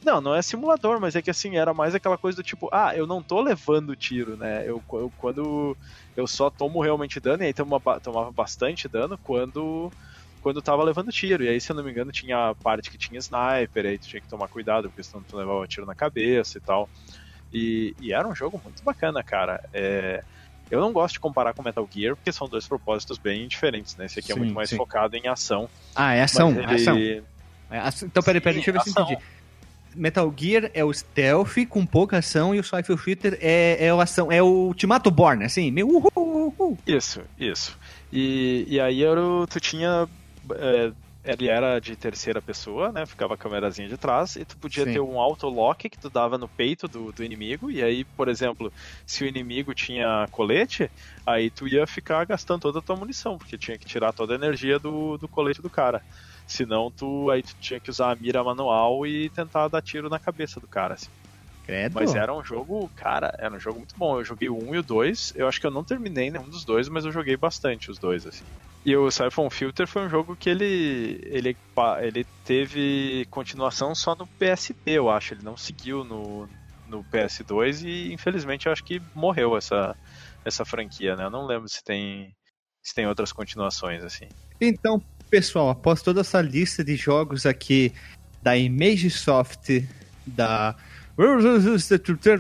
Não, 0.03 0.21
não 0.21 0.35
é 0.35 0.43
simulador, 0.43 1.01
mas 1.01 1.15
é 1.17 1.23
que 1.23 1.31
assim, 1.31 1.57
era 1.57 1.73
mais 1.75 1.95
aquela 1.95 2.19
coisa 2.19 2.37
do 2.37 2.43
tipo, 2.43 2.69
ah, 2.73 2.95
eu 2.97 3.07
não 3.07 3.23
tô 3.23 3.41
levando 3.41 3.97
tiro, 3.97 4.37
né? 4.37 4.69
Eu, 4.69 4.85
eu- 4.93 5.13
quando 5.17 5.77
eu 6.17 6.27
só 6.27 6.51
tomo 6.51 6.83
realmente 6.83 7.21
dano, 7.21 7.43
e 7.43 7.47
aí 7.47 7.55
tomava 7.55 8.33
bastante 8.33 8.89
dano 8.89 9.19
quando 9.23 9.93
quando 10.45 10.61
tava 10.61 10.85
levando 10.85 11.11
tiro. 11.11 11.43
E 11.43 11.49
aí, 11.49 11.59
se 11.59 11.73
eu 11.73 11.77
não 11.77 11.83
me 11.83 11.91
engano, 11.91 12.13
tinha 12.13 12.51
a 12.51 12.55
parte 12.55 12.91
que 12.91 12.99
tinha 12.99 13.19
sniper, 13.19 13.87
aí 13.87 13.99
tu 13.99 14.07
tinha 14.07 14.21
que 14.21 14.29
tomar 14.29 14.47
cuidado, 14.47 14.91
porque 14.91 15.03
senão 15.03 15.25
tu 15.25 15.37
levava 15.39 15.67
tiro 15.67 15.87
na 15.87 15.95
cabeça 15.95 16.59
e 16.59 16.61
tal. 16.61 16.89
E, 17.51 17.95
e 17.99 18.13
era 18.13 18.29
um 18.29 18.35
jogo 18.35 18.61
muito 18.63 18.85
bacana, 18.85 19.23
cara. 19.25 19.59
É, 19.73 20.23
eu 20.71 20.81
não 20.83 20.93
gosto 20.93 21.15
de 21.15 21.21
comparar 21.21 21.55
com 21.55 21.63
Metal 21.63 21.89
Gear, 21.91 22.15
porque 22.15 22.31
são 22.31 22.47
dois 22.47 22.69
propósitos 22.69 23.17
bem 23.17 23.49
diferentes, 23.49 23.97
né? 23.97 24.05
Esse 24.05 24.21
aqui 24.21 24.33
é 24.33 24.35
Sim, 24.35 24.41
muito 24.41 24.55
mais 24.55 24.69
sim. 24.69 24.77
focado 24.77 25.17
em 25.17 25.27
ação. 25.29 25.67
Ah, 25.95 26.13
é 26.15 26.23
ação, 26.23 26.51
é 26.51 26.75
ação. 26.75 26.99
ele- 26.99 27.25
É 27.71 27.79
ação. 27.79 28.07
Então, 28.07 28.23
peraí, 28.23 28.41
peraí, 28.41 28.57
deixa 28.57 28.71
eu 28.71 28.75
ver 28.75 28.81
se 28.83 28.91
eu 28.91 29.03
entendi. 29.03 29.19
Metal 29.95 30.35
Gear 30.37 30.71
é 30.75 30.85
o 30.85 30.93
stealth 30.93 31.57
com 31.69 31.87
pouca 31.87 32.19
ação 32.19 32.55
e 32.55 32.59
o 32.59 32.65
Siphon 32.65 32.97
Filter 32.99 33.39
é, 33.41 33.87
é 33.87 33.95
o 33.95 34.01
ação, 34.01 34.31
é 34.31 34.43
o 34.43 34.47
Ultimato 34.67 35.11
Born, 35.11 35.45
assim, 35.45 35.71
meio 35.71 35.89
uhul, 35.89 36.11
uhul. 36.17 36.77
Isso, 36.87 37.23
isso. 37.39 37.79
E, 38.13 38.67
e 38.69 38.81
aí 38.81 39.03
era, 39.03 39.21
tu 39.49 39.61
tinha. 39.61 40.07
É, 40.57 40.93
ele 41.25 41.49
era 41.49 41.81
de 41.81 41.97
terceira 41.97 42.43
pessoa, 42.43 42.93
né? 42.93 43.07
Ficava 43.07 43.35
a 43.35 43.39
câmerazinha 43.39 43.89
de 43.89 43.97
trás, 43.97 44.37
e 44.37 44.45
tu 44.45 44.59
podia 44.59 44.85
Sim. 44.85 44.93
ter 44.93 45.01
um 45.01 45.19
auto-lock 45.19 45.89
que 45.89 45.99
tu 45.99 46.11
dava 46.11 46.37
no 46.37 46.49
peito 46.49 46.87
do, 46.87 47.13
do 47.13 47.25
inimigo, 47.25 47.71
e 47.71 47.83
aí, 47.83 48.05
por 48.05 48.29
exemplo, 48.29 48.71
se 49.07 49.25
o 49.25 49.27
inimigo 49.27 49.75
tinha 49.75 50.27
colete, 50.31 50.91
aí 51.27 51.51
tu 51.51 51.67
ia 51.67 51.87
ficar 51.87 52.25
gastando 52.27 52.61
toda 52.61 52.79
a 52.81 52.83
tua 52.83 52.97
munição, 52.97 53.39
porque 53.39 53.57
tinha 53.57 53.79
que 53.79 53.87
tirar 53.87 54.13
toda 54.13 54.35
a 54.35 54.37
energia 54.37 54.79
do, 54.79 55.17
do 55.17 55.29
colete 55.29 55.63
do 55.63 55.71
cara. 55.71 56.05
Senão 56.47 56.91
tu 56.93 57.31
aí 57.31 57.43
tu 57.43 57.55
tinha 57.59 57.81
que 57.81 57.91
usar 57.91 58.13
a 58.13 58.17
mira 58.17 58.45
manual 58.45 59.07
e 59.07 59.31
tentar 59.31 59.69
dar 59.69 59.81
tiro 59.83 60.09
na 60.11 60.21
cabeça 60.21 60.61
do 60.61 60.69
cara, 60.69 60.95
assim. 60.95 61.11
Credo. 61.65 61.95
Mas 61.95 62.15
era 62.15 62.35
um 62.35 62.45
jogo, 62.45 62.91
cara, 62.95 63.35
era 63.39 63.55
um 63.55 63.59
jogo 63.59 63.79
muito 63.79 63.97
bom. 63.97 64.19
Eu 64.19 64.25
joguei 64.25 64.49
o 64.49 64.57
1 64.57 64.75
e 64.75 64.79
o 64.79 64.83
2. 64.83 65.33
Eu 65.37 65.49
acho 65.49 65.61
que 65.61 65.67
eu 65.67 65.71
não 65.71 65.83
terminei 65.83 66.31
nenhum 66.31 66.49
dos 66.49 66.65
dois, 66.65 66.89
mas 66.89 67.05
eu 67.05 67.13
joguei 67.13 67.37
bastante 67.37 67.91
os 67.91 67.99
dois, 67.99 68.27
assim. 68.27 68.45
E 68.85 68.95
o 68.95 69.11
Siphon 69.11 69.49
Filter 69.49 69.87
foi 69.87 70.03
um 70.03 70.11
jogo 70.11 70.37
que 70.37 70.51
ele, 70.51 71.19
ele, 71.25 71.57
ele 72.03 72.27
teve 72.45 73.27
continuação 73.31 73.95
só 73.95 74.15
no 74.15 74.27
PSP, 74.27 74.91
eu 74.91 75.09
acho. 75.09 75.33
Ele 75.33 75.43
não 75.43 75.57
seguiu 75.57 76.05
no, 76.05 76.47
no 76.87 77.03
PS2 77.05 77.83
e 77.83 78.13
infelizmente 78.13 78.67
eu 78.67 78.73
acho 78.73 78.85
que 78.85 79.01
morreu 79.15 79.57
essa, 79.57 79.97
essa 80.45 80.67
franquia, 80.67 81.17
né? 81.17 81.25
Eu 81.25 81.31
não 81.31 81.47
lembro 81.47 81.67
se 81.67 81.83
tem, 81.83 82.37
se 82.83 82.95
tem 82.95 83.07
outras 83.07 83.33
continuações, 83.33 84.05
assim. 84.05 84.29
Então, 84.61 85.03
pessoal, 85.31 85.71
após 85.71 86.03
toda 86.03 86.21
essa 86.21 86.43
lista 86.43 86.85
de 86.85 86.95
jogos 86.95 87.47
aqui 87.47 87.91
da 88.43 88.55
Imagesoft, 88.55 89.89
da 90.27 90.77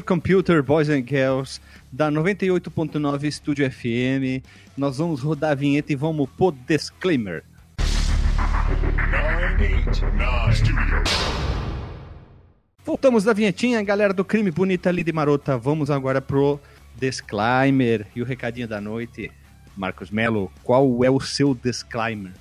Computer 0.05 0.61
Boys 0.61 0.89
and 0.91 1.07
Girls, 1.07 1.61
da 1.93 2.11
98.9 2.11 3.31
Studio 3.31 3.70
FM, 3.70 4.43
nós 4.77 4.99
vamos 4.99 5.20
rodar 5.20 5.53
a 5.53 5.55
vinheta 5.55 5.93
e 5.93 5.97
vamos 5.97 6.29
pro 6.37 6.51
disclaimer. 6.51 7.45
Voltamos 12.85 13.22
da 13.22 13.33
vinhetinha, 13.33 13.81
galera 13.81 14.12
do 14.12 14.25
Crime 14.25 14.51
Bonita, 14.51 14.91
Lida 14.91 15.11
e 15.11 15.12
Marota. 15.12 15.57
Vamos 15.57 15.89
agora 15.89 16.20
pro 16.20 16.59
disclaimer 16.97 18.05
e 18.14 18.22
o 18.22 18.25
recadinho 18.25 18.66
da 18.66 18.81
noite. 18.81 19.31
Marcos 19.77 20.11
Melo, 20.11 20.51
qual 20.64 21.05
é 21.05 21.11
o 21.11 21.20
seu 21.20 21.55
disclaimer? 21.55 22.33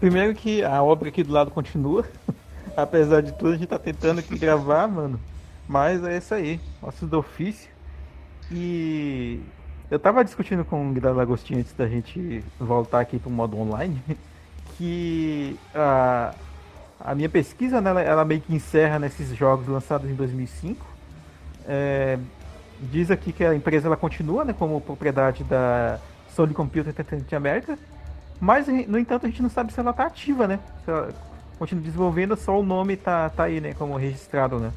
Primeiro 0.00 0.34
que 0.34 0.64
a 0.64 0.82
obra 0.82 1.10
aqui 1.10 1.22
do 1.22 1.32
lado 1.32 1.50
continua. 1.50 2.08
Apesar 2.74 3.20
de 3.20 3.32
tudo, 3.32 3.50
a 3.50 3.56
gente 3.56 3.68
tá 3.68 3.78
tentando 3.78 4.20
aqui 4.20 4.38
gravar, 4.38 4.88
mano. 4.88 5.20
Mas 5.68 6.04
é 6.04 6.18
isso 6.18 6.34
aí. 6.34 6.60
Ossos 6.82 7.08
do 7.08 7.18
ofício. 7.18 7.70
E 8.50 9.40
eu 9.90 9.98
tava 9.98 10.24
discutindo 10.24 10.64
com 10.64 10.90
o 10.90 10.92
Guilherme 10.92 11.20
Agostinho 11.20 11.60
antes 11.60 11.72
da 11.72 11.88
gente 11.88 12.44
voltar 12.58 13.00
aqui 13.00 13.18
pro 13.18 13.30
modo 13.30 13.58
online. 13.58 14.02
Que 14.76 15.56
a, 15.72 16.34
a 16.98 17.14
minha 17.14 17.28
pesquisa, 17.28 17.80
né, 17.80 17.90
ela, 18.04 18.24
meio 18.24 18.40
que 18.40 18.52
encerra 18.52 18.98
nesses 18.98 19.28
jogos 19.36 19.68
lançados 19.68 20.10
em 20.10 20.14
2005. 20.14 20.84
É, 21.64 22.18
diz 22.80 23.08
aqui 23.08 23.32
que 23.32 23.44
a 23.44 23.54
empresa 23.54 23.86
ela 23.86 23.96
continua 23.96 24.44
né, 24.44 24.52
como 24.52 24.80
propriedade 24.80 25.44
da 25.44 26.00
Sony 26.34 26.52
Computer 26.52 26.90
Entertainment 26.90 27.36
América. 27.36 27.78
Mas, 28.40 28.66
no 28.66 28.98
entanto, 28.98 29.26
a 29.26 29.28
gente 29.28 29.42
não 29.42 29.48
sabe 29.48 29.72
se 29.72 29.78
ela 29.78 29.92
tá 29.92 30.06
ativa, 30.06 30.48
né? 30.48 30.58
Se 30.84 30.90
ela 30.90 31.14
continua 31.56 31.84
desenvolvendo, 31.84 32.36
só 32.36 32.58
o 32.58 32.62
nome 32.64 32.96
tá, 32.96 33.30
tá 33.30 33.44
aí, 33.44 33.60
né? 33.60 33.74
Como 33.74 33.96
registrado, 33.96 34.58
né? 34.58 34.72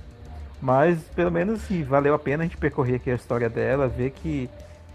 Mas, 0.62 1.00
pelo 1.16 1.32
menos, 1.32 1.64
assim, 1.64 1.84
valeu 1.84 2.14
a 2.14 2.20
pena 2.20 2.44
a 2.44 2.46
gente 2.46 2.58
percorrer 2.58 2.96
aqui 2.96 3.12
a 3.12 3.16
história 3.16 3.50
dela, 3.50 3.88
ver 3.88 4.12
que 4.12 4.50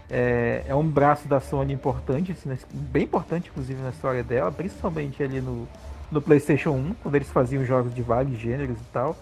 é, 0.09 0.63
é 0.67 0.75
um 0.75 0.87
braço 0.87 1.27
da 1.27 1.39
Sony 1.39 1.73
importante, 1.73 2.31
assim, 2.31 2.49
né? 2.49 2.57
bem 2.71 3.03
importante, 3.03 3.49
inclusive, 3.49 3.81
na 3.81 3.89
história 3.89 4.23
dela, 4.23 4.51
principalmente 4.51 5.23
ali 5.23 5.39
no, 5.39 5.67
no 6.11 6.21
PlayStation 6.21 6.71
1, 6.71 6.95
quando 7.01 7.15
eles 7.15 7.29
faziam 7.29 7.63
jogos 7.65 7.93
de 7.93 8.01
vários 8.01 8.37
gêneros 8.37 8.77
e 8.77 8.85
tal. 8.91 9.15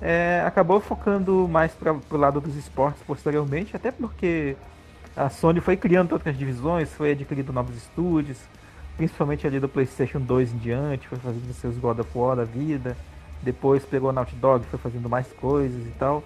É, 0.00 0.42
acabou 0.44 0.80
focando 0.80 1.46
mais 1.48 1.72
para 1.72 1.94
pro 1.94 2.18
lado 2.18 2.40
dos 2.40 2.56
esportes 2.56 3.02
posteriormente, 3.06 3.76
até 3.76 3.90
porque 3.92 4.56
a 5.16 5.28
Sony 5.28 5.60
foi 5.60 5.76
criando 5.76 6.12
outras 6.12 6.36
divisões, 6.36 6.92
foi 6.92 7.12
adquirindo 7.12 7.52
novos 7.52 7.76
estúdios, 7.76 8.38
principalmente 8.96 9.46
ali 9.46 9.60
do 9.60 9.68
PlayStation 9.68 10.20
2 10.20 10.54
em 10.54 10.56
diante, 10.56 11.06
foi 11.06 11.18
fazendo 11.18 11.52
seus 11.52 11.76
God 11.76 12.00
of 12.00 12.10
War 12.14 12.36
da 12.36 12.44
vida, 12.44 12.96
depois 13.42 13.84
pegou 13.84 14.12
Naughty 14.12 14.36
Dog, 14.36 14.64
foi 14.66 14.78
fazendo 14.78 15.08
mais 15.08 15.26
coisas 15.32 15.86
e 15.86 15.90
tal. 15.98 16.22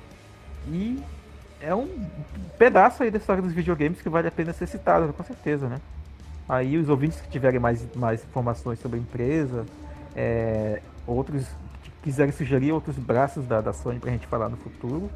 E 0.69 1.03
é 1.61 1.75
um 1.75 1.89
pedaço 2.59 3.03
aí 3.03 3.11
da 3.11 3.19
história 3.19 3.43
dos 3.43 3.53
videogames 3.53 4.01
que 4.01 4.09
vale 4.09 4.29
a 4.29 4.31
pena 4.31 4.53
ser 4.53 4.67
citado, 4.67 5.13
com 5.13 5.25
certeza, 5.25 5.69
né? 5.69 5.81
Aí 6.49 6.77
os 6.77 6.89
ouvintes 6.89 7.21
que 7.21 7.29
tiverem 7.29 7.59
mais, 7.59 7.85
mais 7.97 8.23
informações 8.23 8.79
sobre 8.79 8.99
a 8.99 9.01
empresa, 9.01 9.65
é, 10.15 10.81
outros 11.07 11.47
que 11.83 11.91
quiserem 12.03 12.33
sugerir 12.33 12.73
outros 12.73 12.97
braços 12.97 13.47
da, 13.47 13.61
da 13.61 13.73
Sony 13.73 13.99
pra 13.99 14.13
gente 14.13 14.27
falar 14.27 14.49
no 14.49 14.57
futuro, 14.57 15.11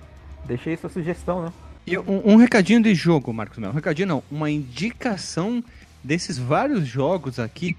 deixe 0.44 0.70
aí 0.70 0.76
sua 0.76 0.90
sugestão, 0.90 1.42
né? 1.42 1.52
E 1.86 1.96
um, 1.98 2.32
um 2.32 2.36
recadinho 2.36 2.82
de 2.82 2.94
jogo, 2.94 3.32
Marcos 3.32 3.58
Melo. 3.58 3.72
Um 3.72 3.76
recadinho 3.76 4.08
não, 4.08 4.22
uma 4.30 4.50
indicação 4.50 5.62
desses 6.02 6.38
vários 6.38 6.86
jogos 6.86 7.38
aqui. 7.38 7.76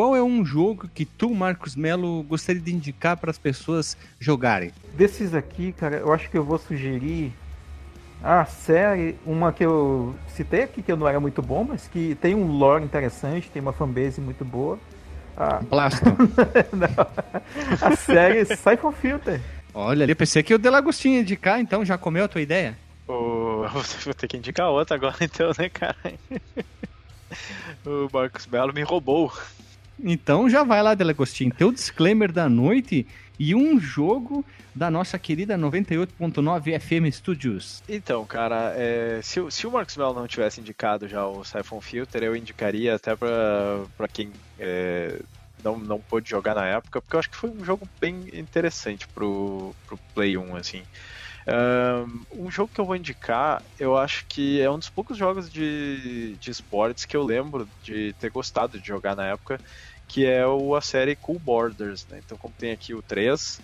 Qual 0.00 0.16
é 0.16 0.22
um 0.22 0.42
jogo 0.42 0.88
que 0.94 1.04
tu, 1.04 1.28
Marcos 1.34 1.76
Melo, 1.76 2.22
gostaria 2.22 2.62
de 2.62 2.74
indicar 2.74 3.18
para 3.18 3.30
as 3.30 3.36
pessoas 3.36 3.98
jogarem? 4.18 4.72
Desses 4.94 5.34
aqui, 5.34 5.72
cara, 5.72 5.96
eu 5.98 6.10
acho 6.10 6.30
que 6.30 6.38
eu 6.38 6.42
vou 6.42 6.56
sugerir 6.56 7.34
a 8.24 8.46
série, 8.46 9.16
uma 9.26 9.52
que 9.52 9.62
eu 9.62 10.14
citei 10.28 10.62
aqui 10.62 10.80
que 10.80 10.90
eu 10.90 10.96
não 10.96 11.06
era 11.06 11.20
muito 11.20 11.42
bom, 11.42 11.64
mas 11.64 11.86
que 11.86 12.14
tem 12.14 12.34
um 12.34 12.46
lore 12.46 12.82
interessante, 12.82 13.50
tem 13.50 13.60
uma 13.60 13.74
fanbase 13.74 14.22
muito 14.22 14.42
boa. 14.42 14.78
A, 15.36 15.58
Blasto. 15.58 16.06
a 17.82 17.94
série 17.94 18.46
Siphon 18.46 18.92
Filter. 18.92 19.38
Olha 19.74 20.04
ali, 20.04 20.12
eu 20.12 20.16
pensei 20.16 20.42
que 20.42 20.54
o 20.54 20.58
Delagostinho 20.58 21.16
ia 21.16 21.20
indicar, 21.20 21.60
então 21.60 21.84
já 21.84 21.98
comeu 21.98 22.24
a 22.24 22.28
tua 22.28 22.40
ideia? 22.40 22.74
O... 23.06 23.66
Vou 24.02 24.14
ter 24.14 24.28
que 24.28 24.38
indicar 24.38 24.70
outra 24.70 24.96
agora 24.96 25.16
então, 25.20 25.52
né, 25.58 25.68
cara? 25.68 25.94
o 27.84 28.08
Marcos 28.10 28.46
Melo 28.46 28.72
me 28.72 28.82
roubou. 28.82 29.30
Então 30.02 30.48
já 30.48 30.64
vai 30.64 30.82
lá, 30.82 30.94
Delagostinho. 30.94 31.52
Teu 31.52 31.72
disclaimer 31.72 32.32
da 32.32 32.48
noite 32.48 33.06
e 33.38 33.54
um 33.54 33.80
jogo 33.80 34.44
da 34.74 34.90
nossa 34.90 35.18
querida 35.18 35.56
98.9 35.56 36.78
FM 36.78 37.14
Studios. 37.14 37.82
Então, 37.88 38.24
cara, 38.24 38.74
é, 38.76 39.20
se, 39.22 39.40
se, 39.50 39.66
o 39.66 39.70
Marcos 39.70 39.96
Melo 39.96 40.14
não 40.14 40.26
tivesse 40.26 40.60
indicado 40.60 41.08
já 41.08 41.26
o 41.26 41.44
Siphon 41.44 41.80
Filter, 41.80 42.22
eu 42.22 42.36
indicaria 42.36 42.94
até 42.94 43.16
pra 43.16 44.08
quem 44.12 44.30
é, 44.58 45.20
não, 45.64 45.78
não 45.78 46.00
pôde 46.00 46.28
jogar 46.28 46.54
na 46.54 46.66
época, 46.66 47.00
porque 47.00 47.16
eu 47.16 47.20
acho 47.20 47.30
que 47.30 47.36
foi 47.36 47.50
um 47.50 47.64
jogo 47.64 47.88
bem 48.00 48.28
interessante 48.32 49.08
pro, 49.08 49.74
pro 49.86 49.98
Play 50.14 50.36
1, 50.36 50.56
assim. 50.56 50.82
Um 52.32 52.50
jogo 52.50 52.70
que 52.72 52.80
eu 52.80 52.84
vou 52.84 52.94
indicar, 52.94 53.62
eu 53.78 53.96
acho 53.96 54.24
que 54.26 54.60
é 54.60 54.70
um 54.70 54.78
dos 54.78 54.88
poucos 54.88 55.16
jogos 55.16 55.50
de, 55.50 56.36
de 56.36 56.50
esportes 56.50 57.04
que 57.04 57.16
eu 57.16 57.24
lembro 57.24 57.68
de 57.82 58.12
ter 58.20 58.30
gostado 58.30 58.78
de 58.78 58.86
jogar 58.86 59.16
na 59.16 59.26
época, 59.26 59.58
que 60.10 60.26
é 60.26 60.44
o, 60.44 60.74
a 60.74 60.80
série 60.80 61.14
Cool 61.14 61.38
Borders, 61.38 62.04
né? 62.08 62.18
Então, 62.18 62.36
como 62.36 62.52
tem 62.52 62.72
aqui 62.72 62.92
o 62.92 63.02
3, 63.02 63.60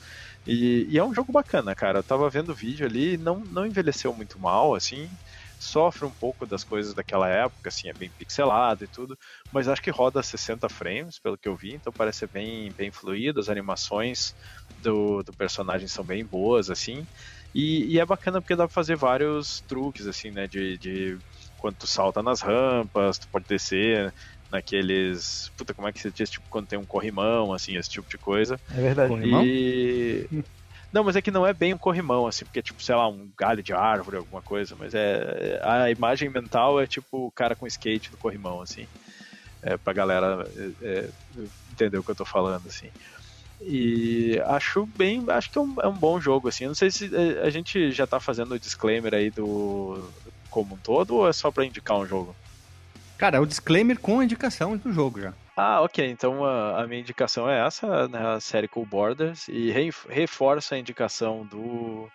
e, 0.46 0.86
e, 0.88 0.96
é 0.96 1.04
um 1.04 1.12
jogo 1.12 1.32
bacana, 1.32 1.74
cara. 1.74 1.98
Eu 1.98 2.04
tava 2.04 2.30
vendo 2.30 2.50
o 2.52 2.54
vídeo 2.54 2.86
ali, 2.86 3.16
não, 3.18 3.40
não 3.40 3.66
envelheceu 3.66 4.14
muito 4.14 4.38
mal, 4.38 4.72
assim, 4.72 5.10
sofre 5.58 6.06
um 6.06 6.12
pouco 6.12 6.46
das 6.46 6.62
coisas 6.62 6.94
daquela 6.94 7.28
época, 7.28 7.68
assim, 7.68 7.88
é 7.88 7.92
bem 7.94 8.12
pixelado 8.12 8.84
e 8.84 8.88
tudo, 8.88 9.18
mas 9.50 9.66
acho 9.66 9.82
que 9.82 9.90
roda 9.90 10.22
60 10.22 10.68
frames, 10.68 11.18
pelo 11.18 11.36
que 11.36 11.48
eu 11.48 11.56
vi, 11.56 11.74
então 11.74 11.92
parece 11.92 12.20
ser 12.20 12.28
bem, 12.28 12.72
bem 12.74 12.92
fluido, 12.92 13.40
as 13.40 13.48
animações 13.48 14.32
do, 14.76 15.22
do 15.24 15.34
personagem 15.34 15.88
são 15.88 16.04
bem 16.04 16.24
boas, 16.24 16.70
assim, 16.70 17.08
e, 17.52 17.94
e, 17.94 17.98
é 17.98 18.06
bacana 18.06 18.40
porque 18.40 18.54
dá 18.54 18.68
pra 18.68 18.74
fazer 18.74 18.96
vários 18.96 19.62
truques, 19.62 20.06
assim, 20.06 20.30
né, 20.30 20.46
de, 20.46 20.78
de 20.78 21.18
quando 21.56 21.76
tu 21.76 21.86
salta 21.86 22.22
nas 22.22 22.40
rampas, 22.40 23.18
tu 23.18 23.28
pode 23.30 23.46
descer 23.48 24.14
naqueles. 24.50 25.50
Puta, 25.56 25.74
como 25.74 25.88
é 25.88 25.92
que 25.92 26.00
se 26.00 26.10
diz? 26.10 26.30
Tipo, 26.30 26.46
quando 26.48 26.66
tem 26.66 26.78
um 26.78 26.86
corrimão, 26.86 27.52
assim, 27.52 27.76
esse 27.76 27.90
tipo 27.90 28.08
de 28.08 28.18
coisa. 28.18 28.58
É 28.70 28.80
verdade. 28.80 29.08
Corrimão? 29.08 29.44
E. 29.44 30.28
Não, 30.92 31.04
mas 31.04 31.16
é 31.16 31.20
que 31.20 31.32
não 31.32 31.46
é 31.46 31.52
bem 31.52 31.74
um 31.74 31.78
corrimão, 31.78 32.26
assim, 32.26 32.44
porque 32.44 32.60
é 32.60 32.62
tipo, 32.62 32.82
sei 32.82 32.94
lá, 32.94 33.06
um 33.06 33.28
galho 33.36 33.62
de 33.62 33.72
árvore, 33.72 34.16
alguma 34.16 34.40
coisa, 34.40 34.74
mas 34.78 34.94
é. 34.94 35.60
A 35.62 35.90
imagem 35.90 36.30
mental 36.30 36.80
é 36.80 36.86
tipo 36.86 37.26
o 37.26 37.30
cara 37.30 37.54
com 37.54 37.66
skate 37.66 38.10
do 38.10 38.16
corrimão, 38.16 38.62
assim. 38.62 38.86
É, 39.62 39.76
pra 39.76 39.92
galera 39.92 40.48
é, 40.80 40.88
é 40.88 41.08
entender 41.72 41.98
o 41.98 42.04
que 42.04 42.12
eu 42.12 42.14
tô 42.14 42.24
falando, 42.24 42.66
assim. 42.68 42.88
E 43.60 44.40
acho 44.46 44.86
bem. 44.86 45.24
Acho 45.28 45.50
que 45.50 45.58
é 45.58 45.60
um, 45.60 45.76
é 45.82 45.88
um 45.88 45.94
bom 45.94 46.20
jogo, 46.20 46.48
assim. 46.48 46.64
Eu 46.64 46.68
não 46.68 46.74
sei 46.74 46.90
se 46.90 47.10
é, 47.14 47.42
a 47.42 47.50
gente 47.50 47.90
já 47.90 48.06
tá 48.06 48.20
fazendo 48.20 48.54
o 48.54 48.58
disclaimer 48.58 49.14
aí 49.14 49.30
do. 49.30 50.10
como 50.50 50.74
um 50.74 50.78
todo 50.78 51.16
ou 51.16 51.28
é 51.28 51.32
só 51.32 51.50
pra 51.50 51.64
indicar 51.64 51.98
um 51.98 52.06
jogo? 52.06 52.36
Cara, 53.18 53.38
é 53.38 53.40
o 53.40 53.46
disclaimer 53.46 53.98
com 53.98 54.20
a 54.20 54.24
indicação 54.24 54.76
do 54.76 54.92
jogo 54.92 55.20
já. 55.20 55.32
Ah, 55.56 55.80
ok. 55.80 56.06
Então 56.06 56.44
a, 56.44 56.82
a 56.82 56.86
minha 56.86 57.00
indicação 57.00 57.48
é 57.48 57.66
essa, 57.66 58.06
né, 58.08 58.18
a 58.18 58.40
série 58.40 58.68
Cool 58.68 58.84
Borders, 58.84 59.48
e 59.48 59.70
re, 59.70 59.90
reforça 60.08 60.74
a 60.74 60.78
indicação 60.78 61.46
do, 61.46 62.08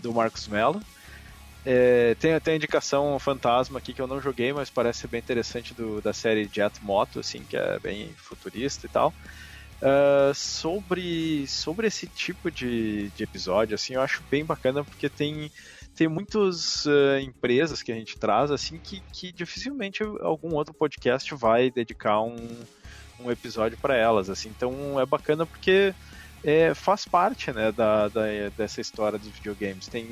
do 0.00 0.12
Marcos 0.12 0.46
Mello. 0.46 0.80
É, 1.66 2.14
tem 2.16 2.34
até 2.34 2.52
a 2.52 2.56
indicação 2.56 3.18
fantasma 3.18 3.78
aqui 3.78 3.94
que 3.94 4.00
eu 4.00 4.06
não 4.06 4.20
joguei, 4.20 4.52
mas 4.52 4.68
parece 4.68 5.00
ser 5.00 5.08
bem 5.08 5.18
interessante 5.18 5.72
do, 5.72 6.00
da 6.00 6.12
série 6.12 6.48
Jet 6.52 6.84
Moto, 6.84 7.20
assim, 7.20 7.42
que 7.42 7.56
é 7.56 7.78
bem 7.78 8.12
futurista 8.16 8.86
e 8.86 8.88
tal. 8.88 9.12
Uh, 9.82 10.32
sobre, 10.34 11.46
sobre 11.46 11.86
esse 11.86 12.06
tipo 12.06 12.50
de, 12.50 13.10
de 13.10 13.24
episódio, 13.24 13.74
assim, 13.74 13.94
eu 13.94 14.02
acho 14.02 14.22
bem 14.30 14.44
bacana 14.44 14.84
porque 14.84 15.08
tem 15.08 15.50
tem 15.94 16.08
muitas 16.08 16.86
uh, 16.86 17.18
empresas 17.22 17.82
que 17.82 17.92
a 17.92 17.94
gente 17.94 18.18
traz 18.18 18.50
assim 18.50 18.78
que, 18.78 19.00
que 19.12 19.32
dificilmente 19.32 20.02
algum 20.20 20.54
outro 20.54 20.74
podcast 20.74 21.32
vai 21.34 21.70
dedicar 21.70 22.20
um, 22.20 22.36
um 23.20 23.30
episódio 23.30 23.78
para 23.78 23.96
elas 23.96 24.28
assim. 24.28 24.48
Então 24.48 25.00
é 25.00 25.06
bacana 25.06 25.46
porque 25.46 25.94
é, 26.42 26.74
faz 26.74 27.04
parte 27.06 27.52
né 27.52 27.70
da, 27.70 28.08
da, 28.08 28.22
dessa 28.56 28.80
história 28.80 29.18
dos 29.18 29.28
videogames. 29.28 29.86
Tem 29.86 30.08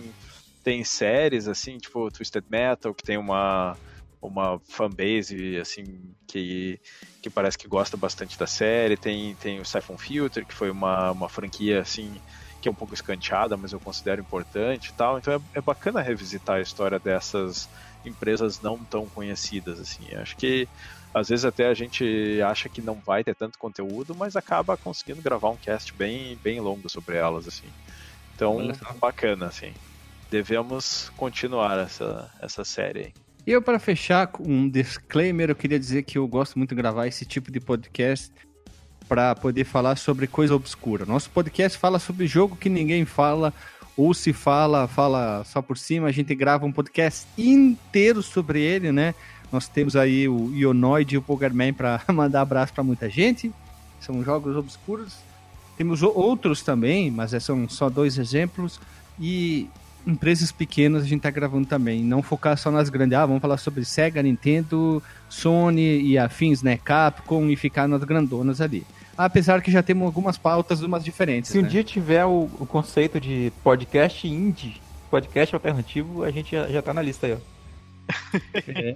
tem 0.62 0.84
séries 0.84 1.48
assim 1.48 1.78
tipo 1.78 2.10
Twisted 2.10 2.44
Metal 2.48 2.94
que 2.94 3.02
tem 3.02 3.18
uma 3.18 3.76
uma 4.20 4.60
fanbase 4.60 5.58
assim 5.58 5.84
que, 6.28 6.78
que 7.20 7.28
parece 7.28 7.58
que 7.58 7.66
gosta 7.66 7.96
bastante 7.96 8.38
da 8.38 8.46
série. 8.46 8.96
Tem 8.96 9.34
tem 9.34 9.60
o 9.60 9.64
Siphon 9.64 9.98
Filter 9.98 10.46
que 10.46 10.54
foi 10.54 10.70
uma, 10.70 11.10
uma 11.10 11.28
franquia 11.28 11.80
assim 11.80 12.14
que 12.62 12.68
é 12.68 12.72
um 12.72 12.74
pouco 12.74 12.94
escanteada, 12.94 13.56
mas 13.56 13.72
eu 13.72 13.80
considero 13.80 14.20
importante 14.20 14.88
e 14.88 14.92
tal. 14.92 15.18
Então 15.18 15.34
é, 15.34 15.58
é 15.58 15.60
bacana 15.60 16.00
revisitar 16.00 16.56
a 16.56 16.60
história 16.62 16.98
dessas 16.98 17.68
empresas 18.06 18.60
não 18.62 18.78
tão 18.78 19.06
conhecidas, 19.08 19.80
assim. 19.80 20.14
Acho 20.14 20.36
que 20.36 20.68
às 21.12 21.28
vezes 21.28 21.44
até 21.44 21.66
a 21.66 21.74
gente 21.74 22.40
acha 22.40 22.68
que 22.68 22.80
não 22.80 22.94
vai 22.94 23.24
ter 23.24 23.34
tanto 23.34 23.58
conteúdo, 23.58 24.14
mas 24.14 24.36
acaba 24.36 24.76
conseguindo 24.76 25.20
gravar 25.20 25.50
um 25.50 25.56
cast 25.56 25.92
bem, 25.92 26.38
bem 26.42 26.60
longo 26.60 26.88
sobre 26.88 27.16
elas, 27.16 27.48
assim. 27.48 27.66
Então, 28.34 28.72
bacana, 28.98 29.46
assim. 29.46 29.74
Devemos 30.30 31.10
continuar 31.16 31.78
essa, 31.80 32.30
essa 32.40 32.64
série 32.64 32.98
aí. 33.00 33.12
E 33.46 33.50
eu, 33.50 33.60
para 33.60 33.78
fechar 33.78 34.30
um 34.40 34.68
disclaimer, 34.68 35.50
eu 35.50 35.56
queria 35.56 35.78
dizer 35.78 36.04
que 36.04 36.16
eu 36.16 36.26
gosto 36.28 36.56
muito 36.56 36.70
de 36.70 36.76
gravar 36.76 37.08
esse 37.08 37.26
tipo 37.26 37.50
de 37.50 37.60
podcast 37.60 38.32
para 39.02 39.34
poder 39.34 39.64
falar 39.64 39.96
sobre 39.96 40.26
coisa 40.26 40.54
obscura. 40.54 41.04
Nosso 41.04 41.30
podcast 41.30 41.78
fala 41.78 41.98
sobre 41.98 42.26
jogo 42.26 42.56
que 42.56 42.68
ninguém 42.68 43.04
fala, 43.04 43.52
ou 43.96 44.14
se 44.14 44.32
fala, 44.32 44.86
fala 44.88 45.44
só 45.44 45.60
por 45.60 45.76
cima. 45.76 46.08
A 46.08 46.12
gente 46.12 46.34
grava 46.34 46.64
um 46.64 46.72
podcast 46.72 47.26
inteiro 47.36 48.22
sobre 48.22 48.60
ele, 48.60 48.92
né? 48.92 49.14
Nós 49.50 49.68
temos 49.68 49.96
aí 49.96 50.28
o 50.28 50.50
Ionoid 50.54 51.14
e 51.14 51.18
o 51.18 51.22
Pokerman 51.22 51.72
para 51.74 52.00
mandar 52.12 52.40
abraço 52.40 52.72
para 52.72 52.82
muita 52.82 53.10
gente. 53.10 53.52
São 54.00 54.22
jogos 54.24 54.56
obscuros. 54.56 55.16
Temos 55.76 56.02
outros 56.02 56.62
também, 56.62 57.10
mas 57.10 57.30
são 57.42 57.68
só 57.68 57.90
dois 57.90 58.18
exemplos. 58.18 58.80
E 59.20 59.68
empresas 60.06 60.52
pequenas 60.52 61.02
a 61.04 61.06
gente 61.06 61.22
tá 61.22 61.30
gravando 61.30 61.66
também. 61.66 62.02
Não 62.02 62.22
focar 62.22 62.56
só 62.56 62.70
nas 62.70 62.88
grandes. 62.88 63.16
Ah, 63.16 63.26
vamos 63.26 63.42
falar 63.42 63.56
sobre 63.56 63.84
Sega, 63.84 64.22
Nintendo, 64.22 65.02
Sony 65.28 66.00
e 66.02 66.18
afins, 66.18 66.62
né? 66.62 66.78
Capcom 66.82 67.48
e 67.48 67.56
ficar 67.56 67.88
nas 67.88 68.04
grandonas 68.04 68.60
ali 68.60 68.84
apesar 69.16 69.60
que 69.62 69.70
já 69.70 69.82
temos 69.82 70.06
algumas 70.06 70.38
pautas 70.38 70.82
umas 70.82 71.04
diferentes. 71.04 71.50
Se 71.50 71.58
um 71.58 71.62
né? 71.62 71.68
dia 71.68 71.84
tiver 71.84 72.24
o, 72.24 72.48
o, 72.58 72.66
conceito 72.66 73.20
de 73.20 73.52
podcast 73.62 74.26
indie, 74.26 74.80
podcast 75.10 75.54
alternativo, 75.54 76.24
a 76.24 76.30
gente 76.30 76.52
já, 76.52 76.66
já 76.68 76.82
tá 76.82 76.92
na 76.92 77.02
lista 77.02 77.26
aí, 77.26 77.34
ó. 77.34 77.52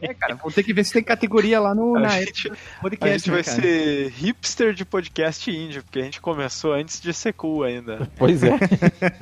É, 0.03 0.15
cara, 0.15 0.35
vou 0.35 0.51
ter 0.51 0.63
que 0.63 0.73
ver 0.73 0.85
se 0.85 0.93
tem 0.93 1.03
categoria 1.03 1.61
lá 1.61 1.75
no 1.75 1.97
a 1.97 2.01
na 2.01 2.09
gente, 2.09 2.51
podcast. 2.81 3.05
A 3.05 3.19
gente 3.19 3.31
né, 3.31 3.35
vai 3.35 3.45
cara? 3.45 3.63
ser 3.63 4.09
hipster 4.11 4.75
de 4.75 4.85
podcast 4.85 5.51
indie, 5.51 5.81
porque 5.81 6.01
a 6.01 6.03
gente 6.03 6.21
começou 6.21 6.73
antes 6.73 7.01
de 7.01 7.13
ser 7.15 7.33
cool 7.33 7.63
ainda. 7.63 8.11
Pois 8.17 8.43
é. 8.43 8.51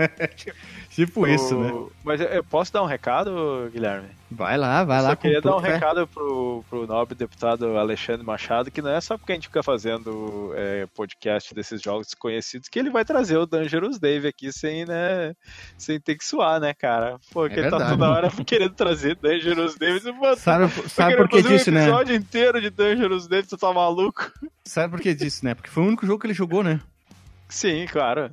tipo 0.95 1.23
o... 1.23 1.27
isso, 1.27 1.59
né? 1.59 1.73
Mas 2.03 2.21
eu 2.21 2.45
posso 2.45 2.73
dar 2.73 2.83
um 2.83 2.87
recado, 2.87 3.69
Guilherme? 3.73 4.09
Vai 4.31 4.59
lá, 4.59 4.83
vai 4.85 5.01
lá. 5.01 5.11
Eu 5.13 5.17
queria 5.17 5.41
dar 5.41 5.57
um 5.57 5.61
fé. 5.61 5.75
recado 5.75 6.07
pro, 6.09 6.65
pro 6.69 6.87
nobre 6.87 7.15
deputado 7.15 7.79
Alexandre 7.79 8.27
Machado, 8.27 8.71
que 8.71 8.83
não 8.83 8.91
é 8.91 9.01
só 9.01 9.17
porque 9.17 9.33
a 9.33 9.35
gente 9.37 9.47
fica 9.47 9.63
fazendo 9.63 10.53
é, 10.57 10.87
podcast 10.95 11.55
desses 11.55 11.81
jogos 11.81 12.09
desconhecidos 12.09 12.69
que 12.69 12.79
ele 12.79 12.91
vai 12.91 13.05
trazer 13.05 13.37
o 13.37 13.47
Dangerous 13.47 13.99
Dave 13.99 14.27
aqui 14.27 14.53
sem, 14.53 14.85
né, 14.85 15.35
sem 15.79 16.01
ter 16.01 16.17
que 16.17 16.25
suar, 16.25 16.61
né, 16.61 16.75
cara? 16.75 17.19
Pô, 17.33 17.47
é 17.47 17.53
ele 17.53 17.71
tá 17.71 17.91
toda 17.91 18.11
hora 18.11 18.31
querendo 18.45 18.75
trazer 18.75 19.17
Dangerous 19.17 19.77
Dave. 19.77 20.01
Você, 20.01 20.41
sabe 20.41 20.69
sabe 20.89 21.17
por 21.17 21.29
que 21.29 21.43
disso, 21.43 21.71
um 21.71 21.75
né? 21.75 21.83
episódio 21.83 22.17
inteiro 22.17 22.61
de 22.61 22.71
Dangerous 22.71 23.29
Dave, 23.29 23.49
você 23.49 23.57
tá 23.57 23.73
maluco? 23.73 24.33
Sabe 24.65 24.91
por 24.91 25.01
que 25.01 25.15
disso, 25.15 25.45
né? 25.45 25.55
Porque 25.55 25.71
foi 25.71 25.83
o 25.83 25.87
único 25.87 26.07
jogo 26.07 26.21
que 26.21 26.27
ele 26.27 26.35
jogou, 26.35 26.65
né? 26.65 26.81
Sim, 27.49 27.87
claro. 27.87 28.31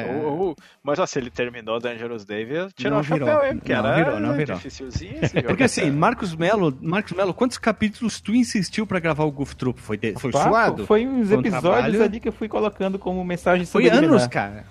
É. 0.00 0.12
Ou- 0.24 0.38
ou- 0.38 0.56
mas 0.82 0.98
ó, 0.98 1.06
se 1.06 1.18
ele 1.18 1.30
terminou 1.30 1.78
Dangerous 1.80 2.24
Dave, 2.24 2.68
tirar 2.74 2.90
Não 2.90 3.00
o 3.00 3.02
chapéu, 3.04 3.26
virou. 3.40 3.54
Porque 3.56 3.72
Não 3.74 3.86
era 3.86 3.94
virou, 4.04 4.20
não 4.20 4.34
virou. 4.34 4.56
dificilzinho 4.56 5.18
esse 5.22 5.34
jogo. 5.36 5.48
Porque 5.48 5.64
assim, 5.64 5.90
Marcos 5.90 6.34
Melo, 6.34 6.76
Marcos 6.80 7.12
Melo, 7.12 7.32
quantos 7.34 7.58
capítulos 7.58 8.20
tu 8.20 8.34
insistiu 8.34 8.86
pra 8.86 8.98
gravar 9.00 9.24
o 9.24 9.30
Goof 9.30 9.54
Troop? 9.56 9.80
Foi, 9.80 9.96
de- 9.96 10.14
foi 10.14 10.30
suado? 10.32 10.86
Foi 10.86 11.06
uns 11.06 11.28
Foi 11.28 11.36
um 11.38 11.42
trabalho. 11.42 12.02
ali 12.02 12.20
que 12.20 12.28
eu 12.28 12.32
fui 12.32 12.48
colocando 12.48 12.98
como 12.98 13.24
mensagem 13.24 13.66
Foi 13.66 13.88
anos, 13.88 14.26
cara. 14.26 14.64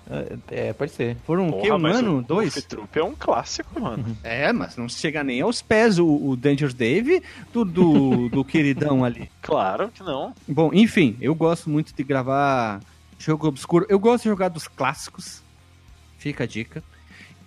É, 0.50 0.72
pode 0.72 0.92
ser. 0.92 1.16
Foram 1.26 1.48
o 1.48 1.52
Porra, 1.52 1.62
quê? 1.62 1.72
Um 1.72 1.86
ano? 1.86 2.18
o 2.18 2.22
Dois? 2.22 2.54
Goof 2.54 2.66
Troop 2.66 2.98
é 2.98 3.04
um 3.04 3.14
clássico, 3.18 3.80
mano. 3.80 4.16
É, 4.22 4.52
mas 4.52 4.76
não 4.76 4.88
chega 4.88 5.22
nem 5.24 5.40
aos 5.40 5.60
pés 5.62 5.98
o, 5.98 6.06
o 6.06 6.36
Dangerous 6.36 6.74
Dave 6.74 7.22
do, 7.52 7.64
do, 7.64 8.28
do 8.28 8.44
queridão 8.46 9.04
ali. 9.04 9.30
Claro 9.42 9.90
que 9.92 10.02
não. 10.02 10.32
Bom, 10.46 10.70
enfim, 10.72 11.16
eu 11.20 11.34
gosto 11.34 11.68
muito 11.70 11.94
de 11.94 12.02
gravar 12.04 12.80
jogo 13.18 13.46
obscuro. 13.46 13.86
Eu 13.88 13.98
gosto 13.98 14.24
de 14.24 14.28
jogar 14.28 14.48
dos 14.48 14.68
clássicos. 14.68 15.42
Fica 16.18 16.44
a 16.44 16.46
dica. 16.46 16.82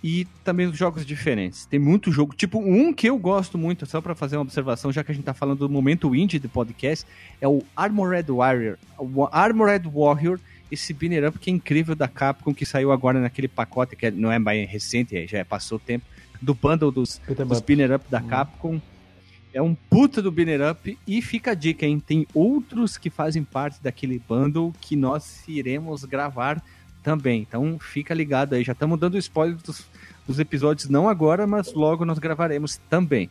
E 0.02 0.26
também 0.42 0.66
os 0.66 0.76
jogos 0.76 1.04
diferentes. 1.04 1.66
Tem 1.66 1.78
muito 1.78 2.10
jogo. 2.10 2.34
Tipo, 2.34 2.58
um 2.58 2.92
que 2.92 3.08
eu 3.08 3.18
gosto 3.18 3.58
muito, 3.58 3.84
só 3.84 4.00
pra 4.00 4.14
fazer 4.14 4.36
uma 4.36 4.42
observação, 4.42 4.90
já 4.90 5.04
que 5.04 5.12
a 5.12 5.14
gente 5.14 5.24
tá 5.24 5.34
falando 5.34 5.58
do 5.58 5.68
momento 5.68 6.14
indie 6.14 6.38
do 6.38 6.48
podcast, 6.48 7.06
é 7.40 7.46
o 7.46 7.62
Armored 7.76 8.30
Warrior. 8.32 8.78
O 8.98 9.28
Armored 9.30 9.86
Warrior, 9.86 10.40
esse 10.72 10.94
binner 10.94 11.28
up 11.28 11.38
que 11.38 11.50
é 11.50 11.52
incrível 11.52 11.94
da 11.94 12.08
Capcom, 12.08 12.54
que 12.54 12.64
saiu 12.64 12.92
agora 12.92 13.20
naquele 13.20 13.48
pacote, 13.48 13.94
que 13.94 14.10
não 14.10 14.32
é 14.32 14.38
mais 14.38 14.68
recente, 14.70 15.26
já 15.26 15.44
passou 15.44 15.76
o 15.76 15.80
tempo, 15.80 16.06
do 16.40 16.54
bundle 16.54 16.90
dos, 16.90 17.20
dos 17.46 17.60
binner 17.60 17.92
up 17.92 18.04
da 18.08 18.22
Capcom. 18.22 18.80
É 19.52 19.60
um 19.60 19.74
puta 19.74 20.22
do 20.22 20.30
binner 20.30 20.60
up 20.70 20.96
e 21.06 21.20
fica 21.20 21.50
a 21.50 21.54
dica, 21.54 21.84
hein? 21.84 21.98
Tem 21.98 22.26
outros 22.32 22.96
que 22.96 23.10
fazem 23.10 23.42
parte 23.42 23.82
daquele 23.82 24.18
bundle 24.28 24.72
que 24.80 24.94
nós 24.94 25.42
iremos 25.48 26.04
gravar 26.04 26.62
também. 27.02 27.40
Então 27.42 27.78
fica 27.78 28.14
ligado 28.14 28.54
aí. 28.54 28.62
Já 28.62 28.72
estamos 28.72 28.98
dando 28.98 29.18
spoiler 29.18 29.56
dos, 29.56 29.84
dos 30.26 30.38
episódios, 30.38 30.88
não 30.88 31.08
agora, 31.08 31.46
mas 31.46 31.72
logo 31.72 32.04
nós 32.04 32.18
gravaremos 32.18 32.76
também. 32.88 33.28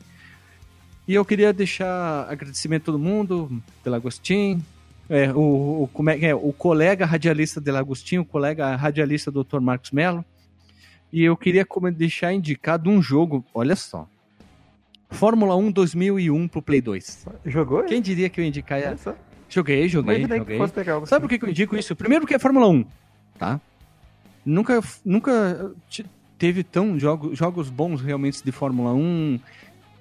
E 1.07 1.13
eu 1.13 1.23
queria 1.23 1.53
deixar 1.53 2.29
agradecimento 2.29 2.83
a 2.83 2.85
todo 2.85 2.99
mundo, 2.99 3.61
Delagostin, 3.83 4.61
é, 5.09 5.31
o, 5.33 5.83
o, 5.83 5.89
como 5.91 6.09
é, 6.11 6.19
é, 6.25 6.35
o 6.35 6.53
colega 6.53 7.05
radialista 7.05 7.59
Delagostin, 7.59 8.19
o 8.19 8.25
colega 8.25 8.75
radialista 8.75 9.31
Dr. 9.31 9.59
Marcos 9.59 9.91
Mello. 9.91 10.23
E 11.11 11.23
eu 11.23 11.35
queria 11.35 11.65
como- 11.65 11.89
deixar 11.91 12.31
indicado 12.33 12.89
um 12.89 13.01
jogo, 13.01 13.43
olha 13.53 13.75
só. 13.75 14.07
Fórmula 15.09 15.55
1 15.55 15.71
2001 15.71 16.47
pro 16.47 16.61
Play 16.61 16.81
2. 16.81 17.25
Jogou? 17.45 17.83
Quem 17.83 18.01
diria 18.01 18.29
que 18.29 18.39
eu 18.39 18.45
indicar? 18.45 18.97
Só. 18.97 19.15
Joguei, 19.49 19.89
joguei, 19.89 20.21
joguei. 20.27 20.59
legal. 20.75 21.05
Sabe 21.07 21.21
por 21.23 21.29
que 21.29 21.39
que 21.39 21.45
eu 21.45 21.49
indico 21.49 21.75
isso? 21.75 21.95
Primeiro 21.95 22.21
porque 22.23 22.35
é 22.35 22.39
Fórmula 22.39 22.67
1, 22.67 22.85
tá? 23.37 23.59
Nunca, 24.45 24.79
nunca 25.03 25.71
te- 25.89 26.05
teve 26.37 26.63
tão 26.63 26.99
jogo, 26.99 27.35
jogos 27.35 27.69
bons 27.69 27.99
realmente 28.01 28.43
de 28.43 28.51
Fórmula 28.51 28.93
1 28.93 29.39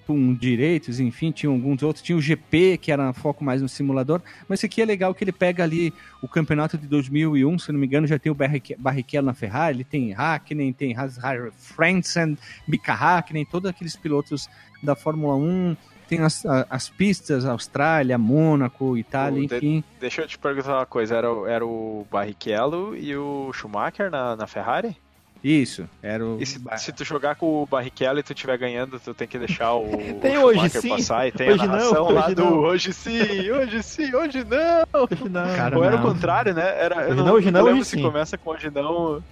com 0.09 0.32
direitos, 0.35 0.98
enfim, 1.01 1.30
tinha 1.30 1.52
alguns 1.52 1.82
outros. 1.82 2.02
Tinha 2.02 2.16
o 2.16 2.20
GP, 2.22 2.78
que 2.78 2.90
era 2.90 3.12
foco 3.12 3.44
mais 3.44 3.60
no 3.60 3.68
simulador, 3.68 4.22
mas 4.48 4.59
esse 4.60 4.64
aqui 4.66 4.80
é 4.80 4.86
legal 4.86 5.14
que 5.14 5.22
ele 5.22 5.32
pega 5.32 5.62
ali 5.62 5.93
o 6.22 6.26
campeonato 6.26 6.78
de 6.78 6.86
2001, 6.86 7.59
se 7.59 7.70
não 7.70 7.78
me 7.78 7.86
engano, 7.86 8.06
já 8.06 8.18
tem 8.18 8.32
o 8.32 8.35
Barrichello 8.35 9.26
na 9.26 9.35
Ferrari, 9.35 9.76
ele 9.76 9.85
tem 9.85 10.14
Hakkinen, 10.14 10.72
tem 10.72 10.97
Haas-Harry 10.97 11.51
Frentzen, 11.52 12.39
Mika 12.66 12.94
Hakkinen, 12.94 13.44
todos 13.44 13.68
aqueles 13.68 13.97
pilotos 13.97 14.48
da 14.82 14.97
Fórmula 14.97 15.35
1. 15.36 15.76
Tem 16.09 16.20
as, 16.20 16.43
as 16.70 16.89
pistas, 16.89 17.44
Austrália, 17.44 18.16
Mônaco, 18.16 18.97
Itália, 18.97 19.47
de- 19.47 19.56
enfim. 19.56 19.85
Deixa 20.01 20.22
eu 20.22 20.26
te 20.26 20.39
perguntar 20.39 20.76
uma 20.78 20.86
coisa, 20.86 21.14
era, 21.14 21.30
o- 21.30 21.47
era 21.47 21.66
o 21.66 22.06
Barrichello 22.10 22.97
e 22.97 23.14
o 23.14 23.52
Schumacher 23.52 24.10
na, 24.10 24.35
na 24.35 24.47
Ferrari? 24.47 24.97
Isso, 25.43 25.89
era 26.02 26.24
o. 26.24 26.40
E 26.40 26.47
se, 26.47 26.60
se 26.78 26.93
tu 26.93 27.05
jogar 27.05 27.36
com 27.36 27.62
o 27.62 27.66
Barrichello 27.66 28.19
e 28.19 28.23
tu 28.23 28.32
estiver 28.32 28.59
ganhando, 28.59 28.98
tu 28.98 29.15
tem 29.15 29.28
que 29.28 29.39
deixar 29.39 29.74
o, 29.74 29.86
Tem 30.20 30.36
o 30.36 30.43
hoje 30.43 30.69
sim, 30.70 30.89
passar 30.89 31.28
e 31.28 31.32
tem 31.32 31.51
hoje 31.51 31.62
a 31.62 31.66
não, 31.66 31.73
narração 31.73 32.10
lá 32.10 32.27
hoje 32.27 32.35
do 32.35 32.44
não. 32.44 32.59
hoje 32.59 32.93
sim, 32.93 33.51
hoje 33.51 33.82
sim, 33.82 34.15
hoje 34.15 34.44
não. 34.44 35.02
Hoje 35.02 35.28
não. 35.28 35.56
Cara, 35.56 35.78
Ou 35.78 35.85
era 35.85 35.97
não. 35.97 36.05
o 36.05 36.12
contrário, 36.12 36.52
né? 36.55 36.74
Era, 36.77 37.06
Hoje 37.06 37.15
não, 37.15 37.24
não, 37.24 37.35
hoje 37.35 37.48
eu 37.48 37.52
não, 37.52 37.62
lembro 37.62 37.81
hoje 37.81 37.89
se 37.90 37.97
sim. 37.97 38.02
começa 38.02 38.36
com 38.36 38.51
hoje 38.51 38.70
não. 38.70 39.23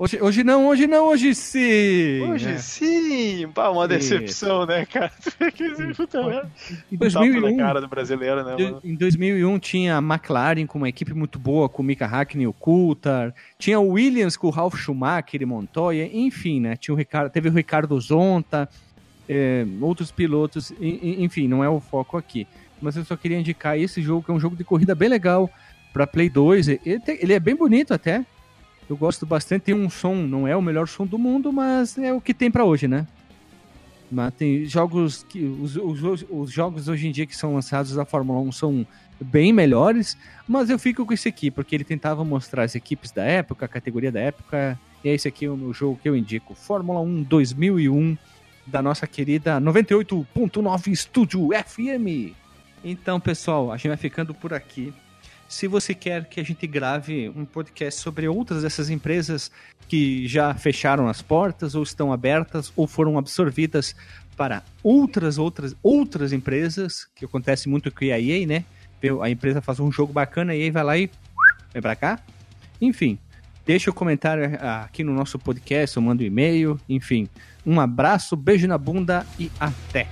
Hoje, 0.00 0.22
hoje 0.22 0.44
não, 0.44 0.68
hoje 0.68 0.86
não, 0.86 1.06
hoje 1.08 1.34
sim! 1.34 2.20
Hoje 2.20 2.46
né? 2.46 2.58
sim! 2.58 3.48
Pá, 3.52 3.68
uma 3.68 3.88
decepção, 3.88 4.64
né, 4.64 4.86
cara? 4.86 5.10
Merda. 6.14 6.52
Em 6.92 6.94
Um 6.94 6.98
tapa 6.98 7.18
2001, 7.20 7.56
na 7.56 7.64
cara 7.64 7.80
do 7.80 7.88
brasileiro, 7.88 8.44
né, 8.44 8.52
mano? 8.56 8.80
em 8.84 8.94
2001 8.94 9.58
tinha 9.58 9.96
a 9.96 9.98
McLaren 9.98 10.66
com 10.66 10.78
uma 10.78 10.88
equipe 10.88 11.12
muito 11.12 11.36
boa, 11.36 11.68
com 11.68 11.82
o 11.82 11.84
Mika 11.84 12.06
Hakkinen 12.06 12.44
e 12.44 12.46
o 12.46 12.52
Coulthard. 12.52 13.34
Tinha 13.58 13.80
o 13.80 13.88
Williams 13.88 14.36
com 14.36 14.46
o 14.46 14.50
Ralf 14.50 14.76
Schumacher 14.76 15.42
e 15.42 15.46
Montoya. 15.46 16.08
Enfim, 16.12 16.60
né? 16.60 16.76
Tinha 16.76 16.94
o 16.94 16.96
Ricardo, 16.96 17.32
teve 17.32 17.48
o 17.48 17.52
Ricardo 17.52 18.00
Zonta, 18.00 18.68
é, 19.28 19.66
outros 19.80 20.12
pilotos. 20.12 20.72
Enfim, 20.80 21.48
não 21.48 21.64
é 21.64 21.68
o 21.68 21.80
foco 21.80 22.16
aqui. 22.16 22.46
Mas 22.80 22.96
eu 22.96 23.04
só 23.04 23.16
queria 23.16 23.40
indicar 23.40 23.76
esse 23.76 24.00
jogo, 24.00 24.22
que 24.24 24.30
é 24.30 24.34
um 24.34 24.38
jogo 24.38 24.54
de 24.54 24.62
corrida 24.62 24.94
bem 24.94 25.08
legal 25.08 25.50
para 25.92 26.06
Play 26.06 26.30
2. 26.30 26.68
Ele, 26.68 27.00
tem- 27.00 27.18
ele 27.20 27.32
é 27.32 27.40
bem 27.40 27.56
bonito 27.56 27.92
até. 27.92 28.24
Eu 28.88 28.96
gosto 28.96 29.26
bastante. 29.26 29.62
Tem 29.62 29.74
um 29.74 29.90
som, 29.90 30.14
não 30.14 30.46
é 30.46 30.56
o 30.56 30.62
melhor 30.62 30.88
som 30.88 31.06
do 31.06 31.18
mundo, 31.18 31.52
mas 31.52 31.98
é 31.98 32.12
o 32.12 32.20
que 32.20 32.32
tem 32.32 32.50
para 32.50 32.64
hoje, 32.64 32.88
né? 32.88 33.06
Mas 34.10 34.32
tem 34.34 34.64
jogos 34.64 35.24
que. 35.28 35.44
Os, 35.44 35.76
os, 35.76 36.24
os 36.30 36.50
jogos 36.50 36.88
hoje 36.88 37.08
em 37.08 37.12
dia 37.12 37.26
que 37.26 37.36
são 37.36 37.54
lançados 37.54 37.94
da 37.94 38.04
Fórmula 38.04 38.40
1 38.40 38.52
são 38.52 38.86
bem 39.20 39.52
melhores, 39.52 40.16
mas 40.46 40.70
eu 40.70 40.78
fico 40.78 41.04
com 41.04 41.12
esse 41.12 41.28
aqui, 41.28 41.50
porque 41.50 41.74
ele 41.74 41.84
tentava 41.84 42.24
mostrar 42.24 42.62
as 42.62 42.74
equipes 42.74 43.10
da 43.10 43.24
época, 43.24 43.66
a 43.66 43.68
categoria 43.68 44.12
da 44.12 44.20
época, 44.20 44.78
e 45.02 45.08
é 45.08 45.14
esse 45.14 45.28
aqui 45.28 45.48
o 45.48 45.56
meu 45.56 45.72
jogo 45.72 45.98
que 46.00 46.08
eu 46.08 46.16
indico: 46.16 46.54
Fórmula 46.54 47.00
1 47.00 47.24
2001, 47.24 48.16
da 48.66 48.80
nossa 48.80 49.06
querida 49.06 49.60
98.9 49.60 50.88
Estúdio 50.88 51.48
FM. 51.52 52.34
Então, 52.84 53.18
pessoal, 53.18 53.72
a 53.72 53.76
gente 53.76 53.88
vai 53.88 53.96
ficando 53.96 54.32
por 54.32 54.54
aqui. 54.54 54.92
Se 55.48 55.66
você 55.66 55.94
quer 55.94 56.26
que 56.26 56.38
a 56.38 56.44
gente 56.44 56.66
grave 56.66 57.30
um 57.30 57.46
podcast 57.46 58.00
sobre 58.00 58.28
outras 58.28 58.62
dessas 58.62 58.90
empresas 58.90 59.50
que 59.88 60.28
já 60.28 60.54
fecharam 60.54 61.08
as 61.08 61.22
portas 61.22 61.74
ou 61.74 61.82
estão 61.82 62.12
abertas 62.12 62.70
ou 62.76 62.86
foram 62.86 63.16
absorvidas 63.16 63.96
para 64.36 64.62
outras 64.82 65.38
outras 65.38 65.74
outras 65.82 66.34
empresas, 66.34 67.08
que 67.16 67.24
acontece 67.24 67.66
muito 67.66 67.90
com 67.90 68.04
a 68.04 68.20
EA, 68.20 68.46
né? 68.46 68.64
A 69.22 69.30
empresa 69.30 69.62
faz 69.62 69.80
um 69.80 69.90
jogo 69.90 70.12
bacana 70.12 70.54
e 70.54 70.64
aí 70.64 70.70
vai 70.70 70.84
lá 70.84 70.98
e 70.98 71.10
vem 71.72 71.80
para 71.80 71.96
cá. 71.96 72.20
Enfim, 72.80 73.18
deixa 73.64 73.90
o 73.90 73.94
comentário 73.94 74.58
aqui 74.84 75.02
no 75.02 75.14
nosso 75.14 75.38
podcast, 75.38 75.98
ou 75.98 76.04
manda 76.04 76.22
um 76.22 76.26
e-mail, 76.26 76.78
enfim. 76.88 77.26
Um 77.64 77.80
abraço, 77.80 78.36
beijo 78.36 78.68
na 78.68 78.76
bunda 78.76 79.26
e 79.38 79.50
até. 79.58 80.08